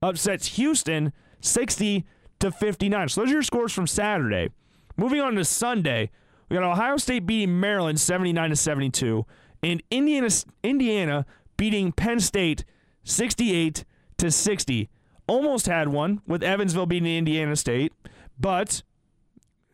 upsets 0.01 0.56
Houston 0.56 1.12
60 1.40 2.05
to 2.39 2.51
59. 2.51 3.09
So 3.10 3.20
those 3.20 3.31
are 3.31 3.35
your 3.35 3.43
scores 3.43 3.73
from 3.73 3.86
Saturday. 3.86 4.51
Moving 4.97 5.20
on 5.20 5.35
to 5.35 5.44
Sunday, 5.44 6.10
we 6.48 6.56
got 6.56 6.64
Ohio 6.64 6.97
State 6.97 7.27
beating 7.27 7.60
Maryland 7.60 8.01
79 8.01 8.51
to 8.51 8.56
72 8.56 9.27
and 9.62 9.82
Indiana 9.90 10.28
Indiana 10.62 11.27
beating 11.59 11.93
Penn 11.93 12.20
State 12.20 12.64
68 13.05 13.85
to 14.16 14.31
60. 14.31 14.89
Almost 15.27 15.66
had 15.66 15.89
one 15.89 16.23
with 16.27 16.43
Evansville 16.43 16.86
beating 16.86 17.14
Indiana 17.14 17.56
State, 17.56 17.93
but 18.39 18.82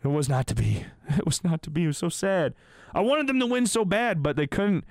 it 0.02 0.08
was 0.08 0.28
not 0.28 0.46
to 0.48 0.54
be. 0.54 0.84
It 1.18 1.26
was 1.26 1.44
not 1.44 1.60
to 1.62 1.70
be. 1.70 1.84
It 1.84 1.88
was 1.88 1.98
so 1.98 2.08
sad. 2.08 2.54
I 2.94 3.00
wanted 3.00 3.26
them 3.26 3.38
to 3.40 3.46
win 3.46 3.66
so 3.66 3.84
bad, 3.84 4.22
but 4.22 4.34
they 4.34 4.46
couldn't. 4.46 4.84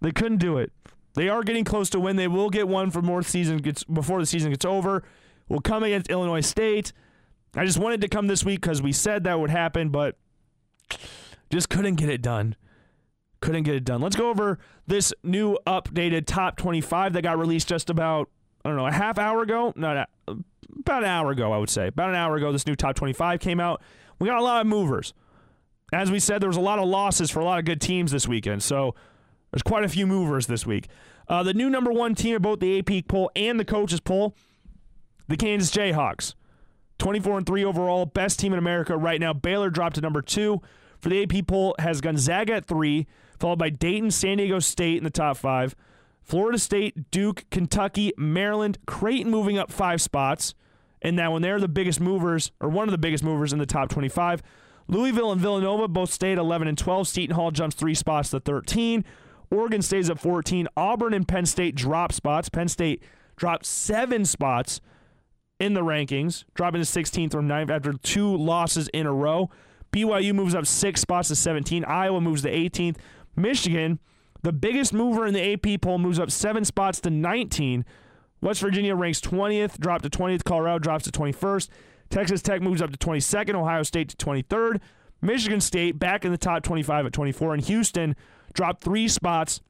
They 0.00 0.12
couldn't 0.12 0.38
do 0.38 0.58
it. 0.58 0.72
They 1.14 1.28
are 1.28 1.42
getting 1.42 1.64
close 1.64 1.88
to 1.90 2.00
win. 2.00 2.16
They 2.16 2.28
will 2.28 2.50
get 2.50 2.68
one 2.68 2.90
for 2.90 3.00
more 3.00 3.22
season 3.22 3.58
gets 3.58 3.84
before 3.84 4.20
the 4.20 4.26
season 4.26 4.50
gets 4.50 4.64
over. 4.64 5.02
We'll 5.48 5.60
come 5.60 5.82
against 5.82 6.10
Illinois 6.10 6.42
State. 6.42 6.92
I 7.54 7.64
just 7.64 7.78
wanted 7.78 8.02
to 8.02 8.08
come 8.08 8.26
this 8.26 8.44
week 8.44 8.60
because 8.60 8.82
we 8.82 8.92
said 8.92 9.24
that 9.24 9.40
would 9.40 9.50
happen, 9.50 9.88
but 9.88 10.16
just 11.50 11.70
couldn't 11.70 11.94
get 11.94 12.10
it 12.10 12.20
done. 12.20 12.54
Couldn't 13.40 13.62
get 13.62 13.74
it 13.74 13.84
done. 13.84 14.00
Let's 14.00 14.16
go 14.16 14.28
over 14.28 14.58
this 14.86 15.14
new 15.22 15.56
updated 15.66 16.26
top 16.26 16.56
25 16.56 17.14
that 17.14 17.22
got 17.22 17.38
released 17.38 17.68
just 17.68 17.88
about 17.88 18.28
I 18.64 18.68
don't 18.68 18.76
know 18.76 18.86
a 18.86 18.92
half 18.92 19.16
hour 19.16 19.42
ago. 19.42 19.72
Not 19.76 20.08
about 20.80 21.04
an 21.04 21.08
hour 21.08 21.30
ago, 21.30 21.52
I 21.52 21.58
would 21.58 21.70
say. 21.70 21.86
About 21.86 22.10
an 22.10 22.16
hour 22.16 22.36
ago, 22.36 22.50
this 22.50 22.66
new 22.66 22.74
top 22.74 22.96
25 22.96 23.38
came 23.38 23.60
out. 23.60 23.80
We 24.18 24.26
got 24.26 24.38
a 24.38 24.42
lot 24.42 24.60
of 24.60 24.66
movers. 24.66 25.14
As 25.92 26.10
we 26.10 26.18
said, 26.18 26.42
there 26.42 26.48
was 26.48 26.56
a 26.56 26.62
lot 26.62 26.80
of 26.80 26.88
losses 26.88 27.30
for 27.30 27.38
a 27.38 27.44
lot 27.44 27.60
of 27.60 27.64
good 27.64 27.80
teams 27.80 28.10
this 28.10 28.26
weekend. 28.26 28.64
So 28.64 28.96
there's 29.52 29.62
quite 29.62 29.84
a 29.84 29.88
few 29.88 30.06
movers 30.06 30.46
this 30.46 30.66
week. 30.66 30.88
Uh, 31.28 31.42
the 31.42 31.54
new 31.54 31.68
number 31.68 31.92
one 31.92 32.14
team 32.14 32.36
of 32.36 32.42
both 32.42 32.60
the 32.60 32.78
AP 32.78 33.08
poll 33.08 33.30
and 33.34 33.58
the 33.58 33.64
coaches 33.64 34.00
poll, 34.00 34.34
the 35.28 35.36
Kansas 35.36 35.74
Jayhawks. 35.74 36.34
24 36.98 37.38
and 37.38 37.46
3 37.46 37.64
overall, 37.64 38.06
best 38.06 38.38
team 38.38 38.52
in 38.52 38.58
America 38.58 38.96
right 38.96 39.20
now. 39.20 39.32
Baylor 39.32 39.70
dropped 39.70 39.96
to 39.96 40.00
number 40.00 40.22
two. 40.22 40.60
For 41.00 41.10
the 41.10 41.22
AP 41.22 41.46
poll, 41.46 41.74
has 41.78 42.00
Gonzaga 42.00 42.54
at 42.54 42.66
three, 42.66 43.06
followed 43.38 43.58
by 43.58 43.68
Dayton, 43.68 44.10
San 44.10 44.38
Diego 44.38 44.58
State 44.60 44.96
in 44.96 45.04
the 45.04 45.10
top 45.10 45.36
five. 45.36 45.76
Florida 46.22 46.58
State, 46.58 47.10
Duke, 47.10 47.44
Kentucky, 47.50 48.12
Maryland, 48.16 48.78
Creighton 48.86 49.30
moving 49.30 49.58
up 49.58 49.70
five 49.70 50.00
spots. 50.00 50.54
And 51.02 51.14
now 51.14 51.32
when 51.32 51.42
they're 51.42 51.60
the 51.60 51.68
biggest 51.68 52.00
movers, 52.00 52.50
or 52.60 52.68
one 52.68 52.88
of 52.88 52.92
the 52.92 52.98
biggest 52.98 53.22
movers 53.22 53.52
in 53.52 53.58
the 53.58 53.66
top 53.66 53.90
25. 53.90 54.42
Louisville 54.88 55.32
and 55.32 55.40
Villanova 55.40 55.86
both 55.88 56.10
stayed 56.12 56.38
11 56.38 56.66
and 56.66 56.78
12. 56.78 57.08
Seton 57.08 57.36
Hall 57.36 57.50
jumps 57.50 57.76
three 57.76 57.94
spots 57.94 58.30
to 58.30 58.40
13. 58.40 59.04
Oregon 59.50 59.82
stays 59.82 60.10
at 60.10 60.18
14. 60.18 60.68
Auburn 60.76 61.14
and 61.14 61.26
Penn 61.26 61.46
State 61.46 61.74
drop 61.74 62.12
spots. 62.12 62.48
Penn 62.48 62.68
State 62.68 63.02
dropped 63.36 63.66
seven 63.66 64.24
spots 64.24 64.80
in 65.58 65.74
the 65.74 65.82
rankings, 65.82 66.44
dropping 66.54 66.82
to 66.82 66.86
16th 66.86 67.34
or 67.34 67.40
9th 67.40 67.70
after 67.70 67.92
two 67.92 68.36
losses 68.36 68.88
in 68.88 69.06
a 69.06 69.12
row. 69.12 69.50
BYU 69.92 70.34
moves 70.34 70.54
up 70.54 70.66
six 70.66 71.00
spots 71.00 71.28
to 71.28 71.36
17. 71.36 71.84
Iowa 71.84 72.20
moves 72.20 72.42
to 72.42 72.50
18th. 72.50 72.96
Michigan, 73.34 73.98
the 74.42 74.52
biggest 74.52 74.92
mover 74.92 75.26
in 75.26 75.34
the 75.34 75.52
AP 75.52 75.80
poll, 75.80 75.98
moves 75.98 76.18
up 76.18 76.30
seven 76.30 76.64
spots 76.64 77.00
to 77.00 77.10
19. 77.10 77.84
West 78.40 78.60
Virginia 78.60 78.94
ranks 78.94 79.20
20th, 79.20 79.78
dropped 79.78 80.04
to 80.04 80.10
20th. 80.10 80.44
Colorado 80.44 80.78
drops 80.78 81.04
to 81.04 81.10
21st. 81.10 81.68
Texas 82.10 82.42
Tech 82.42 82.60
moves 82.60 82.82
up 82.82 82.90
to 82.90 82.98
22nd. 82.98 83.54
Ohio 83.54 83.82
State 83.82 84.08
to 84.10 84.16
23rd. 84.16 84.80
Michigan 85.22 85.60
State 85.60 85.98
back 85.98 86.24
in 86.24 86.30
the 86.30 86.38
top 86.38 86.62
25 86.62 87.06
at 87.06 87.12
24. 87.12 87.54
And 87.54 87.64
Houston 87.64 88.14
dropped 88.56 88.82
three 88.82 89.06
spots 89.06 89.60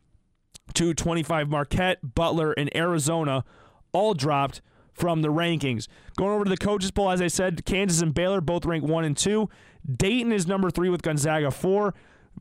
to 0.75 0.95
25. 0.95 1.51
Marquette, 1.51 1.99
Butler, 2.15 2.53
and 2.53 2.75
Arizona 2.75 3.45
all 3.93 4.15
dropped 4.15 4.63
from 4.95 5.21
the 5.21 5.29
rankings. 5.29 5.89
Going 6.17 6.33
over 6.33 6.45
to 6.45 6.51
the 6.51 6.57
coaches 6.57 6.91
poll, 6.91 7.11
as 7.11 7.21
I 7.21 7.27
said, 7.27 7.67
Kansas 7.67 8.01
and 8.01 8.15
Baylor 8.15 8.41
both 8.41 8.65
rank 8.65 8.85
one 8.85 9.05
and 9.05 9.17
two. 9.17 9.51
Dayton 9.85 10.33
is 10.33 10.47
number 10.47 10.71
three 10.71 10.89
with 10.89 11.03
Gonzaga 11.03 11.51
four. 11.51 11.95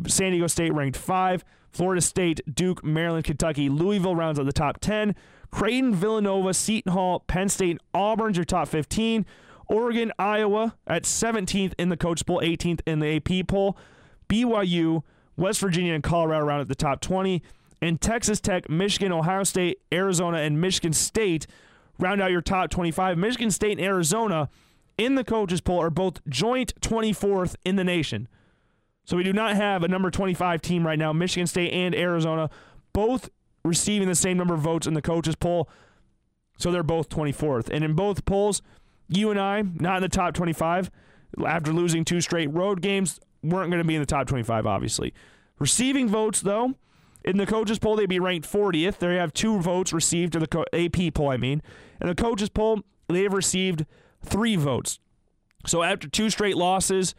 San 0.08 0.32
Diego 0.32 0.48
State 0.48 0.74
ranked 0.74 0.98
five. 0.98 1.44
Florida 1.72 2.02
State, 2.02 2.40
Duke, 2.54 2.86
Maryland, 2.86 3.26
Kentucky, 3.26 3.68
Louisville 3.68 4.16
rounds 4.16 4.40
out 4.40 4.46
the 4.46 4.54
top 4.54 4.80
10. 4.80 5.14
Creighton, 5.52 5.94
Villanova, 5.94 6.54
Seton 6.54 6.94
Hall, 6.94 7.20
Penn 7.20 7.50
State, 7.50 7.80
Auburn's 7.94 8.38
your 8.38 8.46
top 8.46 8.70
15. 8.70 9.26
Oregon, 9.68 10.14
Iowa 10.18 10.76
at 10.88 11.04
17th 11.04 11.74
in 11.78 11.90
the 11.90 11.98
coach 11.98 12.26
poll, 12.26 12.40
18th 12.40 12.80
in 12.86 13.00
the 13.00 13.18
AP 13.18 13.48
poll. 13.48 13.78
BYU, 14.30 15.04
West 15.38 15.60
Virginia, 15.60 15.94
and 15.94 16.04
Colorado 16.04 16.46
round 16.46 16.62
at 16.62 16.68
the 16.68 16.76
top 16.76 17.02
20. 17.02 17.42
And 17.82 18.00
Texas 18.00 18.40
Tech, 18.40 18.70
Michigan, 18.70 19.12
Ohio 19.12 19.44
State, 19.44 19.80
Arizona, 19.94 20.38
and 20.40 20.60
Michigan 20.60 20.94
State 20.94 21.46
round 22.00 22.22
out 22.22 22.32
your 22.32 22.42
top 22.42 22.70
25. 22.70 23.18
Michigan 23.18 23.52
State 23.52 23.78
and 23.78 23.82
Arizona 23.82 24.50
in 24.98 25.16
the 25.16 25.24
coaches 25.24 25.62
poll 25.62 25.82
are 25.82 25.90
both 25.90 26.26
joint 26.28 26.74
24th 26.82 27.56
in 27.66 27.76
the 27.76 27.84
nation. 27.84 28.28
So 29.04 29.18
we 29.18 29.24
do 29.24 29.34
not 29.34 29.56
have 29.56 29.84
a 29.84 29.88
number 29.88 30.10
25 30.10 30.62
team 30.62 30.86
right 30.86 30.98
now. 30.98 31.14
Michigan 31.14 31.48
State 31.48 31.72
and 31.72 31.94
Arizona 31.94 32.50
both 32.94 33.30
receiving 33.64 34.08
the 34.08 34.16
same 34.16 34.38
number 34.38 34.54
of 34.54 34.62
votes 34.62 34.88
in 34.88 34.94
the 34.94 35.02
coaches 35.02 35.36
poll. 35.36 35.70
So 36.58 36.72
they're 36.72 36.84
both 36.84 37.10
24th. 37.10 37.70
And 37.70 37.84
in 37.84 37.94
both 37.94 38.26
polls, 38.26 38.62
UNI, 39.10 39.64
not 39.76 39.98
in 39.98 40.02
the 40.02 40.10
top 40.10 40.34
25, 40.34 40.90
after 41.46 41.74
losing 41.74 42.06
two 42.06 42.22
straight 42.22 42.52
road 42.52 42.82
games, 42.82 43.20
weren't 43.44 43.70
going 43.70 43.82
to 43.82 43.88
be 43.88 43.96
in 43.96 44.02
the 44.02 44.06
top 44.06 44.28
25, 44.28 44.66
obviously. 44.66 45.14
Receiving 45.60 46.10
votes, 46.10 46.42
though, 46.42 46.76
in 47.24 47.38
the 47.38 47.46
coaches 47.46 47.80
poll, 47.80 47.96
they'd 47.96 48.08
be 48.08 48.20
ranked 48.20 48.52
40th. 48.52 49.00
They 49.00 49.16
have 49.16 49.34
two 49.34 49.60
votes 49.60 49.94
received 49.94 50.34
to 50.34 50.40
the 50.40 50.48
co- 50.48 50.66
AP 50.74 51.14
poll, 51.14 51.32
I 51.32 51.38
mean. 51.38 51.62
In 52.02 52.08
the 52.08 52.16
coaches 52.16 52.50
poll, 52.50 52.82
they've 53.08 53.34
received 53.34 53.86
three 54.24 54.56
votes. 54.56 55.00
So 55.66 55.82
after 55.82 56.08
two 56.08 56.30
straight 56.30 56.56
losses, 56.56 57.16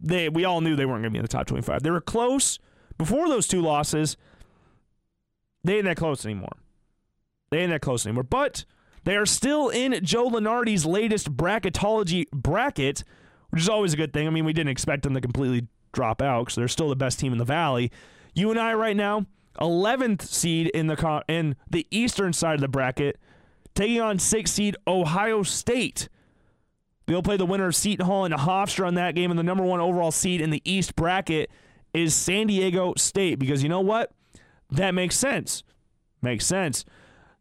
they 0.00 0.28
we 0.28 0.44
all 0.44 0.60
knew 0.60 0.76
they 0.76 0.86
weren't 0.86 1.02
going 1.02 1.10
to 1.12 1.16
be 1.16 1.18
in 1.18 1.24
the 1.24 1.28
top 1.28 1.46
25. 1.46 1.82
They 1.82 1.90
were 1.90 2.00
close 2.00 2.58
before 2.96 3.28
those 3.28 3.48
two 3.48 3.60
losses. 3.60 4.16
They 5.64 5.76
ain't 5.76 5.84
that 5.86 5.96
close 5.96 6.24
anymore. 6.24 6.56
They 7.50 7.58
ain't 7.58 7.70
that 7.70 7.80
close 7.80 8.06
anymore. 8.06 8.22
But 8.22 8.64
they 9.04 9.16
are 9.16 9.26
still 9.26 9.68
in 9.68 10.04
Joe 10.04 10.28
Lunardi's 10.28 10.86
latest 10.86 11.36
bracketology 11.36 12.26
bracket, 12.30 13.04
which 13.50 13.62
is 13.62 13.68
always 13.68 13.92
a 13.92 13.96
good 13.96 14.12
thing. 14.12 14.26
I 14.26 14.30
mean, 14.30 14.44
we 14.44 14.52
didn't 14.52 14.70
expect 14.70 15.02
them 15.02 15.14
to 15.14 15.20
completely 15.20 15.68
drop 15.92 16.22
out 16.22 16.44
because 16.44 16.56
they're 16.56 16.68
still 16.68 16.88
the 16.88 16.96
best 16.96 17.18
team 17.18 17.32
in 17.32 17.38
the 17.38 17.44
Valley. 17.44 17.90
UNI 18.34 18.74
right 18.74 18.96
now, 18.96 19.26
11th 19.60 20.22
seed 20.22 20.68
in 20.68 20.86
the 20.86 21.22
in 21.28 21.56
the 21.68 21.86
eastern 21.90 22.32
side 22.32 22.54
of 22.54 22.60
the 22.60 22.68
bracket, 22.68 23.18
taking 23.74 24.00
on 24.00 24.18
sixth 24.18 24.54
seed 24.54 24.76
Ohio 24.86 25.42
State. 25.42 26.08
They'll 27.06 27.22
play 27.22 27.38
the 27.38 27.46
winner 27.46 27.66
of 27.66 27.74
Seton 27.74 28.04
Hall 28.04 28.26
and 28.26 28.34
Hofstra 28.34 28.86
on 28.86 28.94
that 28.94 29.14
game, 29.14 29.30
and 29.30 29.38
the 29.38 29.44
number 29.44 29.64
one 29.64 29.80
overall 29.80 30.10
seed 30.10 30.42
in 30.42 30.50
the 30.50 30.60
East 30.64 30.94
bracket 30.94 31.50
is 31.94 32.14
San 32.14 32.48
Diego 32.48 32.92
State. 32.98 33.38
Because 33.38 33.62
you 33.62 33.70
know 33.70 33.80
what? 33.80 34.12
That 34.70 34.94
makes 34.94 35.16
sense. 35.16 35.62
Makes 36.20 36.44
sense. 36.44 36.84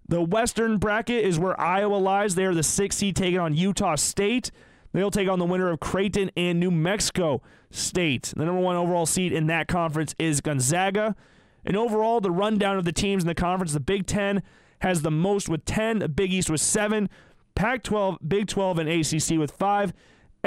The 0.07 0.21
Western 0.21 0.77
bracket 0.77 1.25
is 1.25 1.37
where 1.37 1.59
Iowa 1.59 1.97
lies. 1.97 2.35
They 2.35 2.45
are 2.45 2.53
the 2.53 2.63
sixth 2.63 2.99
seed 2.99 3.17
taking 3.17 3.39
on 3.39 3.53
Utah 3.53 3.95
State. 3.95 4.51
They'll 4.97 5.11
take 5.11 5.29
on 5.29 5.37
the 5.37 5.45
winner 5.45 5.69
of 5.69 5.79
Creighton 5.79 6.31
and 6.35 6.59
New 6.59 6.71
Mexico 6.71 7.43
State. 7.69 8.33
The 8.35 8.43
number 8.43 8.59
one 8.59 8.75
overall 8.75 9.05
seed 9.05 9.31
in 9.31 9.45
that 9.45 9.67
conference 9.67 10.15
is 10.17 10.41
Gonzaga. 10.41 11.15
And 11.63 11.77
overall, 11.77 12.19
the 12.19 12.31
rundown 12.31 12.79
of 12.79 12.83
the 12.83 12.91
teams 12.91 13.21
in 13.21 13.27
the 13.27 13.35
conference, 13.35 13.73
the 13.73 13.79
Big 13.79 14.07
Ten 14.07 14.41
has 14.79 15.03
the 15.03 15.11
most 15.11 15.49
with 15.49 15.65
10, 15.65 15.99
the 15.99 16.09
Big 16.09 16.33
East 16.33 16.49
with 16.49 16.61
7, 16.61 17.11
Pac 17.53 17.83
12, 17.83 18.17
Big 18.27 18.47
12, 18.47 18.79
and 18.79 18.89
ACC 18.89 19.37
with 19.37 19.51
5, 19.51 19.93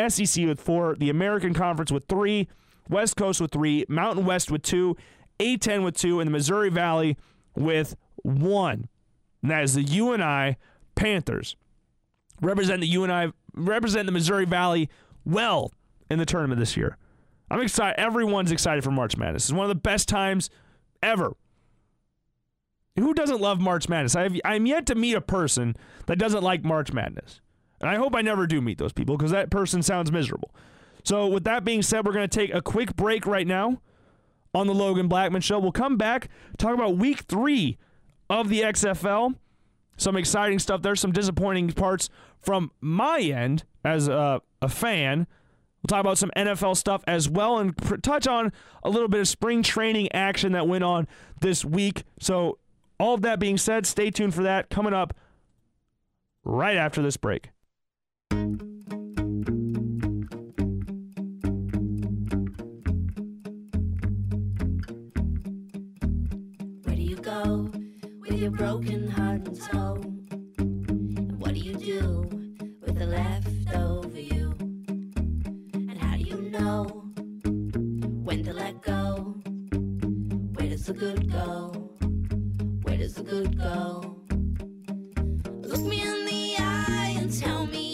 SEC 0.09 0.45
with 0.45 0.61
4, 0.61 0.97
the 0.97 1.11
American 1.11 1.55
Conference 1.55 1.93
with 1.93 2.07
3, 2.09 2.49
West 2.89 3.15
Coast 3.15 3.41
with 3.41 3.53
3, 3.53 3.85
Mountain 3.89 4.27
West 4.27 4.51
with 4.51 4.63
2, 4.63 4.97
A10 5.39 5.85
with 5.85 5.97
2, 5.97 6.19
and 6.19 6.27
the 6.27 6.33
Missouri 6.33 6.71
Valley 6.71 7.17
with 7.55 7.95
1. 8.25 8.89
And 9.43 9.51
that 9.53 9.63
is 9.63 9.75
the 9.75 9.85
UNI 9.85 10.57
Panthers. 10.97 11.55
Represent 12.43 12.81
the 12.81 12.89
UNI, 12.89 13.33
represent 13.55 14.07
the 14.07 14.13
Missouri 14.13 14.45
Valley 14.45 14.89
well 15.25 15.73
in 16.11 16.19
the 16.19 16.27
tournament 16.27 16.59
this 16.59 16.77
year. 16.77 16.97
I'm 17.51 17.61
excited. 17.61 17.99
Everyone's 17.99 18.53
excited 18.53 18.85
for 18.85 18.91
March 18.91 19.17
Madness. 19.17 19.45
It's 19.45 19.53
one 19.53 19.65
of 19.65 19.69
the 19.69 19.75
best 19.75 20.09
times 20.09 20.51
ever. 21.03 21.33
Who 22.97 23.15
doesn't 23.15 23.41
love 23.41 23.61
March 23.61 23.89
Madness? 23.89 24.15
I've, 24.15 24.39
I'm 24.45 24.67
yet 24.67 24.87
to 24.87 24.95
meet 24.95 25.15
a 25.15 25.21
person 25.21 25.77
that 26.07 26.19
doesn't 26.19 26.43
like 26.43 26.65
March 26.65 26.93
Madness. 26.93 27.41
And 27.81 27.89
I 27.89 27.97
hope 27.97 28.15
I 28.15 28.21
never 28.21 28.47
do 28.47 28.61
meet 28.61 28.79
those 28.79 28.93
people 28.93 29.17
because 29.17 29.31
that 29.31 29.51
person 29.51 29.83
sounds 29.83 30.13
miserable. 30.13 30.55
So, 31.03 31.27
with 31.27 31.45
that 31.45 31.65
being 31.65 31.83
said, 31.83 32.05
we're 32.05 32.13
going 32.13 32.29
to 32.29 32.39
take 32.39 32.55
a 32.55 32.61
quick 32.61 32.95
break 32.95 33.27
right 33.27 33.47
now 33.47 33.81
on 34.55 34.67
the 34.67 34.75
Logan 34.75 35.09
Blackman 35.09 35.41
Show. 35.41 35.59
We'll 35.59 35.73
come 35.73 35.97
back, 35.97 36.29
talk 36.59 36.75
about 36.75 36.99
week 36.99 37.21
three 37.23 37.79
of 38.29 38.49
the 38.49 38.61
XFL. 38.61 39.37
Some 40.01 40.17
exciting 40.17 40.59
stuff. 40.59 40.81
There's 40.81 40.99
some 40.99 41.13
disappointing 41.13 41.73
parts 41.73 42.09
from 42.41 42.71
my 42.81 43.21
end 43.21 43.65
as 43.85 44.09
a, 44.09 44.41
a 44.63 44.69
fan. 44.71 45.27
We'll 45.83 45.89
talk 45.89 46.01
about 46.01 46.17
some 46.17 46.31
NFL 46.35 46.79
stuff 46.79 47.05
as 47.07 47.29
well 47.29 47.59
and 47.59 47.77
pr- 47.77 47.97
touch 47.97 48.27
on 48.27 48.51
a 48.83 48.89
little 48.89 49.09
bit 49.09 49.21
of 49.21 49.29
spring 49.29 49.63
training 49.63 50.11
action 50.13 50.53
that 50.53 50.67
went 50.67 50.85
on 50.85 51.07
this 51.43 51.67
week. 51.67 52.05
So, 52.19 52.57
all 52.99 53.13
of 53.13 53.21
that 53.23 53.39
being 53.39 53.59
said, 53.59 53.85
stay 53.85 54.11
tuned 54.11 54.35
for 54.35 54.43
that 54.43 54.71
coming 54.71 54.95
up 54.95 55.13
right 56.45 56.79
after 56.79 57.03
this 57.03 57.19
break. 57.19 57.51
Broken 68.51 69.09
heart 69.09 69.47
and 69.47 69.57
soul? 69.57 69.99
And 70.59 71.41
what 71.41 71.55
do 71.55 71.61
you 71.61 71.75
do 71.75 72.29
with 72.83 72.99
the 72.99 73.07
leftover 73.07 74.21
you? 74.21 74.55
And 75.75 75.99
how 75.99 76.17
do 76.17 76.23
you 76.23 76.43
know 76.51 76.85
when 78.25 78.45
to 78.45 78.53
let 78.53 78.83
go? 78.83 79.35
Where 80.55 80.69
does 80.69 80.87
the 80.87 80.95
good 80.95 81.31
go? 81.31 81.91
Where 82.83 82.97
does 82.97 83.15
the 83.15 83.23
good 83.23 83.59
go? 83.59 84.17
Look 85.63 85.83
me 85.83 86.03
in 86.03 86.27
the 86.27 86.55
eye 86.59 87.17
and 87.19 87.33
tell 87.33 87.67
me 87.67 87.90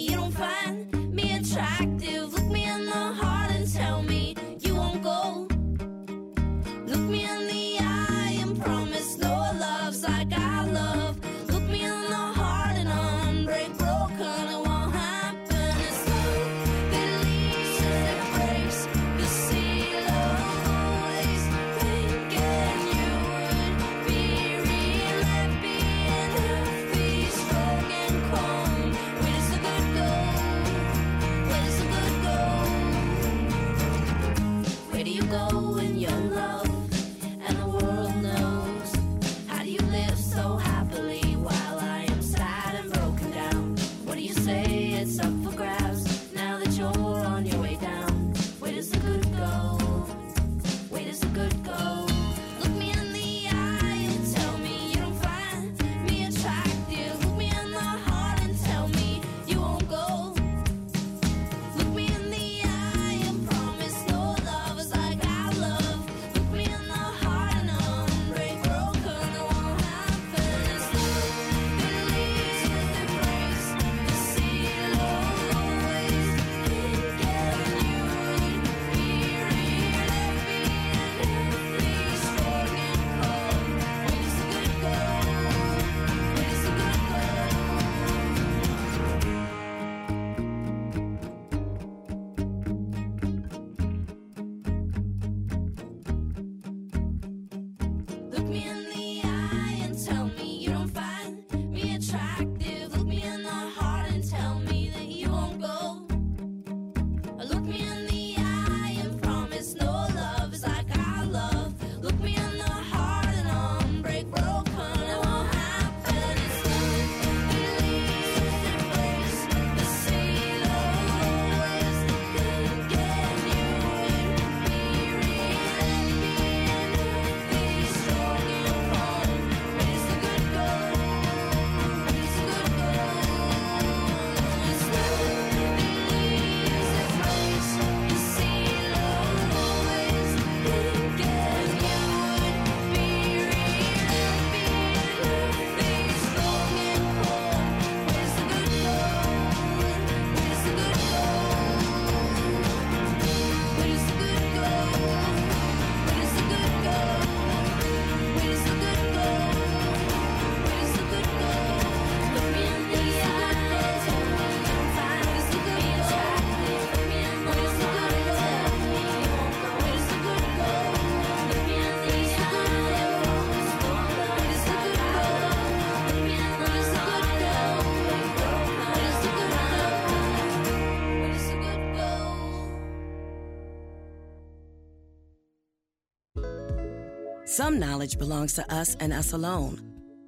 Knowledge 187.76 188.18
belongs 188.18 188.54
to 188.54 188.74
us 188.74 188.96
and 189.00 189.12
us 189.12 189.34
alone. 189.34 189.82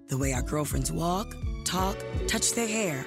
The 0.09 0.19
way 0.19 0.35
our 0.35 0.43
girlfriends 0.43 0.93
walk, 0.93 1.35
talk, 1.65 1.97
touch 2.27 2.53
their 2.53 2.69
hair. 2.69 3.07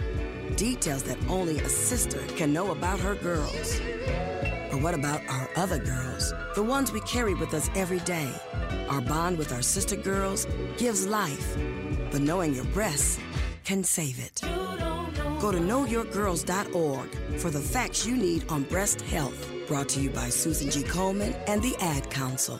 Details 0.55 1.03
that 1.03 1.19
only 1.29 1.59
a 1.59 1.69
sister 1.69 2.17
can 2.37 2.51
know 2.51 2.71
about 2.71 2.99
her 2.99 3.13
girls. 3.13 3.79
But 4.71 4.81
what 4.81 4.95
about 4.95 5.21
our 5.29 5.47
other 5.55 5.77
girls? 5.77 6.33
The 6.55 6.63
ones 6.63 6.91
we 6.91 7.01
carry 7.01 7.35
with 7.35 7.53
us 7.53 7.69
every 7.75 7.99
day. 7.99 8.33
Our 8.89 9.01
bond 9.01 9.37
with 9.37 9.51
our 9.51 9.61
sister 9.61 9.95
girls 9.95 10.47
gives 10.75 11.05
life. 11.05 11.55
But 12.09 12.21
knowing 12.21 12.55
your 12.55 12.65
breasts 12.65 13.19
can 13.63 13.83
save 13.83 14.17
it. 14.17 14.41
Go 15.39 15.51
to 15.51 15.59
knowyourgirls.org 15.59 17.39
for 17.39 17.51
the 17.51 17.59
facts 17.59 18.07
you 18.07 18.17
need 18.17 18.49
on 18.49 18.63
breast 18.63 19.01
health. 19.01 19.47
Brought 19.67 19.89
to 19.89 20.01
you 20.01 20.09
by 20.09 20.29
Susan 20.29 20.71
G. 20.71 20.81
Komen 20.81 21.35
and 21.47 21.61
the 21.61 21.75
Ad 21.79 22.09
Council. 22.09 22.59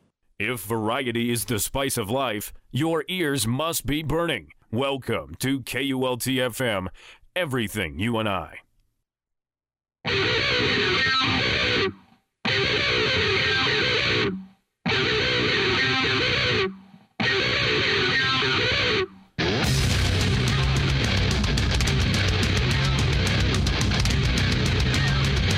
If 0.43 0.63
variety 0.63 1.29
is 1.29 1.45
the 1.45 1.59
spice 1.59 1.97
of 1.97 2.09
life, 2.09 2.51
your 2.71 3.05
ears 3.07 3.45
must 3.45 3.85
be 3.85 4.01
burning. 4.01 4.47
Welcome 4.71 5.35
to 5.37 5.59
KULT 5.59 6.23
FM, 6.25 6.87
everything 7.35 7.99
UNI. 7.99 8.49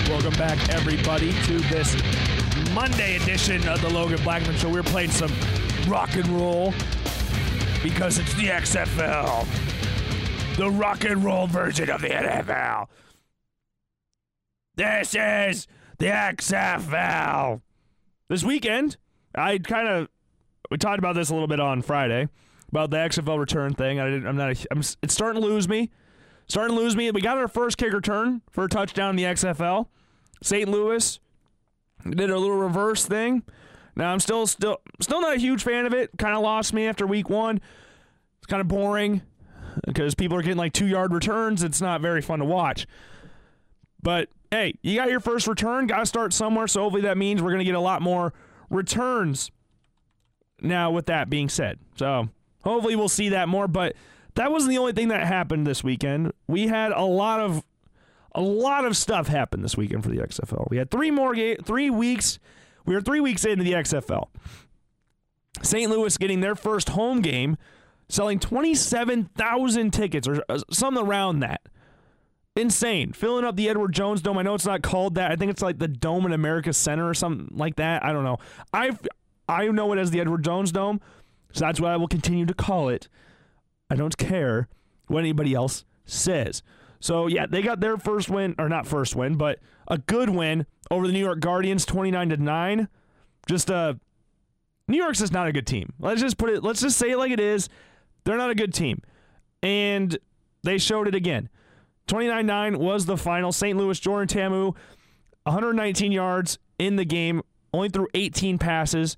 Welcome 0.10 0.34
back, 0.38 0.69
everybody, 0.73 1.31
to 1.31 1.60
this 1.69 1.95
Monday 2.73 3.17
edition 3.17 3.67
of 3.67 3.81
the 3.81 3.89
Logan 3.89 4.21
Blackman 4.23 4.55
Show. 4.57 4.69
We're 4.69 4.81
playing 4.81 5.11
some 5.11 5.31
rock 5.87 6.15
and 6.15 6.27
roll 6.29 6.73
because 7.83 8.17
it's 8.17 8.33
the 8.33 8.47
XFL, 8.47 9.45
the 10.57 10.71
rock 10.71 11.05
and 11.05 11.23
roll 11.23 11.45
version 11.45 11.91
of 11.91 12.01
the 12.01 12.09
NFL. 12.09 12.87
This 14.75 15.13
is 15.13 15.67
the 15.99 16.07
XFL. 16.07 17.61
This 18.27 18.43
weekend, 18.43 18.97
I 19.35 19.59
kind 19.59 19.87
of 19.87 20.09
we 20.71 20.77
talked 20.77 20.97
about 20.97 21.13
this 21.13 21.29
a 21.29 21.33
little 21.33 21.47
bit 21.47 21.59
on 21.59 21.83
Friday 21.83 22.27
about 22.69 22.89
the 22.89 22.97
XFL 22.97 23.37
return 23.37 23.75
thing. 23.75 23.99
I 23.99 24.05
didn't, 24.09 24.25
I'm 24.25 24.35
not. 24.35 24.49
A, 24.51 24.67
I'm, 24.71 24.79
it's 24.79 25.13
starting 25.13 25.41
to 25.41 25.47
lose 25.47 25.69
me. 25.69 25.91
Starting 26.47 26.75
to 26.75 26.81
lose 26.81 26.95
me. 26.95 27.11
We 27.11 27.21
got 27.21 27.37
our 27.37 27.47
first 27.47 27.77
kick 27.77 27.93
return 27.93 28.41
for 28.49 28.63
a 28.63 28.69
touchdown 28.69 29.11
in 29.11 29.15
the 29.17 29.23
XFL. 29.23 29.87
St. 30.41 30.67
Louis 30.67 31.19
did 32.09 32.30
a 32.30 32.38
little 32.38 32.57
reverse 32.57 33.05
thing. 33.05 33.43
Now 33.95 34.11
I'm 34.11 34.19
still 34.19 34.47
still 34.47 34.81
still 34.99 35.21
not 35.21 35.35
a 35.35 35.39
huge 35.39 35.63
fan 35.63 35.85
of 35.85 35.93
it. 35.93 36.11
Kind 36.17 36.35
of 36.35 36.41
lost 36.41 36.73
me 36.73 36.88
after 36.88 37.05
week 37.05 37.30
one. 37.30 37.61
It's 38.38 38.47
kind 38.47 38.61
of 38.61 38.67
boring 38.67 39.21
because 39.85 40.15
people 40.15 40.38
are 40.38 40.41
getting 40.41 40.57
like 40.57 40.73
two 40.73 40.88
yard 40.88 41.13
returns. 41.13 41.63
It's 41.63 41.81
not 41.81 42.01
very 42.01 42.21
fun 42.21 42.39
to 42.39 42.45
watch. 42.45 42.88
But 44.01 44.30
hey, 44.51 44.75
you 44.81 44.95
got 44.95 45.09
your 45.09 45.19
first 45.19 45.47
return. 45.47 45.88
Got 45.88 45.99
to 45.99 46.05
start 46.05 46.34
somewhere. 46.34 46.67
So 46.67 46.81
hopefully 46.81 47.03
that 47.03 47.17
means 47.17 47.41
we're 47.41 47.51
going 47.51 47.59
to 47.59 47.65
get 47.65 47.75
a 47.75 47.80
lot 47.80 48.01
more 48.01 48.34
returns. 48.69 49.51
Now, 50.61 50.91
with 50.91 51.07
that 51.07 51.30
being 51.30 51.49
said, 51.49 51.80
so 51.97 52.30
hopefully 52.63 52.95
we'll 52.95 53.09
see 53.09 53.30
that 53.30 53.49
more. 53.49 53.67
But 53.67 53.95
that 54.35 54.51
wasn't 54.51 54.71
the 54.71 54.77
only 54.77 54.93
thing 54.93 55.09
that 55.09 55.25
happened 55.25 55.67
this 55.67 55.84
weekend. 55.84 56.31
We 56.47 56.67
had 56.67 56.91
a 56.91 57.03
lot 57.03 57.39
of 57.39 57.63
a 58.35 58.41
lot 58.41 58.85
of 58.85 58.97
stuff 58.97 59.27
happened 59.27 59.64
this 59.64 59.77
weekend 59.77 60.03
for 60.03 60.10
the 60.10 60.18
XFL. 60.18 60.69
We 60.69 60.77
had 60.77 60.89
three 60.89 61.11
more 61.11 61.34
ga- 61.35 61.57
three 61.57 61.89
weeks. 61.89 62.39
We 62.85 62.95
were 62.95 63.01
three 63.01 63.19
weeks 63.19 63.45
into 63.45 63.64
the 63.64 63.73
XFL. 63.73 64.27
St. 65.61 65.89
Louis 65.89 66.18
getting 66.18 66.41
their 66.41 66.55
first 66.55 66.89
home 66.89 67.22
game, 67.22 67.57
selling 68.10 68.39
27,000 68.39 69.91
tickets 69.91 70.27
or 70.27 70.43
uh, 70.49 70.60
something 70.72 71.05
around 71.05 71.39
that. 71.39 71.61
Insane. 72.55 73.14
Filling 73.14 73.45
up 73.45 73.55
the 73.55 73.69
Edward 73.69 73.93
Jones 73.93 74.22
Dome. 74.22 74.38
I 74.38 74.43
know 74.43 74.55
it's 74.55 74.65
not 74.65 74.84
called 74.84 75.15
that. 75.15 75.31
I 75.31 75.35
think 75.35 75.51
it's 75.51 75.61
like 75.61 75.80
the 75.80 75.88
Dome 75.88 76.26
in 76.26 76.34
America 76.34 76.73
Center 76.73 77.07
or 77.07 77.14
something 77.14 77.55
like 77.57 77.77
that. 77.77 78.03
I 78.03 78.11
don't 78.14 78.23
know. 78.23 78.38
I 78.73 78.91
I 79.49 79.68
know 79.68 79.91
it 79.93 79.99
as 79.99 80.11
the 80.11 80.19
Edward 80.22 80.43
Jones 80.43 80.72
Dome, 80.72 81.01
so 81.51 81.65
that's 81.65 81.80
what 81.80 81.91
I 81.91 81.97
will 81.97 82.07
continue 82.07 82.45
to 82.45 82.53
call 82.53 82.89
it. 82.89 83.10
I 83.89 83.95
don't 83.95 84.15
care 84.18 84.68
what 85.07 85.19
anybody 85.19 85.53
else 85.53 85.84
says. 86.05 86.61
So 87.03 87.27
yeah, 87.27 87.47
they 87.47 87.61
got 87.61 87.81
their 87.81 87.97
first 87.97 88.30
win, 88.30 88.55
or 88.57 88.69
not 88.69 88.88
first 88.88 89.13
win, 89.13 89.35
but 89.35 89.59
a 89.89 89.97
good 89.97 90.30
win 90.30 90.65
over 90.89 91.05
the 91.05 91.11
New 91.11 91.19
York 91.19 91.41
Guardians, 91.41 91.85
twenty 91.85 92.11
nine 92.11 92.30
to 92.30 92.38
nine. 92.38 92.88
Just 93.45 93.69
uh, 93.69 93.95
New 94.88 94.95
York's 94.95 95.19
just 95.19 95.34
not 95.34 95.49
a 95.49 95.51
good 95.51 95.67
team. 95.67 95.91
Let's 95.99 96.21
just 96.21 96.38
put 96.38 96.49
it. 96.49 96.63
Let's 96.63 96.80
just 96.80 96.97
say 96.97 97.11
it 97.11 97.17
like 97.17 97.31
it 97.31 97.41
is. 97.41 97.67
They're 98.23 98.38
not 98.38 98.51
a 98.51 98.55
good 98.55 98.73
team, 98.73 99.01
and 99.61 100.17
they 100.63 100.77
showed 100.77 101.09
it 101.09 101.13
again. 101.13 101.49
29-9 102.07 102.77
was 102.77 103.05
the 103.05 103.17
final. 103.17 103.51
St. 103.51 103.77
Louis, 103.77 103.99
Jordan 103.99 104.30
Ta'amu, 104.30 104.73
119 105.43 106.13
yards 106.13 106.57
in 106.80 106.95
the 106.95 107.03
game, 107.03 107.41
only 107.73 107.89
threw 107.89 108.07
18 108.13 108.57
passes. 108.59 109.17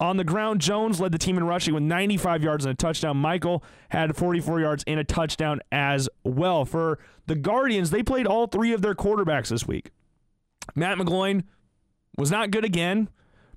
On 0.00 0.16
the 0.16 0.24
ground, 0.24 0.60
Jones 0.60 1.00
led 1.00 1.10
the 1.10 1.18
team 1.18 1.36
in 1.36 1.44
rushing 1.44 1.74
with 1.74 1.82
95 1.82 2.42
yards 2.42 2.64
and 2.64 2.72
a 2.72 2.76
touchdown. 2.76 3.16
Michael 3.16 3.64
had 3.88 4.16
44 4.16 4.60
yards 4.60 4.84
and 4.86 5.00
a 5.00 5.04
touchdown 5.04 5.60
as 5.72 6.08
well. 6.22 6.64
For 6.64 7.00
the 7.26 7.34
Guardians, 7.34 7.90
they 7.90 8.04
played 8.04 8.26
all 8.26 8.46
three 8.46 8.72
of 8.72 8.80
their 8.80 8.94
quarterbacks 8.94 9.48
this 9.48 9.66
week. 9.66 9.90
Matt 10.76 10.98
McGloin 10.98 11.42
was 12.16 12.30
not 12.30 12.52
good 12.52 12.64
again. 12.64 13.08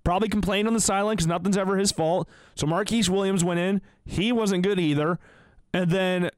Probably 0.03 0.29
complained 0.29 0.67
on 0.67 0.73
the 0.73 0.81
sideline 0.81 1.15
because 1.15 1.27
nothing's 1.27 1.57
ever 1.57 1.77
his 1.77 1.91
fault. 1.91 2.27
So 2.55 2.65
Marquise 2.65 3.07
Williams 3.07 3.43
went 3.43 3.59
in. 3.59 3.81
He 4.03 4.31
wasn't 4.31 4.63
good 4.63 4.79
either. 4.79 5.19
And 5.75 5.91
then, 5.91 6.31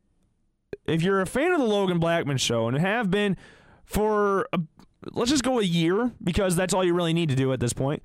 if 0.85 1.01
you're 1.01 1.21
a 1.21 1.25
fan 1.25 1.53
of 1.53 1.59
the 1.59 1.65
Logan 1.65 1.97
Blackman 1.97 2.37
show 2.37 2.67
and 2.67 2.77
have 2.77 3.09
been 3.09 3.37
for, 3.85 4.49
a, 4.51 4.59
let's 5.13 5.31
just 5.31 5.45
go 5.45 5.59
a 5.59 5.63
year 5.63 6.11
because 6.21 6.57
that's 6.57 6.73
all 6.73 6.83
you 6.83 6.93
really 6.93 7.13
need 7.13 7.29
to 7.29 7.35
do 7.35 7.53
at 7.53 7.61
this 7.61 7.71
point. 7.71 8.03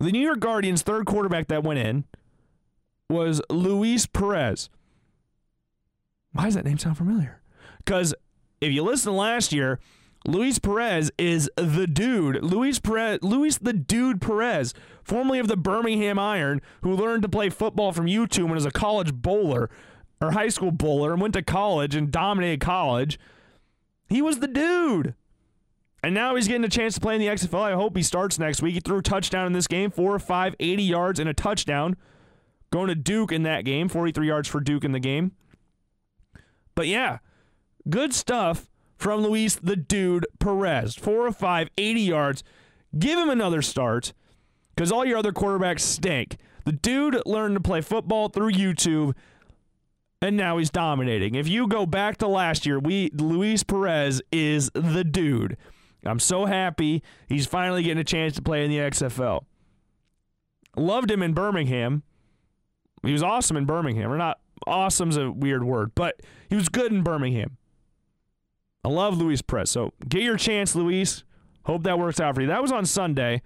The 0.00 0.12
New 0.12 0.20
York 0.20 0.40
Guardians' 0.40 0.82
third 0.82 1.06
quarterback 1.06 1.48
that 1.48 1.64
went 1.64 1.80
in 1.80 2.04
was 3.10 3.42
Luis 3.50 4.06
Perez. 4.06 4.68
Why 6.32 6.44
does 6.44 6.54
that 6.54 6.64
name 6.64 6.78
sound 6.78 6.98
familiar? 6.98 7.40
Because 7.78 8.14
if 8.60 8.72
you 8.72 8.82
listen 8.82 9.12
to 9.12 9.18
last 9.18 9.52
year, 9.52 9.80
Luis 10.26 10.58
Perez 10.58 11.10
is 11.18 11.50
the 11.56 11.86
dude. 11.86 12.44
Luis 12.44 12.78
Perez, 12.78 13.18
Luis 13.22 13.58
the 13.58 13.72
dude 13.72 14.20
Perez, 14.20 14.74
formerly 15.02 15.38
of 15.38 15.48
the 15.48 15.56
Birmingham 15.56 16.18
Iron, 16.18 16.60
who 16.82 16.94
learned 16.94 17.22
to 17.22 17.28
play 17.28 17.48
football 17.50 17.92
from 17.92 18.06
YouTube 18.06 18.44
and 18.44 18.52
was 18.52 18.66
a 18.66 18.70
college 18.70 19.14
bowler 19.14 19.70
or 20.20 20.32
high 20.32 20.48
school 20.48 20.70
bowler 20.70 21.12
and 21.12 21.22
went 21.22 21.34
to 21.34 21.42
college 21.42 21.94
and 21.94 22.10
dominated 22.10 22.60
college. 22.60 23.18
He 24.08 24.20
was 24.20 24.40
the 24.40 24.48
dude. 24.48 25.14
And 26.02 26.14
now 26.14 26.36
he's 26.36 26.46
getting 26.46 26.64
a 26.64 26.68
chance 26.68 26.94
to 26.94 27.00
play 27.00 27.14
in 27.14 27.20
the 27.20 27.26
XFL. 27.26 27.60
I 27.60 27.72
hope 27.72 27.96
he 27.96 28.02
starts 28.02 28.38
next 28.38 28.62
week. 28.62 28.74
He 28.74 28.80
threw 28.80 28.98
a 28.98 29.02
touchdown 29.02 29.46
in 29.46 29.52
this 29.52 29.66
game, 29.66 29.90
four 29.90 30.14
or 30.14 30.20
five, 30.20 30.54
80 30.60 30.82
yards 30.82 31.18
and 31.18 31.28
a 31.28 31.34
touchdown. 31.34 31.96
Going 32.70 32.88
to 32.88 32.94
Duke 32.94 33.32
in 33.32 33.42
that 33.44 33.64
game, 33.64 33.88
43 33.88 34.26
yards 34.26 34.48
for 34.48 34.60
Duke 34.60 34.84
in 34.84 34.92
the 34.92 35.00
game. 35.00 35.32
But 36.74 36.86
yeah, 36.86 37.18
good 37.88 38.14
stuff 38.14 38.68
from 38.96 39.22
Luis 39.22 39.56
the 39.56 39.74
Dude 39.74 40.26
Perez. 40.38 40.94
Four 40.94 41.26
or 41.26 41.32
five, 41.32 41.68
80 41.76 42.00
yards. 42.00 42.44
Give 42.96 43.18
him 43.18 43.30
another 43.30 43.62
start 43.62 44.12
because 44.74 44.92
all 44.92 45.04
your 45.04 45.18
other 45.18 45.32
quarterbacks 45.32 45.80
stink. 45.80 46.36
The 46.64 46.72
dude 46.72 47.20
learned 47.26 47.56
to 47.56 47.60
play 47.60 47.80
football 47.80 48.28
through 48.28 48.52
YouTube, 48.52 49.14
and 50.20 50.36
now 50.36 50.58
he's 50.58 50.70
dominating. 50.70 51.34
If 51.34 51.48
you 51.48 51.66
go 51.66 51.86
back 51.86 52.18
to 52.18 52.28
last 52.28 52.66
year, 52.66 52.78
we 52.78 53.10
Luis 53.14 53.62
Perez 53.62 54.20
is 54.30 54.70
the 54.74 55.02
dude. 55.02 55.56
I'm 56.08 56.18
so 56.18 56.46
happy 56.46 57.02
he's 57.28 57.46
finally 57.46 57.82
getting 57.82 57.98
a 57.98 58.04
chance 58.04 58.34
to 58.34 58.42
play 58.42 58.64
in 58.64 58.70
the 58.70 58.78
XFL. 58.78 59.44
Loved 60.76 61.10
him 61.10 61.22
in 61.22 61.34
Birmingham. 61.34 62.02
He 63.02 63.12
was 63.12 63.22
awesome 63.22 63.56
in 63.56 63.64
Birmingham. 63.64 64.10
Or 64.10 64.16
not 64.16 64.40
awesome's 64.66 65.16
a 65.16 65.30
weird 65.30 65.64
word, 65.64 65.92
but 65.94 66.20
he 66.48 66.56
was 66.56 66.68
good 66.68 66.92
in 66.92 67.02
Birmingham. 67.02 67.56
I 68.84 68.88
love 68.88 69.18
Luis 69.18 69.42
Perez. 69.42 69.70
So 69.70 69.92
get 70.08 70.22
your 70.22 70.36
chance, 70.36 70.74
Luis. 70.74 71.24
Hope 71.64 71.82
that 71.82 71.98
works 71.98 72.20
out 72.20 72.34
for 72.34 72.40
you. 72.40 72.46
That 72.46 72.62
was 72.62 72.72
on 72.72 72.86
Sunday. 72.86 73.42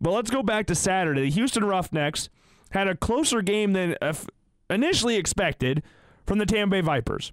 But 0.00 0.12
let's 0.12 0.30
go 0.30 0.42
back 0.42 0.66
to 0.66 0.74
Saturday. 0.74 1.22
The 1.22 1.30
Houston 1.30 1.64
Roughnecks 1.64 2.28
had 2.70 2.86
a 2.86 2.94
closer 2.94 3.42
game 3.42 3.72
than 3.72 3.96
uh, 4.00 4.14
initially 4.70 5.16
expected 5.16 5.82
from 6.26 6.38
the 6.38 6.46
Tampa 6.46 6.76
Bay 6.76 6.80
Vipers, 6.82 7.32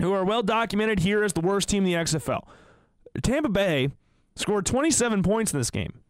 who 0.00 0.12
are 0.12 0.24
well 0.24 0.42
documented 0.42 1.00
here 1.00 1.24
as 1.24 1.32
the 1.32 1.40
worst 1.40 1.68
team 1.68 1.84
in 1.84 1.92
the 1.92 1.98
XFL. 1.98 2.46
Tampa 3.22 3.48
Bay 3.48 3.90
scored 4.36 4.66
27 4.66 5.22
points 5.22 5.52
in 5.52 5.58
this 5.58 5.70
game. 5.70 6.00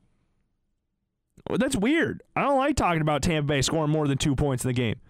Well, 1.49 1.59
that's 1.59 1.77
weird. 1.77 2.23
I 2.37 2.43
don't 2.43 2.59
like 2.59 2.77
talking 2.77 3.01
about 3.01 3.23
Tampa 3.23 3.47
Bay 3.47 3.63
scoring 3.63 3.91
more 3.91 4.07
than 4.07 4.19
two 4.19 4.37
points 4.37 4.65
in 4.65 4.69
the 4.69 4.75
game. 4.75 5.01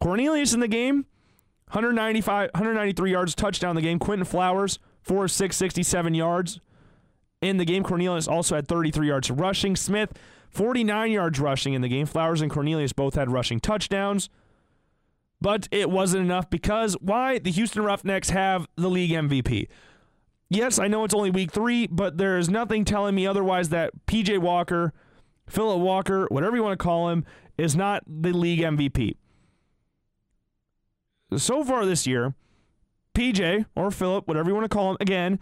Cornelius 0.00 0.54
in 0.54 0.60
the 0.60 0.68
game, 0.68 1.06
195, 1.68 2.50
193 2.54 3.10
yards, 3.10 3.34
touchdown 3.34 3.70
in 3.70 3.76
the 3.76 3.82
game. 3.82 3.98
Quinton 3.98 4.24
Flowers, 4.24 4.78
4 5.02 5.24
of 5.24 5.30
6, 5.30 5.56
67 5.56 6.14
yards 6.14 6.60
in 7.40 7.58
the 7.58 7.64
game. 7.64 7.82
Cornelius 7.82 8.26
also 8.26 8.56
had 8.56 8.66
33 8.66 9.08
yards 9.08 9.30
rushing. 9.30 9.76
Smith, 9.76 10.12
49 10.50 11.12
yards 11.12 11.38
rushing 11.38 11.74
in 11.74 11.82
the 11.82 11.88
game. 11.88 12.06
Flowers 12.06 12.40
and 12.40 12.50
Cornelius 12.50 12.92
both 12.92 13.14
had 13.14 13.30
rushing 13.30 13.60
touchdowns. 13.60 14.28
But 15.40 15.68
it 15.70 15.90
wasn't 15.90 16.24
enough 16.24 16.50
because 16.50 16.94
why? 17.00 17.38
The 17.38 17.50
Houston 17.50 17.82
Roughnecks 17.82 18.30
have 18.30 18.66
the 18.76 18.90
league 18.90 19.10
MVP. 19.10 19.68
Yes, 20.52 20.80
I 20.80 20.88
know 20.88 21.04
it's 21.04 21.14
only 21.14 21.30
week 21.30 21.52
three, 21.52 21.86
but 21.86 22.18
there 22.18 22.36
is 22.36 22.50
nothing 22.50 22.84
telling 22.84 23.14
me 23.14 23.24
otherwise 23.24 23.68
that 23.68 23.92
PJ 24.06 24.38
Walker, 24.38 24.92
Philip 25.48 25.78
Walker, 25.78 26.26
whatever 26.28 26.56
you 26.56 26.64
want 26.64 26.76
to 26.76 26.82
call 26.82 27.08
him, 27.08 27.24
is 27.56 27.76
not 27.76 28.02
the 28.06 28.32
league 28.32 28.58
MVP. 28.58 29.14
So 31.36 31.62
far 31.62 31.86
this 31.86 32.04
year, 32.04 32.34
PJ 33.14 33.66
or 33.76 33.92
Philip, 33.92 34.26
whatever 34.26 34.48
you 34.50 34.54
want 34.54 34.64
to 34.64 34.74
call 34.74 34.90
him, 34.90 34.96
again, 35.00 35.38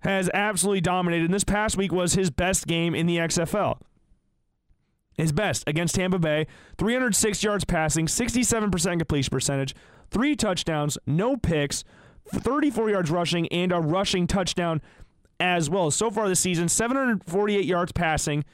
has 0.00 0.28
absolutely 0.34 0.80
dominated. 0.80 1.26
And 1.26 1.34
this 1.34 1.44
past 1.44 1.76
week 1.76 1.92
was 1.92 2.14
his 2.14 2.30
best 2.30 2.66
game 2.66 2.92
in 2.92 3.06
the 3.06 3.18
XFL. 3.18 3.78
His 5.16 5.30
best 5.30 5.62
against 5.68 5.94
Tampa 5.94 6.18
Bay, 6.18 6.46
306 6.78 7.44
yards 7.44 7.64
passing, 7.64 8.06
67% 8.06 8.98
completion 8.98 9.30
percentage, 9.30 9.76
three 10.10 10.34
touchdowns, 10.34 10.98
no 11.06 11.36
picks, 11.36 11.84
34 12.32 12.90
yards 12.90 13.10
rushing, 13.10 13.48
and 13.48 13.72
a 13.72 13.80
rushing 13.80 14.26
touchdown 14.26 14.80
as 15.38 15.70
well. 15.70 15.90
So 15.90 16.10
far 16.10 16.28
this 16.28 16.40
season, 16.40 16.68
748 16.68 17.64
yards 17.64 17.92
passing, 17.92 18.44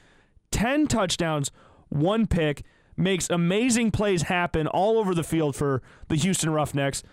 10 0.51 0.87
touchdowns, 0.87 1.51
one 1.89 2.27
pick, 2.27 2.63
makes 2.95 3.29
amazing 3.29 3.91
plays 3.91 4.23
happen 4.23 4.67
all 4.67 4.97
over 4.97 5.13
the 5.13 5.23
field 5.23 5.55
for 5.55 5.81
the 6.07 6.15
Houston 6.15 6.49
Roughnecks. 6.49 7.03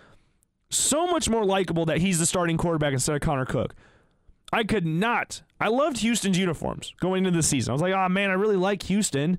So 0.70 1.06
much 1.06 1.28
more 1.28 1.44
likable 1.44 1.84
that 1.86 1.98
he's 1.98 2.18
the 2.18 2.26
starting 2.26 2.56
quarterback 2.56 2.92
instead 2.92 3.14
of 3.14 3.20
Connor 3.20 3.44
Cook. 3.44 3.74
I 4.52 4.64
could 4.64 4.86
not. 4.86 5.42
I 5.60 5.68
loved 5.68 5.98
Houston's 5.98 6.38
uniforms 6.38 6.94
going 7.00 7.26
into 7.26 7.36
the 7.36 7.42
season. 7.42 7.72
I 7.72 7.74
was 7.74 7.82
like, 7.82 7.94
oh 7.94 8.08
man, 8.08 8.30
I 8.30 8.34
really 8.34 8.56
like 8.56 8.84
Houston, 8.84 9.38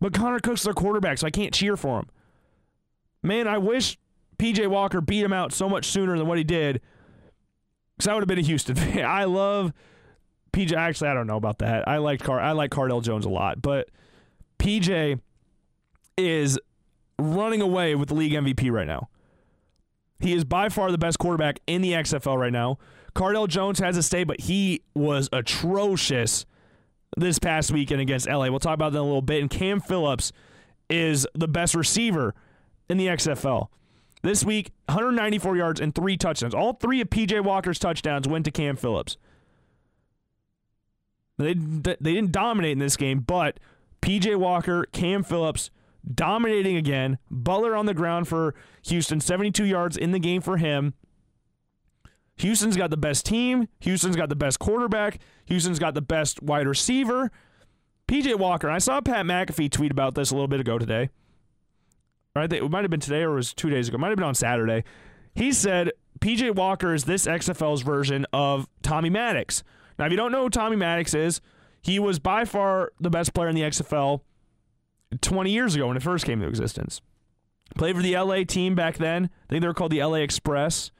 but 0.00 0.12
Connor 0.12 0.38
Cook's 0.38 0.62
their 0.62 0.74
quarterback, 0.74 1.18
so 1.18 1.26
I 1.26 1.30
can't 1.30 1.52
cheer 1.52 1.76
for 1.76 2.00
him. 2.00 2.08
Man, 3.22 3.48
I 3.48 3.58
wish 3.58 3.98
PJ 4.38 4.66
Walker 4.68 5.00
beat 5.00 5.22
him 5.22 5.32
out 5.32 5.52
so 5.52 5.68
much 5.68 5.86
sooner 5.86 6.16
than 6.16 6.26
what 6.26 6.38
he 6.38 6.44
did, 6.44 6.80
because 7.96 8.08
I 8.08 8.14
would 8.14 8.22
have 8.22 8.28
been 8.28 8.38
a 8.38 8.42
Houston 8.42 8.74
fan. 8.76 9.04
I 9.04 9.24
love 9.24 9.72
PJ. 10.52 10.72
Actually, 10.72 11.10
I 11.10 11.14
don't 11.14 11.26
know 11.26 11.36
about 11.36 11.58
that. 11.58 11.86
I 11.88 11.98
like 11.98 12.20
Car. 12.20 12.40
I 12.40 12.52
like 12.52 12.70
Cardale 12.70 13.02
Jones 13.02 13.24
a 13.24 13.30
lot, 13.30 13.62
but 13.62 13.88
PJ 14.58 15.20
is 16.16 16.58
running 17.18 17.60
away 17.60 17.94
with 17.94 18.08
the 18.08 18.14
league 18.14 18.32
MVP 18.32 18.70
right 18.70 18.86
now. 18.86 19.08
He 20.20 20.32
is 20.32 20.44
by 20.44 20.68
far 20.68 20.90
the 20.90 20.98
best 20.98 21.18
quarterback 21.18 21.60
in 21.66 21.82
the 21.82 21.92
XFL 21.92 22.38
right 22.38 22.52
now. 22.52 22.78
Cardale 23.14 23.48
Jones 23.48 23.78
has 23.78 23.96
to 23.96 24.02
stay, 24.02 24.24
but 24.24 24.40
he 24.40 24.82
was 24.94 25.28
atrocious 25.32 26.46
this 27.16 27.38
past 27.38 27.70
weekend 27.70 28.00
against 28.00 28.28
LA. 28.28 28.48
We'll 28.48 28.58
talk 28.58 28.74
about 28.74 28.92
that 28.92 28.98
in 28.98 29.02
a 29.02 29.06
little 29.06 29.22
bit. 29.22 29.40
And 29.40 29.50
Cam 29.50 29.80
Phillips 29.80 30.32
is 30.90 31.26
the 31.34 31.48
best 31.48 31.74
receiver 31.74 32.34
in 32.88 32.96
the 32.96 33.06
XFL. 33.06 33.68
This 34.24 34.42
week, 34.42 34.72
194 34.86 35.54
yards 35.54 35.80
and 35.82 35.94
three 35.94 36.16
touchdowns. 36.16 36.54
All 36.54 36.72
three 36.72 37.02
of 37.02 37.10
PJ 37.10 37.44
Walker's 37.44 37.78
touchdowns 37.78 38.26
went 38.26 38.46
to 38.46 38.50
Cam 38.50 38.74
Phillips. 38.74 39.18
They, 41.36 41.52
they 41.52 42.14
didn't 42.14 42.32
dominate 42.32 42.72
in 42.72 42.78
this 42.78 42.96
game, 42.96 43.20
but 43.20 43.60
PJ 44.00 44.36
Walker, 44.36 44.86
Cam 44.92 45.24
Phillips 45.24 45.70
dominating 46.10 46.74
again. 46.74 47.18
Butler 47.30 47.76
on 47.76 47.84
the 47.84 47.92
ground 47.92 48.26
for 48.26 48.54
Houston, 48.86 49.20
72 49.20 49.62
yards 49.62 49.94
in 49.94 50.12
the 50.12 50.18
game 50.18 50.40
for 50.40 50.56
him. 50.56 50.94
Houston's 52.36 52.78
got 52.78 52.88
the 52.88 52.96
best 52.96 53.26
team. 53.26 53.68
Houston's 53.80 54.16
got 54.16 54.30
the 54.30 54.36
best 54.36 54.58
quarterback. 54.58 55.18
Houston's 55.44 55.78
got 55.78 55.92
the 55.92 56.00
best 56.00 56.42
wide 56.42 56.66
receiver. 56.66 57.30
PJ 58.08 58.38
Walker, 58.38 58.70
I 58.70 58.78
saw 58.78 59.02
Pat 59.02 59.26
McAfee 59.26 59.70
tweet 59.70 59.92
about 59.92 60.14
this 60.14 60.30
a 60.30 60.34
little 60.34 60.48
bit 60.48 60.60
ago 60.60 60.78
today. 60.78 61.10
Right? 62.36 62.52
It 62.52 62.68
might 62.68 62.82
have 62.82 62.90
been 62.90 63.00
today 63.00 63.22
or 63.22 63.32
it 63.32 63.36
was 63.36 63.54
two 63.54 63.70
days 63.70 63.88
ago. 63.88 63.96
It 63.96 64.00
might 64.00 64.08
have 64.08 64.16
been 64.16 64.26
on 64.26 64.34
Saturday. 64.34 64.82
He 65.34 65.52
said 65.52 65.92
PJ 66.20 66.54
Walker 66.56 66.94
is 66.94 67.04
this 67.04 67.26
XFL's 67.26 67.82
version 67.82 68.26
of 68.32 68.68
Tommy 68.82 69.10
Maddox. 69.10 69.62
Now, 69.98 70.06
if 70.06 70.10
you 70.10 70.16
don't 70.16 70.32
know 70.32 70.44
who 70.44 70.50
Tommy 70.50 70.76
Maddox 70.76 71.14
is, 71.14 71.40
he 71.80 71.98
was 71.98 72.18
by 72.18 72.44
far 72.44 72.92
the 72.98 73.10
best 73.10 73.34
player 73.34 73.48
in 73.48 73.54
the 73.54 73.62
XFL 73.62 74.20
20 75.20 75.50
years 75.50 75.74
ago 75.74 75.86
when 75.86 75.96
it 75.96 76.02
first 76.02 76.24
came 76.24 76.40
into 76.40 76.48
existence. 76.48 77.00
Played 77.76 77.96
for 77.96 78.02
the 78.02 78.16
LA 78.16 78.44
team 78.44 78.74
back 78.74 78.96
then. 78.96 79.30
I 79.48 79.52
think 79.52 79.62
they 79.62 79.68
were 79.68 79.74
called 79.74 79.92
the 79.92 80.02
LA 80.02 80.16
Express 80.16 80.90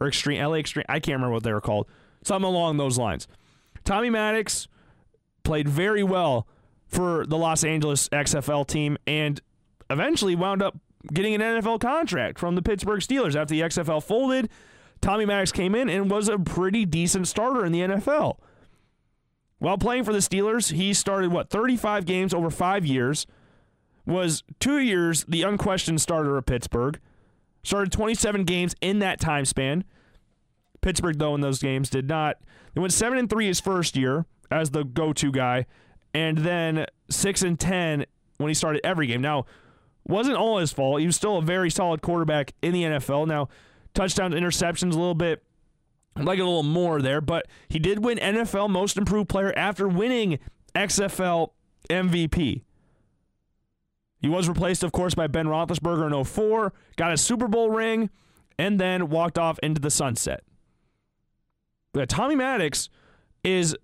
or 0.00 0.08
Extreme 0.08 0.42
LA 0.42 0.54
Extreme. 0.54 0.86
I 0.88 1.00
can't 1.00 1.16
remember 1.16 1.34
what 1.34 1.42
they 1.42 1.52
were 1.52 1.60
called. 1.60 1.86
Something 2.22 2.48
along 2.48 2.76
those 2.76 2.98
lines. 2.98 3.28
Tommy 3.84 4.10
Maddox 4.10 4.68
played 5.42 5.68
very 5.68 6.02
well 6.02 6.46
for 6.86 7.26
the 7.26 7.36
Los 7.36 7.64
Angeles 7.64 8.08
XFL 8.10 8.66
team 8.66 8.96
and 9.06 9.40
eventually 9.90 10.34
wound 10.34 10.62
up 10.62 10.76
getting 11.12 11.34
an 11.34 11.40
NFL 11.40 11.80
contract 11.80 12.38
from 12.38 12.54
the 12.54 12.62
Pittsburgh 12.62 13.00
Steelers 13.00 13.36
after 13.36 13.54
the 13.54 13.60
XFL 13.60 14.02
folded. 14.02 14.48
Tommy 15.00 15.24
Maddox 15.24 15.52
came 15.52 15.74
in 15.74 15.88
and 15.88 16.10
was 16.10 16.28
a 16.28 16.38
pretty 16.38 16.84
decent 16.84 17.28
starter 17.28 17.64
in 17.64 17.72
the 17.72 17.80
NFL. 17.80 18.38
While 19.58 19.78
playing 19.78 20.04
for 20.04 20.12
the 20.12 20.18
Steelers, 20.18 20.72
he 20.72 20.92
started 20.92 21.32
what 21.32 21.50
35 21.50 22.04
games 22.04 22.34
over 22.34 22.50
5 22.50 22.86
years. 22.86 23.26
Was 24.06 24.42
2 24.60 24.78
years 24.78 25.24
the 25.28 25.42
unquestioned 25.42 26.00
starter 26.00 26.36
of 26.36 26.46
Pittsburgh. 26.46 26.98
Started 27.62 27.92
27 27.92 28.44
games 28.44 28.74
in 28.80 29.00
that 29.00 29.20
time 29.20 29.44
span. 29.44 29.84
Pittsburgh, 30.80 31.18
though, 31.18 31.34
in 31.34 31.40
those 31.40 31.58
games 31.58 31.90
did 31.90 32.08
not. 32.08 32.38
They 32.74 32.80
went 32.80 32.92
7 32.92 33.18
and 33.18 33.28
3 33.28 33.46
his 33.46 33.60
first 33.60 33.96
year 33.96 34.26
as 34.50 34.70
the 34.70 34.84
go 34.84 35.12
to 35.12 35.30
guy, 35.30 35.66
and 36.14 36.38
then 36.38 36.86
6 37.10 37.42
and 37.42 37.58
10 37.58 38.06
when 38.38 38.48
he 38.48 38.54
started 38.54 38.80
every 38.84 39.06
game. 39.06 39.20
Now, 39.20 39.44
wasn't 40.08 40.36
all 40.36 40.58
his 40.58 40.72
fault. 40.72 41.00
He 41.00 41.06
was 41.06 41.16
still 41.16 41.36
a 41.36 41.42
very 41.42 41.70
solid 41.70 42.02
quarterback 42.02 42.54
in 42.62 42.72
the 42.72 42.82
NFL. 42.82 43.26
Now, 43.26 43.48
touchdowns, 43.94 44.34
interceptions, 44.34 44.94
a 44.94 44.98
little 44.98 45.14
bit, 45.14 45.42
like 46.16 46.38
a 46.38 46.44
little 46.44 46.62
more 46.62 47.00
there, 47.00 47.20
but 47.20 47.46
he 47.68 47.78
did 47.78 48.04
win 48.04 48.18
NFL 48.18 48.70
Most 48.70 48.96
Improved 48.96 49.28
Player 49.28 49.52
after 49.56 49.86
winning 49.86 50.38
XFL 50.74 51.50
MVP. 51.88 52.62
He 54.20 54.28
was 54.28 54.48
replaced, 54.48 54.82
of 54.82 54.90
course, 54.90 55.14
by 55.14 55.28
Ben 55.28 55.46
Roethlisberger 55.46 56.12
in 56.12 56.24
04, 56.24 56.72
got 56.96 57.12
a 57.12 57.16
Super 57.16 57.46
Bowl 57.46 57.70
ring, 57.70 58.10
and 58.58 58.80
then 58.80 59.10
walked 59.10 59.38
off 59.38 59.58
into 59.62 59.80
the 59.80 59.90
sunset. 59.90 60.42
But 61.92 62.08
Tommy 62.08 62.34
Maddox 62.34 62.88
is 63.44 63.76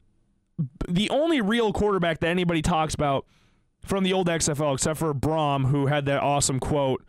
the 0.88 1.09
only 1.10 1.40
real 1.40 1.72
quarterback 1.72 2.18
that 2.20 2.28
anybody 2.28 2.62
talks 2.62 2.94
about 2.94 3.26
from 3.85 4.05
the 4.05 4.12
old 4.12 4.28
XFL, 4.28 4.74
except 4.74 4.98
for 4.98 5.12
Brom, 5.15 5.66
who 5.66 5.86
had 5.86 6.06
that 6.06 6.23
awesome 6.23 6.59
quote 6.59 7.05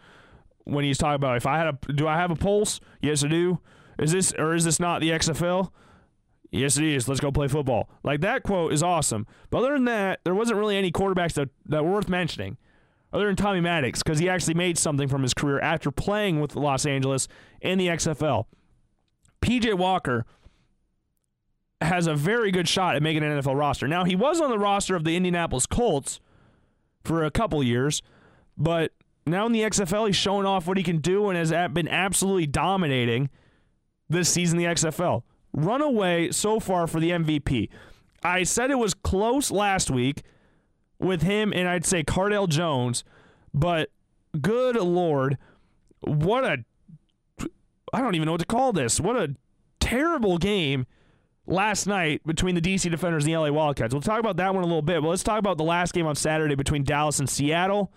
when 0.65 0.83
he's 0.83 0.97
talking 0.97 1.15
about 1.15 1.37
if 1.37 1.45
I 1.45 1.57
had 1.57 1.67
a 1.67 1.93
do 1.93 2.07
I 2.07 2.17
have 2.17 2.31
a 2.31 2.35
pulse? 2.35 2.79
Yes, 3.01 3.23
I 3.23 3.27
do. 3.27 3.59
Is 3.97 4.11
this 4.11 4.33
or 4.37 4.53
is 4.53 4.65
this 4.65 4.79
not 4.79 5.01
the 5.01 5.09
XFL? 5.09 5.71
Yes, 6.51 6.77
it 6.77 6.83
is. 6.83 7.07
Let's 7.07 7.19
go 7.19 7.31
play 7.31 7.47
football. 7.47 7.89
Like 8.03 8.21
that 8.21 8.43
quote 8.43 8.71
is 8.73 8.83
awesome. 8.83 9.27
But 9.49 9.59
other 9.59 9.73
than 9.73 9.85
that, 9.85 10.21
there 10.23 10.35
wasn't 10.35 10.59
really 10.59 10.77
any 10.77 10.91
quarterbacks 10.91 11.33
that, 11.33 11.49
that 11.65 11.83
were 11.83 11.91
worth 11.91 12.09
mentioning 12.09 12.57
other 13.11 13.27
than 13.27 13.35
Tommy 13.35 13.61
Maddox, 13.61 14.03
because 14.03 14.19
he 14.19 14.27
actually 14.27 14.55
made 14.55 14.77
something 14.77 15.07
from 15.07 15.21
his 15.21 15.33
career 15.33 15.59
after 15.59 15.89
playing 15.89 16.41
with 16.41 16.55
Los 16.55 16.85
Angeles 16.85 17.29
in 17.61 17.77
the 17.77 17.87
XFL. 17.87 18.45
PJ 19.41 19.73
Walker 19.75 20.25
has 21.81 22.07
a 22.07 22.15
very 22.15 22.51
good 22.51 22.67
shot 22.67 22.95
at 22.95 23.01
making 23.01 23.23
an 23.23 23.39
NFL 23.39 23.57
roster. 23.57 23.87
Now, 23.87 24.03
he 24.03 24.15
was 24.15 24.41
on 24.41 24.49
the 24.49 24.59
roster 24.59 24.95
of 24.95 25.05
the 25.05 25.15
Indianapolis 25.15 25.65
Colts 25.65 26.19
for 27.05 27.23
a 27.23 27.31
couple 27.31 27.63
years, 27.63 28.01
but 28.57 28.91
now 29.25 29.45
in 29.45 29.51
the 29.51 29.61
XFL, 29.61 30.07
he's 30.07 30.15
showing 30.15 30.45
off 30.45 30.67
what 30.67 30.77
he 30.77 30.83
can 30.83 30.99
do 30.99 31.29
and 31.29 31.37
has 31.37 31.51
been 31.73 31.87
absolutely 31.87 32.47
dominating 32.47 33.29
this 34.09 34.29
season 34.29 34.57
the 34.57 34.65
XFL. 34.65 35.23
Runaway 35.53 36.31
so 36.31 36.59
far 36.59 36.85
for 36.85 36.99
the 36.99 37.11
MVP. 37.11 37.69
I 38.23 38.43
said 38.43 38.71
it 38.71 38.79
was 38.79 38.93
close 38.93 39.51
last 39.51 39.89
week 39.89 40.23
with 40.99 41.21
him 41.21 41.53
and 41.53 41.67
I'd 41.67 41.85
say 41.85 42.03
Cardale 42.03 42.49
Jones, 42.49 43.03
but 43.53 43.89
good 44.39 44.75
lord, 44.75 45.37
what 46.01 46.43
a 46.43 46.57
I 47.93 48.01
don't 48.01 48.15
even 48.15 48.25
know 48.25 48.33
what 48.33 48.41
to 48.41 48.45
call 48.45 48.73
this. 48.73 48.99
What 48.99 49.15
a 49.15 49.35
terrible 49.79 50.37
game 50.37 50.85
last 51.47 51.87
night 51.87 52.21
between 52.25 52.55
the 52.55 52.61
DC 52.61 52.89
Defenders 52.89 53.25
and 53.25 53.33
the 53.33 53.37
LA 53.37 53.51
Wildcats. 53.51 53.93
We'll 53.93 54.01
talk 54.01 54.19
about 54.19 54.37
that 54.37 54.53
one 54.53 54.63
a 54.63 54.67
little 54.67 54.81
bit, 54.81 55.01
but 55.01 55.09
let's 55.09 55.23
talk 55.23 55.39
about 55.39 55.57
the 55.57 55.63
last 55.63 55.93
game 55.93 56.07
on 56.07 56.15
Saturday 56.15 56.55
between 56.55 56.83
Dallas 56.83 57.19
and 57.19 57.29
Seattle. 57.29 57.91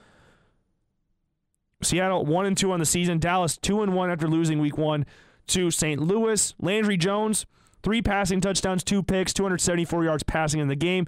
Seattle 1.83 2.25
one 2.25 2.47
and 2.47 2.57
two 2.57 2.73
on 2.73 2.81
the 2.81 2.87
season. 2.87 3.19
Dallas 3.19 3.57
two 3.57 3.83
and 3.83 3.95
one 3.95 4.11
after 4.11 4.29
losing 4.29 4.59
week 4.59 4.77
one 4.77 5.07
to 5.49 5.71
St. 5.71 6.01
Louis. 6.01 6.55
Landry 6.59 6.97
Jones, 6.97 7.47
three 7.83 8.03
passing 8.03 8.41
touchdowns, 8.41 8.85
two 8.85 9.03
picks, 9.03 9.33
274 9.33 10.05
yards 10.05 10.23
passing 10.23 10.61
in 10.61 10.69
the 10.69 10.77
game. 10.77 11.07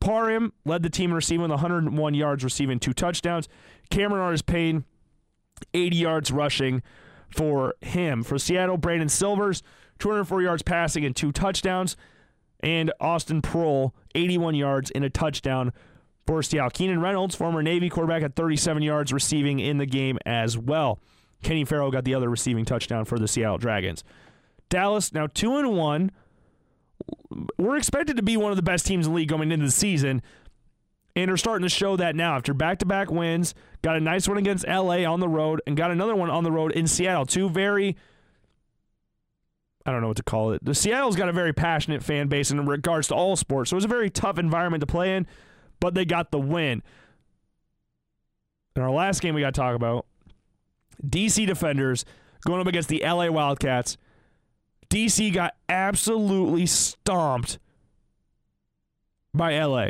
Parham 0.00 0.52
led 0.64 0.82
the 0.82 0.90
team 0.90 1.10
in 1.10 1.16
receiving 1.16 1.42
with 1.42 1.50
101 1.50 2.14
yards, 2.14 2.44
receiving 2.44 2.78
two 2.78 2.92
touchdowns. 2.92 3.48
Cameron 3.90 4.22
Artis 4.22 4.42
Payne, 4.42 4.84
80 5.74 5.96
yards 5.96 6.30
rushing 6.30 6.82
for 7.34 7.74
him. 7.80 8.22
For 8.22 8.38
Seattle, 8.38 8.76
Brandon 8.76 9.08
Silvers, 9.08 9.62
204 9.98 10.42
yards 10.42 10.62
passing 10.62 11.04
and 11.04 11.14
two 11.14 11.32
touchdowns. 11.32 11.96
And 12.60 12.92
Austin 13.00 13.40
Proehl, 13.40 13.92
81 14.14 14.54
yards 14.56 14.90
and 14.90 15.04
a 15.04 15.10
touchdown 15.10 15.72
for 16.26 16.42
Seattle. 16.42 16.70
Keenan 16.70 17.00
Reynolds, 17.00 17.34
former 17.34 17.62
Navy 17.62 17.88
quarterback, 17.88 18.22
at 18.22 18.34
37 18.34 18.82
yards 18.82 19.12
receiving 19.12 19.60
in 19.60 19.78
the 19.78 19.86
game 19.86 20.18
as 20.26 20.58
well. 20.58 20.98
Kenny 21.42 21.64
Farrell 21.64 21.90
got 21.90 22.04
the 22.04 22.14
other 22.14 22.28
receiving 22.28 22.64
touchdown 22.64 23.04
for 23.04 23.18
the 23.18 23.28
Seattle 23.28 23.58
Dragons. 23.58 24.02
Dallas 24.68 25.12
now 25.12 25.26
2 25.26 25.56
and 25.56 25.76
1. 25.76 26.10
We're 27.56 27.76
expected 27.76 28.16
to 28.16 28.22
be 28.22 28.36
one 28.36 28.50
of 28.50 28.56
the 28.56 28.62
best 28.62 28.86
teams 28.86 29.06
in 29.06 29.12
the 29.12 29.16
league 29.16 29.28
going 29.28 29.52
into 29.52 29.64
the 29.64 29.72
season 29.72 30.20
and 31.14 31.30
are 31.30 31.36
starting 31.36 31.62
to 31.62 31.68
show 31.68 31.96
that 31.96 32.14
now 32.14 32.36
after 32.36 32.52
back-to-back 32.52 33.10
wins. 33.10 33.54
Got 33.82 33.96
a 33.96 34.00
nice 34.00 34.28
one 34.28 34.36
against 34.36 34.66
LA 34.66 35.04
on 35.04 35.20
the 35.20 35.28
road 35.28 35.62
and 35.66 35.76
got 35.76 35.90
another 35.90 36.14
one 36.14 36.30
on 36.30 36.44
the 36.44 36.52
road 36.52 36.72
in 36.72 36.86
Seattle. 36.86 37.24
Two 37.24 37.48
very 37.48 37.96
I 39.88 39.92
don't 39.92 40.02
know 40.02 40.08
what 40.08 40.18
to 40.18 40.22
call 40.22 40.52
it. 40.52 40.64
The 40.64 40.74
Seattle's 40.74 41.16
got 41.16 41.28
a 41.28 41.32
very 41.32 41.52
passionate 41.52 42.02
fan 42.02 42.28
base 42.28 42.50
in 42.50 42.64
regards 42.66 43.08
to 43.08 43.14
all 43.14 43.36
sports. 43.36 43.70
So 43.70 43.74
it 43.74 43.78
was 43.78 43.84
a 43.86 43.88
very 43.88 44.10
tough 44.10 44.38
environment 44.38 44.82
to 44.82 44.86
play 44.86 45.16
in, 45.16 45.26
but 45.80 45.94
they 45.94 46.04
got 46.04 46.30
the 46.30 46.38
win. 46.38 46.82
In 48.76 48.82
our 48.82 48.90
last 48.90 49.22
game 49.22 49.34
we 49.34 49.40
got 49.40 49.54
to 49.54 49.60
talk 49.60 49.74
about 49.74 50.06
DC 51.04 51.46
Defenders 51.46 52.04
going 52.44 52.60
up 52.60 52.66
against 52.66 52.88
the 52.88 53.02
LA 53.04 53.28
Wildcats. 53.28 53.96
DC 54.90 55.32
got 55.32 55.54
absolutely 55.68 56.66
stomped 56.66 57.58
by 59.34 59.58
LA. 59.58 59.88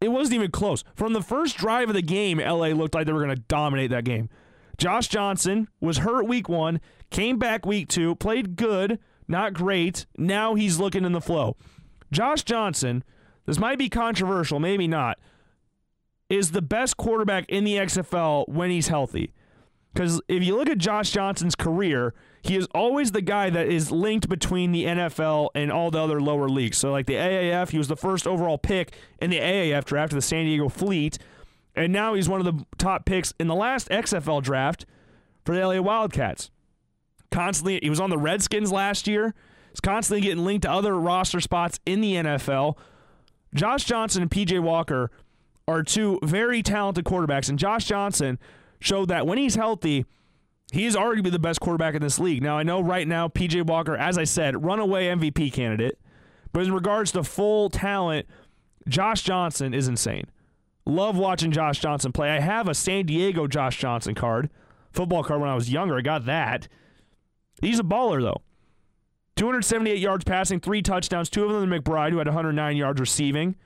It 0.00 0.08
wasn't 0.08 0.34
even 0.34 0.50
close. 0.50 0.84
From 0.94 1.12
the 1.12 1.22
first 1.22 1.56
drive 1.56 1.88
of 1.88 1.94
the 1.94 2.02
game, 2.02 2.38
LA 2.38 2.68
looked 2.68 2.94
like 2.94 3.06
they 3.06 3.12
were 3.12 3.24
going 3.24 3.34
to 3.34 3.42
dominate 3.48 3.90
that 3.90 4.04
game. 4.04 4.28
Josh 4.76 5.08
Johnson 5.08 5.68
was 5.80 5.98
hurt 5.98 6.26
week 6.26 6.48
one, 6.48 6.80
came 7.14 7.38
back 7.38 7.64
week 7.64 7.88
two, 7.88 8.16
played 8.16 8.56
good, 8.56 8.98
not 9.28 9.54
great. 9.54 10.04
Now 10.18 10.56
he's 10.56 10.80
looking 10.80 11.04
in 11.04 11.12
the 11.12 11.20
flow. 11.20 11.56
Josh 12.10 12.42
Johnson, 12.42 13.04
this 13.46 13.56
might 13.56 13.78
be 13.78 13.88
controversial, 13.88 14.58
maybe 14.58 14.88
not, 14.88 15.18
is 16.28 16.50
the 16.50 16.60
best 16.60 16.96
quarterback 16.96 17.44
in 17.48 17.62
the 17.62 17.76
XFL 17.76 18.48
when 18.48 18.70
he's 18.70 18.88
healthy. 18.88 19.32
Because 19.92 20.20
if 20.26 20.42
you 20.42 20.56
look 20.56 20.68
at 20.68 20.78
Josh 20.78 21.12
Johnson's 21.12 21.54
career, 21.54 22.14
he 22.42 22.56
is 22.56 22.66
always 22.74 23.12
the 23.12 23.22
guy 23.22 23.48
that 23.48 23.68
is 23.68 23.92
linked 23.92 24.28
between 24.28 24.72
the 24.72 24.84
NFL 24.84 25.50
and 25.54 25.70
all 25.70 25.92
the 25.92 26.00
other 26.00 26.20
lower 26.20 26.48
leagues. 26.48 26.78
So, 26.78 26.90
like 26.90 27.06
the 27.06 27.14
AAF, 27.14 27.70
he 27.70 27.78
was 27.78 27.86
the 27.86 27.96
first 27.96 28.26
overall 28.26 28.58
pick 28.58 28.92
in 29.22 29.30
the 29.30 29.38
AAF 29.38 29.84
draft 29.84 30.12
of 30.12 30.16
the 30.16 30.22
San 30.22 30.46
Diego 30.46 30.68
Fleet. 30.68 31.16
And 31.76 31.92
now 31.92 32.14
he's 32.14 32.28
one 32.28 32.44
of 32.44 32.46
the 32.46 32.66
top 32.76 33.04
picks 33.04 33.32
in 33.38 33.46
the 33.46 33.54
last 33.54 33.88
XFL 33.88 34.42
draft 34.42 34.84
for 35.44 35.54
the 35.54 35.64
LA 35.64 35.80
Wildcats. 35.80 36.50
Constantly, 37.34 37.80
he 37.82 37.90
was 37.90 37.98
on 37.98 38.10
the 38.10 38.16
Redskins 38.16 38.70
last 38.70 39.08
year. 39.08 39.34
He's 39.70 39.80
constantly 39.80 40.20
getting 40.20 40.44
linked 40.44 40.62
to 40.62 40.70
other 40.70 40.96
roster 40.96 41.40
spots 41.40 41.80
in 41.84 42.00
the 42.00 42.14
NFL. 42.14 42.78
Josh 43.52 43.82
Johnson 43.82 44.22
and 44.22 44.30
PJ 44.30 44.60
Walker 44.60 45.10
are 45.66 45.82
two 45.82 46.20
very 46.22 46.62
talented 46.62 47.04
quarterbacks, 47.04 47.48
and 47.48 47.58
Josh 47.58 47.86
Johnson 47.86 48.38
showed 48.78 49.08
that 49.08 49.26
when 49.26 49.36
he's 49.36 49.56
healthy, 49.56 50.06
he's 50.70 50.94
arguably 50.94 51.32
the 51.32 51.40
best 51.40 51.58
quarterback 51.58 51.96
in 51.96 52.02
this 52.02 52.20
league. 52.20 52.40
Now, 52.40 52.56
I 52.56 52.62
know 52.62 52.80
right 52.80 53.08
now, 53.08 53.26
PJ 53.26 53.66
Walker, 53.66 53.96
as 53.96 54.16
I 54.16 54.22
said, 54.22 54.64
runaway 54.64 55.08
MVP 55.08 55.52
candidate, 55.52 55.98
but 56.52 56.62
in 56.62 56.72
regards 56.72 57.10
to 57.12 57.24
full 57.24 57.68
talent, 57.68 58.28
Josh 58.88 59.22
Johnson 59.22 59.74
is 59.74 59.88
insane. 59.88 60.26
Love 60.86 61.16
watching 61.16 61.50
Josh 61.50 61.80
Johnson 61.80 62.12
play. 62.12 62.30
I 62.30 62.38
have 62.38 62.68
a 62.68 62.74
San 62.74 63.06
Diego 63.06 63.48
Josh 63.48 63.76
Johnson 63.76 64.14
card, 64.14 64.50
football 64.92 65.24
card 65.24 65.40
when 65.40 65.50
I 65.50 65.56
was 65.56 65.72
younger. 65.72 65.98
I 65.98 66.00
got 66.02 66.26
that. 66.26 66.68
He's 67.64 67.80
a 67.80 67.84
baller, 67.84 68.20
though. 68.20 68.42
278 69.36 69.98
yards 69.98 70.24
passing, 70.24 70.60
three 70.60 70.82
touchdowns, 70.82 71.28
two 71.28 71.44
of 71.44 71.52
them 71.52 71.70
to 71.70 71.80
McBride, 71.80 72.10
who 72.10 72.18
had 72.18 72.26
109 72.26 72.76
yards 72.76 73.00
receiving. 73.00 73.56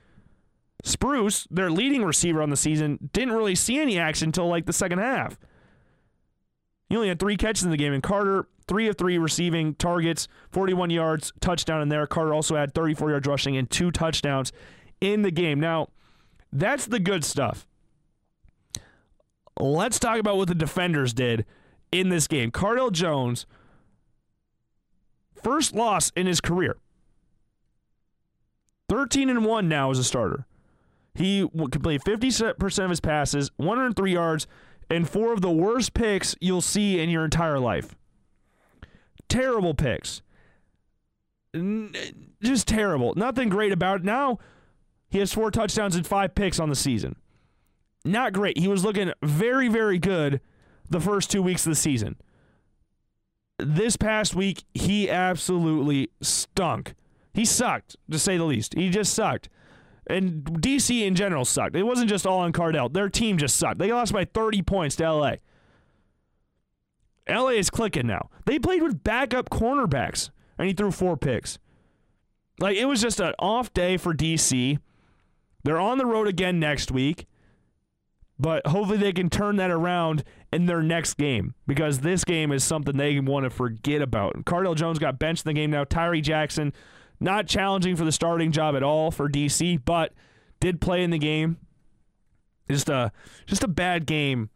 Spruce, 0.83 1.47
their 1.51 1.69
leading 1.69 2.03
receiver 2.03 2.41
on 2.41 2.49
the 2.49 2.55
season, 2.55 3.09
didn't 3.13 3.33
really 3.33 3.55
see 3.55 3.79
any 3.79 3.99
action 3.99 4.29
until 4.29 4.47
like 4.47 4.65
the 4.65 4.73
second 4.73 4.99
half. 4.99 5.37
He 6.89 6.95
only 6.95 7.09
had 7.09 7.19
three 7.19 7.37
catches 7.37 7.63
in 7.63 7.71
the 7.71 7.77
game, 7.77 7.93
and 7.93 8.01
Carter, 8.01 8.47
three 8.67 8.87
of 8.87 8.97
three 8.97 9.17
receiving 9.17 9.75
targets, 9.75 10.27
41 10.51 10.89
yards, 10.89 11.31
touchdown 11.39 11.81
in 11.81 11.89
there. 11.89 12.07
Carter 12.07 12.33
also 12.33 12.55
had 12.55 12.73
34 12.73 13.11
yards 13.11 13.27
rushing 13.27 13.57
and 13.57 13.69
two 13.69 13.91
touchdowns 13.91 14.51
in 14.99 15.21
the 15.21 15.31
game. 15.31 15.59
Now, 15.59 15.89
that's 16.51 16.87
the 16.87 16.99
good 16.99 17.23
stuff. 17.23 17.67
Let's 19.59 19.99
talk 19.99 20.17
about 20.19 20.37
what 20.37 20.47
the 20.47 20.55
defenders 20.55 21.13
did 21.13 21.45
in 21.91 22.09
this 22.09 22.27
game. 22.27 22.49
Cardale 22.49 22.91
Jones, 22.91 23.45
first 25.43 25.73
loss 25.73 26.11
in 26.15 26.27
his 26.27 26.41
career. 26.41 26.77
13 28.89 29.29
and 29.29 29.45
1 29.45 29.69
now 29.69 29.91
as 29.91 29.99
a 29.99 30.03
starter. 30.03 30.45
He 31.13 31.47
completed 31.71 32.01
50% 32.03 32.83
of 32.83 32.89
his 32.89 32.99
passes, 32.99 33.51
103 33.57 34.13
yards, 34.13 34.47
and 34.89 35.07
four 35.09 35.33
of 35.33 35.41
the 35.41 35.51
worst 35.51 35.93
picks 35.93 36.35
you'll 36.39 36.61
see 36.61 36.99
in 36.99 37.09
your 37.09 37.23
entire 37.23 37.59
life. 37.59 37.95
Terrible 39.27 39.73
picks. 39.73 40.21
Just 42.41 42.67
terrible. 42.67 43.13
Nothing 43.15 43.49
great 43.49 43.71
about 43.71 43.97
it. 43.97 44.03
Now 44.03 44.39
he 45.09 45.19
has 45.19 45.33
four 45.33 45.51
touchdowns 45.51 45.95
and 45.95 46.05
five 46.05 46.35
picks 46.35 46.59
on 46.59 46.69
the 46.69 46.75
season. 46.75 47.15
Not 48.05 48.33
great. 48.33 48.57
He 48.57 48.67
was 48.67 48.83
looking 48.83 49.11
very, 49.21 49.67
very 49.67 49.99
good 49.99 50.41
the 50.89 50.99
first 50.99 51.29
two 51.29 51.43
weeks 51.43 51.65
of 51.65 51.71
the 51.71 51.75
season. 51.75 52.15
This 53.59 53.97
past 53.97 54.35
week, 54.35 54.63
he 54.73 55.09
absolutely 55.09 56.09
stunk. 56.21 56.95
He 57.33 57.45
sucked, 57.45 57.95
to 58.09 58.17
say 58.17 58.37
the 58.37 58.45
least. 58.45 58.73
He 58.73 58.89
just 58.89 59.13
sucked. 59.13 59.49
And 60.07 60.43
DC 60.43 61.05
in 61.05 61.13
general 61.13 61.45
sucked. 61.45 61.75
It 61.75 61.83
wasn't 61.83 62.09
just 62.09 62.25
all 62.25 62.39
on 62.39 62.51
Cardale. 62.53 62.91
Their 62.91 63.09
team 63.09 63.37
just 63.37 63.57
sucked. 63.57 63.79
They 63.79 63.91
lost 63.91 64.13
by 64.13 64.25
30 64.25 64.61
points 64.63 64.95
to 64.95 65.11
LA. 65.11 65.33
LA 67.29 67.49
is 67.49 67.69
clicking 67.69 68.07
now. 68.07 68.29
They 68.45 68.57
played 68.57 68.81
with 68.81 69.03
backup 69.03 69.49
cornerbacks, 69.49 70.31
and 70.57 70.67
he 70.67 70.73
threw 70.73 70.91
four 70.91 71.15
picks. 71.15 71.59
Like, 72.59 72.75
it 72.77 72.85
was 72.85 73.01
just 73.01 73.19
an 73.19 73.33
off 73.39 73.73
day 73.73 73.97
for 73.97 74.13
DC. 74.13 74.79
They're 75.63 75.79
on 75.79 75.97
the 75.97 76.05
road 76.05 76.27
again 76.27 76.59
next 76.59 76.91
week, 76.91 77.27
but 78.39 78.65
hopefully 78.67 78.97
they 78.97 79.13
can 79.13 79.29
turn 79.29 79.57
that 79.57 79.69
around 79.69 80.23
in 80.51 80.65
their 80.65 80.81
next 80.81 81.15
game 81.15 81.53
because 81.67 81.99
this 81.99 82.23
game 82.23 82.51
is 82.51 82.63
something 82.63 82.97
they 82.97 83.19
want 83.19 83.43
to 83.43 83.49
forget 83.49 84.01
about. 84.01 84.45
Cardale 84.45 84.75
Jones 84.75 84.99
got 84.99 85.19
benched 85.19 85.45
in 85.45 85.49
the 85.49 85.59
game 85.59 85.71
now. 85.71 85.83
Tyree 85.83 86.21
Jackson, 86.21 86.73
not 87.19 87.47
challenging 87.47 87.95
for 87.95 88.05
the 88.05 88.11
starting 88.11 88.51
job 88.51 88.75
at 88.75 88.83
all 88.83 89.11
for 89.11 89.29
DC, 89.29 89.79
but 89.85 90.13
did 90.59 90.81
play 90.81 91.03
in 91.03 91.11
the 91.11 91.19
game. 91.19 91.57
Just 92.69 92.89
a 92.89 93.11
just 93.45 93.63
a 93.63 93.67
bad 93.67 94.05
game 94.05 94.49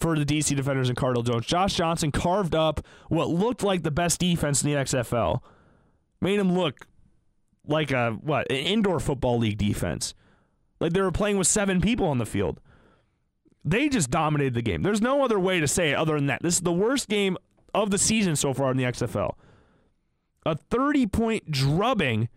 for 0.00 0.18
the 0.18 0.24
DC 0.24 0.56
defenders 0.56 0.88
and 0.88 0.98
Cardale 0.98 1.24
Jones. 1.24 1.46
Josh 1.46 1.74
Johnson 1.74 2.10
carved 2.10 2.54
up 2.54 2.84
what 3.08 3.28
looked 3.28 3.62
like 3.62 3.82
the 3.82 3.90
best 3.90 4.18
defense 4.18 4.62
in 4.62 4.70
the 4.70 4.76
XFL. 4.76 5.40
Made 6.20 6.40
him 6.40 6.52
look 6.52 6.86
like 7.66 7.92
a 7.92 8.10
what, 8.20 8.50
an 8.50 8.56
indoor 8.56 8.98
football 8.98 9.38
league 9.38 9.58
defense. 9.58 10.14
Like 10.80 10.92
they 10.92 11.00
were 11.00 11.12
playing 11.12 11.38
with 11.38 11.46
seven 11.46 11.80
people 11.80 12.06
on 12.06 12.18
the 12.18 12.26
field. 12.26 12.60
They 13.64 13.88
just 13.88 14.10
dominated 14.10 14.54
the 14.54 14.62
game. 14.62 14.82
There's 14.82 15.00
no 15.00 15.24
other 15.24 15.38
way 15.38 15.60
to 15.60 15.68
say 15.68 15.90
it 15.90 15.94
other 15.94 16.16
than 16.16 16.26
that. 16.26 16.42
This 16.42 16.54
is 16.54 16.60
the 16.60 16.72
worst 16.72 17.08
game 17.08 17.36
of 17.74 17.90
the 17.90 17.98
season 17.98 18.36
so 18.36 18.52
far 18.52 18.70
in 18.70 18.76
the 18.76 18.84
XFL. 18.84 19.34
A 20.44 20.56
30 20.56 21.06
point 21.06 21.50
drubbing 21.50 22.28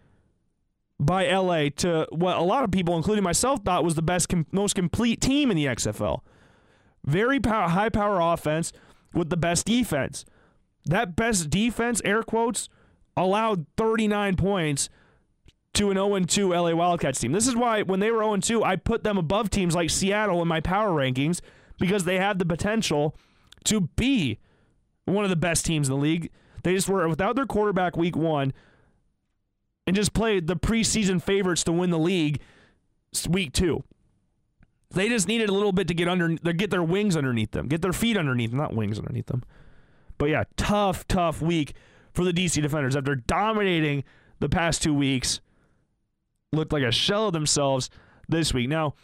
by 0.99 1.27
LA 1.27 1.69
to 1.77 2.07
what 2.11 2.37
a 2.37 2.41
lot 2.41 2.63
of 2.63 2.71
people, 2.71 2.95
including 2.95 3.23
myself, 3.23 3.61
thought 3.63 3.83
was 3.83 3.95
the 3.95 4.01
best, 4.01 4.29
com- 4.29 4.45
most 4.51 4.75
complete 4.75 5.19
team 5.19 5.49
in 5.49 5.57
the 5.57 5.65
XFL. 5.65 6.19
Very 7.03 7.39
power, 7.39 7.69
high 7.69 7.89
power 7.89 8.19
offense 8.21 8.71
with 9.13 9.29
the 9.29 9.37
best 9.37 9.65
defense. 9.65 10.25
That 10.85 11.15
best 11.15 11.49
defense, 11.49 12.01
air 12.05 12.21
quotes, 12.21 12.69
allowed 13.17 13.65
39 13.77 14.35
points 14.35 14.89
to 15.75 15.91
an 15.91 15.97
0 15.97 16.19
2 16.19 16.53
LA 16.53 16.73
Wildcats 16.73 17.19
team. 17.19 17.31
This 17.31 17.47
is 17.47 17.55
why 17.55 17.81
when 17.83 17.99
they 17.99 18.11
were 18.11 18.23
0 18.23 18.37
2, 18.37 18.63
I 18.63 18.75
put 18.75 19.03
them 19.03 19.17
above 19.17 19.49
teams 19.49 19.75
like 19.75 19.89
Seattle 19.89 20.41
in 20.41 20.47
my 20.47 20.59
power 20.61 20.89
rankings 20.91 21.41
because 21.79 22.03
they 22.03 22.17
had 22.17 22.39
the 22.39 22.45
potential 22.45 23.15
to 23.65 23.81
be 23.81 24.39
one 25.05 25.23
of 25.23 25.29
the 25.29 25.35
best 25.35 25.65
teams 25.65 25.87
in 25.87 25.93
the 25.93 26.01
league. 26.01 26.31
They 26.63 26.73
just 26.73 26.89
were 26.89 27.07
without 27.07 27.35
their 27.35 27.45
quarterback 27.45 27.95
week 27.95 28.15
one. 28.15 28.53
and 29.85 29.95
just 29.95 30.13
played 30.13 30.47
the 30.47 30.55
preseason 30.55 31.21
favorites 31.21 31.63
to 31.65 31.71
win 31.71 31.91
the 31.91 31.99
league 31.99 32.39
week 33.29 33.53
two. 33.53 33.83
They 34.91 35.09
just 35.09 35.27
needed 35.27 35.49
a 35.49 35.53
little 35.53 35.73
bit 35.73 35.87
to 35.89 35.93
get 35.93 36.07
under, 36.07 36.29
get 36.29 36.71
their 36.71 36.83
wings 36.83 37.17
underneath 37.17 37.51
them, 37.51 37.67
get 37.67 37.81
their 37.81 37.93
feet 37.93 38.17
underneath, 38.17 38.51
them, 38.51 38.59
not 38.59 38.73
wings 38.73 38.97
underneath 38.97 39.27
them. 39.27 39.43
But 40.17 40.29
yeah, 40.29 40.45
tough, 40.55 41.07
tough 41.07 41.41
week 41.41 41.73
for 42.13 42.23
the 42.23 42.31
DC 42.31 42.61
Defenders 42.61 42.95
after 42.95 43.15
dominating 43.15 44.03
the 44.39 44.47
past 44.49 44.81
two 44.81 44.93
weeks. 44.93 45.41
Looked 46.53 46.73
like 46.73 46.83
a 46.83 46.91
shell 46.91 47.27
of 47.27 47.33
themselves 47.33 47.89
this 48.27 48.53
week. 48.53 48.69
Now, 48.69 48.95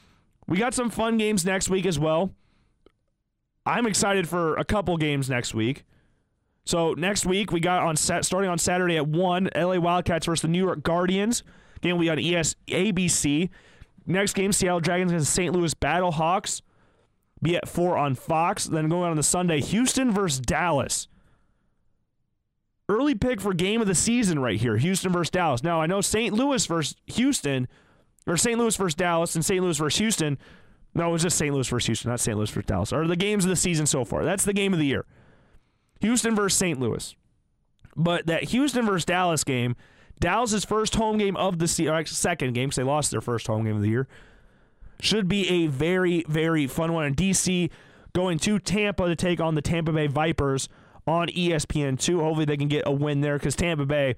we 0.48 0.58
got 0.58 0.74
some 0.74 0.90
fun 0.90 1.18
games 1.18 1.46
next 1.46 1.70
week 1.70 1.86
as 1.86 2.00
well. 2.00 2.32
I'm 3.66 3.86
excited 3.86 4.28
for 4.28 4.56
a 4.56 4.66
couple 4.66 4.98
games 4.98 5.30
next 5.30 5.54
week. 5.54 5.84
So 6.66 6.94
next 6.94 7.26
week 7.26 7.52
we 7.52 7.60
got 7.60 7.84
on 7.84 7.96
set 7.96 8.26
starting 8.26 8.50
on 8.50 8.58
Saturday 8.58 8.98
at 8.98 9.08
one, 9.08 9.50
LA 9.56 9.80
Wildcats 9.80 10.26
versus 10.26 10.42
the 10.42 10.48
New 10.48 10.64
York 10.64 10.84
Guardians. 10.84 11.44
Game 11.82 12.00
be 12.00 12.10
on 12.10 12.20
ES 12.20 12.56
ABC. 12.68 13.50
Next 14.06 14.34
game, 14.34 14.52
Seattle 14.52 14.80
Dragons 14.80 15.12
against 15.12 15.34
St. 15.34 15.54
Louis 15.54 15.74
Battlehawks. 15.74 16.62
Be 17.42 17.56
at 17.56 17.68
four 17.68 17.98
on 17.98 18.16
Fox. 18.16 18.66
Then 18.66 18.90
going 18.90 19.10
on 19.10 19.18
the 19.18 19.24
Sunday, 19.24 19.62
Houston 19.62 20.12
versus 20.12 20.40
Dallas. 20.40 21.08
Early 22.92 23.16
pick 23.16 23.40
for 23.40 23.54
game 23.54 23.80
of 23.80 23.88
the 23.88 23.96
season 23.96 24.40
right 24.40 24.60
here, 24.60 24.76
Houston 24.76 25.14
versus 25.14 25.30
Dallas. 25.30 25.64
Now 25.64 25.80
I 25.80 25.86
know 25.86 26.02
St. 26.02 26.34
Louis 26.34 26.66
versus 26.66 26.98
Houston, 27.08 27.70
or 28.28 28.36
St. 28.36 28.60
Louis 28.60 28.76
versus 28.76 28.96
Dallas, 28.96 29.34
and 29.34 29.46
St. 29.46 29.64
Louis 29.64 29.78
versus 29.78 29.98
Houston. 29.98 30.38
No, 30.94 31.08
it 31.08 31.12
was 31.14 31.22
just 31.22 31.38
St. 31.38 31.54
Louis 31.54 31.70
versus 31.70 31.86
Houston, 31.86 32.12
not 32.12 32.20
St. 32.20 32.38
Louis 32.38 32.50
versus 32.50 32.68
Dallas. 32.68 32.92
Are 32.92 33.08
the 33.08 33.16
games 33.16 33.46
of 33.46 33.50
the 33.50 33.56
season 33.56 33.86
so 33.86 34.04
far? 34.04 34.26
That's 34.26 34.44
the 34.44 34.52
game 34.52 34.74
of 34.74 34.80
the 34.80 34.86
year. 34.86 35.06
Houston 36.02 36.36
versus 36.36 36.58
St. 36.58 36.82
Louis. 36.82 37.16
But 37.96 38.28
that 38.28 38.44
Houston 38.44 38.86
versus 38.86 39.06
Dallas 39.06 39.46
game, 39.46 39.78
Dallas's 40.20 40.66
first 40.66 40.96
home 40.96 41.18
game 41.18 41.38
of 41.38 41.60
the 41.60 41.70
se- 41.70 41.88
or 41.88 42.06
second 42.06 42.52
game 42.52 42.68
because 42.68 42.76
they 42.76 42.84
lost 42.84 43.10
their 43.12 43.22
first 43.22 43.48
home 43.48 43.64
game 43.64 43.78
of 43.78 43.82
the 43.82 43.90
year, 43.90 44.10
should 45.00 45.30
be 45.30 45.48
a 45.50 45.68
very 45.68 46.26
very 46.28 46.68
fun 46.68 46.92
one. 46.92 47.06
And 47.06 47.16
DC 47.16 47.70
going 48.12 48.38
to 48.40 48.60
Tampa 48.60 49.08
to 49.08 49.16
take 49.16 49.40
on 49.40 49.56
the 49.56 49.62
Tampa 49.62 49.94
Bay 49.94 50.08
Vipers 50.08 50.68
on 51.12 51.30
E 51.30 51.50
ESPN 51.50 52.00
two. 52.00 52.22
Hopefully 52.22 52.46
they 52.46 52.58
can 52.58 52.68
get 52.68 52.84
a 52.86 52.92
win 52.92 53.22
there 53.22 53.38
because 53.38 53.56
Tampa 53.56 53.86
Bay, 53.86 54.16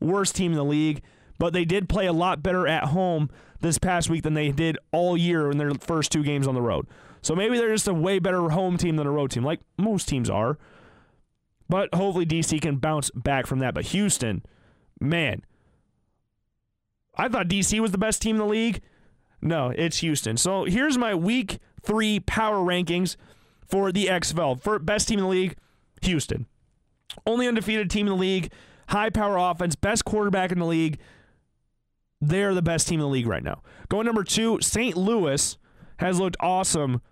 worst 0.00 0.36
team 0.36 0.52
in 0.52 0.58
the 0.58 0.64
league, 0.64 1.02
but 1.38 1.52
they 1.52 1.64
did 1.64 1.88
play 1.88 2.06
a 2.06 2.12
lot 2.12 2.42
better 2.42 2.66
at 2.66 2.84
home 2.86 3.30
this 3.60 3.78
past 3.78 4.10
week 4.10 4.22
than 4.22 4.34
they 4.34 4.50
did 4.50 4.76
all 4.90 5.16
year 5.16 5.50
in 5.50 5.58
their 5.58 5.72
first 5.74 6.12
two 6.12 6.22
games 6.22 6.46
on 6.46 6.54
the 6.54 6.62
road. 6.62 6.86
So 7.22 7.34
maybe 7.36 7.56
they're 7.56 7.72
just 7.72 7.88
a 7.88 7.94
way 7.94 8.18
better 8.18 8.50
home 8.50 8.76
team 8.76 8.96
than 8.96 9.06
a 9.06 9.10
road 9.10 9.30
team, 9.30 9.44
like 9.44 9.60
most 9.78 10.08
teams 10.08 10.28
are. 10.28 10.58
But 11.68 11.94
hopefully 11.94 12.26
DC 12.26 12.60
can 12.60 12.76
bounce 12.76 13.10
back 13.14 13.46
from 13.46 13.60
that. 13.60 13.74
But 13.74 13.86
Houston, 13.86 14.42
man, 15.00 15.42
I 17.16 17.28
thought 17.28 17.48
DC 17.48 17.78
was 17.80 17.92
the 17.92 17.98
best 17.98 18.20
team 18.20 18.36
in 18.36 18.40
the 18.40 18.46
league. 18.46 18.82
No, 19.40 19.70
it's 19.70 19.98
Houston. 19.98 20.36
So 20.36 20.64
here's 20.64 20.98
my 20.98 21.14
week 21.14 21.58
three 21.82 22.20
power 22.20 22.58
rankings 22.58 23.16
for 23.66 23.92
the 23.92 24.06
XFL. 24.06 24.60
For 24.60 24.78
best 24.78 25.08
team 25.08 25.18
in 25.18 25.24
the 25.24 25.30
league, 25.30 25.56
Houston. 26.02 26.46
Only 27.26 27.46
undefeated 27.46 27.90
team 27.90 28.06
in 28.06 28.12
the 28.12 28.18
league, 28.18 28.52
high 28.88 29.10
power 29.10 29.36
offense, 29.36 29.74
best 29.74 30.04
quarterback 30.04 30.52
in 30.52 30.58
the 30.58 30.66
league. 30.66 30.98
They're 32.20 32.54
the 32.54 32.62
best 32.62 32.88
team 32.88 33.00
in 33.00 33.04
the 33.04 33.08
league 33.08 33.26
right 33.26 33.42
now. 33.42 33.62
Going 33.88 34.06
number 34.06 34.24
two, 34.24 34.60
St. 34.60 34.96
Louis 34.96 35.56
has 35.98 36.18
looked 36.18 36.36
awesome 36.40 37.02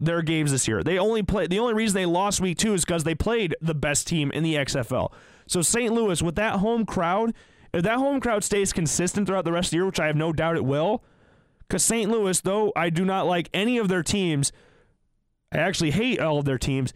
their 0.00 0.22
games 0.22 0.50
this 0.50 0.66
year. 0.66 0.82
They 0.82 0.98
only 0.98 1.22
play 1.22 1.46
the 1.46 1.58
only 1.58 1.74
reason 1.74 1.94
they 1.94 2.06
lost 2.06 2.40
week 2.40 2.58
two 2.58 2.74
is 2.74 2.84
because 2.84 3.04
they 3.04 3.14
played 3.14 3.54
the 3.60 3.74
best 3.74 4.06
team 4.06 4.30
in 4.32 4.42
the 4.42 4.54
XFL. 4.54 5.12
So 5.46 5.62
St. 5.62 5.92
Louis, 5.92 6.22
with 6.22 6.34
that 6.36 6.60
home 6.60 6.84
crowd, 6.86 7.34
if 7.72 7.82
that 7.82 7.98
home 7.98 8.20
crowd 8.20 8.44
stays 8.44 8.72
consistent 8.72 9.26
throughout 9.26 9.44
the 9.44 9.52
rest 9.52 9.68
of 9.68 9.70
the 9.70 9.76
year, 9.78 9.86
which 9.86 10.00
I 10.00 10.06
have 10.06 10.16
no 10.16 10.32
doubt 10.32 10.56
it 10.56 10.64
will, 10.64 11.02
because 11.68 11.84
St. 11.84 12.10
Louis, 12.10 12.40
though 12.40 12.72
I 12.76 12.90
do 12.90 13.04
not 13.04 13.26
like 13.26 13.48
any 13.54 13.78
of 13.78 13.88
their 13.88 14.02
teams, 14.02 14.52
I 15.52 15.58
actually 15.58 15.92
hate 15.92 16.20
all 16.20 16.38
of 16.38 16.44
their 16.44 16.58
teams, 16.58 16.92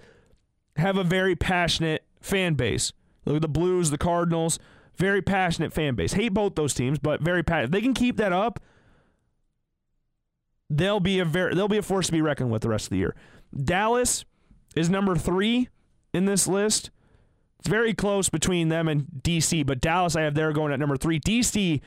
have 0.77 0.97
a 0.97 1.05
very 1.05 1.37
passionate 1.37 2.05
fan 2.21 2.55
base. 2.55 2.93
Look 3.25 3.37
at 3.37 3.43
the 3.43 3.49
Blues, 3.49 3.91
the 3.91 3.99
Cardinals, 3.99 4.59
very 4.97 5.23
passionate 5.23 5.73
fan 5.73 5.95
base. 5.95 6.13
Hate 6.13 6.35
both 6.35 6.55
those 6.55 6.75
teams, 6.75 6.99
but 6.99 7.21
very 7.21 7.43
passionate. 7.43 7.73
They 7.73 7.81
can 7.81 7.95
keep 7.95 8.17
that 8.17 8.33
up, 8.33 8.61
they'll 10.69 11.01
be 11.01 11.19
a 11.19 11.25
very 11.25 11.55
they'll 11.55 11.69
be 11.69 11.79
a 11.79 11.83
force 11.83 12.07
to 12.07 12.13
be 12.13 12.21
reckoned 12.21 12.51
with 12.51 12.63
the 12.63 12.69
rest 12.69 12.87
of 12.87 12.91
the 12.91 12.99
year. 12.99 13.15
Dallas 13.55 14.25
is 14.75 14.91
number 14.91 15.17
three 15.17 15.69
in 16.13 16.25
this 16.25 16.47
list. 16.47 16.91
It's 17.59 17.69
very 17.69 17.95
close 17.95 18.29
between 18.29 18.69
them 18.69 18.89
and 18.89 19.07
DC, 19.23 19.65
but 19.67 19.81
Dallas 19.81 20.15
I 20.15 20.23
have 20.23 20.35
there 20.35 20.53
going 20.53 20.73
at 20.73 20.79
number 20.79 20.97
three. 20.97 21.19
DC, 21.19 21.81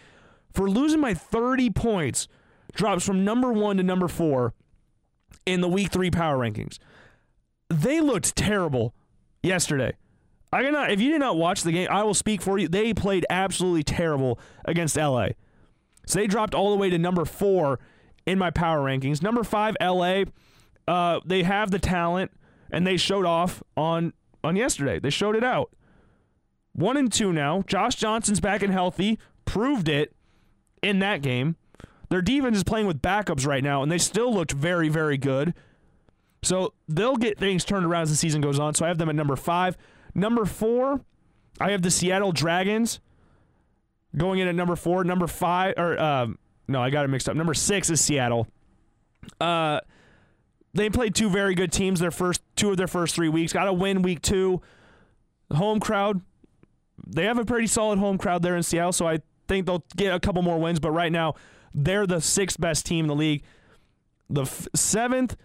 for 0.52 0.70
losing 0.70 1.00
by 1.00 1.14
30 1.14 1.70
points, 1.70 2.28
drops 2.74 3.06
from 3.06 3.24
number 3.24 3.54
one 3.54 3.78
to 3.78 3.84
number 3.84 4.08
four 4.08 4.54
in 5.46 5.62
the 5.62 5.70
week 5.70 5.92
three 5.92 6.10
power 6.10 6.38
rankings. 6.38 6.80
They 7.70 8.02
looked 8.02 8.36
terrible 8.36 8.94
yesterday. 9.44 9.94
I 10.52 10.64
cannot 10.64 10.92
if 10.92 11.00
you 11.00 11.12
did 11.12 11.20
not 11.20 11.38
watch 11.38 11.62
the 11.62 11.72
game, 11.72 11.88
I 11.92 12.04
will 12.04 12.14
speak 12.14 12.42
for 12.42 12.58
you. 12.58 12.68
They 12.68 12.94
played 12.94 13.26
absolutely 13.30 13.84
terrible 13.84 14.40
against 14.66 14.98
LA. 14.98 15.30
So 16.08 16.20
they 16.20 16.28
dropped 16.28 16.56
all 16.56 16.72
the 16.72 16.78
way 16.78 16.90
to 16.90 16.98
number 16.98 17.24
four 17.26 17.80
in 18.26 18.40
my 18.40 18.50
power 18.50 18.80
rankings. 18.80 19.22
Number 19.22 19.44
five, 19.44 19.76
LA. 19.80 20.24
Uh, 20.88 21.20
they 21.24 21.44
have 21.44 21.70
the 21.70 21.78
talent, 21.78 22.32
and 22.72 22.86
they 22.86 22.98
showed 22.98 23.26
off 23.26 23.62
on 23.78 24.14
on 24.44 24.56
yesterday. 24.56 25.00
They 25.00 25.12
showed 25.12 25.36
it 25.36 25.44
out. 25.44 25.70
One 26.74 26.98
and 26.98 27.12
two 27.12 27.32
now. 27.32 27.64
Josh 27.68 27.96
Johnson's 27.96 28.40
back 28.40 28.64
and 28.64 28.74
healthy. 28.74 29.20
Proved 29.46 29.88
it 29.88 30.16
in 30.82 31.00
that 31.00 31.22
game. 31.22 31.58
Their 32.10 32.22
defense 32.22 32.58
is 32.58 32.64
playing 32.64 32.88
with 32.88 33.02
backups 33.04 33.46
right 33.46 33.64
now, 33.64 33.84
and 33.84 33.92
they 33.92 34.00
still 34.00 34.34
looked 34.34 34.52
very, 34.52 34.90
very 34.90 35.18
good. 35.18 35.54
So 36.42 36.74
they'll 36.88 37.18
get 37.18 37.38
things 37.38 37.66
turned 37.66 37.86
around 37.86 38.04
as 38.04 38.10
the 38.12 38.16
season 38.16 38.42
goes 38.42 38.60
on. 38.60 38.74
So 38.74 38.86
I 38.86 38.88
have 38.88 38.98
them 38.98 39.10
at 39.10 39.16
number 39.16 39.36
five. 39.36 39.78
Number 40.16 40.46
four, 40.46 41.02
I 41.60 41.72
have 41.72 41.82
the 41.82 41.92
Seattle 41.92 42.32
Dragons 42.32 43.00
going 44.16 44.40
in 44.40 44.48
at 44.48 44.56
number 44.56 44.76
four. 44.76 45.04
Number 45.04 45.28
five, 45.28 45.74
or 45.78 46.00
um, 46.00 46.38
no, 46.68 46.82
I 46.82 46.90
got 46.90 47.06
it 47.06 47.10
mixed 47.10 47.28
up. 47.28 47.36
Number 47.36 47.54
six 47.54 47.90
is 47.90 48.00
Seattle. 48.00 48.48
Uh, 49.40 49.80
they 50.74 50.90
played 50.90 51.16
two 51.16 51.30
very 51.30 51.56
good 51.56 51.72
teams 51.72 52.00
their 52.00 52.12
first 52.12 52.42
two 52.56 52.72
of 52.72 52.78
their 52.78 52.88
first 52.88 53.16
three 53.16 53.30
weeks. 53.30 53.54
Got 53.54 53.68
a 53.68 53.74
win 53.74 54.02
week 54.02 54.22
two. 54.22 54.62
Home 55.52 55.80
crowd, 55.80 56.22
they 57.08 57.26
have 57.26 57.40
a 57.40 57.46
pretty 57.46 57.66
solid 57.68 57.98
home 57.98 58.18
crowd 58.20 58.44
there 58.44 58.56
in 58.56 58.62
Seattle, 58.62 58.92
so 58.92 59.08
I 59.08 59.20
think 59.48 59.66
they'll 59.66 59.84
get 59.98 60.14
a 60.14 60.20
couple 60.20 60.44
more 60.44 60.60
wins. 60.60 60.80
But 60.80 60.92
right 60.92 61.12
now, 61.12 61.34
they're 61.74 62.06
the 62.06 62.22
sixth 62.22 62.60
best 62.60 62.86
team 62.86 63.06
in 63.06 63.08
the 63.10 63.16
league. 63.16 63.44
The 64.30 64.44
f- 64.44 64.68
seventh, 64.76 65.36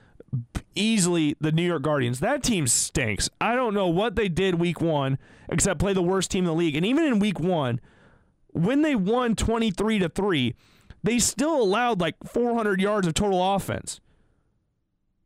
easily 0.75 1.37
the 1.41 1.53
New 1.53 1.67
York 1.67 1.83
Guardians. 1.83 2.21
That 2.21 2.43
team 2.43 2.67
stinks. 2.67 3.31
I 3.41 3.55
don't 3.55 3.75
know 3.75 3.89
what 3.89 4.17
they 4.17 4.29
did 4.29 4.57
week 4.57 4.81
one 4.81 5.19
except 5.49 5.81
play 5.81 5.93
the 5.93 6.03
worst 6.03 6.31
team 6.31 6.45
in 6.45 6.49
the 6.49 6.55
league. 6.55 6.77
And 6.77 6.87
even 6.87 7.05
in 7.05 7.19
week 7.19 7.39
one, 7.39 7.81
when 8.49 8.83
they 8.83 8.95
won 8.95 9.35
23 9.35 9.99
to 10.01 10.09
3, 10.09 10.55
they 11.03 11.19
still 11.19 11.61
allowed 11.61 12.01
like 12.01 12.17
400 12.25 12.81
yards 12.81 13.07
of 13.07 13.15
total 13.15 13.55
offense. 13.55 14.01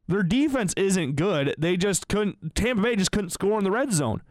Their 0.08 0.22
defense 0.22 0.72
isn't 0.76 1.16
good. 1.16 1.54
They 1.58 1.76
just 1.76 2.08
couldn't, 2.08 2.54
Tampa 2.54 2.82
Bay 2.82 2.96
just 2.96 3.12
couldn't 3.12 3.30
score 3.30 3.58
in 3.58 3.64
the 3.64 3.70
red 3.70 3.92
zone. 3.92 4.22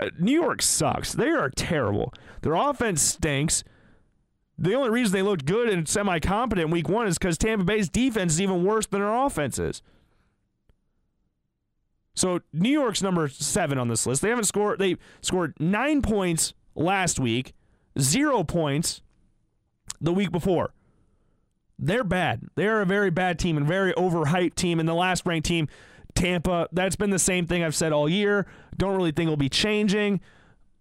Uh, 0.00 0.10
New 0.18 0.32
York 0.32 0.62
sucks. 0.62 1.12
They 1.12 1.28
are 1.28 1.50
terrible. 1.50 2.12
Their 2.42 2.54
offense 2.54 3.02
stinks. 3.02 3.64
The 4.58 4.74
only 4.74 4.90
reason 4.90 5.12
they 5.12 5.22
looked 5.22 5.44
good 5.44 5.68
and 5.68 5.88
semi 5.88 6.18
competent 6.18 6.70
week 6.70 6.88
one 6.88 7.06
is 7.06 7.18
because 7.18 7.36
Tampa 7.36 7.64
Bay's 7.64 7.88
defense 7.88 8.34
is 8.34 8.40
even 8.40 8.64
worse 8.64 8.86
than 8.86 9.00
their 9.00 9.14
offense 9.14 9.58
is. 9.58 9.82
So 12.14 12.40
New 12.52 12.70
York's 12.70 13.02
number 13.02 13.28
seven 13.28 13.78
on 13.78 13.88
this 13.88 14.06
list. 14.06 14.22
They 14.22 14.30
haven't 14.30 14.44
scored. 14.44 14.78
They 14.78 14.96
scored 15.20 15.54
nine 15.60 16.00
points 16.00 16.54
last 16.74 17.20
week, 17.20 17.52
zero 17.98 18.42
points 18.42 19.02
the 20.00 20.14
week 20.14 20.32
before. 20.32 20.72
They're 21.78 22.04
bad. 22.04 22.48
They're 22.54 22.80
a 22.80 22.86
very 22.86 23.10
bad 23.10 23.38
team 23.38 23.58
and 23.58 23.66
very 23.66 23.92
overhyped 23.92 24.54
team. 24.54 24.80
And 24.80 24.88
the 24.88 24.94
last 24.94 25.26
ranked 25.26 25.46
team, 25.46 25.68
Tampa, 26.14 26.68
that's 26.72 26.96
been 26.96 27.10
the 27.10 27.18
same 27.18 27.46
thing 27.46 27.62
I've 27.62 27.74
said 27.74 27.92
all 27.92 28.08
year. 28.08 28.46
Don't 28.78 28.96
really 28.96 29.12
think 29.12 29.26
it'll 29.26 29.36
be 29.36 29.50
changing 29.50 30.22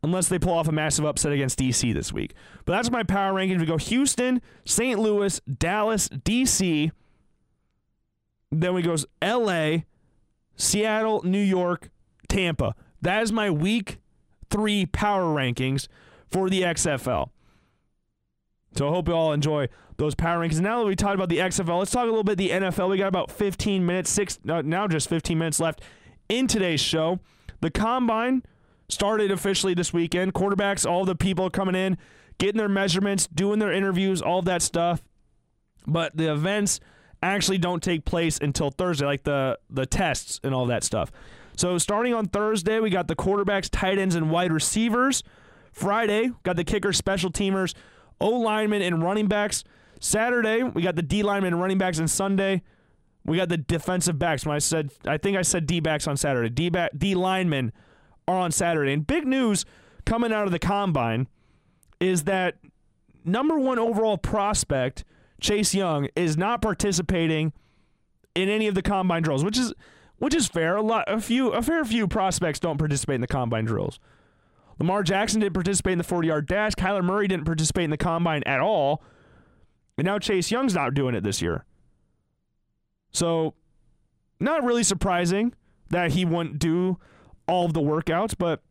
unless 0.05 0.27
they 0.27 0.37
pull 0.37 0.53
off 0.53 0.67
a 0.67 0.71
massive 0.71 1.03
upset 1.03 1.31
against 1.31 1.57
DC 1.57 1.91
this 1.91 2.13
week. 2.13 2.35
But 2.65 2.73
that's 2.73 2.91
my 2.91 3.01
power 3.01 3.33
rankings. 3.33 3.59
We 3.59 3.65
go 3.65 3.77
Houston, 3.77 4.39
St. 4.63 4.99
Louis, 4.99 5.41
Dallas, 5.41 6.07
DC. 6.09 6.91
Then 8.51 8.73
we 8.75 8.83
goes 8.83 9.07
LA, 9.19 9.77
Seattle, 10.55 11.23
New 11.23 11.41
York, 11.41 11.89
Tampa. 12.29 12.75
That 13.01 13.23
is 13.23 13.31
my 13.31 13.49
week 13.49 13.97
three 14.51 14.85
power 14.85 15.23
rankings 15.35 15.87
for 16.27 16.51
the 16.51 16.61
XFL. 16.61 17.29
So 18.77 18.87
I 18.87 18.91
hope 18.91 19.07
you 19.07 19.15
all 19.15 19.33
enjoy 19.33 19.69
those 19.97 20.13
power 20.13 20.45
rankings. 20.45 20.59
Now 20.59 20.81
that 20.81 20.85
we 20.85 20.95
talked 20.95 21.15
about 21.15 21.29
the 21.29 21.39
XFL, 21.39 21.79
let's 21.79 21.89
talk 21.89 22.03
a 22.03 22.05
little 22.05 22.23
bit 22.23 22.37
the 22.37 22.51
NFL. 22.51 22.91
We 22.91 22.97
got 22.97 23.07
about 23.07 23.31
15 23.31 23.83
minutes, 23.83 24.11
six 24.11 24.37
uh, 24.47 24.61
now 24.61 24.87
just 24.87 25.09
15 25.09 25.35
minutes 25.35 25.59
left 25.59 25.81
in 26.29 26.45
today's 26.45 26.79
show. 26.79 27.19
The 27.61 27.71
combine 27.71 28.43
started 28.89 29.31
officially 29.31 29.73
this 29.73 29.93
weekend. 29.93 30.33
Quarterbacks, 30.33 30.89
all 30.89 31.05
the 31.05 31.15
people 31.15 31.49
coming 31.49 31.75
in, 31.75 31.97
getting 32.37 32.57
their 32.57 32.69
measurements, 32.69 33.27
doing 33.27 33.59
their 33.59 33.71
interviews, 33.71 34.21
all 34.21 34.41
that 34.43 34.61
stuff. 34.61 35.03
But 35.87 36.15
the 36.17 36.31
events 36.31 36.79
actually 37.21 37.57
don't 37.57 37.81
take 37.81 38.05
place 38.05 38.37
until 38.39 38.71
Thursday, 38.71 39.05
like 39.05 39.23
the 39.23 39.57
the 39.69 39.85
tests 39.85 40.39
and 40.43 40.53
all 40.53 40.65
that 40.67 40.83
stuff. 40.83 41.11
So 41.57 41.77
starting 41.77 42.13
on 42.13 42.25
Thursday, 42.25 42.79
we 42.79 42.89
got 42.89 43.07
the 43.07 43.15
quarterbacks, 43.15 43.69
tight 43.71 43.97
ends, 43.97 44.15
and 44.15 44.29
wide 44.29 44.51
receivers. 44.51 45.23
Friday, 45.71 46.31
got 46.43 46.55
the 46.55 46.63
kickers, 46.63 46.97
special 46.97 47.31
teamers, 47.31 47.73
O 48.19 48.29
linemen, 48.29 48.81
and 48.81 49.03
running 49.03 49.27
backs. 49.27 49.63
Saturday, 49.99 50.63
we 50.63 50.81
got 50.81 50.95
the 50.95 51.01
D 51.01 51.23
linemen 51.23 51.53
and 51.53 51.61
running 51.61 51.77
backs, 51.77 51.99
and 51.99 52.09
Sunday, 52.09 52.61
we 53.25 53.37
got 53.37 53.49
the 53.49 53.57
defensive 53.57 54.19
backs. 54.19 54.45
When 54.45 54.55
I 54.55 54.59
said, 54.59 54.91
I 55.05 55.17
think 55.17 55.37
I 55.37 55.41
said 55.41 55.65
D 55.65 55.79
backs 55.79 56.07
on 56.07 56.17
Saturday. 56.17 56.49
D 56.49 56.69
back, 56.69 56.91
D 56.97 57.15
linemen 57.15 57.73
are 58.27 58.37
on 58.37 58.51
Saturday. 58.51 58.93
And 58.93 59.05
big 59.05 59.25
news 59.25 59.65
coming 60.05 60.31
out 60.31 60.45
of 60.45 60.51
the 60.51 60.59
combine 60.59 61.27
is 61.99 62.23
that 62.23 62.57
number 63.23 63.57
one 63.59 63.79
overall 63.79 64.17
prospect 64.17 65.03
Chase 65.39 65.73
Young 65.73 66.07
is 66.15 66.37
not 66.37 66.61
participating 66.61 67.53
in 68.33 68.49
any 68.49 68.67
of 68.67 68.75
the 68.75 68.81
combine 68.81 69.21
drills, 69.21 69.43
which 69.43 69.57
is 69.57 69.73
which 70.17 70.33
is 70.33 70.47
fair. 70.47 70.77
A 70.77 70.81
lot, 70.81 71.05
a 71.07 71.19
few, 71.19 71.49
a 71.49 71.61
fair 71.61 71.83
few 71.83 72.07
prospects 72.07 72.59
don't 72.59 72.77
participate 72.77 73.15
in 73.15 73.21
the 73.21 73.27
combine 73.27 73.65
drills. 73.65 73.99
Lamar 74.79 75.03
Jackson 75.03 75.41
didn't 75.41 75.53
participate 75.53 75.93
in 75.93 75.97
the 75.97 76.03
40 76.03 76.27
yard 76.27 76.47
dash. 76.47 76.73
Kyler 76.73 77.03
Murray 77.03 77.27
didn't 77.27 77.45
participate 77.45 77.85
in 77.85 77.89
the 77.89 77.97
combine 77.97 78.43
at 78.45 78.59
all. 78.59 79.03
And 79.97 80.05
now 80.05 80.19
Chase 80.19 80.51
Young's 80.51 80.73
not 80.73 80.93
doing 80.93 81.15
it 81.15 81.23
this 81.23 81.41
year. 81.41 81.65
So, 83.11 83.53
not 84.39 84.63
really 84.63 84.83
surprising 84.83 85.53
that 85.89 86.11
he 86.11 86.25
wouldn't 86.25 86.59
do 86.59 86.99
all 87.47 87.65
of 87.65 87.73
the 87.73 87.81
workouts, 87.81 88.35
but 88.37 88.61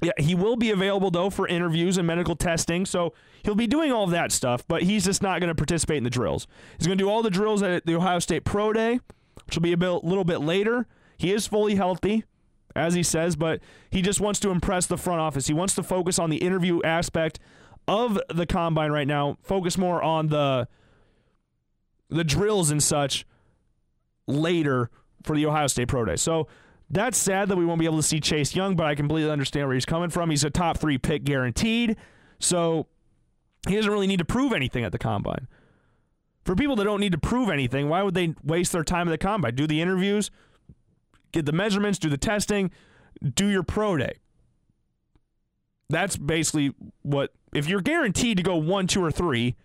yeah, 0.00 0.12
he 0.18 0.34
will 0.34 0.56
be 0.56 0.70
available 0.70 1.10
though 1.10 1.30
for 1.30 1.48
interviews 1.48 1.98
and 1.98 2.06
medical 2.06 2.36
testing. 2.36 2.86
So 2.86 3.14
he'll 3.42 3.54
be 3.54 3.66
doing 3.66 3.90
all 3.90 4.04
of 4.04 4.10
that 4.10 4.30
stuff, 4.32 4.66
but 4.68 4.82
he's 4.82 5.04
just 5.04 5.22
not 5.22 5.40
going 5.40 5.48
to 5.48 5.54
participate 5.54 5.98
in 5.98 6.04
the 6.04 6.10
drills. 6.10 6.46
He's 6.78 6.86
going 6.86 6.98
to 6.98 7.04
do 7.04 7.10
all 7.10 7.22
the 7.22 7.30
drills 7.30 7.62
at 7.62 7.84
the 7.86 7.96
Ohio 7.96 8.18
State 8.18 8.44
Pro 8.44 8.72
Day, 8.72 9.00
which 9.46 9.56
will 9.56 9.62
be 9.62 9.72
a 9.72 9.76
bit, 9.76 10.04
little 10.04 10.24
bit 10.24 10.40
later. 10.40 10.86
He 11.16 11.32
is 11.32 11.48
fully 11.48 11.74
healthy, 11.74 12.24
as 12.76 12.94
he 12.94 13.02
says, 13.02 13.34
but 13.34 13.60
he 13.90 14.02
just 14.02 14.20
wants 14.20 14.38
to 14.40 14.50
impress 14.50 14.86
the 14.86 14.96
front 14.96 15.20
office. 15.20 15.48
He 15.48 15.54
wants 15.54 15.74
to 15.74 15.82
focus 15.82 16.18
on 16.18 16.30
the 16.30 16.36
interview 16.36 16.80
aspect 16.82 17.40
of 17.88 18.20
the 18.28 18.46
combine 18.46 18.92
right 18.92 19.08
now. 19.08 19.38
Focus 19.42 19.76
more 19.76 20.02
on 20.02 20.28
the 20.28 20.68
the 22.10 22.24
drills 22.24 22.70
and 22.70 22.82
such 22.82 23.26
later 24.26 24.90
for 25.24 25.36
the 25.36 25.44
Ohio 25.44 25.66
State 25.66 25.88
Pro 25.88 26.04
Day. 26.04 26.16
So 26.16 26.46
that's 26.90 27.18
sad 27.18 27.48
that 27.48 27.56
we 27.56 27.64
won't 27.64 27.80
be 27.80 27.84
able 27.84 27.98
to 27.98 28.02
see 28.02 28.20
Chase 28.20 28.54
Young, 28.54 28.74
but 28.74 28.86
I 28.86 28.94
completely 28.94 29.30
understand 29.30 29.66
where 29.66 29.74
he's 29.74 29.84
coming 29.84 30.10
from. 30.10 30.30
He's 30.30 30.44
a 30.44 30.50
top 30.50 30.78
three 30.78 30.98
pick 30.98 31.24
guaranteed. 31.24 31.96
So 32.38 32.86
he 33.66 33.74
doesn't 33.76 33.90
really 33.90 34.06
need 34.06 34.20
to 34.20 34.24
prove 34.24 34.52
anything 34.52 34.84
at 34.84 34.92
the 34.92 34.98
combine. 34.98 35.48
For 36.44 36.54
people 36.54 36.76
that 36.76 36.84
don't 36.84 37.00
need 37.00 37.12
to 37.12 37.18
prove 37.18 37.50
anything, 37.50 37.88
why 37.88 38.02
would 38.02 38.14
they 38.14 38.34
waste 38.42 38.72
their 38.72 38.84
time 38.84 39.08
at 39.08 39.10
the 39.10 39.18
combine? 39.18 39.54
Do 39.54 39.66
the 39.66 39.82
interviews, 39.82 40.30
get 41.32 41.44
the 41.44 41.52
measurements, 41.52 41.98
do 41.98 42.08
the 42.08 42.16
testing, 42.16 42.70
do 43.34 43.46
your 43.48 43.62
pro 43.62 43.98
day. 43.98 44.14
That's 45.90 46.16
basically 46.16 46.74
what, 47.02 47.32
if 47.52 47.68
you're 47.68 47.82
guaranteed 47.82 48.38
to 48.38 48.42
go 48.42 48.56
one, 48.56 48.86
two, 48.86 49.04
or 49.04 49.10
three, 49.10 49.56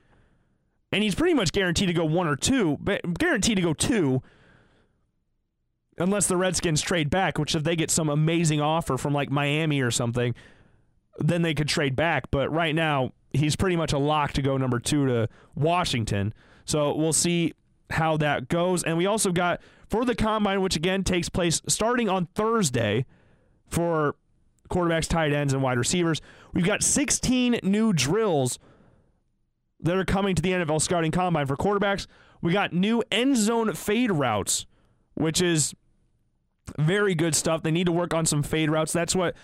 and 0.91 1.03
he's 1.03 1.15
pretty 1.15 1.33
much 1.33 1.51
guaranteed 1.53 1.87
to 1.87 1.93
go 1.93 2.05
one 2.05 2.27
or 2.27 2.35
two, 2.35 2.77
but 2.81 3.17
guaranteed 3.17 3.55
to 3.57 3.61
go 3.61 3.73
two, 3.73 4.21
unless 5.97 6.27
the 6.27 6.37
Redskins 6.37 6.81
trade 6.81 7.09
back, 7.09 7.37
which 7.37 7.55
if 7.55 7.63
they 7.63 7.75
get 7.75 7.91
some 7.91 8.09
amazing 8.09 8.61
offer 8.61 8.97
from 8.97 9.13
like 9.13 9.29
Miami 9.29 9.81
or 9.81 9.91
something, 9.91 10.35
then 11.19 11.41
they 11.41 11.53
could 11.53 11.67
trade 11.67 11.95
back. 11.95 12.31
But 12.31 12.51
right 12.51 12.73
now, 12.73 13.13
he's 13.31 13.55
pretty 13.55 13.75
much 13.75 13.93
a 13.93 13.97
lock 13.97 14.33
to 14.33 14.41
go 14.41 14.57
number 14.57 14.79
two 14.79 15.05
to 15.07 15.29
Washington. 15.55 16.33
So 16.65 16.95
we'll 16.95 17.13
see 17.13 17.53
how 17.89 18.17
that 18.17 18.47
goes. 18.47 18.83
And 18.83 18.97
we 18.97 19.05
also 19.05 19.31
got 19.31 19.61
for 19.89 20.05
the 20.05 20.15
combine, 20.15 20.61
which 20.61 20.75
again 20.75 21.03
takes 21.03 21.29
place 21.29 21.61
starting 21.67 22.09
on 22.09 22.27
Thursday 22.33 23.05
for 23.67 24.15
quarterbacks, 24.69 25.07
tight 25.07 25.33
ends, 25.33 25.53
and 25.53 25.61
wide 25.61 25.77
receivers. 25.77 26.21
We've 26.53 26.65
got 26.65 26.83
16 26.83 27.59
new 27.63 27.93
drills 27.93 28.59
that 29.81 29.95
are 29.95 30.05
coming 30.05 30.35
to 30.35 30.41
the 30.41 30.51
NFL 30.51 30.81
scouting 30.81 31.11
combine 31.11 31.45
for 31.45 31.57
quarterbacks. 31.57 32.07
We 32.41 32.53
got 32.53 32.73
new 32.73 33.03
end 33.11 33.37
zone 33.37 33.73
fade 33.73 34.11
routes, 34.11 34.65
which 35.13 35.41
is 35.41 35.73
very 36.77 37.15
good 37.15 37.35
stuff. 37.35 37.63
They 37.63 37.71
need 37.71 37.85
to 37.85 37.91
work 37.91 38.13
on 38.13 38.25
some 38.25 38.43
fade 38.43 38.69
routes. 38.69 38.93
That's 38.93 39.15
what 39.15 39.35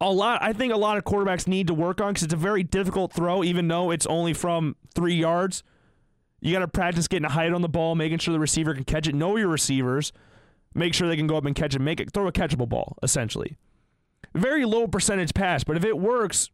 a 0.00 0.10
lot 0.10 0.42
I 0.42 0.52
think 0.52 0.72
a 0.72 0.76
lot 0.76 0.98
of 0.98 1.04
quarterbacks 1.04 1.46
need 1.46 1.66
to 1.68 1.74
work 1.74 2.00
on 2.00 2.12
because 2.12 2.24
it's 2.24 2.34
a 2.34 2.38
very 2.38 2.62
difficult 2.62 3.12
throw, 3.12 3.42
even 3.42 3.68
though 3.68 3.90
it's 3.90 4.06
only 4.06 4.34
from 4.34 4.76
three 4.94 5.14
yards. 5.14 5.62
You 6.40 6.52
got 6.52 6.60
to 6.60 6.68
practice 6.68 7.08
getting 7.08 7.24
a 7.24 7.30
height 7.30 7.52
on 7.52 7.62
the 7.62 7.68
ball, 7.68 7.94
making 7.94 8.18
sure 8.18 8.32
the 8.32 8.40
receiver 8.40 8.74
can 8.74 8.84
catch 8.84 9.08
it. 9.08 9.14
Know 9.14 9.36
your 9.36 9.48
receivers. 9.48 10.12
Make 10.74 10.92
sure 10.92 11.08
they 11.08 11.16
can 11.16 11.26
go 11.26 11.36
up 11.36 11.46
and 11.46 11.56
catch 11.56 11.74
it. 11.74 11.80
Make 11.80 12.00
it 12.00 12.12
throw 12.12 12.28
a 12.28 12.32
catchable 12.32 12.68
ball, 12.68 12.98
essentially. 13.02 13.56
Very 14.34 14.66
low 14.66 14.86
percentage 14.86 15.32
pass, 15.32 15.64
but 15.64 15.76
if 15.78 15.84
it 15.84 15.96
works, 15.96 16.50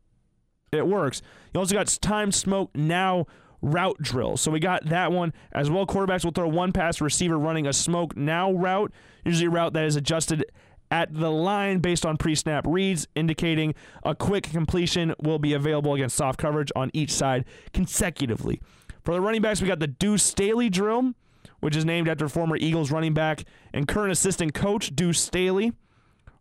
it 0.70 0.86
works. 0.86 1.20
You 1.52 1.60
also 1.60 1.74
got 1.74 1.88
time 2.00 2.30
smoke 2.30 2.70
now 2.74 3.26
route 3.62 3.96
drill. 4.02 4.36
So 4.36 4.50
we 4.50 4.60
got 4.60 4.86
that 4.86 5.12
one 5.12 5.32
as 5.52 5.70
well. 5.70 5.86
Quarterbacks 5.86 6.24
will 6.24 6.32
throw 6.32 6.48
one 6.48 6.72
pass 6.72 7.00
receiver 7.00 7.38
running 7.38 7.66
a 7.66 7.72
smoke 7.72 8.16
now 8.16 8.52
route, 8.52 8.92
usually 9.24 9.46
a 9.46 9.50
route 9.50 9.72
that 9.72 9.84
is 9.84 9.96
adjusted 9.96 10.44
at 10.90 11.14
the 11.14 11.30
line 11.30 11.78
based 11.78 12.04
on 12.04 12.18
pre 12.18 12.34
snap 12.34 12.66
reads, 12.66 13.08
indicating 13.14 13.74
a 14.02 14.14
quick 14.14 14.44
completion 14.44 15.14
will 15.22 15.38
be 15.38 15.54
available 15.54 15.94
against 15.94 16.16
soft 16.16 16.38
coverage 16.38 16.70
on 16.76 16.90
each 16.92 17.10
side 17.10 17.46
consecutively. 17.72 18.60
For 19.02 19.14
the 19.14 19.20
running 19.20 19.40
backs, 19.40 19.62
we 19.62 19.68
got 19.68 19.80
the 19.80 19.86
Deuce 19.86 20.22
Staley 20.22 20.68
drill, 20.68 21.14
which 21.60 21.74
is 21.74 21.84
named 21.84 22.08
after 22.08 22.28
former 22.28 22.56
Eagles 22.56 22.90
running 22.90 23.14
back 23.14 23.44
and 23.72 23.88
current 23.88 24.12
assistant 24.12 24.52
coach 24.52 24.94
Deuce 24.94 25.20
Staley. 25.20 25.72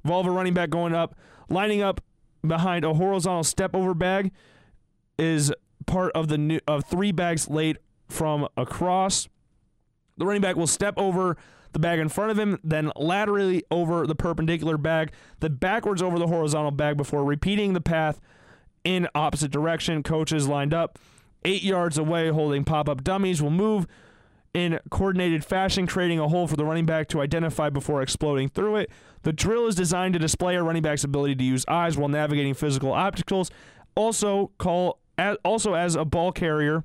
Involve 0.04 0.28
a 0.28 0.32
running 0.32 0.54
back 0.54 0.70
going 0.70 0.94
up, 0.94 1.16
lining 1.50 1.82
up 1.82 2.02
behind 2.46 2.84
a 2.84 2.94
horizontal 2.94 3.44
step 3.44 3.76
over 3.76 3.94
bag 3.94 4.32
is 5.18 5.54
part 5.86 6.12
of 6.14 6.28
the 6.28 6.38
new, 6.38 6.60
of 6.68 6.86
three 6.86 7.12
bags 7.12 7.50
laid 7.50 7.78
from 8.10 8.48
across. 8.58 9.28
The 10.18 10.26
running 10.26 10.42
back 10.42 10.56
will 10.56 10.68
step 10.68 10.94
over 10.98 11.38
the 11.74 11.80
bag 11.80 12.00
in 12.00 12.10
front 12.10 12.32
of 12.32 12.40
him, 12.40 12.60
then 12.64 12.92
laterally 12.96 13.64
over 13.72 14.06
the 14.06 14.16
perpendicular 14.16 14.78
bag, 14.78 15.12
then 15.40 15.56
backwards 15.56 16.02
over 16.02 16.20
the 16.20 16.28
horizontal 16.28 16.72
bag 16.72 16.98
before 16.98 17.24
repeating 17.24 17.74
the 17.74 17.82
path 17.82 18.20
in 18.84 19.08
opposite 19.16 19.52
direction. 19.52 20.04
Coaches 20.04 20.48
lined 20.48 20.74
up 20.74 21.00
eight 21.46 21.64
yards 21.64 21.98
away 21.98 22.30
holding 22.30 22.64
pop 22.64 22.90
up 22.90 23.04
dummies 23.04 23.42
will 23.42 23.52
move 23.52 23.88
in 24.54 24.80
coordinated 24.90 25.46
fashion, 25.46 25.88
creating 25.88 26.20
a 26.20 26.28
hole 26.28 26.48
for 26.48 26.58
the 26.58 26.66
running 26.66 26.86
back 26.86 27.08
to 27.08 27.22
identify 27.22 27.70
before 27.70 28.02
exploding 28.02 28.50
through 28.50 28.76
it. 28.76 28.92
The 29.24 29.32
drill 29.32 29.68
is 29.68 29.76
designed 29.76 30.14
to 30.14 30.20
display 30.20 30.56
a 30.56 30.64
running 30.64 30.82
back's 30.82 31.04
ability 31.04 31.36
to 31.36 31.44
use 31.44 31.66
eyes 31.68 31.98
while 31.98 32.10
navigating 32.10 32.54
physical 32.54 32.92
obstacles. 32.92 33.50
Also, 33.96 34.52
call 34.58 35.00
also 35.44 35.74
as 35.74 35.96
a 35.96 36.06
ball 36.06 36.32
carrier 36.32 36.84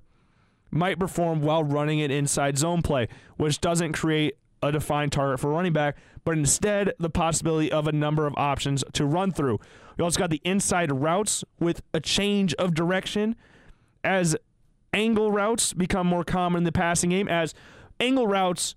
might 0.71 0.99
perform 0.99 1.41
while 1.41 1.65
running 1.65 2.01
an 2.01 2.11
inside 2.11 2.59
zone 2.59 2.83
play, 2.83 3.09
which 3.37 3.61
doesn't 3.61 3.93
create 3.93 4.37
a 4.63 4.73
defined 4.73 5.13
target 5.13 5.41
for 5.41 5.51
running 5.51 5.73
back, 5.73 5.97
but 6.25 6.37
instead 6.37 6.93
the 6.99 7.11
possibility 7.11 7.71
of 7.71 7.87
a 7.87 7.93
number 7.93 8.27
of 8.27 8.35
options 8.37 8.83
to 8.93 9.05
run 9.05 9.31
through. 9.31 9.61
We 9.97 10.05
also 10.05 10.19
got 10.19 10.31
the 10.31 10.41
inside 10.45 10.93
routes 10.93 11.45
with 11.61 11.83
a 11.95 12.01
change 12.01 12.53
of 12.55 12.75
direction 12.75 13.37
as 14.05 14.37
angle 14.93 15.31
routes 15.31 15.73
become 15.73 16.07
more 16.07 16.25
common 16.25 16.59
in 16.59 16.65
the 16.65 16.73
passing 16.73 17.11
game 17.11 17.29
as 17.29 17.55
angle 18.01 18.27
routes 18.27 18.75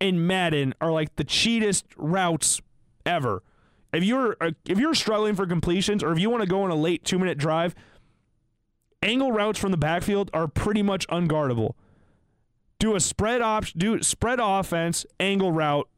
in 0.00 0.26
Madden 0.26 0.74
are 0.80 0.92
like 0.92 1.16
the 1.16 1.24
cheatest 1.24 1.84
routes 1.96 2.60
ever. 3.04 3.42
If 3.92 4.04
you're 4.04 4.36
uh, 4.40 4.50
if 4.66 4.78
you're 4.78 4.94
struggling 4.94 5.34
for 5.34 5.46
completions 5.46 6.02
or 6.02 6.12
if 6.12 6.18
you 6.18 6.28
want 6.28 6.42
to 6.42 6.48
go 6.48 6.62
on 6.62 6.70
a 6.70 6.74
late 6.74 7.04
2-minute 7.04 7.38
drive, 7.38 7.74
angle 9.02 9.32
routes 9.32 9.58
from 9.58 9.70
the 9.70 9.76
backfield 9.76 10.30
are 10.32 10.48
pretty 10.48 10.82
much 10.82 11.06
unguardable. 11.08 11.74
Do 12.78 12.94
a 12.94 13.00
spread 13.00 13.40
option, 13.40 13.78
do 13.78 14.02
spread 14.02 14.38
offense, 14.40 15.06
angle 15.18 15.52
route, 15.52 15.88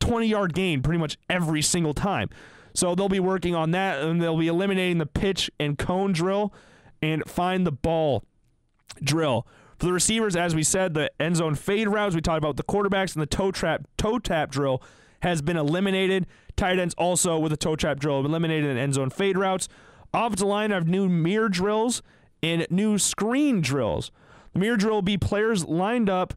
20 0.00 0.26
yard 0.26 0.54
gain 0.54 0.82
pretty 0.82 0.98
much 0.98 1.16
every 1.28 1.62
single 1.62 1.94
time. 1.94 2.28
So 2.74 2.94
they'll 2.94 3.08
be 3.08 3.20
working 3.20 3.54
on 3.54 3.70
that 3.70 4.02
and 4.02 4.20
they'll 4.20 4.36
be 4.36 4.48
eliminating 4.48 4.98
the 4.98 5.06
pitch 5.06 5.50
and 5.58 5.78
cone 5.78 6.12
drill 6.12 6.52
and 7.00 7.22
find 7.26 7.66
the 7.66 7.72
ball 7.72 8.22
drill. 9.02 9.46
For 9.78 9.86
the 9.86 9.92
receivers, 9.92 10.36
as 10.36 10.54
we 10.54 10.62
said, 10.62 10.94
the 10.94 11.10
end 11.20 11.36
zone 11.36 11.54
fade 11.54 11.88
routes, 11.88 12.14
we 12.14 12.20
talked 12.20 12.38
about 12.38 12.56
the 12.56 12.62
quarterbacks 12.62 13.14
and 13.14 13.22
the 13.22 13.26
toe 13.26 13.50
trap 13.50 13.86
toe 13.96 14.18
tap 14.18 14.50
drill 14.50 14.82
has 15.20 15.42
been 15.42 15.56
eliminated. 15.56 16.26
Tight 16.56 16.78
ends 16.78 16.94
also 16.94 17.38
with 17.38 17.50
the 17.50 17.56
toe 17.56 17.76
trap 17.76 17.98
drill 17.98 18.24
eliminated 18.24 18.70
in 18.70 18.76
end 18.76 18.94
zone 18.94 19.10
fade 19.10 19.36
routes. 19.36 19.68
Offensive 20.16 20.48
line 20.48 20.70
have 20.70 20.88
new 20.88 21.10
mirror 21.10 21.50
drills 21.50 22.02
and 22.42 22.66
new 22.70 22.96
screen 22.96 23.60
drills. 23.60 24.10
The 24.54 24.58
mirror 24.58 24.78
drill 24.78 24.94
will 24.94 25.02
be 25.02 25.18
players 25.18 25.66
lined 25.66 26.08
up 26.08 26.32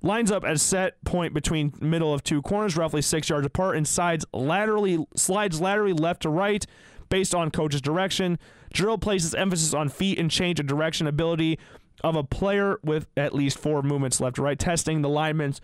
lines 0.00 0.30
up 0.30 0.44
at 0.44 0.58
set 0.60 1.02
point 1.04 1.34
between 1.34 1.74
middle 1.80 2.14
of 2.14 2.22
two 2.22 2.40
corners, 2.40 2.76
roughly 2.76 3.02
six 3.02 3.28
yards 3.28 3.44
apart, 3.44 3.76
and 3.76 3.86
sides 3.86 4.24
laterally 4.32 5.04
slides 5.14 5.60
laterally 5.60 5.92
left 5.92 6.22
to 6.22 6.30
right 6.30 6.64
based 7.10 7.34
on 7.34 7.50
coach's 7.50 7.82
direction. 7.82 8.38
Drill 8.72 8.96
places 8.96 9.34
emphasis 9.34 9.74
on 9.74 9.90
feet 9.90 10.18
and 10.18 10.30
change 10.30 10.58
of 10.58 10.66
direction 10.66 11.06
ability 11.06 11.58
of 12.02 12.16
a 12.16 12.24
player 12.24 12.78
with 12.82 13.08
at 13.16 13.34
least 13.34 13.58
four 13.58 13.82
movements 13.82 14.20
left 14.20 14.36
to 14.36 14.42
right, 14.42 14.58
testing 14.58 15.02
the 15.02 15.08
lineman's 15.08 15.60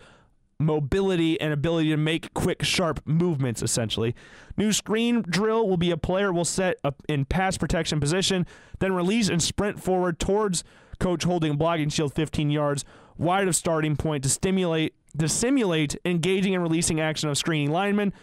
mobility 0.59 1.39
and 1.39 1.51
ability 1.51 1.89
to 1.89 1.97
make 1.97 2.33
quick, 2.33 2.63
sharp 2.63 3.01
movements, 3.05 3.61
essentially. 3.61 4.15
New 4.57 4.71
screen 4.71 5.21
drill 5.21 5.67
will 5.67 5.77
be 5.77 5.91
a 5.91 5.97
player 5.97 6.31
will 6.31 6.45
set 6.45 6.77
up 6.83 7.03
in 7.09 7.25
pass 7.25 7.57
protection 7.57 7.99
position, 7.99 8.45
then 8.79 8.93
release 8.93 9.29
and 9.29 9.41
sprint 9.41 9.81
forward 9.81 10.19
towards 10.19 10.63
coach 10.99 11.23
holding 11.23 11.57
blocking 11.57 11.89
shield 11.89 12.13
15 12.13 12.49
yards 12.49 12.85
wide 13.17 13.47
of 13.47 13.55
starting 13.55 13.95
point 13.95 14.23
to 14.23 14.29
stimulate 14.29 14.93
to 15.17 15.29
simulate 15.29 15.95
engaging 16.03 16.53
and 16.53 16.63
releasing 16.63 16.99
action 16.99 17.29
of 17.29 17.37
screening 17.37 17.71
linemen. 17.71 18.13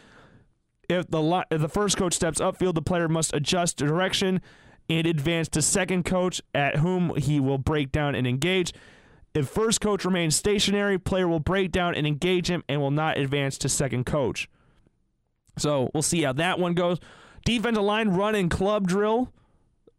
If 0.88 1.08
the 1.08 1.46
if 1.50 1.60
the 1.60 1.68
first 1.68 1.96
coach 1.96 2.14
steps 2.14 2.40
upfield, 2.40 2.74
the 2.74 2.82
player 2.82 3.08
must 3.08 3.34
adjust 3.34 3.76
direction 3.76 4.40
and 4.90 5.06
advance 5.06 5.48
to 5.48 5.62
second 5.62 6.04
coach 6.04 6.42
at 6.54 6.76
whom 6.76 7.14
he 7.16 7.40
will 7.40 7.58
break 7.58 7.92
down 7.92 8.14
and 8.14 8.26
engage. 8.26 8.72
If 9.34 9.48
first 9.48 9.80
coach 9.80 10.04
remains 10.04 10.36
stationary, 10.36 10.98
player 10.98 11.26
will 11.26 11.40
break 11.40 11.72
down 11.72 11.94
and 11.94 12.06
engage 12.06 12.50
him 12.50 12.62
and 12.68 12.80
will 12.80 12.90
not 12.90 13.16
advance 13.18 13.56
to 13.58 13.68
second 13.68 14.04
coach. 14.04 14.48
So 15.58 15.90
we'll 15.94 16.02
see 16.02 16.22
how 16.22 16.32
that 16.34 16.58
one 16.58 16.74
goes. 16.74 16.98
Defensive 17.44 17.82
line 17.82 18.10
run 18.10 18.34
and 18.34 18.50
club 18.50 18.86
drill, 18.86 19.32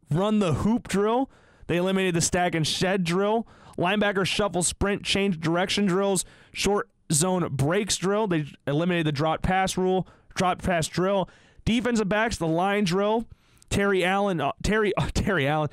run 0.09 0.39
the 0.39 0.53
hoop 0.53 0.87
drill. 0.87 1.29
They 1.67 1.77
eliminated 1.77 2.15
the 2.15 2.21
stack 2.21 2.55
and 2.55 2.65
shed 2.65 3.03
drill. 3.03 3.47
Linebacker 3.77 4.25
shuffle 4.25 4.63
sprint 4.63 5.03
change 5.03 5.39
direction 5.39 5.85
drills. 5.85 6.25
Short 6.53 6.89
zone 7.11 7.47
breaks 7.51 7.97
drill. 7.97 8.27
They 8.27 8.45
eliminated 8.67 9.07
the 9.07 9.11
drop 9.11 9.41
pass 9.41 9.77
rule, 9.77 10.07
drop 10.35 10.61
pass 10.61 10.87
drill. 10.87 11.29
Defensive 11.65 12.09
backs 12.09 12.37
the 12.37 12.47
line 12.47 12.83
drill. 12.83 13.25
Terry 13.69 14.05
Allen, 14.05 14.39
uh, 14.39 14.51
Terry 14.61 14.95
uh, 14.95 15.09
Terry 15.13 15.47
Allen, 15.47 15.69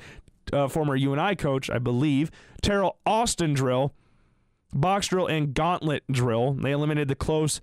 uh, 0.51 0.67
former 0.67 0.95
UNI 0.95 1.35
coach, 1.35 1.69
I 1.69 1.77
believe. 1.77 2.31
Teryl 2.61 2.93
Austin 3.05 3.53
drill, 3.53 3.93
box 4.73 5.07
drill, 5.07 5.27
and 5.27 5.53
gauntlet 5.53 6.03
drill. 6.11 6.53
They 6.53 6.71
eliminated 6.71 7.07
the 7.07 7.15
close 7.15 7.61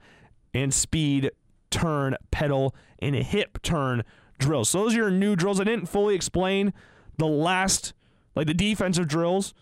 and 0.54 0.72
speed 0.72 1.30
turn, 1.70 2.16
pedal, 2.30 2.74
and 2.98 3.14
hip 3.14 3.62
turn 3.62 4.04
drills. 4.38 4.68
So 4.68 4.82
those 4.82 4.94
are 4.94 4.98
your 4.98 5.10
new 5.10 5.36
drills. 5.36 5.60
I 5.60 5.64
didn't 5.64 5.86
fully 5.86 6.14
explain 6.14 6.72
the 7.16 7.26
last, 7.26 7.92
like 8.34 8.46
the 8.46 8.54
defensive 8.54 9.08
drills, 9.08 9.54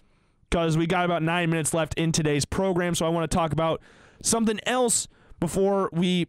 because 0.48 0.76
we 0.76 0.86
got 0.86 1.04
about 1.04 1.22
nine 1.22 1.50
minutes 1.50 1.74
left 1.74 1.94
in 1.94 2.12
today's 2.12 2.44
program. 2.44 2.94
So 2.94 3.06
I 3.06 3.08
want 3.08 3.30
to 3.30 3.34
talk 3.34 3.52
about 3.52 3.80
something 4.22 4.60
else 4.66 5.08
before 5.40 5.90
we 5.92 6.26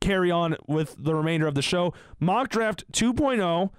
carry 0.00 0.30
on 0.30 0.56
with 0.66 0.94
the 0.98 1.14
remainder 1.14 1.46
of 1.46 1.54
the 1.54 1.62
show. 1.62 1.94
Mock 2.20 2.50
Draft 2.50 2.84
2.0. 2.92 3.70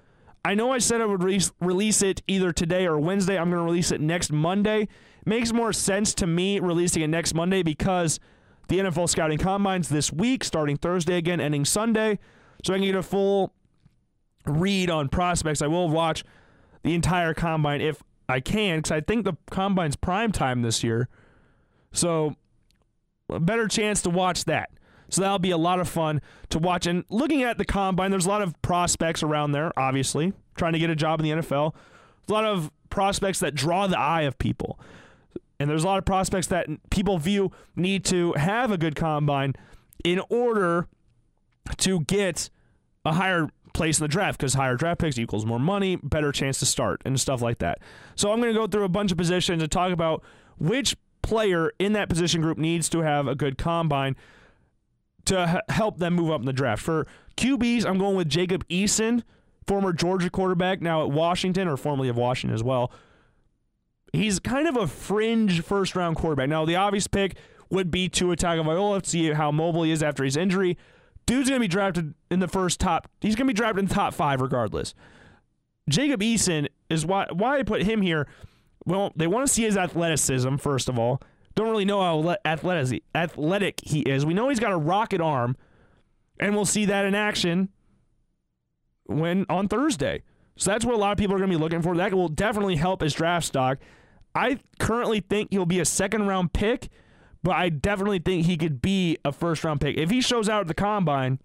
I 0.46 0.54
know 0.54 0.72
I 0.72 0.78
said 0.78 1.02
I 1.02 1.06
would 1.06 1.24
re- 1.24 1.42
release 1.60 2.04
it 2.04 2.22
either 2.28 2.52
today 2.52 2.86
or 2.86 3.00
Wednesday. 3.00 3.36
I'm 3.36 3.50
going 3.50 3.60
to 3.60 3.66
release 3.66 3.92
it 3.92 4.00
next 4.00 4.32
Monday. 4.32 4.88
Makes 5.26 5.52
more 5.52 5.74
sense 5.74 6.14
to 6.16 6.28
me 6.28 6.60
releasing 6.60 7.02
it 7.02 7.08
next 7.08 7.34
Monday 7.34 7.64
because 7.64 8.20
the 8.68 8.78
NFL 8.78 9.10
scouting 9.10 9.40
combines 9.40 9.90
this 9.90 10.14
week, 10.14 10.44
starting 10.44 10.78
Thursday 10.78 11.18
again, 11.18 11.42
ending 11.42 11.66
Sunday. 11.66 12.20
So 12.64 12.76
I 12.76 12.78
can 12.78 12.86
get 12.86 12.94
a 12.94 13.02
full 13.02 13.54
read 14.46 14.92
on 14.92 15.10
prospects. 15.10 15.64
I 15.64 15.68
will 15.68 15.90
watch 15.90 16.24
the 16.84 16.94
entire 16.94 17.34
combine 17.34 17.82
if 17.82 18.04
I 18.30 18.40
can 18.40 18.78
because 18.78 18.92
I 18.92 19.02
think 19.02 19.26
the 19.26 19.34
combine's 19.50 19.96
prime 19.96 20.32
time 20.32 20.62
this 20.62 20.84
year. 20.84 21.10
So 21.92 22.36
a 23.30 23.40
better 23.40 23.68
chance 23.68 24.04
to 24.04 24.12
watch 24.12 24.46
that. 24.46 24.70
So 25.16 25.22
that'll 25.22 25.40
be 25.40 25.52
a 25.52 25.58
lot 25.58 25.80
of 25.80 25.88
fun 25.88 26.22
to 26.50 26.60
watch. 26.60 26.86
And 26.86 27.06
looking 27.10 27.44
at 27.44 27.58
the 27.58 27.64
combine, 27.64 28.12
there's 28.12 28.26
a 28.26 28.30
lot 28.30 28.42
of 28.42 28.62
prospects 28.62 29.24
around 29.24 29.54
there, 29.54 29.72
obviously, 29.80 30.34
trying 30.58 30.74
to 30.74 30.80
get 30.80 30.90
a 30.90 30.96
job 30.96 31.22
in 31.22 31.24
the 31.24 31.42
NFL. 31.42 31.74
A 32.28 32.34
lot 32.34 32.44
of 32.44 32.70
prospects 32.90 33.40
that 33.40 33.56
draw 33.56 33.88
the 33.88 33.98
eye 33.98 34.24
of 34.24 34.38
people. 34.38 34.78
And 35.58 35.70
there's 35.70 35.86
a 35.86 35.88
lot 35.88 36.00
of 36.00 36.06
prospects 36.06 36.48
that 36.48 36.68
people 36.90 37.18
view 37.18 37.52
need 37.78 38.04
to 38.06 38.34
have 38.34 38.72
a 38.72 38.78
good 38.78 38.98
combine 38.98 39.54
in 40.04 40.22
order 40.30 40.90
to 41.78 42.02
get 42.02 42.50
a 43.06 43.14
higher 43.14 43.48
place 43.74 44.00
in 44.00 44.04
the 44.04 44.10
draft 44.10 44.38
because 44.38 44.56
higher 44.56 44.76
draft 44.76 45.00
picks 45.00 45.18
equals 45.18 45.46
more 45.46 45.60
money, 45.60 45.96
better 45.96 46.34
chance 46.34 46.60
to 46.60 46.66
start, 46.66 47.02
and 47.06 47.20
stuff 47.22 47.42
like 47.42 47.60
that. 47.60 47.80
So 48.16 48.34
I'm 48.34 48.42
going 48.42 48.54
to 48.54 48.60
go 48.60 48.68
through 48.68 48.84
a 48.84 48.90
bunch 48.90 49.14
of 49.14 49.18
positions 49.18 49.64
and 49.64 49.72
talk 49.72 49.94
about 49.94 50.24
which 50.58 50.98
player 51.22 51.72
in 51.80 51.94
that 51.94 52.10
position 52.10 52.42
group 52.42 52.58
needs 52.58 52.90
to 52.90 53.00
have 53.00 53.28
a 53.28 53.36
good 53.36 53.58
combine 53.58 54.18
to 55.26 55.62
help 55.70 55.98
them 55.98 56.14
move 56.14 56.32
up 56.32 56.40
in 56.40 56.46
the 56.46 56.54
draft. 56.54 56.82
For 56.82 57.08
QBs, 57.38 57.86
I'm 57.86 57.98
going 57.98 58.16
with 58.16 58.30
Jacob 58.30 58.68
Eason, 58.68 59.24
former 59.68 59.94
Georgia 59.94 60.30
quarterback, 60.30 60.82
now 60.82 61.04
at 61.04 61.12
Washington, 61.12 61.68
or 61.68 61.78
formerly 61.78 62.10
of 62.10 62.18
Washington 62.18 62.56
as 62.56 62.64
well. 62.64 62.92
He's 64.14 64.40
kind 64.40 64.68
of 64.68 64.78
a 64.78 64.88
fringe 64.88 65.62
first 65.62 65.96
round 65.96 66.16
quarterback. 66.16 66.50
Now, 66.50 66.66
the 66.66 66.76
obvious 66.76 67.08
pick 67.08 67.36
would 67.70 67.92
be 67.92 68.08
Tua 68.08 68.36
Tagovailoa 68.36 69.02
to 69.02 69.10
see 69.10 69.32
how 69.32 69.52
mobile 69.52 69.84
he 69.84 69.92
is 69.92 70.02
after 70.02 70.24
his 70.24 70.38
injury. 70.38 70.78
Dude's 71.26 71.50
going 71.50 71.60
to 71.60 71.64
be 71.64 71.68
drafted 71.68 72.14
in 72.30 72.40
the 72.40 72.48
first 72.48 72.80
top. 72.80 73.10
He's 73.20 73.36
going 73.36 73.48
to 73.48 73.54
be 73.54 73.58
drafted 73.58 73.80
in 73.80 73.86
the 73.88 73.94
top 73.94 74.14
five 74.14 74.42
regardless. 74.42 74.94
Jacob 75.90 76.22
Eason 76.22 76.68
is 76.90 77.06
why 77.06 77.28
why 77.32 77.60
I 77.60 77.64
put 77.64 77.84
him 77.84 78.02
here. 78.02 78.28
Well, 78.86 79.12
they 79.16 79.28
want 79.28 79.48
to 79.48 79.54
see 79.54 79.64
his 79.64 79.78
athleticism 79.78 80.58
first 80.58 80.90
of 80.90 80.98
all. 81.00 81.22
Don't 81.56 81.70
really 81.70 81.86
know 81.86 82.02
how 82.02 82.36
athletic 82.46 83.80
he 83.84 84.02
is. 84.02 84.26
We 84.26 84.34
know 84.34 84.50
he's 84.50 84.60
got 84.60 84.74
a 84.74 84.78
rocket 84.78 85.22
arm, 85.22 85.56
and 86.40 86.54
we'll 86.54 86.66
see 86.66 86.86
that 86.86 87.06
in 87.06 87.16
action 87.16 87.70
when 89.06 89.46
on 89.50 89.68
Thursday. 89.68 90.24
So 90.58 90.72
that's 90.72 90.86
what 90.86 90.96
a 90.96 90.98
lot 90.98 91.12
of 91.12 91.18
people 91.18 91.36
are 91.36 91.40
going 91.40 91.50
to 91.50 91.58
be 91.58 91.62
looking 91.62 91.82
for. 91.82 91.96
That 91.96 92.14
will 92.14 92.30
definitely 92.30 92.76
help 92.76 93.02
his 93.02 93.14
draft 93.14 93.46
stock. 93.46 93.78
I 94.34 94.60
currently 94.80 95.22
think 95.22 95.50
he'll 95.52 95.66
be 95.66 95.80
a 95.80 95.86
second 95.86 96.28
round 96.28 96.52
pick, 96.52 96.90
but 97.42 97.56
I 97.56 97.70
definitely 97.70 98.20
think 98.20 98.46
he 98.46 98.58
could 98.58 98.82
be 98.82 99.18
a 99.24 99.32
first 99.32 99.64
round 99.64 99.80
pick. 99.80 99.98
If 99.98 100.10
he 100.10 100.20
shows 100.20 100.50
out 100.50 100.62
at 100.62 100.68
the 100.68 100.74
combine, 100.74 101.40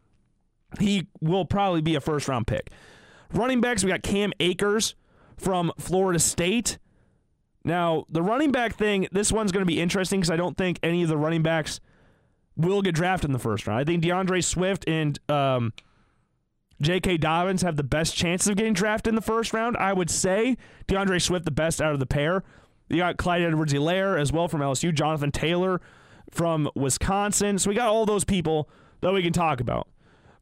he 0.80 1.06
will 1.20 1.44
probably 1.44 1.82
be 1.82 1.94
a 1.94 2.00
first 2.00 2.26
round 2.26 2.48
pick. 2.48 2.70
Running 3.32 3.60
backs, 3.60 3.84
we 3.84 3.90
got 3.90 4.02
Cam 4.02 4.32
Akers 4.40 4.96
from 5.36 5.72
Florida 5.78 6.18
State. 6.18 6.78
Now, 7.64 8.04
the 8.08 8.22
running 8.22 8.52
back 8.52 8.74
thing, 8.74 9.06
this 9.12 9.30
one's 9.30 9.52
going 9.52 9.62
to 9.62 9.66
be 9.66 9.80
interesting 9.80 10.20
because 10.20 10.30
I 10.30 10.36
don't 10.36 10.56
think 10.56 10.78
any 10.82 11.02
of 11.02 11.08
the 11.08 11.18
running 11.18 11.42
backs 11.42 11.80
will 12.56 12.82
get 12.82 12.94
drafted 12.94 13.28
in 13.28 13.32
the 13.32 13.38
first 13.38 13.66
round. 13.66 13.80
I 13.80 13.84
think 13.84 14.02
D'Andre 14.02 14.40
Swift 14.40 14.88
and 14.88 15.18
um, 15.28 15.72
J.K. 16.80 17.18
Dobbins 17.18 17.62
have 17.62 17.76
the 17.76 17.82
best 17.82 18.16
chances 18.16 18.48
of 18.48 18.56
getting 18.56 18.72
drafted 18.72 19.10
in 19.10 19.14
the 19.14 19.20
first 19.22 19.52
round. 19.52 19.76
I 19.76 19.92
would 19.92 20.10
say 20.10 20.56
D'Andre 20.86 21.18
Swift 21.18 21.44
the 21.44 21.50
best 21.50 21.82
out 21.82 21.92
of 21.92 22.00
the 22.00 22.06
pair. 22.06 22.42
You 22.88 22.96
got 22.96 23.18
Clyde 23.18 23.42
Edwards 23.42 23.72
Helaire 23.72 24.18
as 24.18 24.32
well 24.32 24.48
from 24.48 24.60
LSU, 24.60 24.92
Jonathan 24.92 25.30
Taylor 25.30 25.80
from 26.30 26.70
Wisconsin. 26.74 27.58
So 27.58 27.68
we 27.68 27.76
got 27.76 27.88
all 27.88 28.06
those 28.06 28.24
people 28.24 28.68
that 29.00 29.12
we 29.12 29.22
can 29.22 29.32
talk 29.32 29.60
about. 29.60 29.88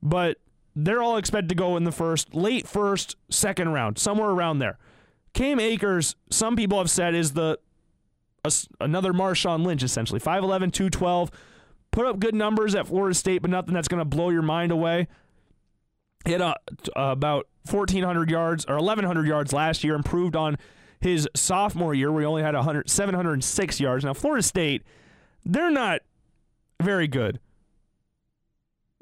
But 0.03 0.39
they're 0.75 1.03
all 1.03 1.17
expected 1.17 1.49
to 1.51 1.55
go 1.55 1.77
in 1.77 1.85
the 1.85 1.93
first, 1.93 2.35
late 2.35 2.67
first, 2.67 3.17
second 3.29 3.73
round, 3.73 3.99
somewhere 3.99 4.31
around 4.31 4.61
there. 4.61 4.79
Cam 5.39 5.61
Akers, 5.61 6.17
some 6.31 6.57
people 6.57 6.79
have 6.79 6.91
said, 6.91 7.15
is 7.15 7.35
the 7.35 7.61
a, 8.45 8.53
another 8.81 9.13
Marshawn 9.13 9.65
Lynch, 9.65 9.85
essentially. 9.85 10.19
5'11, 10.19 10.73
212. 10.73 11.31
Put 11.93 12.07
up 12.07 12.19
good 12.19 12.35
numbers 12.35 12.75
at 12.75 12.89
Florida 12.89 13.15
State, 13.15 13.41
but 13.41 13.49
nothing 13.49 13.73
that's 13.73 13.87
going 13.87 14.01
to 14.01 14.05
blow 14.05 14.31
your 14.31 14.43
mind 14.43 14.73
away. 14.73 15.07
Hit 16.25 16.41
uh, 16.41 16.57
about 16.97 17.47
1,400 17.71 18.29
yards 18.29 18.65
or 18.69 18.79
1,100 18.79 19.29
yards 19.29 19.53
last 19.53 19.85
year, 19.85 19.95
improved 19.95 20.35
on 20.35 20.59
his 20.99 21.29
sophomore 21.37 21.95
year 21.95 22.11
where 22.11 22.23
he 22.23 22.27
only 22.27 22.43
had 22.43 22.57
100, 22.57 22.91
706 22.91 23.79
yards. 23.79 24.05
Now, 24.05 24.15
Florida 24.15 24.43
State, 24.43 24.83
they're 25.45 25.71
not 25.71 26.01
very 26.83 27.07
good. 27.07 27.39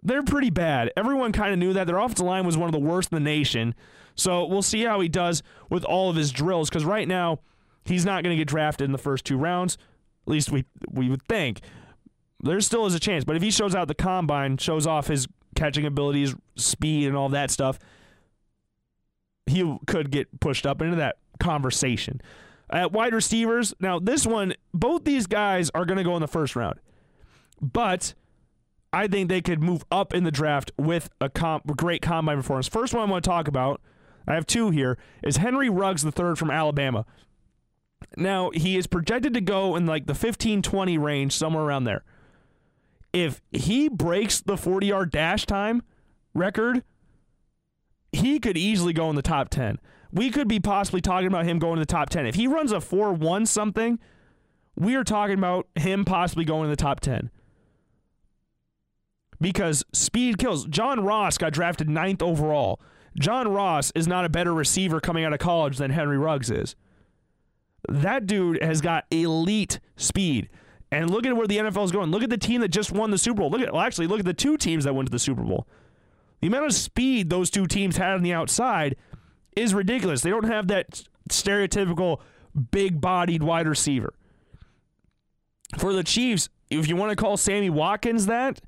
They're 0.02 0.22
pretty 0.22 0.50
bad. 0.50 0.92
Everyone 0.98 1.32
kind 1.32 1.54
of 1.54 1.58
knew 1.58 1.72
that. 1.72 1.86
Their 1.86 1.96
offensive 1.96 2.26
line 2.26 2.44
was 2.44 2.58
one 2.58 2.68
of 2.68 2.72
the 2.72 2.86
worst 2.86 3.10
in 3.10 3.16
the 3.16 3.24
nation. 3.24 3.74
So 4.16 4.44
we'll 4.46 4.62
see 4.62 4.82
how 4.82 5.00
he 5.00 5.08
does 5.08 5.42
with 5.70 5.84
all 5.84 6.10
of 6.10 6.16
his 6.16 6.32
drills 6.32 6.68
because 6.68 6.84
right 6.84 7.06
now 7.06 7.40
he's 7.84 8.04
not 8.04 8.24
going 8.24 8.34
to 8.34 8.38
get 8.40 8.48
drafted 8.48 8.86
in 8.86 8.92
the 8.92 8.98
first 8.98 9.24
two 9.24 9.36
rounds. 9.36 9.78
At 10.26 10.32
least 10.32 10.50
we 10.50 10.64
we 10.90 11.08
would 11.08 11.22
think. 11.28 11.60
There 12.42 12.60
still 12.60 12.86
is 12.86 12.94
a 12.94 13.00
chance, 13.00 13.24
but 13.24 13.36
if 13.36 13.42
he 13.42 13.50
shows 13.50 13.74
out 13.74 13.88
the 13.88 13.94
combine, 13.94 14.58
shows 14.58 14.86
off 14.86 15.06
his 15.06 15.26
catching 15.54 15.86
abilities, 15.86 16.34
speed, 16.56 17.08
and 17.08 17.16
all 17.16 17.30
that 17.30 17.50
stuff, 17.50 17.78
he 19.46 19.78
could 19.86 20.10
get 20.10 20.40
pushed 20.40 20.66
up 20.66 20.82
into 20.82 20.96
that 20.96 21.16
conversation. 21.40 22.20
At 22.68 22.92
wide 22.92 23.14
receivers, 23.14 23.74
now 23.80 23.98
this 23.98 24.26
one, 24.26 24.54
both 24.74 25.04
these 25.04 25.26
guys 25.26 25.70
are 25.74 25.84
going 25.84 25.98
to 25.98 26.04
go 26.04 26.16
in 26.16 26.20
the 26.20 26.28
first 26.28 26.56
round, 26.56 26.80
but 27.60 28.14
I 28.92 29.06
think 29.06 29.28
they 29.28 29.40
could 29.40 29.62
move 29.62 29.84
up 29.90 30.12
in 30.12 30.24
the 30.24 30.30
draft 30.30 30.72
with 30.76 31.10
a 31.20 31.28
comp, 31.28 31.76
great 31.76 32.02
combine 32.02 32.36
performance. 32.36 32.68
First 32.68 32.92
one 32.92 33.08
I 33.08 33.10
want 33.10 33.24
to 33.24 33.30
talk 33.30 33.46
about, 33.48 33.80
I 34.26 34.34
have 34.34 34.46
two 34.46 34.70
here, 34.70 34.98
is 35.22 35.36
Henry 35.36 35.68
Ruggs 35.68 36.02
the 36.02 36.12
third 36.12 36.38
from 36.38 36.50
Alabama. 36.50 37.04
Now, 38.16 38.50
he 38.50 38.76
is 38.76 38.86
projected 38.86 39.34
to 39.34 39.40
go 39.40 39.76
in 39.76 39.86
like 39.86 40.06
the 40.06 40.14
15 40.14 40.62
20 40.62 40.98
range, 40.98 41.32
somewhere 41.32 41.64
around 41.64 41.84
there. 41.84 42.04
If 43.12 43.40
he 43.52 43.88
breaks 43.88 44.40
the 44.40 44.56
40 44.56 44.86
yard 44.86 45.10
dash 45.10 45.46
time 45.46 45.82
record, 46.34 46.82
he 48.12 48.38
could 48.38 48.56
easily 48.56 48.92
go 48.92 49.08
in 49.10 49.16
the 49.16 49.22
top 49.22 49.48
10. 49.48 49.78
We 50.12 50.30
could 50.30 50.48
be 50.48 50.60
possibly 50.60 51.00
talking 51.00 51.26
about 51.26 51.44
him 51.44 51.58
going 51.58 51.76
to 51.76 51.80
the 51.80 51.86
top 51.86 52.10
10. 52.10 52.26
If 52.26 52.34
he 52.34 52.46
runs 52.46 52.72
a 52.72 52.80
4 52.80 53.12
1 53.12 53.46
something, 53.46 53.98
we 54.74 54.94
are 54.94 55.04
talking 55.04 55.38
about 55.38 55.66
him 55.74 56.04
possibly 56.04 56.44
going 56.44 56.64
in 56.64 56.70
the 56.70 56.76
top 56.76 57.00
10. 57.00 57.30
Because 59.40 59.84
speed 59.92 60.38
kills. 60.38 60.66
John 60.66 61.04
Ross 61.04 61.36
got 61.36 61.52
drafted 61.52 61.90
ninth 61.90 62.22
overall. 62.22 62.80
John 63.18 63.48
Ross 63.48 63.92
is 63.94 64.06
not 64.06 64.24
a 64.24 64.28
better 64.28 64.52
receiver 64.52 65.00
coming 65.00 65.24
out 65.24 65.32
of 65.32 65.38
college 65.38 65.78
than 65.78 65.90
Henry 65.90 66.18
Ruggs 66.18 66.50
is. 66.50 66.76
That 67.88 68.26
dude 68.26 68.62
has 68.62 68.80
got 68.80 69.04
elite 69.10 69.80
speed. 69.96 70.48
And 70.92 71.10
look 71.10 71.26
at 71.26 71.36
where 71.36 71.46
the 71.46 71.58
NFL 71.58 71.84
is 71.84 71.92
going. 71.92 72.10
Look 72.10 72.22
at 72.22 72.30
the 72.30 72.38
team 72.38 72.60
that 72.60 72.68
just 72.68 72.92
won 72.92 73.10
the 73.10 73.18
Super 73.18 73.40
Bowl. 73.40 73.50
Look 73.50 73.60
at 73.60 73.72
well, 73.72 73.82
actually 73.82 74.06
look 74.06 74.20
at 74.20 74.24
the 74.24 74.34
two 74.34 74.56
teams 74.56 74.84
that 74.84 74.94
went 74.94 75.08
to 75.08 75.12
the 75.12 75.18
Super 75.18 75.42
Bowl. 75.42 75.66
The 76.40 76.46
amount 76.46 76.66
of 76.66 76.74
speed 76.74 77.30
those 77.30 77.50
two 77.50 77.66
teams 77.66 77.96
had 77.96 78.12
on 78.12 78.22
the 78.22 78.32
outside 78.32 78.96
is 79.56 79.74
ridiculous. 79.74 80.20
They 80.20 80.30
don't 80.30 80.44
have 80.44 80.68
that 80.68 81.02
stereotypical 81.30 82.20
big-bodied 82.70 83.42
wide 83.42 83.66
receiver. 83.66 84.14
For 85.78 85.92
the 85.92 86.04
Chiefs, 86.04 86.48
if 86.70 86.88
you 86.88 86.96
want 86.96 87.10
to 87.10 87.16
call 87.16 87.36
Sammy 87.36 87.70
Watkins 87.70 88.26
that, 88.26 88.60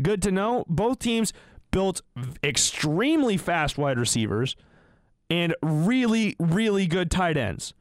good 0.00 0.22
to 0.22 0.30
know. 0.30 0.64
Both 0.68 1.00
teams 1.00 1.32
built 1.72 2.02
extremely 2.44 3.36
fast 3.36 3.76
wide 3.76 3.98
receivers 3.98 4.54
and 5.28 5.56
really, 5.62 6.36
really 6.38 6.86
good 6.86 7.10
tight 7.10 7.36
ends. 7.36 7.74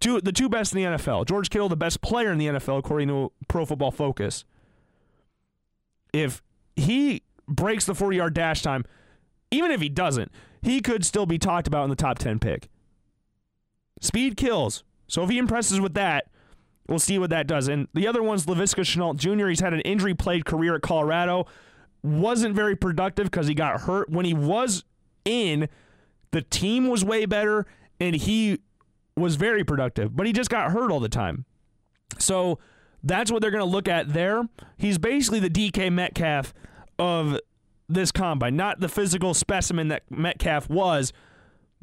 Two, 0.00 0.20
the 0.20 0.32
two 0.32 0.48
best 0.48 0.74
in 0.74 0.82
the 0.82 0.96
NFL. 0.96 1.26
George 1.26 1.48
Kittle, 1.50 1.68
the 1.68 1.76
best 1.76 2.00
player 2.02 2.32
in 2.32 2.38
the 2.38 2.46
NFL, 2.46 2.78
according 2.78 3.08
to 3.08 3.30
Pro 3.46 3.64
Football 3.64 3.92
Focus. 3.92 4.44
If 6.12 6.42
he 6.74 7.22
breaks 7.46 7.84
the 7.86 7.94
40 7.94 8.16
yard 8.16 8.34
dash 8.34 8.62
time, 8.62 8.84
even 9.50 9.70
if 9.70 9.80
he 9.80 9.88
doesn't, 9.88 10.32
he 10.62 10.80
could 10.80 11.04
still 11.04 11.26
be 11.26 11.38
talked 11.38 11.66
about 11.66 11.84
in 11.84 11.90
the 11.90 11.96
top 11.96 12.18
10 12.18 12.38
pick. 12.38 12.68
Speed 14.00 14.36
kills. 14.36 14.82
So 15.06 15.22
if 15.22 15.30
he 15.30 15.38
impresses 15.38 15.80
with 15.80 15.94
that, 15.94 16.26
we'll 16.88 16.98
see 16.98 17.18
what 17.18 17.30
that 17.30 17.46
does. 17.46 17.68
And 17.68 17.88
the 17.94 18.06
other 18.06 18.22
one's 18.22 18.46
Laviska 18.46 18.80
Shenault 18.80 19.16
Jr. 19.16 19.48
He's 19.48 19.60
had 19.60 19.74
an 19.74 19.80
injury 19.80 20.14
played 20.14 20.44
career 20.44 20.74
at 20.74 20.82
Colorado. 20.82 21.46
Wasn't 22.04 22.54
very 22.54 22.76
productive 22.76 23.24
because 23.24 23.48
he 23.48 23.54
got 23.54 23.80
hurt. 23.80 24.10
When 24.10 24.24
he 24.26 24.34
was 24.34 24.84
in, 25.24 25.68
the 26.30 26.42
team 26.42 26.88
was 26.88 27.04
way 27.04 27.24
better 27.24 27.66
and 27.98 28.14
he 28.14 28.60
was 29.16 29.36
very 29.36 29.64
productive, 29.64 30.14
but 30.14 30.26
he 30.26 30.32
just 30.32 30.50
got 30.50 30.70
hurt 30.70 30.90
all 30.90 31.00
the 31.00 31.08
time. 31.08 31.46
So 32.18 32.58
that's 33.02 33.32
what 33.32 33.40
they're 33.40 33.50
going 33.50 33.64
to 33.64 33.70
look 33.70 33.88
at 33.88 34.12
there. 34.12 34.42
He's 34.76 34.98
basically 34.98 35.40
the 35.40 35.50
DK 35.50 35.90
Metcalf 35.90 36.52
of 36.98 37.40
this 37.88 38.12
combine, 38.12 38.54
not 38.54 38.80
the 38.80 38.88
physical 38.88 39.34
specimen 39.34 39.88
that 39.88 40.02
Metcalf 40.10 40.68
was, 40.68 41.12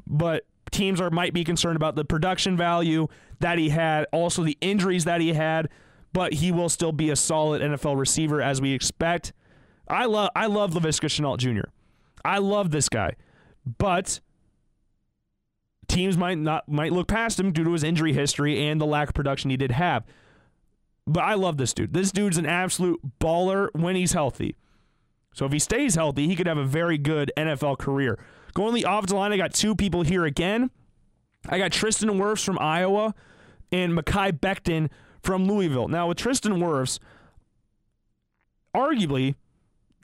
but 0.05 0.45
teams 0.71 1.01
are 1.01 1.09
might 1.09 1.33
be 1.33 1.43
concerned 1.43 1.75
about 1.75 1.95
the 1.95 2.05
production 2.05 2.55
value 2.55 3.07
that 3.39 3.57
he 3.57 3.69
had, 3.69 4.05
also 4.11 4.43
the 4.43 4.57
injuries 4.61 5.05
that 5.05 5.19
he 5.21 5.33
had, 5.33 5.69
but 6.13 6.33
he 6.33 6.51
will 6.51 6.69
still 6.69 6.91
be 6.91 7.09
a 7.09 7.15
solid 7.15 7.61
NFL 7.61 7.97
receiver 7.97 8.41
as 8.41 8.61
we 8.61 8.73
expect. 8.73 9.33
I 9.91 10.05
love 10.05 10.29
I 10.35 10.45
love 10.45 10.71
Laviska 10.71 11.07
Shenault 11.07 11.37
Jr. 11.37 11.69
I 12.23 12.37
love 12.37 12.71
this 12.71 12.87
guy, 12.87 13.15
but 13.77 14.21
teams 15.87 16.17
might 16.17 16.37
not 16.37 16.67
might 16.69 16.93
look 16.93 17.07
past 17.07 17.39
him 17.39 17.51
due 17.51 17.65
to 17.65 17.73
his 17.73 17.83
injury 17.83 18.13
history 18.13 18.67
and 18.67 18.79
the 18.79 18.85
lack 18.85 19.09
of 19.09 19.13
production 19.13 19.49
he 19.49 19.57
did 19.57 19.71
have. 19.71 20.05
But 21.05 21.23
I 21.25 21.33
love 21.33 21.57
this 21.57 21.73
dude. 21.73 21.93
This 21.93 22.11
dude's 22.11 22.37
an 22.37 22.45
absolute 22.45 23.01
baller 23.19 23.67
when 23.73 23.95
he's 23.95 24.13
healthy. 24.13 24.55
So 25.33 25.45
if 25.45 25.51
he 25.51 25.59
stays 25.59 25.95
healthy, 25.95 26.27
he 26.27 26.35
could 26.35 26.47
have 26.47 26.57
a 26.57 26.65
very 26.65 26.97
good 26.97 27.31
NFL 27.35 27.79
career. 27.79 28.17
Going 28.53 28.73
the 28.73 28.85
offensive 28.87 29.17
line, 29.17 29.33
I 29.33 29.37
got 29.37 29.53
two 29.53 29.75
people 29.75 30.03
here 30.03 30.25
again. 30.25 30.71
I 31.49 31.57
got 31.57 31.71
Tristan 31.71 32.09
Wirfs 32.11 32.43
from 32.43 32.59
Iowa 32.59 33.13
and 33.71 33.97
Mekhi 33.97 34.39
Becton 34.39 34.89
from 35.21 35.47
Louisville. 35.47 35.87
Now 35.87 36.07
with 36.07 36.17
Tristan 36.17 36.57
Wirfs, 36.59 36.99
arguably 38.75 39.35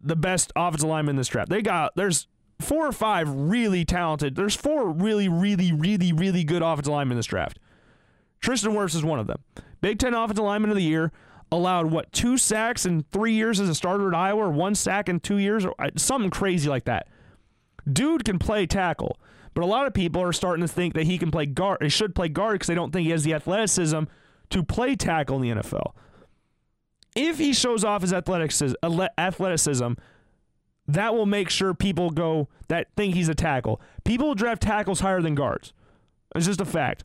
the 0.02 0.15
best 0.15 0.52
offensive 0.56 0.90
lineman 0.90 1.11
in 1.11 1.18
this 1.18 1.28
draft. 1.28 1.49
They 1.49 1.61
got 1.61 1.95
there's 1.95 2.28
four 2.60 2.88
or 2.88 2.91
five 2.91 3.30
really 3.30 3.86
talented. 3.86 4.36
There's 4.36 4.56
four 4.56 4.90
really, 4.90 5.28
really, 5.30 5.72
really, 5.72 6.11
really 6.11 6.44
good 6.44 6.61
offensive 6.61 6.91
linemen 6.91 7.14
in 7.14 7.19
this 7.19 7.26
draft. 7.26 7.60
Tristan 8.40 8.74
Wirfs 8.74 8.95
is 8.95 9.03
one 9.03 9.19
of 9.19 9.28
them. 9.28 9.40
Big 9.82 9.99
Ten 9.99 10.14
Offensive 10.14 10.44
Lineman 10.44 10.72
of 10.72 10.78
the 10.78 10.84
Year. 10.84 11.11
Allowed 11.49 11.91
what 11.91 12.11
two 12.11 12.38
sacks 12.38 12.86
in 12.86 13.06
three 13.14 13.32
years 13.32 13.61
as 13.61 13.69
a 13.69 13.76
starter 13.76 14.10
at 14.10 14.14
Iowa, 14.14 14.48
or 14.48 14.49
one 14.49 14.76
sack 14.76 15.07
in 15.07 15.22
two 15.22 15.38
years, 15.38 15.65
or 15.65 15.74
uh, 15.80 15.90
something 15.95 16.30
crazy 16.30 16.68
like 16.68 16.84
that. 16.86 17.07
Dude 17.90 18.26
can 18.26 18.38
play 18.38 18.65
tackle, 18.65 19.18
but 19.53 19.64
a 19.64 19.65
lot 19.65 19.88
of 19.88 19.94
people 19.94 20.22
are 20.22 20.34
starting 20.34 20.61
to 20.61 20.68
think 20.68 20.94
that 20.95 21.06
he 21.06 21.18
can 21.18 21.32
play 21.32 21.45
guard. 21.45 21.82
He 21.82 21.88
should 21.88 22.15
play 22.15 22.28
guard 22.28 22.56
because 22.56 22.68
they 22.68 22.76
don't 22.76 22.91
think 22.91 23.06
he 23.06 23.11
has 23.11 23.24
the 23.24 23.34
athleticism 23.34 24.03
to 24.49 24.64
play 24.64 24.98
tackle 24.98 25.41
in 25.41 25.41
the 25.41 25.61
NFL. 25.61 25.94
If 27.19 27.39
he 27.39 27.52
shows 27.52 27.84
off 27.84 28.03
his 28.03 28.14
athleticism, 28.14 29.94
that 30.88 31.15
will 31.15 31.26
make 31.26 31.49
sure 31.49 31.73
people 31.73 32.11
go 32.11 32.48
that 32.68 32.89
think 32.95 33.15
he's 33.15 33.27
a 33.27 33.34
tackle. 33.34 33.81
People 34.06 34.35
draft 34.35 34.61
tackles 34.61 34.99
higher 34.99 35.19
than 35.19 35.34
guards. 35.34 35.73
It's 36.35 36.45
just 36.45 36.61
a 36.61 36.65
fact. 36.65 37.03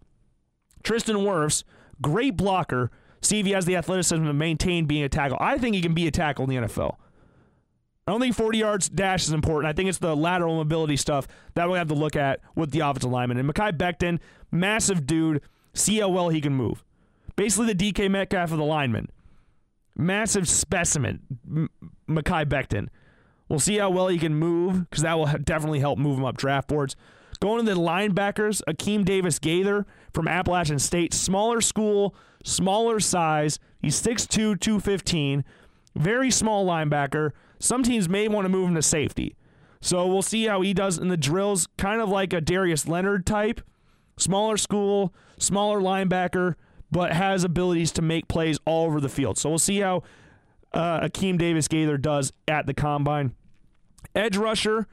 Tristan 0.83 1.17
Wirfs, 1.17 1.65
great 2.03 2.37
blocker. 2.37 2.91
See 3.23 3.41
if 3.41 3.47
he 3.47 3.53
has 3.53 3.65
the 3.65 3.77
athleticism 3.77 4.25
to 4.25 4.35
maintain 4.35 4.85
being 4.85 5.03
a 5.03 5.09
tackle. 5.09 5.39
I 5.41 5.57
think 5.57 5.75
he 5.75 5.81
can 5.81 5.95
be 5.95 6.07
a 6.07 6.11
tackle 6.11 6.45
in 6.45 6.51
the 6.51 6.69
NFL. 6.69 6.97
I 8.07 8.13
don't 8.13 8.21
think 8.21 8.35
40 8.35 8.59
yards 8.59 8.89
dash 8.91 9.23
is 9.23 9.33
important. 9.33 9.71
I 9.71 9.73
think 9.73 9.89
it's 9.89 9.99
the 9.99 10.15
lateral 10.15 10.57
mobility 10.57 10.97
stuff 10.97 11.27
that 11.55 11.71
we 11.71 11.79
have 11.79 11.89
to 11.89 11.95
look 11.95 12.17
at 12.17 12.41
with 12.55 12.73
the 12.73 12.81
offensive 12.81 13.11
lineman. 13.11 13.39
And 13.39 13.49
Mekhi 13.49 13.79
Becton, 13.79 14.19
massive 14.51 15.07
dude. 15.07 15.41
See 15.73 16.01
how 16.01 16.11
well 16.11 16.29
he 16.29 16.43
can 16.43 16.53
move. 16.53 16.85
Basically, 17.35 17.73
the 17.73 17.93
DK 17.93 18.11
Metcalf 18.11 18.53
of 18.53 18.59
the 18.59 18.65
lineman. 18.65 19.09
Massive 19.97 20.49
specimen, 20.49 21.21
M- 21.47 21.71
Mekhi 22.09 22.47
Becton. 22.47 22.89
We'll 23.49 23.61
see 23.61 23.77
how 23.79 23.91
well 23.91 24.09
he 24.09 24.19
can 24.19 24.35
move 24.35 24.89
because 24.89 25.03
that 25.03 25.19
will 25.19 25.27
definitely 25.45 25.81
help 25.81 25.99
move 25.99 26.19
him 26.19 26.25
up 26.25 26.37
draft 26.37 26.69
boards. 26.69 26.97
Going 27.41 27.65
to 27.67 27.75
the 27.75 27.79
linebackers, 27.79 28.63
Akeem 28.69 29.05
Davis 29.05 29.39
Gaither 29.39 29.85
from 30.15 30.29
Appalachian 30.29 30.79
State. 30.79 31.13
Smaller 31.13 31.61
school, 31.61 32.15
smaller 32.45 33.01
size. 33.01 33.59
He's 33.81 34.01
6'2, 34.01 34.59
215. 34.61 35.45
Very 35.95 36.31
small 36.31 36.65
linebacker. 36.65 37.33
Some 37.59 37.83
teams 37.83 38.09
may 38.09 38.29
want 38.29 38.45
to 38.45 38.49
move 38.49 38.69
him 38.69 38.75
to 38.77 38.83
safety. 38.83 39.37
So 39.81 40.07
we'll 40.07 40.23
see 40.23 40.47
how 40.47 40.61
he 40.63 40.73
does 40.73 40.99
in 40.99 41.09
the 41.09 41.17
drills. 41.17 41.67
Kind 41.77 42.01
of 42.01 42.09
like 42.09 42.33
a 42.33 42.41
Darius 42.41 42.87
Leonard 42.87 43.27
type. 43.27 43.61
Smaller 44.17 44.57
school, 44.57 45.13
smaller 45.39 45.81
linebacker, 45.81 46.55
but 46.93 47.13
has 47.13 47.43
abilities 47.43 47.91
to 47.91 48.03
make 48.03 48.29
plays 48.29 48.59
all 48.67 48.87
over 48.87 49.01
the 49.01 49.09
field. 49.09 49.39
So 49.39 49.49
we'll 49.49 49.59
see 49.59 49.81
how 49.81 50.03
uh, 50.73 51.01
Akeem 51.01 51.39
Davis 51.39 51.67
Gaither 51.67 51.97
does 51.97 52.33
at 52.47 52.67
the 52.67 52.75
combine. 52.75 53.35
Edge 54.15 54.37
rusher, 54.37 54.87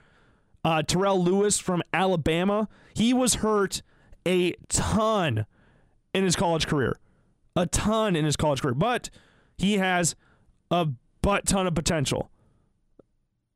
uh, 0.63 0.81
Terrell 0.81 1.21
Lewis 1.21 1.59
from 1.59 1.83
Alabama. 1.93 2.69
He 2.93 3.13
was 3.13 3.35
hurt 3.35 3.81
a 4.25 4.53
ton 4.69 5.45
in 6.13 6.23
his 6.23 6.37
college 6.37 6.67
career, 6.67 6.97
a 7.55 7.65
ton 7.65 8.15
in 8.15 8.23
his 8.23 8.37
college 8.37 8.61
career, 8.61 8.73
but 8.73 9.09
he 9.57 9.77
has 9.77 10.15
a 10.71 10.87
butt 11.21 11.45
ton 11.45 11.67
of 11.67 11.75
potential. 11.75 12.31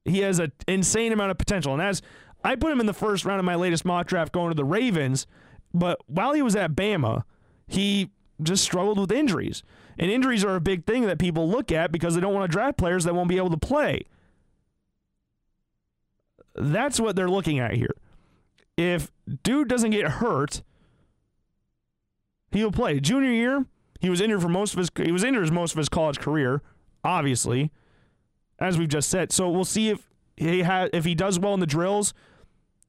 He 0.03 0.20
has 0.20 0.40
an 0.40 0.52
insane 0.68 1.14
amount 1.14 1.32
of 1.32 1.38
potential. 1.38 1.72
And 1.72 1.82
as 1.82 2.02
I 2.44 2.57
put 2.57 2.74
him 2.74 2.82
in 2.82 2.88
the 2.88 2.94
first 2.94 3.24
round 3.24 3.40
of 3.40 3.45
my 3.45 3.56
latest 3.56 3.86
mock 3.86 4.07
draft 4.07 4.34
going 4.34 4.49
to 4.49 4.56
the 4.56 4.65
Ravens, 4.65 5.28
but 5.74 6.02
while 6.07 6.34
he 6.34 6.41
was 6.41 6.57
at 6.57 6.76
Bama, 6.76 7.24
he 7.68 8.11
just 8.42 8.64
struggled 8.64 9.00
with 9.00 9.12
injuries. 9.12 9.64
And 9.98 10.10
injuries 10.10 10.44
are 10.44 10.56
a 10.56 10.62
big 10.62 10.86
thing 10.86 11.06
that 11.06 11.20
people 11.20 11.48
look 11.48 11.72
at 11.72 11.92
because 11.92 12.16
they 12.16 12.22
don't 12.22 12.34
want 12.34 12.50
to 12.50 12.54
draft 12.54 12.78
players 12.78 13.04
that 13.04 13.14
won't 13.14 13.30
be 13.30 13.38
able 13.38 13.52
to 13.52 13.58
play. 13.58 14.06
That's 16.56 17.00
what 17.00 17.16
they're 17.16 17.30
looking 17.30 17.60
at 17.60 17.74
here. 17.74 17.96
If 18.78 19.12
dude 19.44 19.68
doesn't 19.68 19.92
get 19.92 20.14
hurt, 20.14 20.64
he'll 22.52 22.72
play. 22.72 23.00
Junior 23.00 23.32
year, 23.32 23.66
he 24.00 24.10
was 24.10 24.22
injured 24.22 24.42
for 24.42 24.50
most 24.50 24.74
of 24.74 24.80
his 24.80 24.90
he 24.96 25.12
was 25.12 25.24
injured 25.24 25.52
most 25.52 25.72
of 25.72 25.78
his 25.78 25.90
college 25.90 26.20
career, 26.20 26.62
obviously, 27.04 27.72
as 28.60 28.78
we've 28.78 28.90
just 28.90 29.10
said. 29.10 29.32
So 29.32 29.50
we'll 29.50 29.66
see 29.66 29.90
if 29.90 30.10
he 30.36 30.62
ha- 30.62 30.90
if 30.92 31.06
he 31.06 31.16
does 31.16 31.40
well 31.40 31.54
in 31.54 31.60
the 31.60 31.68
drills, 31.68 32.14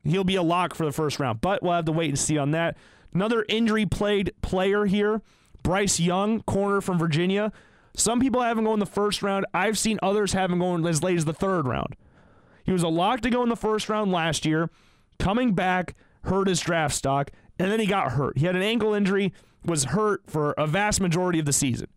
he'll 0.02 0.24
be 0.24 0.36
a 0.36 0.42
lock 0.42 0.74
for 0.74 0.84
the 0.84 0.92
first 0.92 1.18
round. 1.18 1.40
But 1.40 1.62
we'll 1.62 1.72
have 1.72 1.84
to 1.86 1.92
wait 1.92 2.08
and 2.08 2.18
see 2.18 2.38
on 2.38 2.50
that. 2.52 2.76
Another 3.14 3.44
injury 3.48 3.86
played 3.86 4.32
player 4.42 4.86
here, 4.86 5.22
Bryce 5.62 6.00
Young, 6.00 6.42
corner 6.42 6.80
from 6.80 6.98
Virginia. 6.98 7.52
Some 7.96 8.18
people 8.18 8.42
have 8.42 8.58
him 8.58 8.66
in 8.66 8.80
the 8.80 8.86
first 8.86 9.22
round. 9.22 9.46
I've 9.54 9.78
seen 9.78 10.00
others 10.02 10.32
have 10.32 10.50
him 10.50 10.58
going 10.58 10.84
as 10.86 11.02
late 11.02 11.16
as 11.16 11.24
the 11.24 11.32
third 11.32 11.66
round. 11.66 11.94
He 12.64 12.72
was 12.72 12.82
a 12.82 12.88
lock 12.88 13.20
to 13.20 13.30
go 13.30 13.42
in 13.42 13.48
the 13.48 13.56
first 13.56 13.88
round 13.88 14.10
last 14.10 14.44
year, 14.44 14.68
coming 15.18 15.54
back, 15.54 15.94
hurt 16.24 16.48
his 16.48 16.60
draft 16.60 16.94
stock, 16.94 17.30
and 17.58 17.70
then 17.70 17.78
he 17.78 17.86
got 17.86 18.12
hurt. 18.12 18.38
He 18.38 18.46
had 18.46 18.56
an 18.56 18.62
ankle 18.62 18.94
injury, 18.94 19.32
was 19.64 19.84
hurt 19.84 20.22
for 20.26 20.52
a 20.52 20.66
vast 20.66 21.00
majority 21.00 21.38
of 21.38 21.46
the 21.46 21.52
season. 21.52 21.88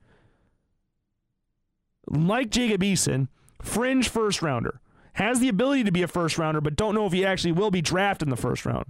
Like 2.07 2.51
Jacob 2.51 2.81
Eason, 2.81 3.27
fringe 3.61 4.07
first 4.07 4.41
rounder, 4.41 4.79
has 5.13 5.39
the 5.39 5.49
ability 5.49 5.83
to 5.85 5.91
be 5.91 6.03
a 6.03 6.07
first 6.07 6.37
rounder, 6.37 6.61
but 6.61 6.75
don't 6.75 6.93
know 6.93 7.07
if 7.07 7.13
he 7.13 7.25
actually 7.25 7.53
will 7.53 7.71
be 7.71 7.81
drafted 7.81 8.27
in 8.27 8.29
the 8.29 8.37
first 8.37 8.65
round. 8.65 8.85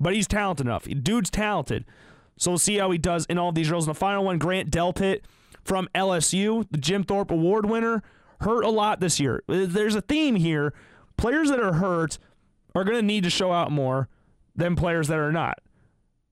But 0.00 0.14
he's 0.14 0.26
talented 0.26 0.66
enough. 0.66 0.84
Dude's 0.84 1.30
talented. 1.30 1.84
So 2.38 2.50
we'll 2.50 2.58
see 2.58 2.78
how 2.78 2.90
he 2.90 2.98
does 2.98 3.26
in 3.26 3.36
all 3.36 3.52
these 3.52 3.70
roles. 3.70 3.86
And 3.86 3.94
the 3.94 3.98
final 3.98 4.24
one, 4.24 4.38
Grant 4.38 4.70
Delpit 4.70 5.20
from 5.62 5.88
LSU, 5.94 6.66
the 6.70 6.78
Jim 6.78 7.04
Thorpe 7.04 7.30
Award 7.30 7.66
winner, 7.66 8.02
hurt 8.40 8.64
a 8.64 8.70
lot 8.70 9.00
this 9.00 9.20
year. 9.20 9.42
Uh, 9.48 9.66
there's 9.68 9.94
a 9.94 10.00
theme 10.00 10.36
here. 10.36 10.72
Players 11.18 11.50
that 11.50 11.60
are 11.60 11.74
hurt 11.74 12.18
are 12.74 12.84
going 12.84 12.96
to 12.96 13.02
need 13.02 13.24
to 13.24 13.30
show 13.30 13.52
out 13.52 13.70
more 13.70 14.08
than 14.56 14.74
players 14.74 15.08
that 15.08 15.18
are 15.18 15.32
not. 15.32 15.58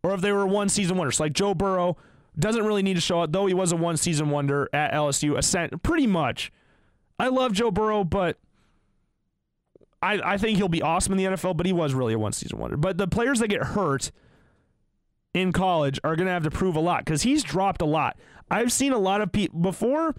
Or 0.02 0.14
if 0.14 0.22
they 0.22 0.32
were 0.32 0.46
one 0.46 0.70
season 0.70 0.96
wonders, 0.96 1.20
like 1.20 1.34
Joe 1.34 1.54
Burrow 1.54 1.98
doesn't 2.38 2.64
really 2.64 2.82
need 2.82 2.94
to 2.94 3.00
show 3.00 3.20
out, 3.20 3.32
though 3.32 3.46
he 3.46 3.54
was 3.54 3.72
a 3.72 3.76
one 3.76 3.96
season 3.96 4.30
wonder 4.30 4.68
at 4.72 4.92
LSU, 4.92 5.36
ascent 5.36 5.82
pretty 5.82 6.06
much. 6.06 6.52
I 7.18 7.28
love 7.28 7.52
Joe 7.52 7.70
Burrow, 7.70 8.04
but 8.04 8.38
I, 10.02 10.20
I 10.24 10.36
think 10.38 10.58
he'll 10.58 10.68
be 10.68 10.82
awesome 10.82 11.12
in 11.12 11.18
the 11.18 11.36
NFL, 11.36 11.56
but 11.56 11.66
he 11.66 11.72
was 11.72 11.94
really 11.94 12.14
a 12.14 12.18
one 12.18 12.32
season 12.32 12.58
wonder. 12.58 12.76
But 12.76 12.98
the 12.98 13.08
players 13.08 13.40
that 13.40 13.48
get 13.48 13.62
hurt 13.62 14.10
in 15.34 15.52
college 15.52 15.98
are 16.04 16.16
going 16.16 16.26
to 16.26 16.32
have 16.32 16.44
to 16.44 16.50
prove 16.50 16.76
a 16.76 16.80
lot 16.80 17.04
because 17.04 17.22
he's 17.22 17.42
dropped 17.42 17.82
a 17.82 17.86
lot. 17.86 18.16
I've 18.50 18.72
seen 18.72 18.92
a 18.92 18.98
lot 18.98 19.20
of 19.20 19.32
people 19.32 19.58
before, 19.60 20.14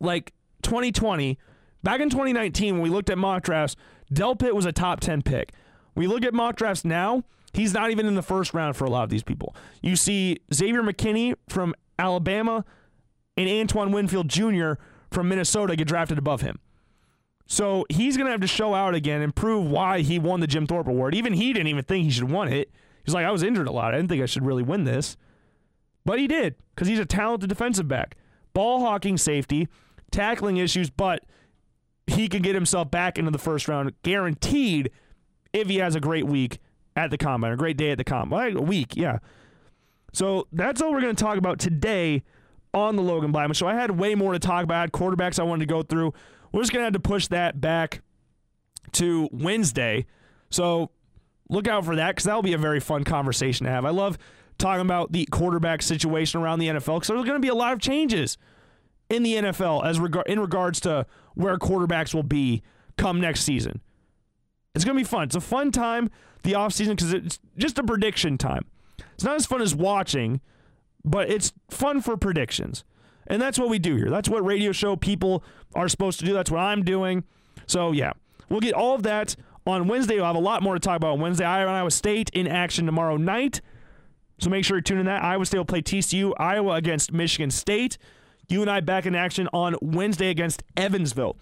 like 0.00 0.32
2020, 0.62 1.38
back 1.82 2.00
in 2.00 2.10
2019, 2.10 2.74
when 2.74 2.82
we 2.82 2.90
looked 2.90 3.10
at 3.10 3.18
mock 3.18 3.42
drafts, 3.44 3.76
Delpit 4.12 4.52
was 4.52 4.66
a 4.66 4.72
top 4.72 5.00
10 5.00 5.22
pick. 5.22 5.52
We 5.94 6.06
look 6.06 6.24
at 6.24 6.34
mock 6.34 6.56
drafts 6.56 6.84
now, 6.84 7.24
he's 7.52 7.72
not 7.72 7.90
even 7.90 8.06
in 8.06 8.14
the 8.14 8.22
first 8.22 8.52
round 8.52 8.76
for 8.76 8.84
a 8.84 8.90
lot 8.90 9.04
of 9.04 9.10
these 9.10 9.22
people. 9.22 9.54
You 9.82 9.96
see 9.96 10.38
Xavier 10.52 10.82
McKinney 10.82 11.34
from 11.48 11.74
Alabama 11.98 12.64
and 13.36 13.48
Antoine 13.48 13.92
Winfield 13.92 14.28
Jr. 14.28 14.72
from 15.10 15.28
Minnesota 15.28 15.76
get 15.76 15.86
drafted 15.86 16.18
above 16.18 16.40
him. 16.40 16.58
So 17.46 17.84
he's 17.90 18.16
going 18.16 18.26
to 18.26 18.32
have 18.32 18.40
to 18.40 18.46
show 18.46 18.74
out 18.74 18.94
again 18.94 19.20
and 19.20 19.34
prove 19.34 19.66
why 19.66 20.00
he 20.00 20.18
won 20.18 20.40
the 20.40 20.46
Jim 20.46 20.66
Thorpe 20.66 20.88
Award. 20.88 21.14
Even 21.14 21.34
he 21.34 21.52
didn't 21.52 21.68
even 21.68 21.84
think 21.84 22.04
he 22.04 22.10
should 22.10 22.30
win 22.30 22.52
it. 22.52 22.70
He's 23.04 23.14
like, 23.14 23.26
I 23.26 23.30
was 23.30 23.42
injured 23.42 23.68
a 23.68 23.72
lot. 23.72 23.92
I 23.92 23.98
didn't 23.98 24.08
think 24.08 24.22
I 24.22 24.26
should 24.26 24.46
really 24.46 24.62
win 24.62 24.84
this. 24.84 25.16
But 26.04 26.18
he 26.18 26.26
did 26.26 26.54
because 26.74 26.88
he's 26.88 26.98
a 26.98 27.06
talented 27.06 27.48
defensive 27.48 27.88
back. 27.88 28.16
Ball 28.54 28.80
hawking 28.80 29.18
safety, 29.18 29.68
tackling 30.10 30.56
issues, 30.56 30.90
but 30.90 31.24
he 32.06 32.28
can 32.28 32.42
get 32.42 32.54
himself 32.54 32.90
back 32.90 33.18
into 33.18 33.30
the 33.30 33.38
first 33.38 33.68
round 33.68 33.92
guaranteed 34.02 34.90
if 35.52 35.68
he 35.68 35.76
has 35.76 35.94
a 35.94 36.00
great 36.00 36.26
week 36.26 36.58
at 36.96 37.10
the 37.10 37.18
combine, 37.18 37.52
a 37.52 37.56
great 37.56 37.76
day 37.76 37.90
at 37.90 37.98
the 37.98 38.04
combine. 38.04 38.56
A 38.56 38.62
week, 38.62 38.96
yeah. 38.96 39.18
So 40.12 40.46
that's 40.52 40.80
all 40.80 40.92
we're 40.92 41.00
going 41.00 41.16
to 41.16 41.24
talk 41.24 41.38
about 41.38 41.58
today 41.58 42.22
on 42.72 42.96
the 42.96 43.02
Logan 43.02 43.32
Blackman 43.32 43.54
Show. 43.54 43.66
I 43.66 43.74
had 43.74 43.92
way 43.92 44.14
more 44.14 44.32
to 44.32 44.38
talk 44.38 44.64
about. 44.64 44.92
Quarterbacks 44.92 45.38
I 45.38 45.42
wanted 45.42 45.66
to 45.66 45.72
go 45.72 45.82
through. 45.82 46.12
We're 46.54 46.62
just 46.62 46.72
going 46.72 46.82
to 46.82 46.84
have 46.84 46.92
to 46.92 47.00
push 47.00 47.26
that 47.28 47.60
back 47.60 48.00
to 48.92 49.28
Wednesday. 49.32 50.06
So 50.50 50.90
look 51.50 51.66
out 51.66 51.84
for 51.84 51.96
that 51.96 52.12
because 52.12 52.26
that'll 52.26 52.42
be 52.42 52.52
a 52.52 52.58
very 52.58 52.78
fun 52.78 53.02
conversation 53.02 53.66
to 53.66 53.72
have. 53.72 53.84
I 53.84 53.90
love 53.90 54.16
talking 54.56 54.82
about 54.82 55.10
the 55.10 55.26
quarterback 55.32 55.82
situation 55.82 56.40
around 56.40 56.60
the 56.60 56.68
NFL 56.68 57.00
because 57.00 57.08
there's 57.08 57.24
going 57.24 57.32
to 57.32 57.40
be 57.40 57.48
a 57.48 57.56
lot 57.56 57.72
of 57.72 57.80
changes 57.80 58.38
in 59.10 59.24
the 59.24 59.34
NFL 59.34 59.84
as 59.84 59.98
regard 59.98 60.28
in 60.28 60.38
regards 60.38 60.78
to 60.82 61.06
where 61.34 61.58
quarterbacks 61.58 62.14
will 62.14 62.22
be 62.22 62.62
come 62.96 63.20
next 63.20 63.42
season. 63.42 63.80
It's 64.76 64.84
going 64.84 64.96
to 64.96 65.02
be 65.02 65.08
fun. 65.08 65.24
It's 65.24 65.34
a 65.34 65.40
fun 65.40 65.72
time 65.72 66.08
the 66.44 66.52
offseason 66.52 66.90
because 66.90 67.12
it's 67.12 67.40
just 67.58 67.80
a 67.80 67.82
prediction 67.82 68.38
time. 68.38 68.66
It's 69.14 69.24
not 69.24 69.34
as 69.34 69.44
fun 69.44 69.60
as 69.60 69.74
watching, 69.74 70.40
but 71.04 71.28
it's 71.28 71.52
fun 71.68 72.00
for 72.00 72.16
predictions. 72.16 72.84
And 73.26 73.40
that's 73.40 73.58
what 73.58 73.68
we 73.68 73.78
do 73.78 73.96
here. 73.96 74.10
That's 74.10 74.28
what 74.28 74.44
radio 74.44 74.72
show 74.72 74.96
people 74.96 75.42
are 75.74 75.88
supposed 75.88 76.18
to 76.20 76.24
do. 76.24 76.32
That's 76.32 76.50
what 76.50 76.60
I'm 76.60 76.84
doing. 76.84 77.24
So, 77.66 77.92
yeah, 77.92 78.12
we'll 78.48 78.60
get 78.60 78.74
all 78.74 78.94
of 78.94 79.02
that 79.04 79.36
on 79.66 79.88
Wednesday. 79.88 80.16
We'll 80.16 80.26
have 80.26 80.36
a 80.36 80.40
lot 80.40 80.62
more 80.62 80.74
to 80.74 80.80
talk 80.80 80.96
about 80.96 81.12
on 81.12 81.20
Wednesday. 81.20 81.44
Iowa 81.44 81.90
State 81.90 82.30
in 82.30 82.46
action 82.46 82.86
tomorrow 82.86 83.16
night. 83.16 83.60
So 84.38 84.50
make 84.50 84.64
sure 84.64 84.76
you 84.76 84.82
tune 84.82 84.98
in 84.98 85.06
that. 85.06 85.22
Iowa 85.22 85.46
State 85.46 85.58
will 85.58 85.64
play 85.64 85.82
TCU, 85.82 86.32
Iowa 86.38 86.74
against 86.74 87.12
Michigan 87.12 87.50
State. 87.50 87.98
UNI 88.50 88.80
back 88.82 89.06
in 89.06 89.14
action 89.14 89.48
on 89.52 89.74
Wednesday 89.80 90.28
against 90.28 90.62
Evansville. 90.76 91.36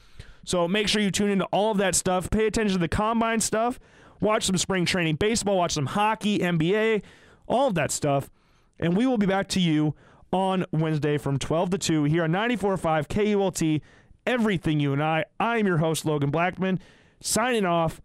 So 0.45 0.69
make 0.69 0.89
sure 0.89 1.03
you 1.03 1.11
tune 1.11 1.31
into 1.31 1.47
all 1.47 1.73
of 1.73 1.79
that 1.79 1.95
stuff. 1.95 2.31
Pay 2.31 2.47
attention 2.47 2.75
to 2.75 2.81
the 2.81 2.89
combine 2.89 3.41
stuff. 3.41 3.81
Watch 4.21 4.45
some 4.45 4.57
spring 4.57 4.85
training 4.85 5.17
baseball, 5.17 5.57
watch 5.57 5.73
some 5.73 5.87
hockey, 5.87 6.39
NBA, 6.39 7.03
all 7.49 7.69
of 7.69 7.75
that 7.75 7.91
stuff. 7.91 8.31
And 8.79 8.97
we 8.97 9.07
will 9.07 9.19
be 9.19 9.27
back 9.27 9.49
to 9.49 9.61
you 9.61 9.95
on 10.33 10.65
Wednesday 10.73 11.19
from 11.19 11.39
12 11.39 11.71
to 11.71 11.79
2 11.79 12.05
here 12.05 12.25
on 12.25 12.33
94.5 12.33 13.09
KULT. 13.09 13.81
Everything 14.27 14.81
UNI. 14.81 15.25
I 15.39 15.59
am 15.59 15.67
your 15.67 15.79
host, 15.79 16.05
Logan 16.05 16.31
Blackman, 16.31 16.81
signing 17.21 17.67
off. 17.67 18.01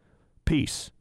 Peace. 0.46 0.92